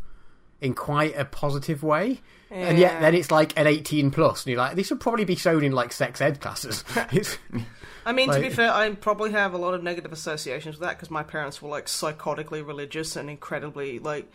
in 0.62 0.74
quite 0.76 1.18
a 1.18 1.26
positive 1.26 1.84
way. 1.84 2.22
And 2.52 2.78
yet 2.78 3.00
then 3.00 3.16
it's 3.16 3.32
like 3.32 3.58
an 3.58 3.66
18 3.66 4.12
plus, 4.12 4.44
and 4.44 4.52
you're 4.52 4.62
like, 4.62 4.76
this 4.76 4.88
should 4.88 5.00
probably 5.00 5.24
be 5.24 5.38
shown 5.38 5.64
in 5.64 5.72
like 5.72 5.94
sex 5.94 6.20
ed 6.20 6.42
classes. 6.42 6.84
I 8.06 8.12
mean, 8.12 8.30
to 8.30 8.42
be 8.42 8.50
fair, 8.50 8.74
I 8.74 8.90
probably 8.92 9.32
have 9.32 9.54
a 9.54 9.58
lot 9.58 9.74
of 9.74 9.84
negative 9.84 10.12
associations 10.12 10.76
with 10.76 10.88
that 10.88 10.98
because 10.98 11.10
my 11.10 11.24
parents 11.24 11.62
were 11.62 11.70
like 11.70 11.86
psychotically 11.86 12.66
religious 12.66 13.16
and 13.16 13.30
incredibly 13.30 14.00
like 14.00 14.30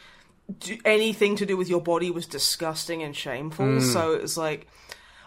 do, 0.60 0.78
anything 0.84 1.36
to 1.36 1.46
do 1.46 1.56
with 1.58 1.68
your 1.68 1.82
body 1.82 2.10
was 2.10 2.26
disgusting 2.26 3.02
and 3.02 3.14
shameful. 3.14 3.66
Hmm. 3.66 3.80
So 3.80 4.12
it 4.12 4.22
was 4.22 4.38
like, 4.38 4.66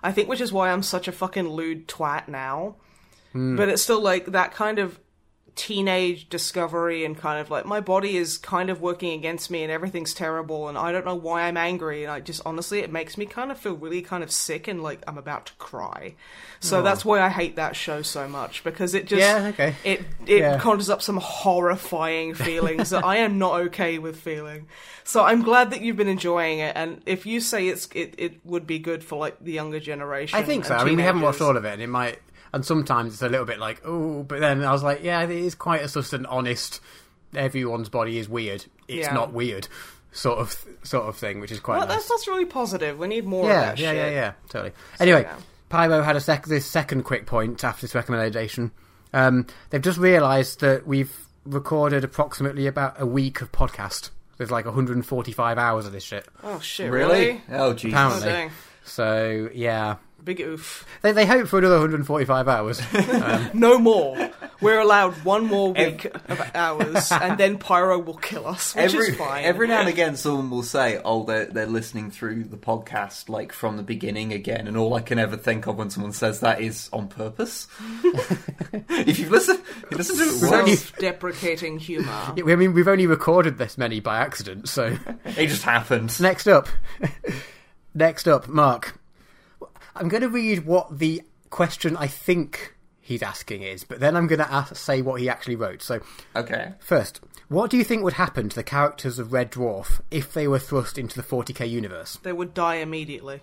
I 0.01 0.11
think 0.11 0.27
which 0.27 0.41
is 0.41 0.51
why 0.51 0.71
I'm 0.71 0.83
such 0.83 1.07
a 1.07 1.11
fucking 1.11 1.47
lewd 1.47 1.87
twat 1.87 2.27
now. 2.27 2.77
Hmm. 3.33 3.55
But 3.55 3.69
it's 3.69 3.83
still 3.83 4.01
like 4.01 4.27
that 4.27 4.53
kind 4.53 4.79
of 4.79 4.99
teenage 5.59 6.29
discovery 6.29 7.03
and 7.03 7.17
kind 7.17 7.37
of 7.37 7.51
like 7.51 7.65
my 7.65 7.81
body 7.81 8.15
is 8.15 8.37
kind 8.37 8.69
of 8.69 8.79
working 8.79 9.11
against 9.11 9.51
me 9.51 9.61
and 9.61 9.69
everything's 9.69 10.13
terrible 10.13 10.69
and 10.69 10.77
I 10.77 10.93
don't 10.93 11.05
know 11.05 11.15
why 11.15 11.41
I'm 11.41 11.57
angry 11.57 12.03
and 12.05 12.11
I 12.13 12.21
just 12.21 12.41
honestly 12.45 12.79
it 12.79 12.89
makes 12.93 13.17
me 13.17 13.25
kind 13.25 13.51
of 13.51 13.57
feel 13.59 13.73
really 13.75 14.01
kind 14.01 14.23
of 14.23 14.31
sick 14.31 14.69
and 14.69 14.81
like 14.81 15.03
I'm 15.05 15.17
about 15.17 15.47
to 15.47 15.53
cry. 15.57 16.15
So 16.61 16.79
oh. 16.79 16.81
that's 16.81 17.03
why 17.03 17.19
I 17.19 17.27
hate 17.27 17.57
that 17.57 17.75
show 17.75 18.01
so 18.01 18.25
much 18.25 18.63
because 18.63 18.93
it 18.93 19.05
just 19.05 19.19
Yeah, 19.19 19.47
okay. 19.49 19.75
it 19.83 20.05
it 20.25 20.39
Yeah. 20.39 20.59
conjures 20.59 20.89
up 20.89 21.01
some 21.01 21.17
horrifying 21.17 22.33
feelings 22.35 22.91
that 22.91 23.03
I 23.03 23.17
am 23.17 23.37
not 23.37 23.55
okay 23.67 23.99
with 23.99 24.15
feeling. 24.17 24.67
So 25.03 25.23
I'm 25.23 25.41
glad 25.43 25.71
that 25.71 25.81
you've 25.81 25.97
been 25.97 26.07
enjoying 26.07 26.59
it 26.59 26.73
and 26.77 27.01
if 27.05 27.25
you 27.25 27.41
say 27.41 27.67
it's 27.67 27.89
it, 27.93 28.15
it 28.17 28.45
would 28.45 28.65
be 28.65 28.79
good 28.79 29.03
for 29.03 29.19
like 29.19 29.43
the 29.43 29.51
younger 29.51 29.81
generation. 29.81 30.39
I 30.39 30.43
think 30.43 30.63
so. 30.63 30.73
and 30.73 30.81
I 30.81 30.85
mean, 30.85 30.95
we 30.95 31.03
haven't 31.03 31.21
watched 31.21 31.39
teenagers. 31.39 31.55
all 31.55 31.57
of 31.57 31.65
it, 31.65 31.73
and 31.73 31.81
it 31.81 31.87
might. 31.87 32.19
And 32.53 32.65
sometimes 32.65 33.13
it's 33.13 33.21
a 33.21 33.29
little 33.29 33.45
bit 33.45 33.59
like, 33.59 33.81
oh, 33.85 34.23
but 34.23 34.39
then 34.39 34.63
I 34.63 34.71
was 34.71 34.83
like, 34.83 35.03
yeah, 35.03 35.21
it 35.23 35.29
is 35.31 35.55
quite 35.55 35.81
a 35.83 35.87
just 35.87 36.13
an 36.13 36.25
honest. 36.25 36.81
Everyone's 37.35 37.89
body 37.89 38.17
is 38.17 38.27
weird. 38.27 38.65
It's 38.87 39.07
Yeah. 39.07 39.13
not 39.13 39.33
weird, 39.33 39.67
sort 40.11 40.39
of 40.39 40.65
sort 40.83 41.05
of 41.05 41.15
thing, 41.15 41.39
which 41.39 41.51
is 41.51 41.59
quite 41.59 41.77
Well, 41.77 41.87
nice. 41.87 41.97
that's 41.97 42.09
that's 42.09 42.27
really 42.27 42.45
positive. 42.45 42.97
We 42.97 43.07
need 43.07 43.25
more 43.25 43.43
of 43.43 43.49
yeah, 43.49 43.61
that 43.61 43.77
yeah, 43.79 43.91
shit. 43.91 43.97
yeah, 43.97 44.09
yeah, 44.09 44.31
totally. 44.49 44.71
Anyway, 44.99 45.21
yeah. 45.23 45.35
Pyro 45.69 46.01
had 46.01 46.15
a 46.15 46.21
sec- 46.21 46.47
this 46.47 46.65
second 46.65 47.03
quick 47.03 47.27
point 47.27 47.63
after 47.63 47.81
this 47.81 47.93
recommendation. 47.93 48.71
Um, 49.13 49.45
they've 49.69 49.81
just 49.81 49.99
realised 49.99 50.61
that 50.61 50.87
we've 50.87 51.15
recorded 51.45 52.03
approximately 52.03 52.65
about 52.65 52.99
a 52.99 53.05
week 53.05 53.41
of 53.41 53.51
podcast. 53.51 54.09
There's 54.37 54.49
like 54.51 54.65
145 54.65 55.57
hours 55.59 55.85
of 55.85 55.91
this 55.91 56.03
shit. 56.03 56.27
Oh 56.43 56.59
shit! 56.59 56.89
Really? 56.91 57.13
Really? 57.13 57.41
Oh, 57.51 57.73
Jesus. 57.73 57.93
Apparently. 57.99 58.27
dang! 58.31 58.51
So 58.85 59.49
yeah, 59.53 59.97
Big 60.23 60.41
oof. 60.41 60.85
they 61.01 61.11
they 61.11 61.25
hope 61.25 61.47
for 61.47 61.59
another 61.59 61.75
145 61.75 62.47
hours. 62.47 62.81
Um, 63.19 63.49
no 63.53 63.77
more. 63.77 64.29
We're 64.61 64.79
allowed 64.79 65.13
one 65.23 65.45
more 65.45 65.73
week 65.73 66.05
of 66.05 66.51
hours, 66.53 67.11
and 67.11 67.37
then 67.37 67.57
Pyro 67.57 67.99
will 67.99 68.17
kill 68.17 68.47
us, 68.47 68.75
which 68.75 68.93
Every, 68.93 69.07
is 69.09 69.15
fine. 69.15 69.43
every 69.43 69.67
now 69.67 69.79
and 69.81 69.89
again, 69.89 70.15
someone 70.15 70.49
will 70.49 70.63
say, 70.63 71.01
"Oh, 71.03 71.23
they're 71.25 71.45
they're 71.45 71.65
listening 71.65 72.11
through 72.11 72.45
the 72.45 72.57
podcast 72.57 73.29
like 73.29 73.51
from 73.51 73.77
the 73.77 73.83
beginning 73.83 74.31
again," 74.33 74.67
and 74.67 74.77
all 74.77 74.93
I 74.93 75.01
can 75.01 75.19
ever 75.19 75.37
think 75.37 75.67
of 75.67 75.77
when 75.77 75.89
someone 75.89 76.11
says 76.13 76.41
that 76.41 76.61
is 76.61 76.89
on 76.91 77.07
purpose. 77.07 77.67
if 78.89 79.19
you've 79.19 79.31
listened, 79.31 79.61
you 79.91 79.97
listen 79.97 80.17
to 80.17 80.23
it 80.23 80.51
once, 80.51 80.79
Self-deprecating 80.81 81.79
humor. 81.79 82.33
Yeah, 82.35 82.45
I 82.45 82.55
mean, 82.55 82.73
we've 82.73 82.87
only 82.87 83.07
recorded 83.07 83.57
this 83.57 83.77
many 83.77 83.99
by 83.99 84.19
accident, 84.19 84.69
so. 84.69 84.97
it 85.25 85.47
just 85.47 85.63
happened. 85.63 86.19
Next 86.19 86.47
up. 86.47 86.67
Next 87.93 88.27
up, 88.27 88.47
Mark. 88.47 88.98
I'm 89.99 90.07
going 90.09 90.21
to 90.23 90.29
read 90.29 90.65
what 90.65 90.97
the 90.99 91.21
question 91.49 91.97
I 91.97 92.07
think 92.07 92.75
he's 93.01 93.21
asking 93.21 93.63
is, 93.63 93.83
but 93.83 93.99
then 93.99 94.15
I'm 94.15 94.27
going 94.27 94.39
to 94.39 94.51
ask, 94.51 94.75
say 94.75 95.01
what 95.01 95.19
he 95.19 95.27
actually 95.29 95.55
wrote. 95.55 95.81
So, 95.81 95.99
Okay. 96.35 96.73
first, 96.79 97.19
what 97.47 97.69
do 97.71 97.77
you 97.77 97.83
think 97.83 98.03
would 98.03 98.13
happen 98.13 98.49
to 98.49 98.55
the 98.55 98.63
characters 98.63 99.19
of 99.19 99.33
Red 99.33 99.51
Dwarf 99.51 99.99
if 100.11 100.31
they 100.33 100.47
were 100.47 100.59
thrust 100.59 100.97
into 100.97 101.15
the 101.19 101.27
40k 101.27 101.69
universe? 101.69 102.17
They 102.23 102.33
would 102.33 102.53
die 102.53 102.75
immediately. 102.75 103.41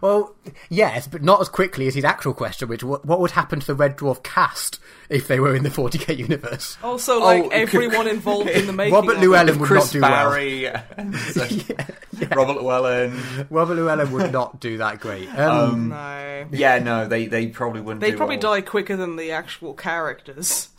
Well, 0.00 0.34
yes, 0.68 1.06
but 1.06 1.22
not 1.22 1.40
as 1.40 1.48
quickly 1.48 1.86
as 1.86 1.94
his 1.94 2.04
actual 2.04 2.34
question, 2.34 2.68
which 2.68 2.82
what, 2.82 3.04
what 3.04 3.20
would 3.20 3.30
happen 3.32 3.60
to 3.60 3.66
the 3.66 3.74
Red 3.74 3.96
Dwarf 3.96 4.22
cast 4.22 4.80
if 5.08 5.28
they 5.28 5.38
were 5.38 5.54
in 5.54 5.62
the 5.62 5.68
40k 5.70 6.16
universe? 6.18 6.76
Also, 6.82 7.20
like 7.20 7.44
Oh, 7.44 7.48
everyone 7.50 8.08
involved 8.08 8.50
in 8.50 8.66
the 8.66 8.72
making. 8.74 8.94
Robert 8.94 9.16
of 9.16 9.22
Llewellyn 9.22 9.48
it. 9.54 9.60
would 9.60 9.66
Chris 9.68 9.84
not 9.84 9.92
do 9.92 10.00
well. 10.00 10.10
Barrie, 10.30 10.66
and, 10.96 11.14
uh, 11.14 12.34
Robert 12.36 12.56
Llewellyn. 12.62 13.46
Robert 13.50 13.74
Llewellyn 13.76 14.12
would 14.12 14.32
not 14.32 14.60
do 14.60 14.78
that 14.78 14.98
great. 15.00 15.28
Um, 15.38 15.90
No. 15.90 16.46
Yeah, 16.50 16.78
no, 16.80 17.06
they 17.06 17.26
they 17.26 17.46
probably 17.46 17.80
wouldn't. 17.80 18.00
They 18.00 18.10
do 18.10 18.16
probably 18.16 18.36
well. 18.36 18.54
die 18.54 18.60
quicker 18.62 18.96
than 18.96 19.16
the 19.16 19.30
actual 19.32 19.74
characters. 19.74 20.68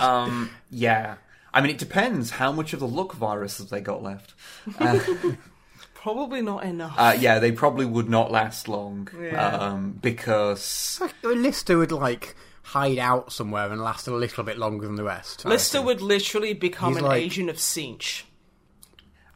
Um, 0.00 0.50
yeah. 0.70 1.16
I 1.52 1.60
mean, 1.60 1.70
it 1.72 1.78
depends 1.78 2.30
how 2.30 2.52
much 2.52 2.72
of 2.72 2.80
the 2.80 2.86
luck 2.86 3.14
virus 3.14 3.58
have 3.58 3.68
they 3.68 3.80
got 3.80 4.02
left. 4.02 4.32
Probably 6.02 6.42
not 6.42 6.64
enough. 6.64 6.94
Uh, 6.98 7.16
yeah, 7.18 7.38
they 7.38 7.52
probably 7.52 7.86
would 7.86 8.08
not 8.10 8.32
last 8.32 8.66
long 8.68 9.08
Yeah. 9.16 9.56
um, 9.56 9.92
because 10.02 11.00
Lister 11.22 11.78
would 11.78 11.92
like 11.92 12.34
hide 12.62 12.98
out 12.98 13.32
somewhere 13.32 13.70
and 13.70 13.80
last 13.80 14.08
a 14.08 14.14
little 14.14 14.42
bit 14.42 14.58
longer 14.58 14.86
than 14.86 14.96
the 14.96 15.04
rest. 15.04 15.44
Lister 15.44 15.80
would 15.80 16.00
literally 16.00 16.54
become 16.54 16.94
He's 16.94 17.02
an 17.02 17.04
like- 17.08 17.22
agent 17.22 17.50
of 17.50 17.56
Tzeentch. 17.56 18.24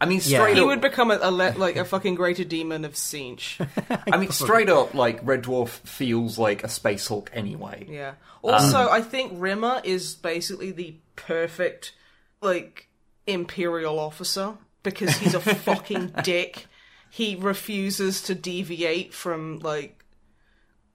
I 0.00 0.06
mean, 0.06 0.20
Yeah. 0.24 0.40
straight 0.40 0.56
He 0.56 0.60
up. 0.62 0.66
would 0.66 0.80
become 0.80 1.10
a, 1.12 1.18
a 1.22 1.30
le- 1.30 1.54
like 1.56 1.76
a 1.76 1.84
fucking 1.84 2.16
greater 2.16 2.44
demon 2.44 2.84
of 2.84 2.94
Tzeentch. 2.94 3.64
I 4.12 4.16
mean, 4.18 4.30
straight 4.30 4.68
up, 4.68 4.92
like 4.92 5.20
Red 5.22 5.44
Dwarf 5.44 5.68
feels 5.68 6.36
like 6.38 6.64
a 6.64 6.68
space 6.68 7.06
Hulk 7.06 7.30
anyway. 7.32 7.86
Yeah. 7.88 8.14
Also, 8.42 8.90
I 8.90 9.00
think 9.02 9.32
Rimmer 9.36 9.80
is 9.84 10.14
basically 10.14 10.70
the 10.72 10.96
perfect, 11.14 11.94
like, 12.42 12.88
Imperial 13.26 13.98
officer 13.98 14.54
because 14.90 15.16
he's 15.18 15.34
a 15.34 15.40
fucking 15.40 16.12
dick. 16.22 16.66
He 17.10 17.34
refuses 17.36 18.22
to 18.22 18.34
deviate 18.34 19.12
from, 19.14 19.58
like, 19.60 20.02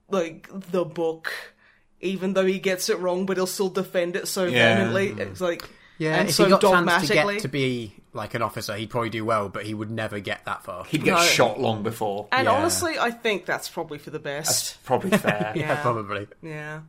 like, 0.09 0.47
the 0.71 0.83
book, 0.85 1.31
even 1.99 2.33
though 2.33 2.45
he 2.45 2.59
gets 2.59 2.89
it 2.89 2.99
wrong, 2.99 3.25
but 3.25 3.37
he'll 3.37 3.47
still 3.47 3.69
defend 3.69 4.15
it 4.15 4.27
so 4.27 4.45
Yeah. 4.45 4.75
vehemently. 4.75 5.23
It's 5.23 5.41
like, 5.41 5.63
Yeah, 5.97 6.15
and 6.15 6.29
if 6.29 6.35
so 6.35 6.45
he 6.45 6.49
got 6.49 6.61
chance 6.61 7.07
to 7.07 7.13
get 7.13 7.39
to 7.39 7.47
be 7.47 7.93
like 8.13 8.33
an 8.33 8.41
officer, 8.41 8.75
he'd 8.75 8.89
probably 8.89 9.09
do 9.09 9.23
well, 9.23 9.47
but 9.49 9.65
he 9.65 9.73
would 9.73 9.89
never 9.91 10.19
get 10.19 10.43
that 10.45 10.63
far. 10.63 10.83
He'd 10.85 11.03
get 11.03 11.13
No. 11.15 11.21
shot 11.23 11.59
long 11.61 11.81
before. 11.83 12.27
and 12.31 12.45
Yeah. 12.45 12.51
honestly, 12.53 12.97
I 12.99 13.11
think 13.11 13.45
that's 13.45 13.69
probably 13.69 13.99
for 13.99 14.09
the 14.09 14.19
That's 14.19 14.49
best. 14.49 14.83
probably 14.83 15.11
fair. 15.17 15.53
yeah, 15.55 15.61
Yeah. 15.69 15.81
probably. 15.81 16.27
Yeah. 16.41 16.81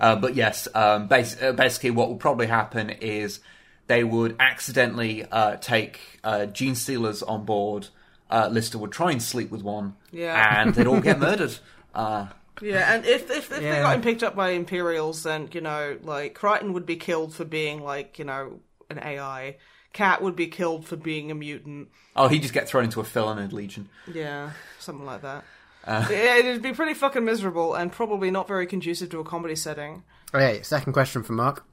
Uh, 0.00 0.14
but 0.16 0.34
yes, 0.36 0.68
um, 0.74 1.08
bas- 1.08 1.40
uh, 1.42 1.52
basically, 1.52 1.90
what 1.90 2.08
will 2.08 2.16
probably 2.16 2.46
happen 2.46 2.90
is 2.90 3.40
they 3.86 4.04
would 4.04 4.36
accidentally 4.40 5.24
uh, 5.30 5.56
take 5.56 6.00
uh, 6.24 6.46
gene 6.46 6.74
stealers 6.74 7.22
on 7.22 7.44
board. 7.44 7.88
Uh, 8.30 8.48
Lister 8.50 8.78
would 8.78 8.92
try 8.92 9.10
and 9.12 9.22
sleep 9.22 9.50
with 9.50 9.62
one, 9.62 9.94
Yeah. 10.10 10.62
and 10.62 10.74
they'd 10.74 10.86
all 10.86 11.00
get 11.00 11.18
murdered. 11.28 11.56
Uh, 11.94 12.28
Yeah, 12.62 12.94
and 12.94 13.04
if 13.04 13.24
if, 13.30 13.30
if 13.30 13.48
they 13.50 13.64
Yeah. 13.64 13.82
got 13.82 13.96
him 13.96 14.02
picked 14.02 14.22
up 14.22 14.34
by 14.36 14.50
Imperials, 14.50 15.22
then 15.24 15.48
you 15.52 15.60
know, 15.60 15.98
like 16.02 16.38
Kryten 16.38 16.72
would 16.72 16.86
be 16.86 16.96
killed 16.96 17.34
for 17.34 17.44
being 17.44 17.82
like 17.82 18.18
you 18.18 18.24
know 18.24 18.60
an 18.88 18.98
AI. 18.98 19.56
Cat 19.92 20.22
would 20.22 20.36
be 20.36 20.46
killed 20.46 20.86
for 20.86 20.96
being 20.96 21.30
a 21.30 21.34
mutant. 21.34 21.88
oh, 22.16 22.28
he'd 22.28 22.40
just 22.40 22.54
get 22.54 22.66
thrown 22.66 22.84
into 22.84 23.00
a 23.00 23.04
Felinid 23.04 23.52
Legion. 23.52 23.90
Yeah, 24.10 24.52
something 24.78 25.04
like 25.04 25.20
that. 25.20 25.44
yeah, 25.86 26.36
it'd 26.36 26.62
be 26.62 26.72
pretty 26.72 26.94
fucking 26.94 27.24
miserable 27.24 27.74
and 27.74 27.92
probably 27.92 28.30
not 28.30 28.48
very 28.48 28.66
conducive 28.66 29.10
to 29.10 29.20
a 29.20 29.24
comedy 29.24 29.56
setting. 29.56 30.04
Okay, 30.32 30.62
second 30.62 30.94
question 30.94 31.22
from 31.22 31.36
Mark. 31.36 31.64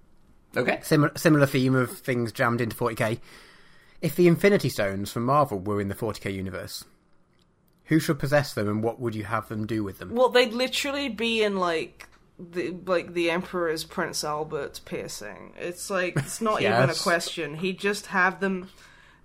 Okay. 0.58 0.80
Similar, 0.84 1.12
similar 1.16 1.46
theme 1.46 1.76
of 1.76 1.92
things 2.00 2.32
jammed 2.32 2.62
into 2.62 2.76
40k. 2.76 3.20
If 4.02 4.16
the 4.16 4.28
Infinity 4.28 4.70
Stones 4.70 5.12
from 5.12 5.26
Marvel 5.26 5.60
were 5.60 5.82
in 5.82 5.90
the 5.90 5.96
40k 5.96 6.34
universe, 6.34 6.86
who 7.86 8.00
should 8.00 8.20
possess 8.20 8.54
them 8.54 8.68
and 8.68 8.84
what 8.84 9.00
would 9.00 9.16
you 9.16 9.26
have 9.26 9.50
them 9.50 9.66
do 9.68 9.84
with 9.84 10.00
them? 10.00 10.16
Well, 10.16 10.30
they'd 10.30 10.54
literally 10.54 11.10
be 11.10 11.44
in 11.44 11.58
like 11.58 12.08
the 12.40 12.74
like 12.86 13.14
the 13.14 13.30
Emperor's 13.32 13.84
Prince 13.84 14.24
Albert's 14.24 14.80
piercing. 14.80 15.54
It's 15.58 15.90
like 15.90 16.16
it's 16.16 16.40
not 16.40 16.62
even 16.62 16.90
a 16.90 16.94
question. 16.96 17.56
He'd 17.56 17.80
just 17.80 18.08
have 18.08 18.40
them 18.40 18.70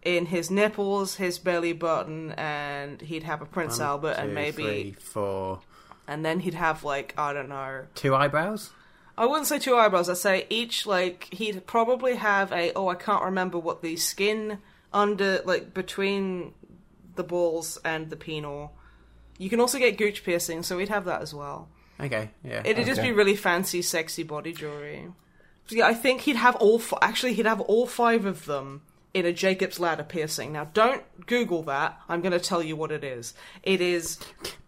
in 0.02 0.26
his 0.26 0.51
nipples, 0.51 1.14
his 1.16 1.38
belly 1.38 1.72
button, 1.72 2.32
and 2.32 3.01
he'd 3.01 3.22
have 3.22 3.40
a 3.40 3.46
Prince 3.46 3.80
Albert 3.80 4.16
and 4.18 4.34
maybe 4.34 4.62
three, 4.62 4.92
four. 4.92 5.60
and 6.09 6.24
then 6.24 6.40
he'd 6.40 6.55
have 6.55 6.84
like 6.84 7.14
I 7.16 7.32
don't 7.32 7.48
know. 7.48 7.84
Two 7.94 8.14
eyebrows? 8.14 8.70
I 9.16 9.27
wouldn't 9.27 9.47
say 9.47 9.59
two 9.59 9.77
eyebrows. 9.77 10.09
I'd 10.09 10.16
say 10.16 10.47
each 10.51 10.86
like 10.86 11.28
he'd 11.32 11.66
probably 11.66 12.16
have 12.16 12.53
a 12.53 12.73
oh 12.74 12.89
I 12.89 12.95
can't 12.95 13.24
remember 13.24 13.59
what 13.59 13.82
the 13.82 13.97
skin 13.97 14.59
under 14.93 15.41
like 15.45 15.73
between 15.74 16.53
the 17.15 17.24
balls 17.24 17.78
and 17.85 18.11
the 18.11 18.16
penile. 18.16 18.70
You 19.39 19.51
can 19.51 19.61
also 19.61 19.78
get 19.78 19.99
gooch 19.99 20.24
piercing, 20.24 20.62
so 20.62 20.77
we'd 20.77 20.89
have 20.89 21.05
that 21.07 21.23
as 21.23 21.35
well. 21.35 21.69
Okay, 22.01 22.31
yeah. 22.43 22.62
It'd 22.65 22.86
just 22.86 23.03
be 23.03 23.12
really 23.12 23.36
fancy, 23.36 23.82
sexy 23.82 24.23
body 24.23 24.53
jewelry. 24.53 25.09
So, 25.66 25.77
yeah, 25.77 25.86
I 25.86 25.95
think 25.95 26.23
he'd 26.23 26.36
have 26.36 26.57
all. 26.57 26.78
F- 26.78 26.93
actually, 27.01 27.35
he'd 27.35 27.47
have 27.47 27.61
all 27.62 27.86
five 27.86 28.27
of 28.27 28.47
them 28.47 28.82
in 29.15 29.24
a 29.24 29.32
Jacob's 29.32 29.78
ladder 29.78 30.03
piercing. 30.03 30.53
Now, 30.53 30.65
don't 30.65 31.05
Google 31.27 31.62
that. 31.62 31.99
I'm 32.09 32.20
going 32.20 32.32
to 32.32 32.41
tell 32.41 32.62
you 32.62 32.74
what 32.74 32.91
it 32.91 33.05
is. 33.05 33.32
It 33.62 33.81
is 33.81 34.19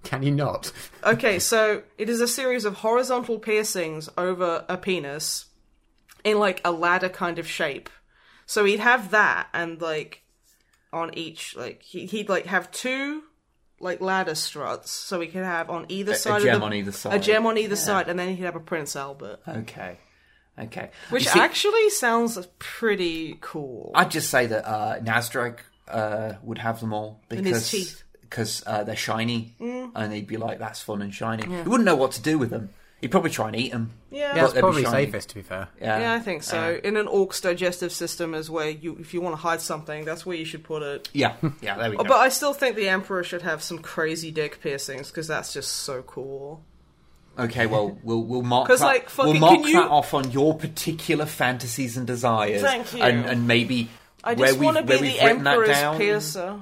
Can 0.04 0.22
you 0.22 0.30
not? 0.30 0.72
okay. 1.04 1.40
So 1.40 1.82
it 1.98 2.08
is 2.08 2.20
a 2.20 2.28
series 2.28 2.64
of 2.64 2.74
horizontal 2.74 3.40
piercings 3.40 4.08
over 4.16 4.64
a 4.68 4.78
penis 4.78 5.46
in 6.24 6.38
like 6.38 6.60
a 6.64 6.70
ladder 6.70 7.08
kind 7.08 7.38
of 7.40 7.46
shape. 7.46 7.90
So 8.46 8.64
he'd 8.64 8.78
have 8.78 9.10
that, 9.10 9.48
and 9.52 9.80
like 9.82 10.22
on 10.92 11.12
each, 11.18 11.56
like 11.56 11.82
he, 11.82 12.06
he'd 12.06 12.28
like 12.28 12.46
have 12.46 12.70
two 12.70 13.24
like 13.80 14.00
ladder 14.00 14.36
struts, 14.36 14.92
so 14.92 15.20
he 15.20 15.26
could 15.26 15.42
have 15.42 15.68
on 15.68 15.86
either 15.88 16.12
A- 16.12 16.16
side 16.16 16.42
a 16.42 16.44
gem 16.44 16.54
of 16.54 16.60
the, 16.60 16.66
on 16.66 16.72
either 16.72 16.92
side, 16.92 17.14
a 17.14 17.18
gem 17.18 17.44
on 17.44 17.58
either 17.58 17.74
side, 17.74 18.08
and 18.08 18.16
then 18.16 18.36
he'd 18.36 18.44
have 18.44 18.54
a 18.54 18.60
Prince 18.60 18.94
Albert. 18.94 19.40
Okay. 19.48 19.98
Okay. 20.58 20.90
Which 21.10 21.28
see, 21.28 21.38
actually 21.38 21.90
sounds 21.90 22.38
pretty 22.58 23.38
cool. 23.40 23.92
I'd 23.94 24.10
just 24.10 24.30
say 24.30 24.46
that 24.46 24.66
uh, 24.66 24.98
Nasdaq 25.00 25.58
uh, 25.88 26.34
would 26.42 26.58
have 26.58 26.80
them 26.80 26.92
all 26.92 27.20
because 27.28 27.46
his 27.46 27.70
teeth. 27.70 28.02
Mm. 28.02 28.20
because 28.22 28.62
uh, 28.66 28.84
they're 28.84 28.96
shiny 28.96 29.54
and 29.60 30.12
he'd 30.12 30.26
be 30.26 30.36
like, 30.36 30.58
"That's 30.58 30.80
fun 30.80 31.02
and 31.02 31.14
shiny." 31.14 31.44
He 31.46 31.68
wouldn't 31.68 31.84
know 31.84 31.96
what 31.96 32.12
to 32.12 32.22
do 32.22 32.38
with 32.38 32.50
them. 32.50 32.70
He'd 33.00 33.10
probably 33.10 33.30
try 33.30 33.48
and 33.48 33.56
eat 33.56 33.72
them. 33.72 33.92
yeah, 34.10 34.34
Yeah, 34.34 34.44
it's 34.44 34.54
they'd 34.54 34.60
be 34.60 34.62
probably 34.62 34.82
shiny. 34.84 35.04
safest, 35.04 35.28
to 35.28 35.34
be 35.34 35.42
fair. 35.42 35.68
Yeah, 35.78 36.00
yeah, 36.00 36.14
I 36.14 36.18
think 36.18 36.42
so. 36.42 36.80
In 36.82 36.96
an 36.96 37.06
orc's 37.06 37.42
digestive 37.42 37.92
system 37.92 38.32
is 38.34 38.48
where 38.50 38.70
you, 38.70 38.96
if 38.98 39.12
you 39.12 39.20
want 39.20 39.34
to 39.34 39.40
hide 39.42 39.60
something, 39.60 40.06
that's 40.06 40.24
where 40.24 40.34
you 40.36 40.46
should 40.46 40.64
put 40.64 40.82
it. 40.82 41.10
yeah, 41.12 41.34
yeah. 41.60 41.76
There 41.76 41.90
we 41.90 41.98
go. 41.98 42.04
But 42.04 42.16
I 42.16 42.30
still 42.30 42.54
think 42.54 42.74
the 42.74 42.88
emperor 42.88 43.22
should 43.22 43.42
have 43.42 43.62
some 43.62 43.80
crazy 43.80 44.30
dick 44.30 44.62
piercings 44.62 45.08
because 45.08 45.28
that's 45.28 45.52
just 45.52 45.70
so 45.70 46.00
cool. 46.02 46.64
Okay, 47.38 47.66
well, 47.66 47.98
we'll 48.02 48.22
we'll 48.22 48.42
mark 48.42 48.68
'Cause, 48.68 48.80
that. 48.80 48.86
like, 48.86 49.10
fucking- 49.10 49.32
we'll 49.32 49.40
mark 49.40 49.54
can 49.60 49.66
you- 49.68 49.72
that 49.74 49.90
off 49.90 50.14
on 50.14 50.30
your 50.32 50.56
particular 50.56 51.26
fantasies 51.26 51.96
and 51.96 52.06
desires. 52.06 52.62
Thank 52.62 52.94
you. 52.94 53.02
And 53.02 53.24
and 53.26 53.46
maybe 53.46 53.88
I 54.24 54.34
where 54.34 54.48
just 54.48 54.58
we've, 54.58 54.68
be 54.72 54.74
where 54.74 54.82
we've 54.84 55.00
the 55.18 55.24
written 55.24 55.44
that 55.44 55.50
emperor's 55.52 55.68
down. 55.68 55.96
piercer. 55.98 56.60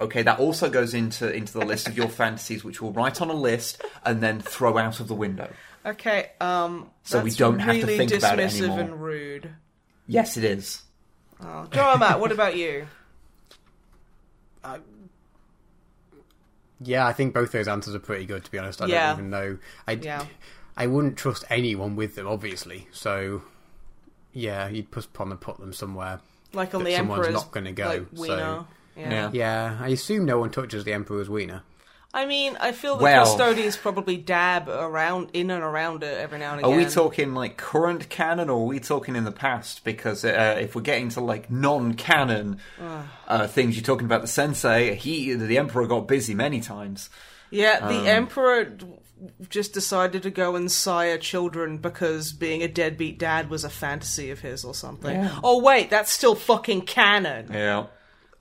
Okay, 0.00 0.22
that 0.22 0.40
also 0.40 0.68
goes 0.68 0.94
into 0.94 1.32
into 1.32 1.52
the 1.58 1.64
list 1.64 1.86
of 1.88 1.96
your 1.96 2.08
fantasies, 2.20 2.64
which 2.64 2.82
we'll 2.82 2.92
write 2.92 3.20
on 3.20 3.30
a 3.30 3.34
list 3.34 3.82
and 4.04 4.20
then 4.20 4.40
throw 4.40 4.76
out 4.78 4.98
of 5.00 5.06
the 5.08 5.14
window. 5.14 5.52
Okay, 5.86 6.30
um, 6.40 6.90
So 7.04 7.18
we 7.18 7.30
that's 7.30 7.36
don't 7.36 7.58
have 7.60 7.74
to 7.74 7.82
really 7.86 7.98
think 7.98 8.12
about 8.14 8.38
it 8.38 8.48
dismissive 8.50 8.58
anymore. 8.62 8.80
and 8.80 9.02
rude. 9.02 9.50
Yes, 10.06 10.36
it 10.36 10.44
is. 10.44 10.82
Oh, 11.40 11.66
Joe 11.72 11.96
Matt, 11.98 12.20
what 12.20 12.30
about 12.32 12.56
you? 12.56 12.86
Yeah, 16.84 17.06
I 17.06 17.12
think 17.12 17.34
both 17.34 17.52
those 17.52 17.68
answers 17.68 17.94
are 17.94 17.98
pretty 18.00 18.24
good, 18.26 18.44
to 18.44 18.50
be 18.50 18.58
honest. 18.58 18.80
I 18.82 18.86
Yeah. 18.86 19.08
don't 19.10 19.18
even 19.18 19.30
know. 19.30 19.58
I, 19.86 19.92
Yeah. 19.92 20.24
I 20.76 20.86
wouldn't 20.86 21.16
trust 21.16 21.44
anyone 21.50 21.96
with 21.96 22.14
them, 22.14 22.26
obviously. 22.26 22.88
So, 22.92 23.42
yeah, 24.32 24.68
you'd 24.68 24.92
just 24.92 25.12
probably 25.12 25.36
put 25.36 25.58
them 25.58 25.72
somewhere. 25.72 26.20
Like 26.54 26.74
on 26.74 26.82
That 26.84 26.90
the 26.90 26.96
someone's 26.96 27.26
emperor's 27.26 27.34
not 27.44 27.50
gonna 27.52 27.72
go, 27.72 28.06
like, 28.14 28.26
so- 28.26 28.66
Yeah. 28.96 29.10
Yeah. 29.10 29.30
Yeah, 29.32 29.78
I 29.80 29.88
assume 29.88 30.26
no 30.26 30.38
one 30.38 30.50
touches 30.50 30.84
the 30.84 30.92
Emperor's 30.92 31.30
wiener. 31.30 31.62
I 32.14 32.26
mean, 32.26 32.58
I 32.60 32.72
feel 32.72 32.96
the 32.96 33.04
Well- 33.04 33.24
custodians 33.24 33.76
probably 33.78 34.18
dab 34.18 34.68
around 34.68 35.30
in 35.32 35.50
and 35.50 35.62
around 35.62 36.02
it 36.02 36.18
every 36.18 36.38
now 36.38 36.50
and 36.52 36.60
again. 36.60 36.70
Are 36.72 36.76
we 36.76 36.84
talking 36.84 37.32
like 37.32 37.56
current 37.56 38.10
canon, 38.10 38.50
or 38.50 38.60
are 38.60 38.66
we 38.66 38.80
talking 38.80 39.16
in 39.16 39.24
the 39.24 39.32
past? 39.32 39.82
Because 39.82 40.22
uh, 40.24 40.58
if 40.60 40.74
we're 40.74 40.82
getting 40.82 41.08
to 41.10 41.20
like 41.20 41.50
non-canon 41.50 42.58
uh, 43.28 43.46
things, 43.46 43.76
you're 43.76 43.84
talking 43.84 44.04
about 44.04 44.20
the 44.20 44.28
sensei. 44.28 44.94
He, 44.94 45.32
the 45.32 45.56
emperor, 45.56 45.86
got 45.86 46.06
busy 46.06 46.34
many 46.34 46.60
times. 46.60 47.08
Yeah, 47.50 47.86
the 47.88 48.00
Um, 48.00 48.06
emperor 48.06 48.76
just 49.48 49.72
decided 49.72 50.22
to 50.24 50.30
go 50.30 50.56
and 50.56 50.70
sire 50.70 51.16
children 51.16 51.78
because 51.78 52.32
being 52.32 52.62
a 52.62 52.68
deadbeat 52.68 53.18
dad 53.18 53.48
was 53.48 53.62
a 53.64 53.70
fantasy 53.70 54.30
of 54.30 54.40
his 54.40 54.64
or 54.64 54.74
something. 54.74 55.14
Yeah. 55.14 55.38
Oh 55.44 55.62
wait, 55.62 55.88
that's 55.90 56.10
still 56.10 56.34
fucking 56.34 56.82
canon. 56.82 57.48
Yeah. 57.52 57.86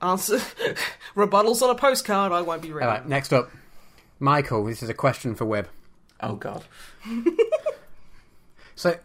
Answer 0.01 0.37
rebuttals 1.15 1.61
on 1.61 1.69
a 1.69 1.75
postcard. 1.75 2.31
I 2.31 2.41
won't 2.41 2.61
be 2.63 2.69
reading. 2.71 2.87
All 2.89 2.95
right, 2.95 3.07
next 3.07 3.31
up, 3.31 3.51
Michael. 4.21 4.63
This 4.65 4.81
is 4.81 4.89
a 4.89 4.93
question 4.93 5.35
for 5.35 5.45
Wib. 5.45 5.65
Oh 6.21 6.35
God. 6.35 6.63
So, 8.73 8.97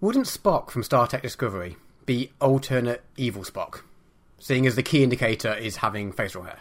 wouldn't 0.00 0.24
Spock 0.24 0.70
from 0.70 0.82
Star 0.82 1.06
Trek 1.06 1.20
Discovery 1.20 1.76
be 2.06 2.32
alternate 2.40 3.02
evil 3.18 3.42
Spock, 3.42 3.82
seeing 4.38 4.66
as 4.66 4.76
the 4.76 4.82
key 4.82 5.02
indicator 5.02 5.52
is 5.52 5.76
having 5.76 6.10
facial 6.10 6.44
hair? 6.44 6.56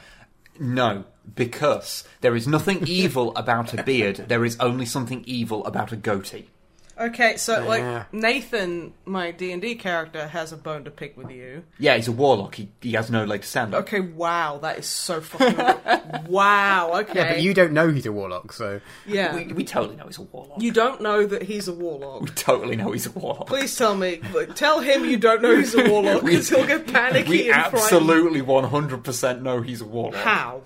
No, 0.60 1.06
because 1.36 2.04
there 2.20 2.36
is 2.36 2.46
nothing 2.46 2.86
evil 2.86 3.34
about 3.38 3.74
a 3.74 3.82
beard. 3.84 4.26
There 4.28 4.44
is 4.44 4.60
only 4.60 4.86
something 4.86 5.24
evil 5.26 5.66
about 5.66 5.94
a 5.94 5.96
goatee. 5.96 6.50
Okay, 7.00 7.38
so 7.38 7.60
Yeah. 7.64 7.68
like 7.68 8.14
Nathan, 8.14 8.94
my 9.06 9.32
D 9.32 9.52
and 9.52 9.62
D 9.62 9.76
character, 9.76 10.28
has 10.28 10.52
a 10.52 10.58
bone 10.58 10.84
to 10.86 10.92
pick 10.92 11.18
with 11.18 11.32
you. 11.32 11.64
Yeah, 11.80 11.96
he's 11.96 12.08
a 12.08 12.12
warlock. 12.12 12.56
He, 12.56 12.70
he 12.82 12.92
has 12.94 13.10
no 13.10 13.26
leg 13.26 13.42
to 13.42 13.48
stand 13.48 13.74
on. 13.74 13.82
Okay, 13.82 14.00
wow, 14.00 14.60
that 14.62 14.78
is 14.78 14.86
so 14.86 15.20
fucking. 15.22 16.26
wow. 16.28 16.92
Okay. 17.02 17.14
Yeah, 17.16 17.34
but 17.34 17.42
you 17.42 17.54
don't 17.54 17.74
know 17.74 17.90
he's 17.90 18.06
a 18.06 18.12
warlock, 18.12 18.54
so 18.54 18.80
Yeah. 19.08 19.36
We, 19.36 19.46
we 19.54 19.64
totally 19.64 19.96
know 19.96 20.06
he's 20.06 20.18
a 20.20 20.24
warlock. 20.24 20.62
You 20.62 20.72
don't 20.72 21.02
know 21.02 21.26
that 21.26 21.44
he's 21.44 21.68
a 21.68 21.74
warlock. 21.74 22.22
We 22.22 22.30
totally 22.30 22.76
know 22.76 22.92
he's 22.92 23.08
a 23.08 23.12
warlock. 23.12 23.48
Please 23.48 23.76
tell 23.76 23.96
me. 23.96 24.22
like, 24.34 24.56
Tell 24.56 24.80
him 24.80 25.06
you 25.06 25.18
don't 25.18 25.42
know 25.42 25.56
he's 25.56 25.74
a 25.76 25.90
warlock 25.90 26.24
because 26.26 26.50
he'll 26.50 26.68
get 26.68 26.86
panicky 26.88 27.30
we 27.30 27.52
and 27.52 27.62
frightened. 27.62 27.82
absolutely 27.84 28.42
100% 28.42 29.42
know 29.42 29.62
he's 29.62 29.82
a 29.82 29.86
warlock. 29.86 30.22
How? 30.22 30.62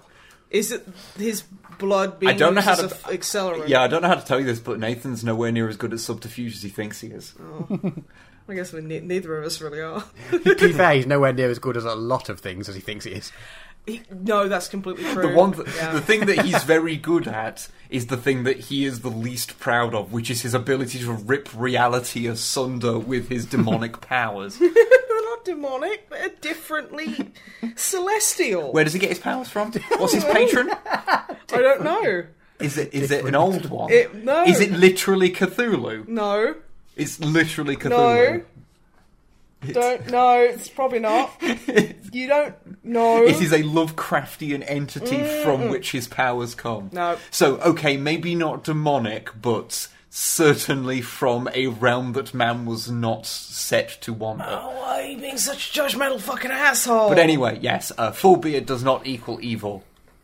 Is 0.49 0.71
it 0.71 0.87
his 1.17 1.43
blood 1.77 2.19
being 2.19 2.33
I 2.33 2.37
don't 2.37 2.55
know 2.55 2.61
how 2.61 2.73
as 2.73 2.79
to- 2.79 2.85
a 2.85 2.89
f- 2.89 3.03
accelerant? 3.05 3.67
Yeah, 3.67 3.81
I 3.81 3.87
don't 3.87 4.01
know 4.01 4.07
how 4.07 4.15
to 4.15 4.25
tell 4.25 4.39
you 4.39 4.45
this, 4.45 4.59
but 4.59 4.79
Nathan's 4.79 5.23
nowhere 5.23 5.51
near 5.51 5.67
as 5.69 5.77
good 5.77 5.93
at 5.93 5.99
subterfuge 5.99 6.55
as 6.55 6.63
he 6.63 6.69
thinks 6.69 7.01
he 7.01 7.07
is. 7.09 7.33
Oh. 7.39 7.93
I 8.49 8.53
guess 8.55 8.71
we 8.71 8.81
ne- 8.81 9.01
neither 9.01 9.37
of 9.37 9.45
us 9.45 9.59
really 9.61 9.81
are. 9.81 10.03
to 10.31 10.39
be 10.55 10.71
fair, 10.73 10.93
he's 10.93 11.05
nowhere 11.05 11.33
near 11.33 11.49
as 11.49 11.59
good 11.59 11.75
as 11.77 11.83
a 11.85 11.95
lot 11.95 12.29
of 12.29 12.39
things 12.39 12.69
as 12.69 12.75
he 12.75 12.81
thinks 12.81 13.03
he 13.05 13.11
is. 13.11 13.31
He- 13.85 14.01
no, 14.09 14.47
that's 14.47 14.67
completely 14.69 15.03
true. 15.13 15.29
The 15.29 15.33
one, 15.35 15.53
th- 15.53 15.67
Yeah. 15.75 15.93
the 15.93 16.01
thing 16.01 16.25
that 16.27 16.45
he's 16.45 16.63
very 16.75 16.95
good 16.97 17.27
at 17.27 17.67
is 17.89 18.07
the 18.07 18.17
thing 18.17 18.43
that 18.43 18.57
he 18.59 18.85
is 18.85 18.99
the 19.01 19.09
least 19.09 19.59
proud 19.59 19.93
of, 19.95 20.11
which 20.13 20.29
is 20.29 20.41
his 20.41 20.53
ability 20.53 20.99
to 20.99 21.11
rip 21.13 21.49
reality 21.55 22.27
asunder 22.27 22.97
with 22.99 23.29
his 23.29 23.45
demonic 23.45 23.99
powers. 24.01 24.57
They're 25.47 25.55
not 25.55 25.79
demonic. 25.79 26.09
They're 26.09 26.29
differently 26.41 27.31
celestial. 27.75 28.71
Where 28.73 28.83
does 28.83 28.93
he 28.93 28.99
get 28.99 29.09
his 29.09 29.19
powers 29.19 29.49
from? 29.49 29.71
What's 29.97 30.13
his 30.13 30.23
patron? 30.25 30.69
I 30.85 31.35
don't 31.49 31.83
know. 31.83 32.25
Is 32.59 32.77
it 32.77 32.93
is 32.93 33.11
it 33.11 33.25
an 33.25 33.35
old 33.35 33.69
one? 33.69 33.91
It- 33.91 34.23
no. 34.23 34.43
Is 34.43 34.59
it 34.59 34.71
literally 34.71 35.29
Cthulhu? 35.31 36.07
No. 36.07 36.55
It's 36.95 37.19
literally 37.19 37.75
Cthulhu. 37.75 37.89
No. 39.63 39.73
Don't. 39.73 40.11
know. 40.11 40.39
it's 40.41 40.69
probably 40.69 40.99
not. 40.99 41.31
You 42.13 42.27
don't 42.27 42.83
know. 42.85 43.23
It 43.23 43.41
is 43.41 43.51
a 43.51 43.61
Lovecraftian 43.61 44.63
entity 44.65 45.23
from 45.43 45.69
which 45.69 45.91
his 45.91 46.07
powers 46.07 46.55
come. 46.55 46.89
No. 46.93 47.17
So, 47.31 47.57
okay, 47.57 47.97
maybe 47.97 48.33
not 48.33 48.63
demonic, 48.63 49.29
but 49.39 49.87
certainly 50.19 50.99
from 50.99 51.47
a 51.53 51.67
realm 51.67 52.13
that 52.13 52.33
man 52.33 52.65
was 52.65 52.89
not 52.89 53.23
set 53.27 53.89
to 54.01 54.11
wander. 54.11 54.45
Oh, 54.47 54.69
why 54.79 55.01
are 55.01 55.05
you 55.05 55.17
being 55.19 55.37
such 55.37 55.69
a 55.69 55.79
judgmental 55.79 56.19
fucking 56.19 56.49
asshole? 56.49 57.09
But 57.09 57.19
anyway, 57.19 57.59
yes, 57.61 57.91
uh, 57.99 58.11
full 58.11 58.37
beard 58.37 58.65
does 58.65 58.83
not 58.83 59.05
equal 59.05 59.39
evil. 59.41 59.83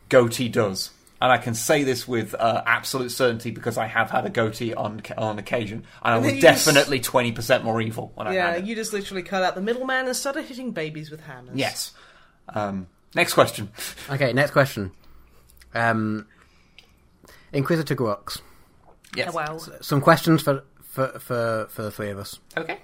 Goatee 0.10 0.50
does. 0.50 0.90
And 1.22 1.32
I 1.32 1.38
can 1.38 1.54
say 1.54 1.84
this 1.84 2.08
with 2.08 2.34
uh, 2.34 2.64
absolute 2.66 3.10
certainty 3.12 3.52
because 3.52 3.78
I 3.78 3.86
have 3.86 4.10
had 4.10 4.26
a 4.26 4.30
goatee 4.30 4.74
on 4.74 5.02
on 5.18 5.38
occasion, 5.40 5.86
and 6.04 6.14
I 6.16 6.18
was 6.18 6.32
then 6.32 6.42
just- 6.42 6.66
definitely 6.66 7.00
twenty 7.00 7.32
percent 7.32 7.64
more 7.64 7.80
evil 7.80 8.12
when 8.16 8.28
I 8.28 8.34
Yeah, 8.34 8.52
had 8.52 8.60
it. 8.64 8.66
you 8.66 8.76
just 8.76 8.92
literally 8.94 9.22
cut 9.24 9.44
out 9.44 9.54
the 9.56 9.62
middleman 9.62 10.08
and 10.08 10.16
started 10.16 10.46
hitting 10.46 10.72
babies 10.72 11.12
with 11.12 11.22
hammers. 11.22 11.56
Yes. 11.56 11.92
Um, 12.50 12.88
next 13.16 13.34
question. 13.36 13.70
Okay, 14.10 14.34
next 14.34 14.52
question. 14.52 14.92
Um, 15.74 16.26
Inquisitor 17.54 17.96
Grux. 17.96 18.42
Yes. 19.16 19.34
Wow. 19.34 19.58
Some 19.82 20.02
questions 20.02 20.42
for 20.42 20.64
for 20.82 21.08
for, 21.20 21.68
for 21.70 21.82
the 21.84 21.92
three 21.92 22.10
of 22.10 22.18
us. 22.20 22.40
Okay. 22.58 22.80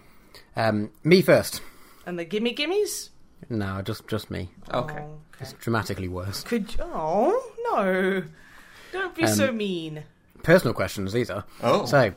Um, 0.56 0.92
me 1.04 1.22
first. 1.22 1.62
And 2.06 2.18
the 2.20 2.26
gimme 2.26 2.54
gimmies? 2.56 3.10
No, 3.50 3.82
just 3.82 4.08
just 4.08 4.30
me. 4.32 4.50
Okay. 4.74 5.00
Oh, 5.02 5.18
It's 5.40 5.54
dramatically 5.54 6.08
worse. 6.08 6.44
Could 6.44 6.76
oh 6.80 7.54
no. 7.72 8.24
Don't 8.92 9.16
be 9.16 9.24
Um, 9.24 9.30
so 9.34 9.52
mean. 9.52 10.04
Personal 10.44 10.74
questions. 10.74 11.14
These 11.14 11.30
are. 11.30 11.46
Oh. 11.62 11.86
So, 11.86 12.14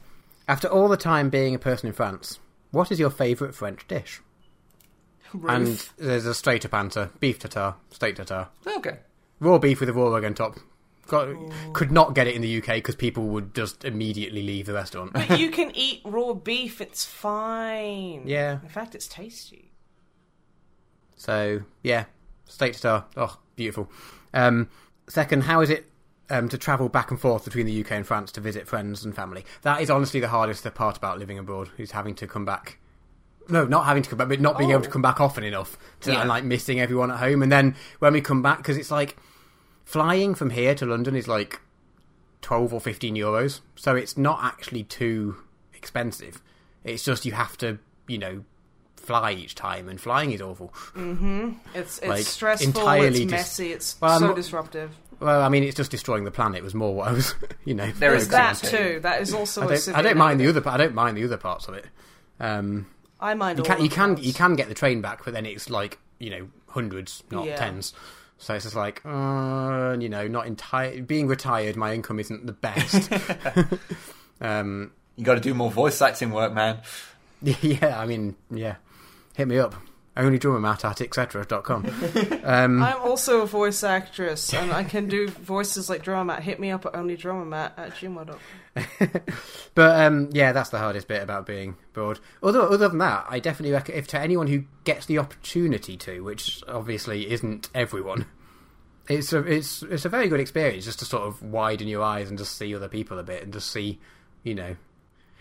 after 0.48 0.68
all 0.68 0.88
the 0.88 0.96
time 0.96 1.28
being 1.30 1.54
a 1.54 1.58
person 1.58 1.86
in 1.88 1.92
France, 1.92 2.38
what 2.70 2.90
is 2.90 2.98
your 2.98 3.10
favourite 3.10 3.54
French 3.54 3.86
dish? 3.88 4.20
And 5.48 5.82
there's 5.96 6.26
a 6.26 6.34
straight 6.34 6.64
up 6.64 6.74
answer: 6.74 7.10
beef 7.20 7.38
tartare, 7.38 7.74
steak 7.90 8.16
tartare, 8.16 8.48
Okay. 8.66 8.98
raw 9.40 9.58
beef 9.58 9.80
with 9.80 9.88
a 9.88 9.92
raw 9.92 10.14
egg 10.14 10.24
on 10.24 10.34
top. 10.34 10.58
Got 11.12 11.28
could 11.74 11.92
not 11.92 12.14
get 12.14 12.26
it 12.26 12.34
in 12.34 12.42
the 12.42 12.58
UK 12.58 12.66
because 12.76 12.96
people 12.96 13.24
would 13.28 13.54
just 13.54 13.84
immediately 13.84 14.42
leave 14.42 14.66
the 14.66 14.72
restaurant. 14.72 15.12
But 15.12 15.38
you 15.38 15.50
can 15.50 15.70
eat 15.76 16.00
raw 16.04 16.32
beef, 16.34 16.80
it's 16.80 17.04
fine. 17.04 18.22
Yeah. 18.26 18.58
In 18.62 18.68
fact, 18.68 18.94
it's 18.96 19.06
tasty. 19.06 19.70
So 21.16 21.62
yeah, 21.82 22.06
State 22.46 22.74
Star. 22.74 23.04
Oh, 23.16 23.38
beautiful. 23.56 23.90
Um, 24.34 24.68
second, 25.08 25.42
how 25.44 25.60
is 25.60 25.70
it 25.70 25.88
um, 26.30 26.48
to 26.48 26.58
travel 26.58 26.88
back 26.88 27.10
and 27.10 27.20
forth 27.20 27.44
between 27.44 27.66
the 27.66 27.80
UK 27.84 27.92
and 27.92 28.06
France 28.06 28.32
to 28.32 28.40
visit 28.40 28.66
friends 28.66 29.04
and 29.04 29.14
family? 29.14 29.44
That 29.62 29.80
is 29.80 29.90
honestly 29.90 30.20
the 30.20 30.28
hardest 30.28 30.64
part 30.74 30.96
about 30.96 31.18
living 31.18 31.38
abroad. 31.38 31.70
Is 31.78 31.92
having 31.92 32.14
to 32.16 32.26
come 32.26 32.44
back. 32.44 32.78
No, 33.48 33.64
not 33.64 33.86
having 33.86 34.02
to 34.04 34.08
come 34.10 34.18
back, 34.18 34.28
but 34.28 34.40
not 34.40 34.56
being 34.56 34.70
able 34.70 34.82
to 34.82 34.88
Oh. 34.88 34.92
come 34.92 35.02
back 35.02 35.20
often 35.20 35.42
enough 35.44 35.76
to 36.00 36.12
Yeah. 36.12 36.20
and 36.20 36.28
like 36.28 36.44
missing 36.44 36.80
everyone 36.80 37.10
at 37.10 37.18
home. 37.18 37.42
And 37.42 37.50
then 37.50 37.74
when 37.98 38.12
we 38.12 38.20
come 38.20 38.40
back, 38.40 38.58
because 38.58 38.76
it's 38.76 38.90
like 38.90 39.16
flying 39.92 40.34
from 40.34 40.50
here 40.50 40.74
to 40.74 40.86
London 40.86 41.14
is 41.14 41.28
like 41.28 41.60
twelve 42.40 42.72
or 42.72 42.80
fifteen 42.80 43.14
euros, 43.14 43.60
so 43.76 43.94
it's 43.94 44.16
not 44.16 44.40
actually 44.42 44.84
too 44.84 45.36
expensive. 45.74 46.40
It's 46.82 47.04
just 47.04 47.26
you 47.26 47.32
have 47.32 47.56
to, 47.58 47.78
you 48.08 48.18
know, 48.18 48.44
fly 48.96 49.32
each 49.32 49.54
time, 49.54 49.88
and 49.88 50.00
flying 50.00 50.32
is 50.32 50.40
awful. 50.40 50.68
Mm-hmm. 50.96 51.50
It's 51.74 51.98
it's 51.98 52.06
Like, 52.08 52.24
stressful, 52.24 52.68
entirely 52.68 53.06
it's 53.08 53.18
dis- 53.20 53.30
messy, 53.30 53.72
it's 53.72 54.00
Well, 54.00 54.12
I'm 54.12 54.20
so 54.20 54.26
not- 54.28 54.36
disruptive. 54.36 54.90
Well, 55.20 55.40
I 55.40 55.48
mean, 55.50 55.62
it's 55.62 55.76
just 55.76 55.92
destroying 55.92 56.24
the 56.24 56.32
planet. 56.32 56.64
Was 56.64 56.74
more 56.74 56.94
what 56.96 57.08
I 57.08 57.12
was, 57.12 57.34
you 57.64 57.74
know. 57.74 57.88
There's 57.92 58.26
that 58.28 58.56
that 58.56 58.68
too. 58.68 59.00
That 59.02 59.20
is 59.22 59.32
also 59.32 59.60
I 59.60 59.64
a 59.66 59.68
don't, 59.68 59.78
severe 59.78 59.98
I 59.98 60.02
don't 60.02 60.16
mind 60.16 60.40
the 60.40 60.44
negative. 60.46 60.66
other. 60.66 60.74
I 60.74 60.84
don't 60.84 60.94
mind 60.94 61.16
the 61.16 61.24
other 61.24 61.36
parts 61.36 61.68
of 61.68 61.74
it. 61.74 61.84
Um, 62.40 62.86
I 63.20 63.34
mind 63.34 63.58
you 63.58 63.62
all 63.62 63.66
can, 63.68 63.76
of 63.76 63.84
you 63.84 63.88
can, 63.88 64.14
those. 64.16 64.24
you 64.26 64.32
can 64.32 64.56
get 64.56 64.68
the 64.68 64.74
train 64.74 65.00
back, 65.00 65.24
but 65.24 65.32
then 65.32 65.46
it's 65.46 65.70
like 65.70 65.98
you 66.18 66.30
know 66.30 66.48
hundreds, 66.66 67.22
not 67.30 67.44
Yeah. 67.46 67.54
tens. 67.56 67.92
So 68.42 68.54
it's 68.54 68.64
just 68.64 68.74
like, 68.74 69.00
uh, 69.04 69.96
you 70.00 70.08
know, 70.08 70.26
not 70.26 70.48
entire. 70.48 71.00
Being 71.00 71.28
retired, 71.28 71.76
my 71.76 71.94
income 71.94 72.18
isn't 72.18 72.44
the 72.44 72.52
best. 72.52 73.08
um, 74.40 74.90
You 75.14 75.24
got 75.24 75.34
to 75.34 75.40
do 75.40 75.54
more 75.54 75.70
voice 75.70 76.02
acting 76.02 76.32
work, 76.32 76.52
man. 76.52 76.80
yeah, 77.40 78.00
I 78.00 78.04
mean, 78.04 78.34
yeah. 78.50 78.76
Hit 79.36 79.46
me 79.46 79.58
up. 79.58 79.76
Only 80.14 80.38
drummer 80.38 80.60
Matt 80.60 80.84
at 80.84 81.00
etc.com. 81.00 81.86
um, 82.44 82.82
I'm 82.82 83.00
also 83.00 83.40
a 83.40 83.46
voice 83.46 83.82
actress, 83.82 84.52
and 84.52 84.70
I 84.70 84.84
can 84.84 85.08
do 85.08 85.28
voices 85.28 85.88
like 85.88 86.02
drama. 86.02 86.34
Matt. 86.34 86.42
Hit 86.42 86.60
me 86.60 86.70
up 86.70 86.84
at 86.84 86.92
onlydrummermatt 86.92 87.72
at 87.78 87.94
gmail.com. 87.94 88.38
But 89.74 90.04
um, 90.04 90.28
yeah, 90.32 90.52
that's 90.52 90.68
the 90.68 90.78
hardest 90.78 91.08
bit 91.08 91.22
about 91.22 91.46
being 91.46 91.76
bored. 91.94 92.20
Other 92.42 92.60
other 92.60 92.88
than 92.88 92.98
that, 92.98 93.26
I 93.28 93.38
definitely 93.38 93.72
reckon 93.72 93.94
if 93.94 94.06
to 94.08 94.20
anyone 94.20 94.48
who 94.48 94.64
gets 94.84 95.06
the 95.06 95.16
opportunity 95.18 95.96
to, 95.96 96.20
which 96.22 96.62
obviously 96.68 97.30
isn't 97.30 97.70
everyone, 97.74 98.26
it's 99.08 99.32
a 99.32 99.38
it's 99.38 99.82
it's 99.82 100.04
a 100.04 100.10
very 100.10 100.28
good 100.28 100.40
experience 100.40 100.84
just 100.84 100.98
to 100.98 101.04
sort 101.06 101.22
of 101.22 101.42
widen 101.42 101.88
your 101.88 102.02
eyes 102.02 102.28
and 102.28 102.36
just 102.36 102.58
see 102.58 102.74
other 102.74 102.88
people 102.88 103.18
a 103.18 103.22
bit 103.22 103.42
and 103.42 103.52
just 103.52 103.70
see, 103.70 103.98
you 104.42 104.54
know, 104.54 104.76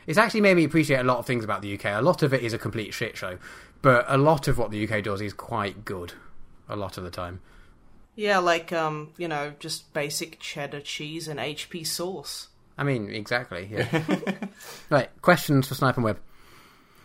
it's 0.07 0.17
actually 0.17 0.41
made 0.41 0.55
me 0.55 0.63
appreciate 0.63 0.99
a 0.99 1.03
lot 1.03 1.17
of 1.17 1.25
things 1.25 1.43
about 1.43 1.61
the 1.61 1.73
UK. 1.73 1.85
A 1.85 2.01
lot 2.01 2.23
of 2.23 2.33
it 2.33 2.41
is 2.41 2.53
a 2.53 2.57
complete 2.57 2.93
shit 2.93 3.17
show, 3.17 3.37
but 3.81 4.05
a 4.07 4.17
lot 4.17 4.47
of 4.47 4.57
what 4.57 4.71
the 4.71 4.87
UK 4.87 5.03
does 5.03 5.21
is 5.21 5.33
quite 5.33 5.85
good. 5.85 6.13
A 6.69 6.75
lot 6.75 6.97
of 6.97 7.03
the 7.03 7.09
time. 7.09 7.41
Yeah, 8.15 8.39
like 8.39 8.71
um, 8.71 9.11
you 9.17 9.27
know, 9.27 9.53
just 9.59 9.93
basic 9.93 10.39
cheddar 10.39 10.81
cheese 10.81 11.27
and 11.27 11.39
HP 11.39 11.85
sauce. 11.85 12.49
I 12.77 12.83
mean, 12.83 13.09
exactly. 13.09 13.69
Yeah. 13.71 14.03
right. 14.89 15.09
Questions 15.21 15.67
for 15.67 15.75
Snipe 15.75 15.97
and 15.97 16.05
Wib. 16.05 16.17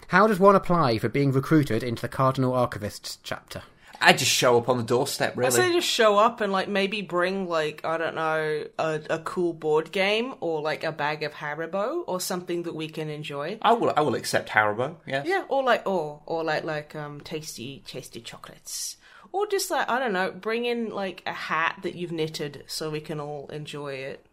How 0.09 0.27
does 0.27 0.39
one 0.39 0.55
apply 0.55 0.99
for 0.99 1.09
being 1.09 1.33
recruited 1.33 1.83
into 1.83 2.03
the 2.03 2.09
Cardinal 2.09 2.53
Archivists 2.53 3.19
chapter? 3.23 3.63
I 4.01 4.13
just 4.13 4.31
show 4.31 4.59
up 4.59 4.69
on 4.69 4.77
the 4.79 4.83
doorstep, 4.83 5.37
really. 5.37 5.49
I 5.49 5.51
say 5.51 5.73
just 5.73 5.89
show 5.89 6.19
up 6.19 6.41
and 6.41 6.53
like 6.53 6.69
maybe 6.69 7.03
bring 7.03 7.49
like 7.49 7.85
I 7.85 7.99
don't 7.99 8.15
know 8.15 8.65
a, 8.79 9.01
a 9.11 9.19
cool 9.21 9.53
board 9.53 9.93
game 9.93 10.35
or 10.41 10.61
like 10.61 10.85
a 10.85 10.93
bag 10.93 11.23
of 11.23 11.33
Haribo 11.33 12.05
or 12.07 12.21
something 12.21 12.65
that 12.65 12.75
we 12.75 12.89
can 12.89 13.09
enjoy. 13.09 13.59
I 13.63 13.73
will. 13.73 13.93
I 13.97 14.01
will 14.01 14.15
accept 14.15 14.51
Haribo. 14.51 14.97
Yes. 15.07 15.27
Yeah, 15.27 15.45
or 15.49 15.63
like 15.63 15.87
or 15.87 16.21
or 16.27 16.45
like 16.45 16.65
like 16.65 16.95
um 16.95 17.21
tasty 17.21 17.83
tasty 17.87 18.21
chocolates. 18.21 18.97
Or 19.33 19.47
just 19.47 19.71
like 19.71 19.89
I 19.89 19.99
don't 19.99 20.13
know, 20.13 20.31
bring 20.31 20.65
in 20.65 20.91
like 20.91 21.23
a 21.27 21.33
hat 21.33 21.81
that 21.83 21.95
you've 21.95 22.13
knitted 22.13 22.65
so 22.67 22.91
we 22.91 23.01
can 23.01 23.21
all 23.21 23.49
enjoy 23.49 23.95
it 23.95 24.25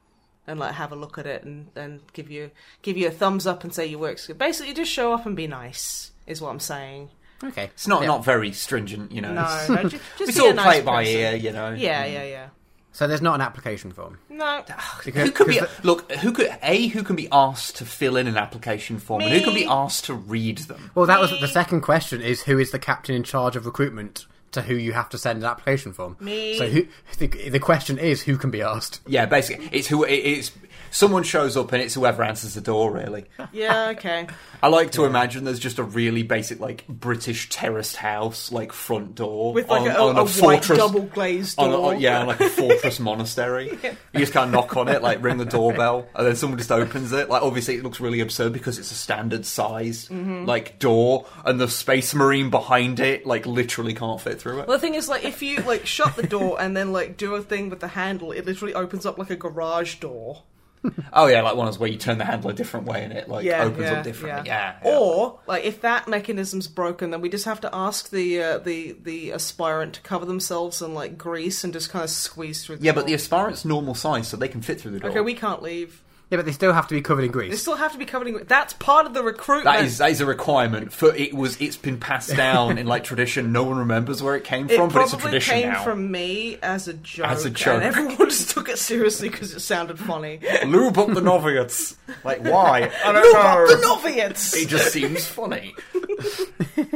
and 0.48 0.60
like 0.60 0.74
have 0.74 0.92
a 0.92 0.96
look 0.96 1.18
at 1.18 1.26
it 1.26 1.44
and, 1.44 1.68
and 1.76 2.02
give 2.14 2.30
you 2.30 2.52
give 2.82 2.98
you 2.98 3.08
a 3.08 3.12
thumbs 3.12 3.48
up 3.48 3.64
and 3.64 3.74
say 3.74 3.86
your 3.86 4.00
work's 4.00 4.28
good. 4.28 4.38
Basically 4.38 4.74
just 4.74 4.92
show 4.92 5.14
up 5.14 5.26
and 5.26 5.36
be 5.36 5.48
nice 5.48 6.12
is 6.28 6.42
what 6.42 6.50
I'm 6.50 6.60
saying. 6.60 7.10
Okay. 7.44 7.66
It's 7.66 7.88
not 7.88 8.02
Yeah. 8.02 8.08
not 8.08 8.24
very 8.26 8.52
stringent, 8.52 9.12
you 9.12 9.22
know. 9.22 9.34
No, 9.34 9.44
It's, 9.44 9.70
no 9.70 9.76
just, 9.90 9.96
just 10.18 10.30
it's 10.30 10.38
be 10.40 10.46
a 10.46 10.48
all 10.50 10.54
nice 10.54 10.66
play 10.66 10.78
it 10.80 10.86
by 10.86 11.04
person. 11.04 11.20
ear, 11.20 11.36
you 11.36 11.52
know. 11.52 11.72
Yeah, 11.72 12.06
yeah, 12.06 12.24
yeah. 12.24 12.48
So 12.96 13.08
there's 13.08 13.24
not 13.24 13.34
an 13.36 13.42
application 13.42 13.92
form. 13.92 14.20
No. 14.30 14.64
Because, 15.04 15.24
Who 15.24 15.32
could 15.32 15.48
be 15.48 15.54
because 15.60 15.84
look? 15.84 16.12
Who 16.12 16.32
could 16.32 16.56
a 16.62 16.88
who 16.90 17.02
can 17.04 17.16
be 17.16 17.28
asked 17.32 17.78
to 17.78 17.86
fill 17.86 18.16
in 18.18 18.28
an 18.28 18.38
application 18.38 19.00
form, 19.00 19.22
and 19.24 19.32
who 19.32 19.42
can 19.42 19.56
be 19.56 19.66
asked 19.66 20.06
to 20.06 20.14
read 20.14 20.60
them? 20.60 20.92
well, 20.94 21.08
that 21.08 21.20
was 21.20 21.32
the 21.32 21.48
second 21.48 21.82
question: 21.82 22.22
is 22.22 22.44
who 22.44 22.60
is 22.60 22.70
the 22.70 22.78
captain 22.78 23.16
in 23.16 23.24
charge 23.24 23.56
of 23.56 23.66
recruitment 23.66 24.28
to 24.54 24.62
who 24.62 24.76
you 24.76 24.94
have 24.94 25.10
to 25.10 25.18
send 25.18 25.40
an 25.40 25.46
application 25.50 25.94
form? 25.94 26.18
Me. 26.20 26.58
So 26.58 26.68
who? 26.68 26.86
The, 27.18 27.28
the 27.50 27.60
question 27.60 27.98
is 27.98 28.22
who 28.22 28.38
can 28.38 28.50
be 28.52 28.62
asked. 28.62 29.02
Yeah, 29.08 29.26
basically, 29.26 29.70
it's 29.72 29.88
who 29.88 30.04
it- 30.04 30.14
it's 30.14 30.52
someone 30.92 31.24
shows 31.24 31.58
up, 31.58 31.72
and 31.74 31.82
it's 31.82 31.94
whoever 31.96 32.24
answers 32.24 32.54
the 32.54 32.62
door. 32.62 32.92
Really, 32.92 33.26
Yeah, 33.52 33.90
okay. 33.90 34.28
I 34.62 34.68
like 34.68 34.92
to 34.92 35.04
imagine 35.06 35.44
there's 35.44 35.60
just 35.60 35.78
a 35.80 35.84
really 35.84 36.24
basic, 36.24 36.60
like 36.60 36.88
British 36.88 37.50
terraced 37.50 37.98
house, 37.98 38.52
like 38.52 38.72
front 38.72 39.16
door 39.16 39.54
With 39.54 39.68
like 39.70 39.82
on, 39.82 39.88
a, 39.88 39.94
on 39.94 40.16
a, 40.18 40.22
a, 40.22 40.24
white 40.26 40.30
fortress. 40.64 40.78
double 40.78 41.02
glazed 41.02 41.60
on 41.60 41.72
door. 41.72 41.94
a, 41.94 41.98
yeah, 41.98 42.22
on 42.22 42.28
like 42.28 42.40
a 42.40 42.48
fortress 42.50 43.00
monastery. 43.00 43.78
You 44.14 44.20
just 44.20 44.32
kind 44.34 44.46
of 44.48 44.54
knock 44.54 44.78
on 44.78 44.88
it, 44.90 45.02
like 45.02 45.24
ring 45.24 45.38
the 45.38 45.46
doorbell, 45.46 46.08
and 46.16 46.28
then 46.28 46.36
someone 46.36 46.60
just 46.60 46.72
opens 46.72 47.12
it. 47.12 47.30
Like 47.30 47.42
obviously, 47.42 47.76
it 47.78 47.84
looks 47.84 48.00
really 48.00 48.20
absurd 48.20 48.54
because 48.54 48.78
it's 48.78 48.92
a 48.92 48.96
standard 48.96 49.46
size 49.46 50.08
Mm-hmm. 50.10 50.46
like 50.46 50.78
door, 50.80 51.26
and 51.44 51.60
the 51.60 51.68
space 51.68 52.14
marine 52.14 52.50
behind 52.52 53.00
it 53.00 53.26
like 53.26 53.46
literally 53.48 53.94
can't 53.96 54.22
fit 54.22 54.40
through 54.44 54.60
it. 54.60 54.68
Well, 54.68 54.78
the 54.78 54.82
thing 54.82 54.96
is, 54.96 55.08
like, 55.10 55.24
if 55.24 55.42
you 55.42 55.62
like 55.62 55.86
shut 55.86 56.16
the 56.16 56.24
door 56.28 56.62
and 56.62 56.76
then 56.78 56.92
like 56.94 57.18
do 57.18 57.34
a 57.36 57.42
thing 57.42 57.70
with 57.70 57.80
the 57.80 57.88
handle, 57.90 58.32
it 58.32 58.46
literally 58.46 58.74
opens 58.74 59.06
up 59.06 59.18
like 59.18 59.30
a 59.30 59.36
garage 59.36 59.96
door. 59.96 60.44
Oh 61.14 61.28
yeah, 61.28 61.42
like 61.44 61.56
one 61.56 61.70
is 61.70 61.80
where 61.80 61.90
you 61.90 61.98
turn 61.98 62.18
the 62.18 62.26
handle 62.26 62.50
a 62.50 62.54
different 62.54 62.88
way 62.88 63.06
and 63.06 63.14
it 63.14 63.30
like 63.30 63.46
Yeah, 63.46 63.64
opens 63.64 63.84
yeah, 63.84 63.94
up 63.94 64.04
differently. 64.04 64.48
Yeah. 64.50 64.76
yeah. 64.84 64.92
Or 64.92 65.40
like, 65.48 65.64
if 65.64 65.80
that 65.80 66.10
mechanism's 66.10 66.68
broken, 66.68 67.10
then 67.12 67.22
we 67.22 67.30
just 67.30 67.46
have 67.46 67.62
to 67.62 67.74
ask 67.74 68.10
the 68.10 68.44
uh, 68.44 68.58
the 68.58 68.92
the 69.02 69.32
aspirant 69.32 69.94
to 69.94 70.02
cover 70.02 70.26
themselves 70.26 70.82
in 70.82 70.94
like 70.94 71.18
grease 71.18 71.64
and 71.64 71.72
just 71.72 71.90
kind 71.90 72.04
of 72.04 72.10
squeeze 72.10 72.66
through. 72.66 72.78
the 72.78 72.84
yeah, 72.84 72.92
door. 72.92 73.04
but 73.04 73.08
the 73.08 73.14
aspirant's 73.14 73.64
normal 73.64 73.96
size, 73.96 74.28
so 74.28 74.36
they 74.36 74.50
can 74.50 74.62
fit 74.62 74.82
through 74.82 74.92
the 74.92 75.00
door. 75.00 75.12
okay, 75.12 75.22
we 75.22 75.36
can't 75.36 75.62
leave. 75.62 76.03
Yeah, 76.34 76.38
but 76.38 76.48
they 76.48 76.52
still 76.52 76.74
have 76.74 76.88
to 76.88 76.96
be 76.96 77.02
covered 77.04 77.26
in 77.26 77.32
grease. 77.32 77.52
They 77.52 77.58
still 77.58 77.76
have 77.76 77.92
to 77.92 78.00
be 78.00 78.06
covered 78.06 78.28
in. 78.28 78.44
That's 78.48 78.74
part 78.74 79.06
of 79.06 79.14
the 79.14 79.22
recruitment. 79.22 79.66
That 79.78 79.86
is 79.86 80.00
that 80.00 80.10
is 80.10 80.20
a 80.20 80.26
requirement 80.26 80.92
for 80.92 81.14
it 81.14 81.32
was 81.32 81.62
it's 81.62 81.78
been 81.78 82.00
passed 82.00 82.36
down 82.36 82.80
in 82.80 82.88
like 82.88 83.04
tradition. 83.04 83.52
No 83.52 83.62
one 83.64 83.78
remembers 83.78 84.24
where 84.24 84.36
it 84.36 84.44
came 84.44 84.68
It 84.68 84.78
from, 84.78 84.90
but 84.90 85.04
it's 85.04 85.14
a 85.14 85.18
probably 85.18 85.40
tradition 85.40 85.54
came 85.62 85.70
now. 85.74 85.84
from 85.84 86.10
me 86.10 86.58
as 86.64 86.88
a 86.88 86.94
joke, 86.94 87.28
As 87.28 87.46
a 87.46 87.52
joke. 87.52 87.76
and 87.76 87.84
everyone 87.84 88.18
just 88.32 88.50
took 88.50 88.68
it 88.68 88.80
seriously 88.80 89.30
because 89.30 89.54
it 89.54 89.60
sounded 89.60 90.00
funny. 90.00 90.40
Lube 90.66 90.98
up 90.98 91.10
the 91.14 91.22
noviots. 91.22 91.96
Like 92.24 92.44
why? 92.44 92.90
I 93.06 93.12
don't 93.12 93.24
Lube 93.24 93.34
know. 93.36 93.40
up 93.40 93.68
the 93.68 94.10
noviots. 94.10 94.56
It 94.60 94.70
just 94.70 94.92
seems 94.92 95.28
funny. 95.28 95.76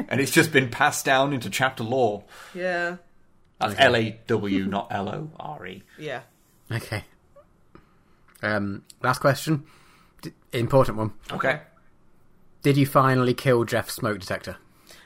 and 0.10 0.20
it's 0.20 0.32
just 0.32 0.52
been 0.52 0.70
passed 0.70 1.06
down 1.06 1.32
into 1.34 1.52
chapter 1.52 1.84
law. 1.84 2.24
Yeah, 2.56 2.98
That's 3.60 3.76
L 3.78 3.96
A 3.96 4.20
W, 4.28 4.66
not 4.66 4.88
L 4.90 5.10
O 5.10 5.30
R 5.40 5.68
E. 5.68 5.84
yeah. 6.00 6.22
Okay. 6.72 7.04
Um, 8.44 8.84
last 9.02 9.20
question. 9.20 9.66
D- 10.22 10.32
important 10.54 10.98
one. 10.98 11.14
Okay. 11.32 11.62
Did 12.62 12.78
you 12.78 12.86
finally 12.86 13.34
kill 13.34 13.64
Jeff's 13.64 13.94
smoke 13.94 14.20
detector? 14.20 14.58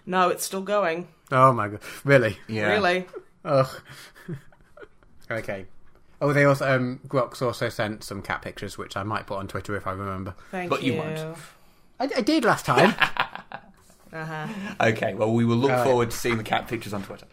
No, 0.05 0.29
it's 0.29 0.43
still 0.45 0.61
going. 0.61 1.07
Oh 1.31 1.53
my 1.53 1.67
god! 1.69 1.79
Really? 2.03 2.37
Yeah. 2.47 2.71
Really. 2.71 3.05
Ugh. 3.45 3.67
okay. 5.31 5.65
Oh, 6.19 6.33
they 6.33 6.43
also 6.45 6.75
um, 6.75 6.99
Grox 7.07 7.41
also 7.41 7.69
sent 7.69 8.03
some 8.03 8.21
cat 8.21 8.41
pictures, 8.41 8.77
which 8.77 8.95
I 8.95 9.03
might 9.03 9.25
put 9.27 9.37
on 9.37 9.47
Twitter 9.47 9.75
if 9.75 9.87
I 9.87 9.91
remember. 9.91 10.35
Thank 10.51 10.69
But 10.69 10.83
you. 10.83 10.93
you 10.93 10.99
won't. 10.99 11.19
I, 11.99 12.09
I 12.17 12.21
did 12.21 12.45
last 12.45 12.65
time. 12.65 12.93
Uh-huh. 14.13 14.45
Okay, 14.81 15.13
well, 15.13 15.31
we 15.31 15.45
will 15.45 15.55
look 15.55 15.71
Alright. 15.71 15.87
forward 15.87 16.11
to 16.11 16.17
seeing 16.17 16.37
the 16.37 16.43
cat 16.43 16.67
pictures 16.67 16.93
on 16.93 17.01
Twitter. 17.01 17.25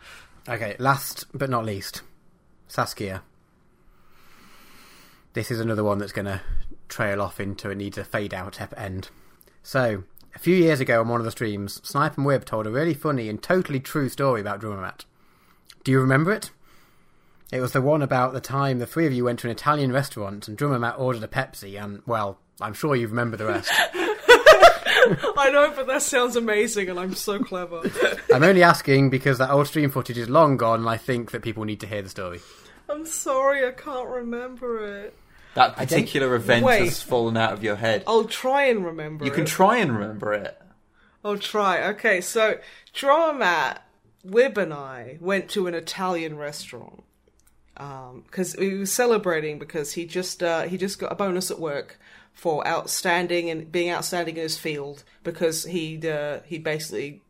okay. 0.49 0.77
Last 0.79 1.27
but 1.35 1.51
not 1.51 1.65
least, 1.65 2.03
Saskia. 2.69 3.23
This 5.39 5.53
is 5.53 5.61
another 5.61 5.85
one 5.85 5.99
that's 5.99 6.11
going 6.11 6.25
to 6.25 6.41
trail 6.89 7.23
off 7.23 7.39
into 7.39 7.71
and 7.71 7.79
needs 7.79 7.97
a 7.97 8.03
fade 8.03 8.35
out 8.35 8.59
end. 8.77 9.11
So, 9.63 10.03
a 10.35 10.39
few 10.41 10.57
years 10.57 10.81
ago 10.81 11.01
on 11.01 11.07
one 11.07 11.21
of 11.21 11.25
the 11.25 11.31
streams, 11.31 11.81
Snipe 11.89 12.19
and 12.19 12.27
Wib 12.27 12.45
told 12.45 12.67
a 12.67 12.71
really 12.71 12.93
funny 12.93 13.29
and 13.29 13.41
totally 13.41 13.79
true 13.79 14.09
story 14.09 14.41
about 14.41 14.59
Drummer 14.59 14.81
Matt. 14.81 15.05
Do 15.85 15.93
you 15.93 16.01
remember 16.01 16.33
it? 16.33 16.51
It 17.53 17.61
was 17.61 17.71
the 17.71 17.81
one 17.81 18.03
about 18.03 18.33
the 18.33 18.41
time 18.41 18.81
the 18.81 18.87
three 18.87 19.07
of 19.07 19.13
you 19.13 19.27
went 19.27 19.39
to 19.39 19.47
an 19.47 19.53
Italian 19.53 19.93
restaurant 19.93 20.49
and 20.49 20.59
Drummer 20.59 20.81
Matt 20.81 20.99
ordered 20.99 21.23
a 21.23 21.29
Pepsi, 21.29 21.81
and, 21.81 22.03
well, 22.05 22.41
I'm 22.61 22.75
sure 22.75 22.97
you 22.97 23.07
remember 23.07 23.37
the 23.37 23.47
rest. 23.47 23.71
I 23.95 25.51
know, 25.53 25.73
but 25.77 25.87
that 25.87 26.03
sounds 26.03 26.35
amazing, 26.35 26.91
and 26.91 26.99
I'm 26.99 27.15
so 27.15 27.39
clever. 27.39 27.83
I'm 28.35 28.43
only 28.43 28.65
asking 28.65 29.11
because 29.11 29.39
that 29.39 29.51
old 29.51 29.69
stream 29.69 29.93
footage 29.93 30.19
is 30.19 30.29
long 30.29 30.57
gone, 30.57 30.81
and 30.81 30.89
I 30.89 30.97
think 30.97 31.31
that 31.31 31.43
people 31.43 31.65
need 31.65 31.79
to 31.79 31.87
hear 31.87 32.03
the 32.03 32.09
story. 32.09 32.41
I'm 32.89 33.07
sorry, 33.07 33.65
I 33.65 33.71
can't 33.71 34.09
remember 34.09 35.05
it. 35.05 35.15
That 35.59 35.77
particular 35.77 36.35
event 36.35 36.65
Wait. 36.65 36.85
has 36.85 37.03
fallen 37.03 37.37
out 37.37 37.53
of 37.53 37.65
your 37.65 37.77
head. 37.77 38.05
I'll 38.07 38.25
try 38.25 38.67
and 38.67 38.85
remember 38.85 39.25
you 39.25 39.33
it. 39.33 39.35
can 39.35 39.45
try 39.45 39.79
and 39.79 39.93
remember 39.93 40.33
it. 40.33 40.57
I'll 41.25 41.39
try. 41.39 41.83
Okay, 41.89 42.21
so 42.21 42.59
Drama 42.93 43.81
Wib 44.25 44.57
and 44.57 44.73
I 44.73 45.19
went 45.21 45.49
to 45.51 45.67
an 45.67 45.75
Italian 45.75 46.37
restaurant 46.37 47.03
because 47.75 48.57
we 48.57 48.79
were 48.79 48.87
celebrating 48.87 49.59
because 49.59 49.93
he 49.93 50.05
just 50.05 50.43
uh, 50.43 50.63
he 50.63 50.77
just 50.77 50.99
got 50.99 51.13
a 51.13 51.15
bonus 51.15 51.51
at 51.51 51.59
work 51.61 51.99
for 52.33 52.67
outstanding 52.67 53.51
and 53.51 53.71
being 53.73 53.91
outstanding 53.91 54.37
in 54.37 54.43
his 54.43 54.59
field 54.59 55.03
because 55.25 55.65
he'd 55.65 56.07
uh, 56.07 56.41
he 56.45 56.59
basically 56.59 57.21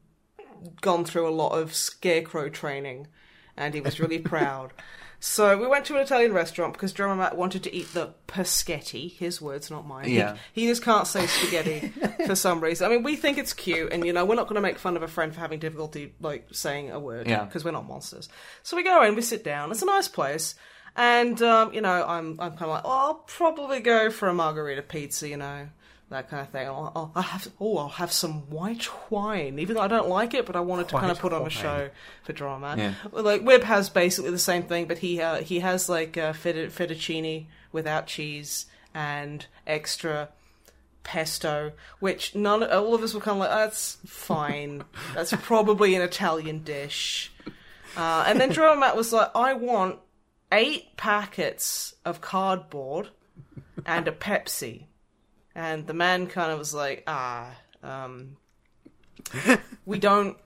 gone 0.80 1.04
through 1.04 1.28
a 1.28 1.30
lot 1.30 1.52
of 1.52 1.74
scarecrow 1.74 2.48
training 2.48 3.06
and 3.56 3.74
he 3.74 3.80
was 3.80 4.00
really 4.00 4.18
proud. 4.34 4.72
So 5.20 5.58
we 5.58 5.66
went 5.66 5.84
to 5.86 5.96
an 5.96 6.02
Italian 6.02 6.32
restaurant 6.32 6.74
because 6.74 6.92
Drummer 6.92 7.16
Matt 7.16 7.36
wanted 7.36 7.64
to 7.64 7.74
eat 7.74 7.92
the 7.92 8.14
paschetti. 8.28 9.12
His 9.16 9.40
words, 9.42 9.68
not 9.70 9.86
mine. 9.86 10.04
He- 10.06 10.16
Yeah. 10.16 10.36
He, 10.52 10.66
just 10.68 10.82
can't 10.84 11.06
say 11.08 11.26
spaghetti 11.26 11.88
for 12.26 12.36
some 12.36 12.60
reason. 12.60 12.86
I 12.86 12.90
mean, 12.94 13.02
we 13.02 13.16
think 13.16 13.36
it's 13.36 13.52
cute, 13.52 13.92
and 13.92 14.04
you 14.06 14.12
know, 14.12 14.24
we're 14.24 14.36
not 14.36 14.44
going 14.46 14.54
to 14.54 14.60
make 14.60 14.78
fun 14.78 14.96
of 14.96 15.02
a 15.02 15.08
friend 15.08 15.34
for 15.34 15.40
having 15.40 15.58
difficulty 15.58 16.14
like 16.20 16.46
saying 16.52 16.90
a 16.92 17.00
word 17.00 17.26
Yeah. 17.28 17.44
because 17.44 17.64
we're 17.64 17.72
not 17.72 17.88
monsters. 17.88 18.28
So 18.62 18.76
we 18.76 18.84
go 18.84 19.02
in, 19.02 19.16
we 19.16 19.22
sit 19.22 19.42
down. 19.42 19.72
It's 19.72 19.82
a 19.82 19.86
nice 19.86 20.06
place, 20.08 20.54
and 20.94 21.40
um, 21.42 21.72
you 21.74 21.80
know, 21.80 22.04
I'm 22.06 22.38
I'm 22.40 22.50
kind 22.52 22.62
of 22.62 22.68
like, 22.68 22.82
oh, 22.84 22.90
I'll 22.90 23.14
probably 23.14 23.80
go 23.80 24.10
for 24.10 24.28
a 24.28 24.34
margarita 24.34 24.82
pizza, 24.82 25.28
you 25.28 25.36
know. 25.36 25.68
That 26.10 26.30
kind 26.30 26.40
of 26.40 26.48
thing. 26.48 26.66
I'll, 26.66 26.90
I'll, 26.96 27.12
I'll 27.14 27.22
have 27.22 27.48
oh, 27.60 27.76
I'll 27.76 27.88
have 27.88 28.10
some 28.10 28.48
white 28.48 28.88
wine, 29.10 29.58
even 29.58 29.76
though 29.76 29.82
I 29.82 29.88
don't 29.88 30.08
like 30.08 30.32
it, 30.32 30.46
but 30.46 30.56
I 30.56 30.60
wanted 30.60 30.88
to 30.88 30.98
kind 30.98 31.10
of 31.10 31.18
put 31.18 31.34
on 31.34 31.46
a 31.46 31.50
show 31.50 31.90
for 32.22 32.32
drama. 32.32 32.76
Yeah. 32.78 32.94
Like 33.12 33.42
Wib 33.42 33.62
has 33.64 33.90
basically 33.90 34.30
the 34.30 34.38
same 34.38 34.62
thing, 34.62 34.86
but 34.86 34.98
he 34.98 35.20
uh, 35.20 35.42
he 35.42 35.60
has 35.60 35.88
like 35.88 36.16
uh, 36.16 36.32
fettuccine 36.32 37.46
without 37.72 38.06
cheese 38.06 38.66
and 38.94 39.44
extra 39.66 40.30
pesto, 41.02 41.72
which 42.00 42.34
none 42.34 42.62
all 42.62 42.94
of 42.94 43.02
us 43.02 43.14
were 43.14 43.20
kind 43.20 43.36
of 43.36 43.40
like, 43.40 43.50
that's 43.50 43.98
fine. 44.06 44.84
That's 45.14 45.32
probably 45.42 45.94
an 45.94 46.02
Italian 46.02 46.62
dish. 46.62 47.32
Uh, 47.96 48.24
and 48.26 48.40
then 48.40 48.50
Drummer 48.50 48.80
Matt 48.80 48.96
was 48.96 49.12
like, 49.12 49.30
I 49.34 49.54
want 49.54 49.98
eight 50.52 50.96
packets 50.96 51.94
of 52.04 52.20
cardboard 52.20 53.08
and 53.86 54.06
a 54.06 54.12
Pepsi. 54.12 54.84
And 55.58 55.88
the 55.88 55.92
man 55.92 56.28
kind 56.28 56.52
of 56.52 56.58
was 56.60 56.72
like, 56.72 57.02
ah, 57.08 57.50
um, 57.82 58.36
we 59.86 59.98
don't 59.98 60.36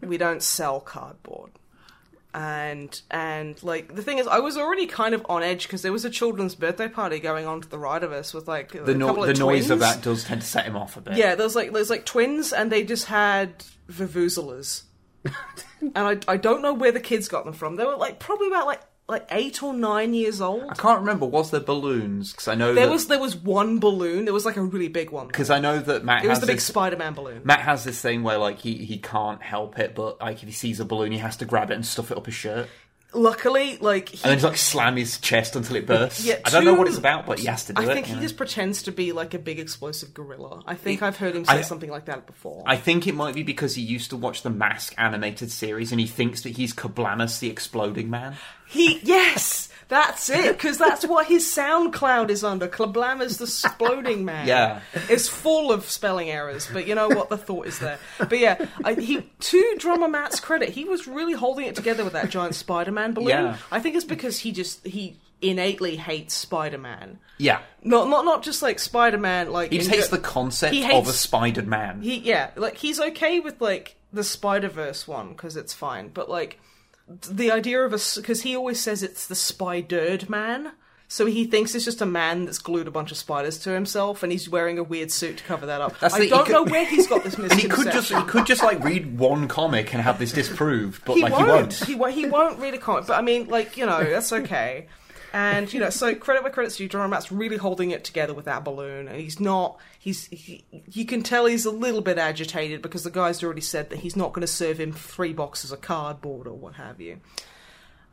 we 0.00 0.16
don't 0.16 0.42
sell 0.42 0.80
cardboard. 0.80 1.50
And 2.32 2.98
and 3.10 3.62
like 3.62 3.94
the 3.94 4.02
thing 4.02 4.18
is 4.18 4.26
i 4.26 4.40
was 4.40 4.58
already 4.58 4.86
kind 4.86 5.14
of 5.14 5.24
on 5.26 5.42
edge 5.42 5.62
because 5.62 5.80
there 5.80 5.92
was 5.92 6.04
a 6.04 6.10
children's 6.10 6.54
birthday 6.54 6.86
party 6.86 7.18
going 7.18 7.46
on 7.46 7.62
to 7.62 7.68
the 7.68 7.78
right 7.78 8.02
of 8.02 8.12
us 8.12 8.34
with 8.34 8.46
like 8.46 8.72
The, 8.72 8.94
no- 8.94 9.14
the 9.24 9.30
of 9.32 9.38
noise 9.38 9.70
of 9.70 9.78
that 9.78 10.02
does 10.02 10.22
tend 10.24 10.42
to 10.42 10.46
set 10.46 10.66
him 10.66 10.76
off 10.76 10.98
a 10.98 11.00
bit. 11.00 11.16
yeah 11.16 11.34
there's 11.34 11.56
like 11.56 11.72
there's 11.72 11.88
like 11.88 12.04
twins 12.04 12.52
and 12.52 12.70
they 12.72 12.82
just 12.84 13.06
had 13.06 13.64
vuvuzelas. 13.90 14.82
And 15.82 15.92
I, 15.96 16.32
I 16.32 16.36
don't 16.38 16.62
know 16.62 16.72
where 16.74 16.90
the 16.92 17.00
kids 17.00 17.28
got 17.28 17.44
them 17.44 17.52
from. 17.54 17.76
They 17.76 17.84
were 17.84 17.96
like 17.96 18.18
probably 18.18 18.48
about 18.48 18.66
like 18.66 18.80
like 19.08 19.26
eight 19.30 19.62
or 19.62 19.72
nine 19.72 20.14
years 20.14 20.40
old. 20.40 20.64
I 20.68 20.74
can't 20.74 21.00
remember. 21.00 21.26
Was 21.26 21.50
there 21.50 21.60
balloons? 21.60 22.32
Because 22.32 22.48
I 22.48 22.54
know 22.54 22.74
there 22.74 22.86
that, 22.86 22.92
was 22.92 23.06
there 23.06 23.20
was 23.20 23.36
one 23.36 23.78
balloon. 23.78 24.24
There 24.24 24.34
was 24.34 24.44
like 24.44 24.56
a 24.56 24.62
really 24.62 24.88
big 24.88 25.10
one. 25.10 25.28
Because 25.28 25.48
I 25.50 25.60
know 25.60 25.78
that 25.78 26.04
Matt 26.04 26.24
it 26.24 26.28
was 26.28 26.40
the 26.40 26.46
big 26.46 26.60
spider-man 26.60 27.14
balloon. 27.14 27.42
Matt 27.44 27.60
has 27.60 27.84
this 27.84 28.00
thing 28.00 28.22
where 28.24 28.38
like 28.38 28.58
he, 28.58 28.74
he 28.74 28.98
can't 28.98 29.42
help 29.42 29.78
it, 29.78 29.94
but 29.94 30.20
like 30.20 30.42
if 30.42 30.48
he 30.48 30.52
sees 30.52 30.80
a 30.80 30.84
balloon, 30.84 31.12
he 31.12 31.18
has 31.18 31.36
to 31.36 31.44
grab 31.44 31.70
it 31.70 31.74
and 31.74 31.86
stuff 31.86 32.10
it 32.10 32.16
up 32.16 32.26
his 32.26 32.34
shirt, 32.34 32.68
luckily 33.16 33.78
like 33.78 34.10
he 34.10 34.22
and 34.22 34.30
then 34.30 34.38
just 34.38 34.44
like 34.44 34.56
slam 34.56 34.96
his 34.96 35.18
chest 35.18 35.56
until 35.56 35.76
it 35.76 35.86
bursts. 35.86 36.24
Yeah, 36.24 36.38
I 36.44 36.50
don't 36.50 36.64
know 36.64 36.74
what 36.74 36.86
it's 36.86 36.98
about, 36.98 37.26
but 37.26 37.38
he 37.38 37.46
has 37.46 37.64
to 37.66 37.72
do 37.72 37.82
I 37.82 37.86
it. 37.86 37.90
I 37.90 37.94
think 37.94 38.06
he 38.06 38.14
know? 38.14 38.20
just 38.20 38.36
pretends 38.36 38.82
to 38.84 38.92
be 38.92 39.12
like 39.12 39.34
a 39.34 39.38
big 39.38 39.58
explosive 39.58 40.14
gorilla. 40.14 40.62
I 40.66 40.74
think 40.74 41.02
I've 41.02 41.16
heard 41.16 41.34
him 41.34 41.44
say 41.44 41.54
I- 41.58 41.62
something 41.62 41.90
like 41.90 42.04
that 42.06 42.26
before. 42.26 42.62
I 42.66 42.76
think 42.76 43.06
it 43.06 43.14
might 43.14 43.34
be 43.34 43.42
because 43.42 43.74
he 43.74 43.82
used 43.82 44.10
to 44.10 44.16
watch 44.16 44.42
the 44.42 44.50
Mask 44.50 44.94
animated 44.98 45.50
series, 45.50 45.90
and 45.90 46.00
he 46.00 46.06
thinks 46.06 46.42
that 46.42 46.50
he's 46.56 46.72
Kablamus 46.74 47.38
the 47.40 47.50
Exploding 47.50 48.10
Man. 48.10 48.36
He 48.66 48.98
yes, 49.02 49.68
that's 49.88 50.28
it 50.30 50.56
because 50.56 50.78
that's 50.78 51.06
what 51.06 51.26
his 51.26 51.44
SoundCloud 51.44 52.30
is 52.30 52.42
under. 52.42 52.66
Klablammers 52.68 53.38
the 53.38 53.44
exploding 53.44 54.24
man. 54.24 54.46
Yeah. 54.56 54.80
it's 55.08 55.28
full 55.28 55.72
of 55.72 55.84
spelling 55.84 56.30
errors, 56.30 56.68
but 56.72 56.86
you 56.86 56.94
know 56.94 57.08
what? 57.08 57.28
The 57.28 57.38
thought 57.38 57.66
is 57.66 57.78
there. 57.78 57.98
But 58.18 58.38
yeah, 58.38 58.66
I, 58.84 58.94
he 58.94 59.22
to 59.22 59.74
drummer 59.78 60.08
Matt's 60.08 60.40
credit, 60.40 60.70
he 60.70 60.84
was 60.84 61.06
really 61.06 61.32
holding 61.34 61.66
it 61.66 61.74
together 61.76 62.04
with 62.04 62.12
that 62.14 62.30
giant 62.30 62.54
Spider-Man 62.54 63.12
balloon. 63.14 63.28
Yeah. 63.28 63.56
I 63.70 63.80
think 63.80 63.94
it's 63.96 64.04
because 64.04 64.38
he 64.40 64.52
just 64.52 64.84
he 64.86 65.16
innately 65.42 65.96
hates 65.96 66.34
Spider-Man. 66.34 67.18
Yeah, 67.38 67.60
Not 67.82 68.08
not 68.08 68.24
not 68.24 68.42
just 68.42 68.62
like 68.62 68.78
Spider-Man. 68.78 69.52
Like 69.52 69.70
he 69.70 69.78
just 69.78 69.90
hates 69.90 70.08
the 70.08 70.18
concept 70.18 70.72
he 70.74 70.82
of 70.82 70.88
hates- 70.90 71.10
a 71.10 71.12
Spider 71.12 71.62
Man. 71.62 72.00
He 72.02 72.16
yeah, 72.18 72.50
like 72.56 72.76
he's 72.76 72.98
okay 72.98 73.40
with 73.40 73.60
like 73.60 73.96
the 74.12 74.24
Spider 74.24 74.68
Verse 74.68 75.06
one 75.06 75.28
because 75.28 75.56
it's 75.56 75.74
fine, 75.74 76.08
but 76.08 76.30
like 76.30 76.58
the 77.08 77.50
idea 77.50 77.80
of 77.82 77.92
a 77.92 77.98
because 78.16 78.42
he 78.42 78.56
always 78.56 78.80
says 78.80 79.02
it's 79.02 79.26
the 79.26 79.34
Spidered 79.34 80.28
Man, 80.28 80.72
so 81.08 81.26
he 81.26 81.44
thinks 81.44 81.74
it's 81.74 81.84
just 81.84 82.00
a 82.02 82.06
man 82.06 82.46
that's 82.46 82.58
glued 82.58 82.88
a 82.88 82.90
bunch 82.90 83.12
of 83.12 83.16
spiders 83.16 83.58
to 83.60 83.70
himself, 83.70 84.22
and 84.24 84.32
he's 84.32 84.48
wearing 84.48 84.76
a 84.78 84.82
weird 84.82 85.12
suit 85.12 85.38
to 85.38 85.44
cover 85.44 85.66
that 85.66 85.80
up. 85.80 85.98
That's 86.00 86.14
I 86.14 86.20
the- 86.20 86.28
don't 86.28 86.46
could- 86.46 86.52
know 86.52 86.64
where 86.64 86.84
he's 86.84 87.06
got 87.06 87.22
this 87.22 87.34
and 87.34 87.44
misconception. 87.48 87.70
he 87.70 87.84
could 87.84 87.92
just 87.92 88.12
he 88.12 88.22
could 88.22 88.46
just 88.46 88.62
like 88.64 88.82
read 88.82 89.18
one 89.18 89.46
comic 89.46 89.94
and 89.94 90.02
have 90.02 90.18
this 90.18 90.32
disproved, 90.32 91.04
but 91.04 91.14
he 91.16 91.22
like 91.22 91.32
won't. 91.32 91.74
he 91.74 91.94
won't. 91.94 92.12
He, 92.14 92.22
he 92.22 92.26
won't 92.26 92.58
read 92.58 92.74
a 92.74 92.78
comic, 92.78 93.06
but 93.06 93.14
I 93.18 93.22
mean, 93.22 93.46
like 93.46 93.76
you 93.76 93.86
know, 93.86 94.02
that's 94.02 94.32
okay. 94.32 94.86
And 95.32 95.72
you 95.72 95.80
know, 95.80 95.90
so 95.90 96.14
credit 96.14 96.42
where 96.42 96.52
credit's 96.52 96.76
due. 96.76 96.88
Drummer 96.88 97.08
Matt's 97.08 97.30
really 97.30 97.56
holding 97.56 97.90
it 97.90 98.04
together 98.04 98.32
with 98.32 98.46
that 98.46 98.64
balloon, 98.64 99.08
and 99.08 99.20
he's 99.20 99.38
not. 99.40 99.78
He's. 99.98 100.26
He, 100.26 100.64
you 100.90 101.04
can 101.04 101.22
tell 101.22 101.46
he's 101.46 101.66
a 101.66 101.70
little 101.70 102.00
bit 102.00 102.16
agitated 102.18 102.80
because 102.80 103.04
the 103.04 103.10
guy's 103.10 103.42
already 103.42 103.60
said 103.60 103.90
that 103.90 103.98
he's 103.98 104.16
not 104.16 104.32
going 104.32 104.42
to 104.42 104.46
serve 104.46 104.78
him 104.80 104.92
three 104.92 105.32
boxes 105.32 105.72
of 105.72 105.80
cardboard 105.80 106.46
or 106.46 106.54
what 106.54 106.74
have 106.74 107.00
you. 107.00 107.20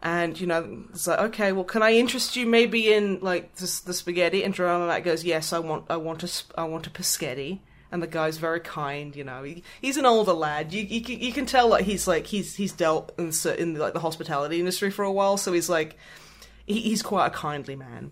And 0.02 0.38
you 0.40 0.48
know, 0.48 0.84
it's 0.90 1.08
like, 1.08 1.20
okay, 1.20 1.54
well, 1.54 1.64
can 1.64 1.82
I 1.82 1.94
interest 1.94 2.36
you 2.36 2.46
maybe 2.46 2.92
in 2.94 3.20
like 3.22 3.56
the, 3.56 3.82
the 3.86 3.94
spaghetti? 3.94 4.44
And 4.44 4.54
Drummer 4.54 4.88
Matt 4.88 5.06
goes, 5.06 5.24
yes, 5.24 5.54
I 5.54 5.60
want, 5.60 5.86
I 5.90 5.96
want 5.96 6.24
a, 6.24 6.32
I 6.60 6.66
want 6.66 6.88
a 6.88 6.90
paschetti. 6.90 7.60
And 7.90 8.02
the 8.04 8.08
guy's 8.08 8.38
very 8.38 8.60
kind, 8.60 9.16
you 9.16 9.24
know. 9.24 9.44
He, 9.44 9.64
he's 9.80 9.98
an 9.98 10.06
older 10.06 10.34
lad. 10.34 10.74
You, 10.74 10.84
you, 10.84 11.00
can- 11.02 11.20
you 11.20 11.32
can 11.32 11.46
tell 11.46 11.70
like 11.70 11.86
he's 11.86 12.08
like 12.08 12.26
he's 12.26 12.56
he's 12.56 12.74
dealt 12.74 13.14
in 13.20 13.32
in 13.58 13.76
like 13.76 13.94
the 13.94 14.00
hospitality 14.00 14.60
industry 14.60 14.90
for 14.90 15.04
a 15.06 15.12
while, 15.12 15.38
so 15.38 15.54
he's 15.54 15.70
like 15.70 15.96
he, 16.66 16.82
he's 16.82 17.02
quite 17.02 17.28
a 17.28 17.30
kindly 17.30 17.76
man. 17.76 18.12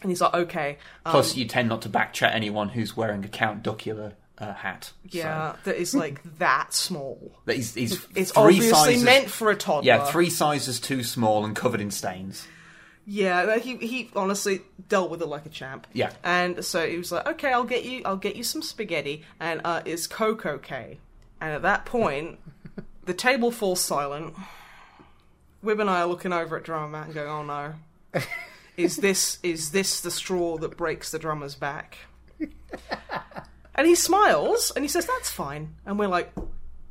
And 0.00 0.10
he's 0.10 0.20
like, 0.20 0.34
okay, 0.34 0.78
um, 1.04 1.12
Plus, 1.12 1.36
you 1.36 1.44
tend 1.46 1.68
not 1.68 1.82
to 1.82 1.88
backchat 1.88 2.32
anyone 2.32 2.68
who's 2.68 2.96
wearing 2.96 3.24
a 3.24 3.28
Count 3.28 3.64
Duckula 3.64 4.12
uh, 4.38 4.54
hat. 4.54 4.92
yeah, 5.04 5.56
that 5.64 5.76
is 5.76 5.94
like 5.94 6.22
that 6.38 6.72
small. 6.72 7.32
That 7.46 7.56
he's, 7.56 7.74
he's 7.74 8.06
It's 8.14 8.30
three 8.30 8.42
obviously 8.42 8.70
sizes, 8.70 9.02
meant 9.04 9.30
for 9.30 9.50
a 9.50 9.56
toddler. 9.56 9.86
Yeah, 9.86 10.04
three 10.04 10.30
sizes 10.30 10.78
too 10.78 11.02
small 11.02 11.44
and 11.44 11.56
covered 11.56 11.80
in 11.80 11.90
stains. 11.90 12.46
Yeah, 13.10 13.56
he 13.58 13.76
he 13.78 14.10
honestly 14.14 14.60
dealt 14.88 15.10
with 15.10 15.22
it 15.22 15.26
like 15.26 15.46
a 15.46 15.48
champ. 15.48 15.86
Yeah. 15.94 16.12
And 16.22 16.64
so 16.64 16.86
he 16.86 16.98
was 16.98 17.10
like, 17.10 17.26
"Okay, 17.26 17.52
I'll 17.52 17.64
get 17.64 17.84
you 17.84 18.02
I'll 18.04 18.16
get 18.18 18.36
you 18.36 18.44
some 18.44 18.60
spaghetti 18.62 19.24
and 19.40 19.62
uh 19.64 19.80
is 19.84 20.06
Coke 20.06 20.44
okay?" 20.44 20.98
And 21.40 21.52
at 21.54 21.62
that 21.62 21.86
point, 21.86 22.38
the 23.06 23.14
table 23.14 23.50
falls 23.50 23.80
silent. 23.80 24.34
Wib 25.64 25.80
and 25.80 25.90
I 25.90 26.00
are 26.00 26.06
looking 26.06 26.32
over 26.32 26.56
at 26.56 26.64
drummer 26.64 26.88
Matt 26.88 27.06
and 27.06 27.14
going, 27.14 27.28
"Oh 27.28 27.42
no. 27.42 27.74
Is 28.76 28.96
this 28.96 29.38
is 29.42 29.72
this 29.72 30.00
the 30.00 30.10
straw 30.10 30.56
that 30.58 30.76
breaks 30.76 31.10
the 31.10 31.18
drummer's 31.18 31.56
back?" 31.56 31.98
and 33.74 33.86
he 33.86 33.96
smiles 33.96 34.70
and 34.70 34.84
he 34.84 34.88
says, 34.88 35.04
"That's 35.04 35.30
fine." 35.30 35.74
And 35.84 35.98
we're 35.98 36.06
like, 36.06 36.32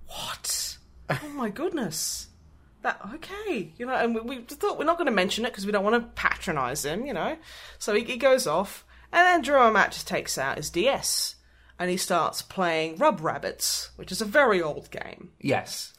"What? 0.08 0.78
Oh 1.10 1.30
my 1.34 1.50
goodness." 1.50 2.28
that 2.84 3.02
okay, 3.16 3.74
you 3.78 3.86
know, 3.86 3.94
and 3.94 4.14
we, 4.14 4.22
we 4.22 4.42
thought 4.42 4.78
we're 4.78 4.86
not 4.86 4.98
going 4.98 5.08
to 5.08 5.12
mention 5.12 5.46
it 5.46 5.50
because 5.50 5.66
we 5.66 5.72
don't 5.72 5.84
want 5.84 5.96
to 5.96 6.22
patronize 6.22 6.86
him, 6.86 7.06
you 7.06 7.14
know. 7.14 7.38
So 7.80 7.94
he, 7.96 8.04
he 8.04 8.18
goes 8.18 8.46
off, 8.46 8.86
and 9.12 9.26
then 9.26 9.42
Drummer 9.42 9.72
Matt 9.72 9.94
just 9.94 10.08
takes 10.08 10.38
out 10.38 10.58
his 10.58 10.70
DS 10.70 11.36
and 11.80 11.90
he 11.90 11.98
starts 11.98 12.42
playing 12.42 12.98
Rub 12.98 13.22
Rabbits, 13.22 13.92
which 13.96 14.12
is 14.12 14.22
a 14.22 14.26
very 14.26 14.62
old 14.62 14.90
game. 14.90 15.32
Yes. 15.40 15.94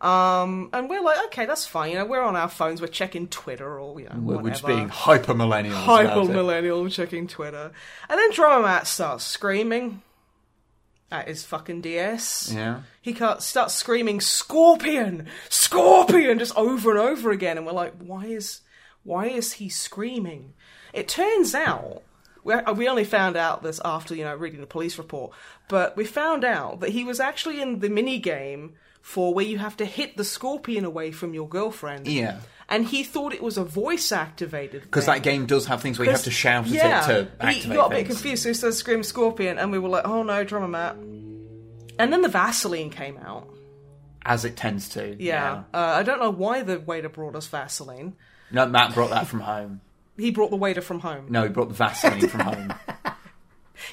Um, 0.00 0.70
and 0.72 0.88
we're 0.88 1.02
like, 1.02 1.26
okay, 1.26 1.44
that's 1.44 1.66
fine. 1.66 1.90
You 1.90 1.98
know, 1.98 2.06
we're 2.06 2.22
on 2.22 2.34
our 2.34 2.48
phones, 2.48 2.80
we're 2.80 2.86
checking 2.86 3.28
Twitter 3.28 3.78
or 3.78 4.00
you 4.00 4.08
know, 4.08 4.16
We're, 4.18 4.38
we're 4.38 4.50
just 4.50 4.66
being 4.66 4.88
hyper 4.88 5.34
millennial, 5.34 5.76
hyper 5.76 6.24
millennial 6.24 6.88
checking 6.88 7.26
Twitter, 7.26 7.70
and 8.08 8.18
then 8.18 8.32
Drummer 8.32 8.62
Matt 8.62 8.86
starts 8.86 9.24
screaming 9.24 10.02
at 11.12 11.28
his 11.28 11.44
fucking 11.44 11.82
DS. 11.82 12.52
Yeah. 12.54 12.80
He 13.02 13.14
starts 13.14 13.74
screaming 13.74 14.20
"Scorpion, 14.20 15.26
Scorpion" 15.50 16.38
just 16.38 16.56
over 16.56 16.90
and 16.90 17.00
over 17.00 17.30
again, 17.30 17.58
and 17.58 17.66
we're 17.66 17.72
like, 17.72 17.94
"Why 17.98 18.24
is, 18.24 18.62
why 19.02 19.26
is 19.26 19.52
he 19.54 19.68
screaming?" 19.68 20.54
It 20.94 21.08
turns 21.08 21.54
out 21.54 22.02
we 22.42 22.54
we 22.74 22.88
only 22.88 23.04
found 23.04 23.36
out 23.36 23.62
this 23.62 23.80
after 23.84 24.14
you 24.14 24.24
know 24.24 24.34
reading 24.34 24.60
the 24.60 24.66
police 24.66 24.98
report, 24.98 25.32
but 25.68 25.96
we 25.96 26.04
found 26.04 26.44
out 26.44 26.80
that 26.80 26.90
he 26.90 27.04
was 27.04 27.20
actually 27.20 27.60
in 27.60 27.80
the 27.80 27.90
mini 27.90 28.18
game 28.18 28.74
for 29.02 29.32
where 29.34 29.44
you 29.44 29.58
have 29.58 29.76
to 29.78 29.84
hit 29.84 30.16
the 30.16 30.24
scorpion 30.24 30.84
away 30.84 31.10
from 31.12 31.34
your 31.34 31.48
girlfriend. 31.48 32.06
Yeah. 32.06 32.40
and 32.68 32.84
he 32.86 33.02
thought 33.02 33.32
it 33.32 33.42
was 33.42 33.58
a 33.58 33.64
voice 33.64 34.12
activated. 34.12 34.82
Because 34.82 35.06
that 35.06 35.22
game 35.22 35.46
does 35.46 35.66
have 35.66 35.80
things 35.82 35.98
where 35.98 36.06
you 36.06 36.12
have 36.12 36.22
to 36.24 36.30
shout 36.30 36.66
at 36.66 36.70
yeah, 36.72 37.04
it 37.04 37.06
to 37.06 37.30
activate 37.44 37.62
he 37.64 37.74
got 37.74 37.86
a 37.86 37.90
bit 37.90 38.06
things. 38.06 38.08
confused, 38.20 38.42
so 38.44 38.48
he 38.50 38.54
says 38.54 38.78
"Scream 38.78 39.02
Scorpion, 39.02 39.58
and 39.58 39.72
we 39.72 39.78
were 39.78 39.88
like, 39.88 40.06
"Oh 40.06 40.22
no, 40.22 40.44
drummer 40.44 40.68
Matt!" 40.68 40.94
And 41.98 42.12
then 42.12 42.22
the 42.22 42.28
Vaseline 42.28 42.90
came 42.90 43.16
out. 43.18 43.48
As 44.24 44.44
it 44.44 44.56
tends 44.56 44.90
to. 44.90 45.16
Yeah, 45.18 45.64
Uh, 45.72 45.78
I 45.78 46.02
don't 46.02 46.20
know 46.20 46.30
why 46.30 46.62
the 46.62 46.78
waiter 46.78 47.08
brought 47.08 47.34
us 47.34 47.46
Vaseline. 47.48 48.14
No, 48.52 48.66
Matt 48.66 48.94
brought 48.94 49.10
that 49.10 49.26
from 49.26 49.40
home. 49.40 49.80
He 50.18 50.30
brought 50.30 50.50
the 50.50 50.56
waiter 50.56 50.82
from 50.82 51.00
home. 51.00 51.26
No, 51.30 51.44
he 51.44 51.48
brought 51.48 51.68
the 51.68 51.74
Vaseline 51.74 52.28
from 52.28 52.40
home. 52.40 52.74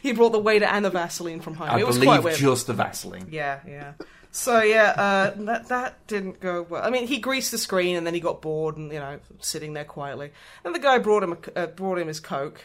He 0.01 0.11
brought 0.11 0.31
the 0.33 0.39
waiter 0.39 0.65
and 0.65 0.83
the 0.83 0.89
Vaseline 0.89 1.39
from 1.39 1.55
home. 1.55 1.69
I 1.69 1.79
it 1.79 1.87
was 1.87 1.97
quite 1.97 2.05
believe 2.17 2.23
weird. 2.25 2.35
just 2.37 2.67
the 2.67 2.73
Vaseline. 2.73 3.29
Yeah, 3.31 3.61
yeah. 3.65 3.93
So 4.31 4.61
yeah, 4.61 4.93
uh, 4.97 5.33
that 5.45 5.67
that 5.69 6.07
didn't 6.07 6.39
go 6.39 6.61
well. 6.69 6.83
I 6.83 6.89
mean, 6.89 7.07
he 7.07 7.17
greased 7.19 7.51
the 7.51 7.57
screen 7.57 7.95
and 7.95 8.05
then 8.05 8.13
he 8.13 8.19
got 8.19 8.41
bored 8.41 8.77
and 8.77 8.91
you 8.91 8.99
know 8.99 9.19
sitting 9.39 9.73
there 9.73 9.85
quietly. 9.85 10.31
And 10.63 10.75
the 10.75 10.79
guy 10.79 10.99
brought 10.99 11.23
him 11.23 11.33
a, 11.33 11.59
uh, 11.59 11.67
brought 11.67 11.97
him 11.97 12.07
his 12.07 12.19
coke, 12.19 12.61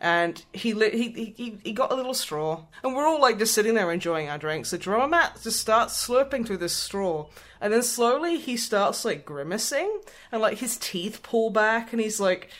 and 0.00 0.42
he, 0.52 0.74
lit, 0.74 0.94
he 0.94 1.34
he 1.36 1.58
he 1.64 1.72
got 1.72 1.90
a 1.90 1.94
little 1.94 2.14
straw, 2.14 2.64
and 2.84 2.94
we're 2.94 3.06
all 3.06 3.20
like 3.20 3.38
just 3.38 3.54
sitting 3.54 3.74
there 3.74 3.90
enjoying 3.90 4.28
our 4.28 4.38
drinks. 4.38 4.70
The 4.70 4.78
drummer 4.78 5.08
Matt 5.08 5.40
just 5.42 5.60
starts 5.60 6.06
slurping 6.06 6.46
through 6.46 6.58
this 6.58 6.74
straw, 6.74 7.26
and 7.60 7.72
then 7.72 7.82
slowly 7.82 8.38
he 8.38 8.56
starts 8.56 9.04
like 9.04 9.24
grimacing, 9.24 10.00
and 10.30 10.40
like 10.40 10.58
his 10.58 10.76
teeth 10.76 11.22
pull 11.22 11.50
back, 11.50 11.92
and 11.92 12.00
he's 12.00 12.20
like, 12.20 12.50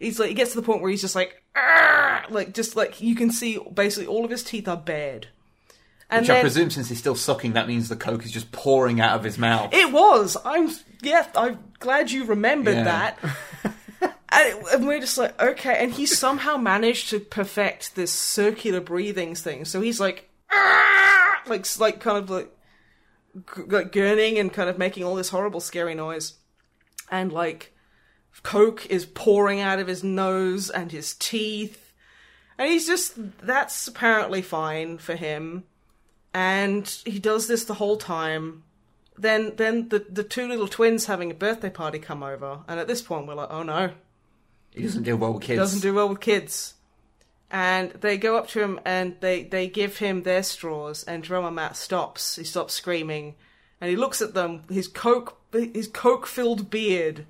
he's 0.00 0.18
like 0.18 0.30
he 0.30 0.34
gets 0.34 0.52
to 0.52 0.60
the 0.60 0.66
point 0.66 0.80
where 0.82 0.90
he's 0.90 1.02
just 1.02 1.14
like, 1.14 1.42
like 2.30 2.52
just 2.52 2.74
like 2.74 3.00
you 3.00 3.14
can 3.14 3.30
see 3.30 3.58
basically 3.72 4.06
all 4.06 4.24
of 4.24 4.30
his 4.30 4.42
teeth 4.42 4.66
are 4.66 4.76
bared. 4.76 5.28
And 6.10 6.22
Which 6.22 6.30
I 6.30 6.40
presume, 6.40 6.70
since 6.70 6.88
he's 6.88 6.98
still 6.98 7.14
sucking, 7.14 7.52
that 7.52 7.68
means 7.68 7.88
the 7.90 7.96
coke 7.96 8.24
is 8.24 8.32
just 8.32 8.50
pouring 8.50 8.98
out 9.00 9.16
of 9.18 9.24
his 9.24 9.36
mouth. 9.36 9.74
It 9.74 9.92
was. 9.92 10.36
I'm. 10.44 10.70
Yeah, 11.02 11.26
I'm 11.36 11.58
glad 11.80 12.10
you 12.10 12.24
remembered 12.24 12.76
Yeah. 12.76 12.84
that. 12.84 13.18
and, 14.02 14.12
it- 14.32 14.64
and 14.72 14.86
we're 14.88 15.00
just 15.00 15.18
like, 15.18 15.38
okay. 15.40 15.76
And 15.82 15.92
he 15.92 16.06
somehow 16.06 16.56
managed 16.56 17.10
to 17.10 17.20
perfect 17.20 17.94
this 17.94 18.10
circular 18.10 18.80
breathing 18.80 19.34
thing. 19.34 19.66
So 19.66 19.82
he's 19.82 20.00
like, 20.00 20.30
"Ah!" 20.50 21.42
like, 21.46 21.66
like 21.78 22.00
kind 22.00 22.16
of 22.18 22.30
like, 22.30 22.50
g- 23.54 23.62
like 23.66 23.92
gurning 23.92 24.40
and 24.40 24.50
kind 24.52 24.70
of 24.70 24.78
making 24.78 25.04
all 25.04 25.14
this 25.14 25.28
horrible, 25.28 25.60
scary 25.60 25.94
noise. 25.94 26.34
And 27.10 27.32
like, 27.32 27.74
coke 28.42 28.86
is 28.86 29.04
pouring 29.04 29.60
out 29.60 29.78
of 29.78 29.86
his 29.88 30.02
nose 30.02 30.70
and 30.70 30.90
his 30.90 31.14
teeth. 31.14 31.92
And 32.56 32.70
he's 32.70 32.86
just, 32.86 33.12
that's 33.46 33.86
apparently 33.86 34.40
fine 34.40 34.96
for 34.98 35.14
him. 35.14 35.64
And 36.34 36.86
he 37.04 37.18
does 37.18 37.48
this 37.48 37.64
the 37.64 37.74
whole 37.74 37.96
time 37.96 38.62
then 39.18 39.52
then 39.56 39.88
the 39.88 40.06
the 40.08 40.22
two 40.22 40.46
little 40.48 40.68
twins 40.68 41.06
having 41.06 41.30
a 41.30 41.34
birthday 41.34 41.70
party 41.70 41.98
come 41.98 42.22
over, 42.22 42.60
and 42.68 42.78
at 42.78 42.86
this 42.86 43.02
point 43.02 43.26
we're 43.26 43.34
like, 43.34 43.50
oh 43.50 43.62
no, 43.62 43.90
He 44.70 44.82
doesn't 44.82 45.02
do 45.02 45.16
well 45.16 45.34
with 45.34 45.42
kids. 45.42 45.58
doesn't 45.58 45.80
do 45.80 45.92
well 45.92 46.08
with 46.08 46.20
kids. 46.20 46.74
And 47.50 47.90
they 47.92 48.18
go 48.18 48.36
up 48.36 48.48
to 48.48 48.62
him 48.62 48.78
and 48.84 49.16
they 49.20 49.42
they 49.44 49.66
give 49.68 49.98
him 49.98 50.22
their 50.22 50.42
straws, 50.42 51.02
and 51.04 51.22
drummer 51.22 51.50
Matt 51.50 51.76
stops. 51.76 52.36
He 52.36 52.44
stops 52.44 52.74
screaming, 52.74 53.34
and 53.80 53.90
he 53.90 53.96
looks 53.96 54.22
at 54.22 54.34
them. 54.34 54.62
His 54.70 54.86
coke 54.86 55.40
his 55.52 55.88
coke 55.88 56.26
filled 56.26 56.70
beard 56.70 57.26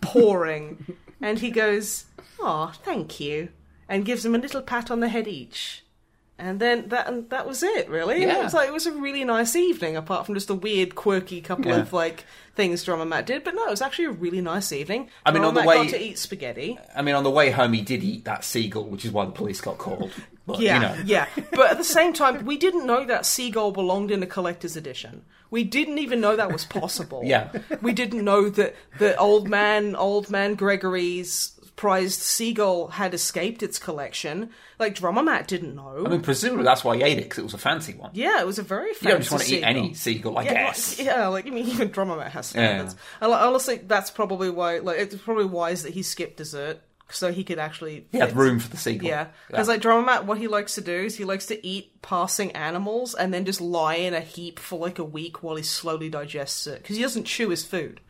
pouring, 0.00 0.96
and 1.20 1.38
he 1.38 1.50
goes, 1.50 2.06
"Oh, 2.40 2.72
thank 2.82 3.20
you," 3.20 3.50
and 3.88 4.04
gives 4.04 4.22
them 4.24 4.34
a 4.34 4.38
little 4.38 4.62
pat 4.62 4.90
on 4.90 5.00
the 5.00 5.08
head 5.08 5.28
each. 5.28 5.84
And 6.40 6.58
then 6.58 6.88
that 6.88 7.06
and 7.06 7.28
that 7.30 7.46
was 7.46 7.62
it, 7.62 7.88
really. 7.88 8.22
Yeah. 8.22 8.38
It 8.40 8.44
was 8.44 8.54
like 8.54 8.68
it 8.68 8.72
was 8.72 8.86
a 8.86 8.92
really 8.92 9.24
nice 9.24 9.54
evening, 9.54 9.96
apart 9.96 10.26
from 10.26 10.34
just 10.34 10.48
a 10.50 10.54
weird, 10.54 10.94
quirky 10.94 11.40
couple 11.40 11.66
Yeah. 11.66 11.80
of 11.80 11.92
like 11.92 12.24
things 12.56 12.82
Drummer 12.82 13.04
Matt 13.04 13.26
did. 13.26 13.44
But 13.44 13.54
no, 13.54 13.66
it 13.66 13.70
was 13.70 13.82
actually 13.82 14.06
a 14.06 14.10
really 14.12 14.40
nice 14.40 14.72
evening. 14.72 15.08
I 15.24 15.30
mean, 15.30 15.42
Drummer 15.42 15.48
on 15.48 15.54
the 15.54 15.60
Matt 15.60 15.68
way- 15.68 15.84
got 15.84 15.90
to 15.90 16.02
eat 16.02 16.18
spaghetti. 16.18 16.78
I 16.96 17.02
mean, 17.02 17.14
on 17.14 17.24
the 17.24 17.30
way 17.30 17.50
home, 17.50 17.72
he 17.74 17.82
did 17.82 18.02
eat 18.02 18.24
that 18.24 18.42
seagull, 18.44 18.84
which 18.84 19.04
is 19.04 19.10
why 19.12 19.24
the 19.26 19.32
police 19.32 19.60
got 19.60 19.78
called. 19.78 20.10
But, 20.46 20.58
Yeah, 20.60 20.74
you 20.74 20.80
know. 20.80 21.02
yeah. 21.04 21.26
But 21.52 21.70
at 21.70 21.78
the 21.78 21.84
same 21.84 22.12
time, 22.12 22.44
we 22.44 22.56
didn't 22.56 22.84
know 22.86 23.04
that 23.04 23.24
seagull 23.26 23.70
belonged 23.70 24.10
in 24.10 24.22
a 24.22 24.26
collector's 24.26 24.74
edition. 24.76 25.22
We 25.50 25.62
didn't 25.64 25.98
even 25.98 26.20
know 26.20 26.34
that 26.36 26.52
was 26.52 26.64
possible. 26.64 27.22
Yeah. 27.24 27.50
We 27.82 27.92
didn't 27.92 28.24
know 28.24 28.48
that 28.50 28.74
the 28.98 29.16
old 29.16 29.48
man, 29.48 29.94
old 29.94 30.30
man 30.30 30.54
Gregory's 30.54 31.52
prized 31.80 32.20
seagull 32.20 32.88
had 32.88 33.14
escaped 33.14 33.62
its 33.62 33.78
collection. 33.78 34.50
Like 34.78 34.94
Drummer 34.96 35.22
Matt 35.22 35.48
didn't 35.48 35.74
know. 35.74 36.02
I 36.04 36.10
mean, 36.10 36.20
presumably 36.20 36.64
that's 36.64 36.84
why 36.84 36.96
he 36.96 37.02
ate 37.02 37.16
it, 37.16 37.22
because 37.24 37.38
it 37.38 37.42
was 37.44 37.54
a 37.54 37.58
fancy 37.58 37.94
one. 37.94 38.10
yeah, 38.12 38.38
it 38.38 38.46
was 38.46 38.58
a 38.58 38.62
very 38.62 38.92
fancy 38.92 39.06
You 39.06 39.10
don't 39.12 39.20
just 39.22 39.32
want 39.32 39.44
to 39.44 39.56
eat 39.56 39.62
any 39.62 39.94
seagull, 39.94 40.36
I 40.36 40.42
Yeah, 40.42 40.52
guess. 40.52 40.98
well, 40.98 41.06
yeah, 41.18 41.26
like 41.28 41.46
I 41.46 41.50
mean, 41.50 41.66
even 41.68 41.88
Drummer 41.88 42.16
Matt 42.18 42.32
has 42.32 42.48
standards. 42.48 42.96
Yeah. 43.22 43.28
Like, 43.28 43.40
honestly, 43.40 43.76
that's 43.78 44.10
probably 44.10 44.50
why. 44.50 44.78
Like, 44.80 44.98
it's 44.98 45.14
probably 45.14 45.46
wise 45.46 45.82
that 45.84 45.94
he 45.94 46.02
skipped 46.02 46.36
dessert 46.36 46.80
so 47.08 47.32
he 47.32 47.44
could 47.44 47.58
actually. 47.58 48.06
He 48.12 48.18
had 48.18 48.36
room 48.36 48.58
for 48.58 48.68
the 48.68 48.76
seagull. 48.76 49.08
Yeah, 49.08 49.28
because 49.48 49.66
like 49.68 49.80
Drummer 49.80 50.04
Matt, 50.04 50.26
what 50.26 50.36
he 50.36 50.48
likes 50.48 50.74
to 50.74 50.82
do 50.82 50.92
is 50.92 51.16
he 51.16 51.24
likes 51.24 51.46
to 51.46 51.66
eat 51.66 52.02
passing 52.02 52.52
animals 52.52 53.14
and 53.14 53.32
then 53.32 53.46
just 53.46 53.62
lie 53.62 53.94
in 53.94 54.12
a 54.12 54.20
heap 54.20 54.58
for 54.58 54.78
like 54.78 54.98
a 54.98 55.04
week 55.04 55.42
while 55.42 55.56
he 55.56 55.62
slowly 55.62 56.10
digests 56.10 56.66
it 56.66 56.82
because 56.82 56.96
he 56.96 57.02
doesn't 57.02 57.24
chew 57.24 57.48
his 57.48 57.64
food. 57.64 58.02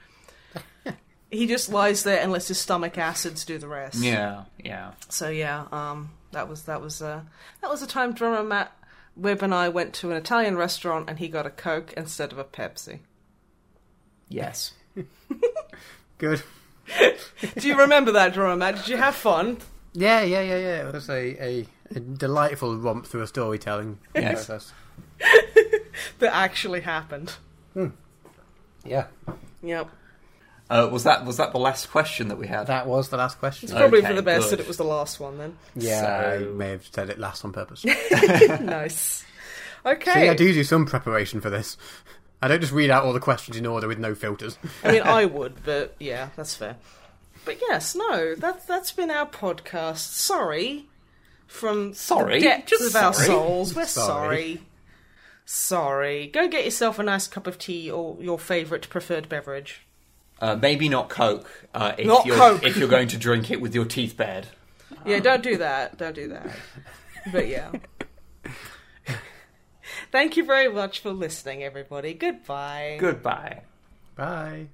He 1.31 1.47
just 1.47 1.69
lies 1.71 2.03
there 2.03 2.21
and 2.21 2.33
lets 2.33 2.49
his 2.49 2.59
stomach 2.59 2.99
acids 2.99 3.45
do 3.45 3.57
the 3.59 3.69
rest. 3.69 4.03
yeah, 4.03 4.45
yeah. 4.63 4.93
So 5.09 5.29
yeah, 5.29 5.67
um, 5.73 6.11
that 6.33 6.49
was 6.49 6.65
that 6.65 6.81
was 6.83 7.01
uh, 7.01 7.21
that 7.61 7.71
was 7.71 7.81
the 7.81 7.87
time 7.87 8.13
Drummer 8.13 8.43
Matt 8.43 8.73
Wib 9.21 9.43
and 9.43 9.55
I 9.55 9.69
went 9.69 9.95
to 9.95 10.11
an 10.11 10.17
Italian 10.17 10.57
restaurant 10.57 11.09
and 11.09 11.19
he 11.19 11.29
got 11.29 11.47
a 11.47 11.51
Coke 11.51 11.93
instead 11.97 12.33
of 12.33 12.39
a 12.39 12.45
Pepsi. 12.45 13.01
Yes. 14.29 14.73
Good. 16.19 16.43
Do 17.59 17.69
you 17.69 17.77
remember 17.79 18.13
that, 18.13 18.33
Drummer 18.35 18.57
Matt? 18.57 18.77
Did 18.77 18.89
you 18.89 18.97
have 18.97 19.15
fun? 19.15 19.59
Yeah, 19.93 20.23
yeah, 20.23 20.41
yeah, 20.43 20.57
yeah. 20.57 20.89
It 20.89 20.93
was 20.95 21.09
a, 21.09 21.43
a, 21.43 21.67
a 21.95 22.01
delightful 22.01 22.77
romp 22.77 23.07
through 23.07 23.23
a 23.23 23.27
storytelling 23.27 23.99
Yes. 24.15 24.47
process. 24.47 24.73
That 26.21 26.35
actually 26.35 26.81
happened. 26.81 27.35
Hmm. 27.75 27.89
Yeah. 28.85 29.07
Yep. 29.63 29.91
Uh, 30.71 30.89
was 30.91 31.03
that 31.05 31.25
was 31.27 31.37
that 31.39 31.53
the 31.53 31.59
last 31.59 31.91
question 31.91 32.29
that 32.29 32.39
we 32.39 32.47
had? 32.47 32.69
That 32.69 32.87
was 32.87 33.09
the 33.09 33.17
last 33.17 33.39
question. 33.41 33.69
It's 33.69 33.77
probably 33.77 33.99
Okay, 33.99 34.09
for 34.09 34.15
the 34.15 34.23
best 34.23 34.45
good. 34.51 34.59
that 34.59 34.63
it 34.63 34.69
was 34.69 34.77
the 34.77 34.85
last 34.85 35.19
one 35.19 35.37
then. 35.39 35.57
yeah, 35.75 36.01
So- 36.01 36.35
I 36.35 36.39
may 36.53 36.71
have 36.71 36.87
said 36.93 37.11
it 37.11 37.19
last 37.19 37.45
on 37.45 37.53
purpose. 37.53 37.85
nice. 38.61 39.25
Okay. 39.85 40.13
See, 40.13 40.29
I 40.29 40.35
do 40.35 40.53
do 40.53 40.63
some 40.63 40.87
preparation 40.87 41.41
for 41.41 41.51
this. 41.51 41.77
I 42.43 42.49
don't 42.49 42.61
just 42.61 42.73
read 42.73 42.89
out 42.91 43.05
all 43.05 43.13
the 43.13 43.21
questions 43.21 43.57
in 43.57 43.67
order 43.67 43.89
with 43.89 43.99
no 43.99 44.15
filters. 44.15 44.59
I 44.85 44.93
mean, 44.93 45.03
I 45.03 45.25
would, 45.27 45.65
but 45.65 45.97
yeah, 45.99 46.29
that's 46.37 46.55
fair. 46.55 46.77
But 47.45 47.59
yes, 47.61 47.95
no, 47.97 48.35
that's 48.37 48.65
that's 48.67 48.93
been 48.93 49.11
our 49.11 49.27
podcast. 49.27 49.99
Sorry, 50.13 50.87
from 51.47 51.95
Sorry? 51.95 52.39
the 52.39 52.45
depths 52.47 52.71
Just 52.71 52.95
of 52.95 53.03
our 53.03 53.13
souls, 53.15 53.75
we're 53.75 53.87
Sorry. 53.87 54.07
sorry. 54.55 54.63
Sorry. 55.47 56.27
Go 56.29 56.47
get 56.49 56.65
yourself 56.65 56.99
a 56.99 57.03
nice 57.03 57.27
cup 57.27 57.47
of 57.47 57.59
tea 57.59 57.91
or 57.91 58.17
your 58.21 58.39
favourite 58.39 58.89
preferred 58.89 59.29
beverage. 59.29 59.87
Uh, 60.41 60.57
maybe 60.57 60.89
not 60.89 61.09
Coke. 61.09 61.51
Uh, 61.75 61.93
if 61.99 62.07
Not 62.07 62.25
you're, 62.25 62.37
Coke. 62.37 62.65
If 62.65 62.77
you're 62.77 62.89
going 62.89 63.09
to 63.09 63.19
drink 63.19 63.51
it 63.51 63.61
with 63.61 63.75
your 63.75 63.85
teeth 63.85 64.17
bared. 64.17 64.47
Yeah, 65.05 65.21
don't 65.21 65.43
do 65.43 65.59
that. 65.59 65.99
Don't 65.99 66.15
do 66.15 66.29
that. 66.29 66.51
But 67.33 67.49
yeah. 67.49 67.73
Thank 70.13 70.37
you 70.37 70.45
very 70.45 70.69
much 70.69 71.01
for 71.01 71.13
listening, 71.13 71.63
everybody. 71.63 72.15
Goodbye. 72.15 72.97
Goodbye. 72.99 73.63
Bye. 74.17 74.69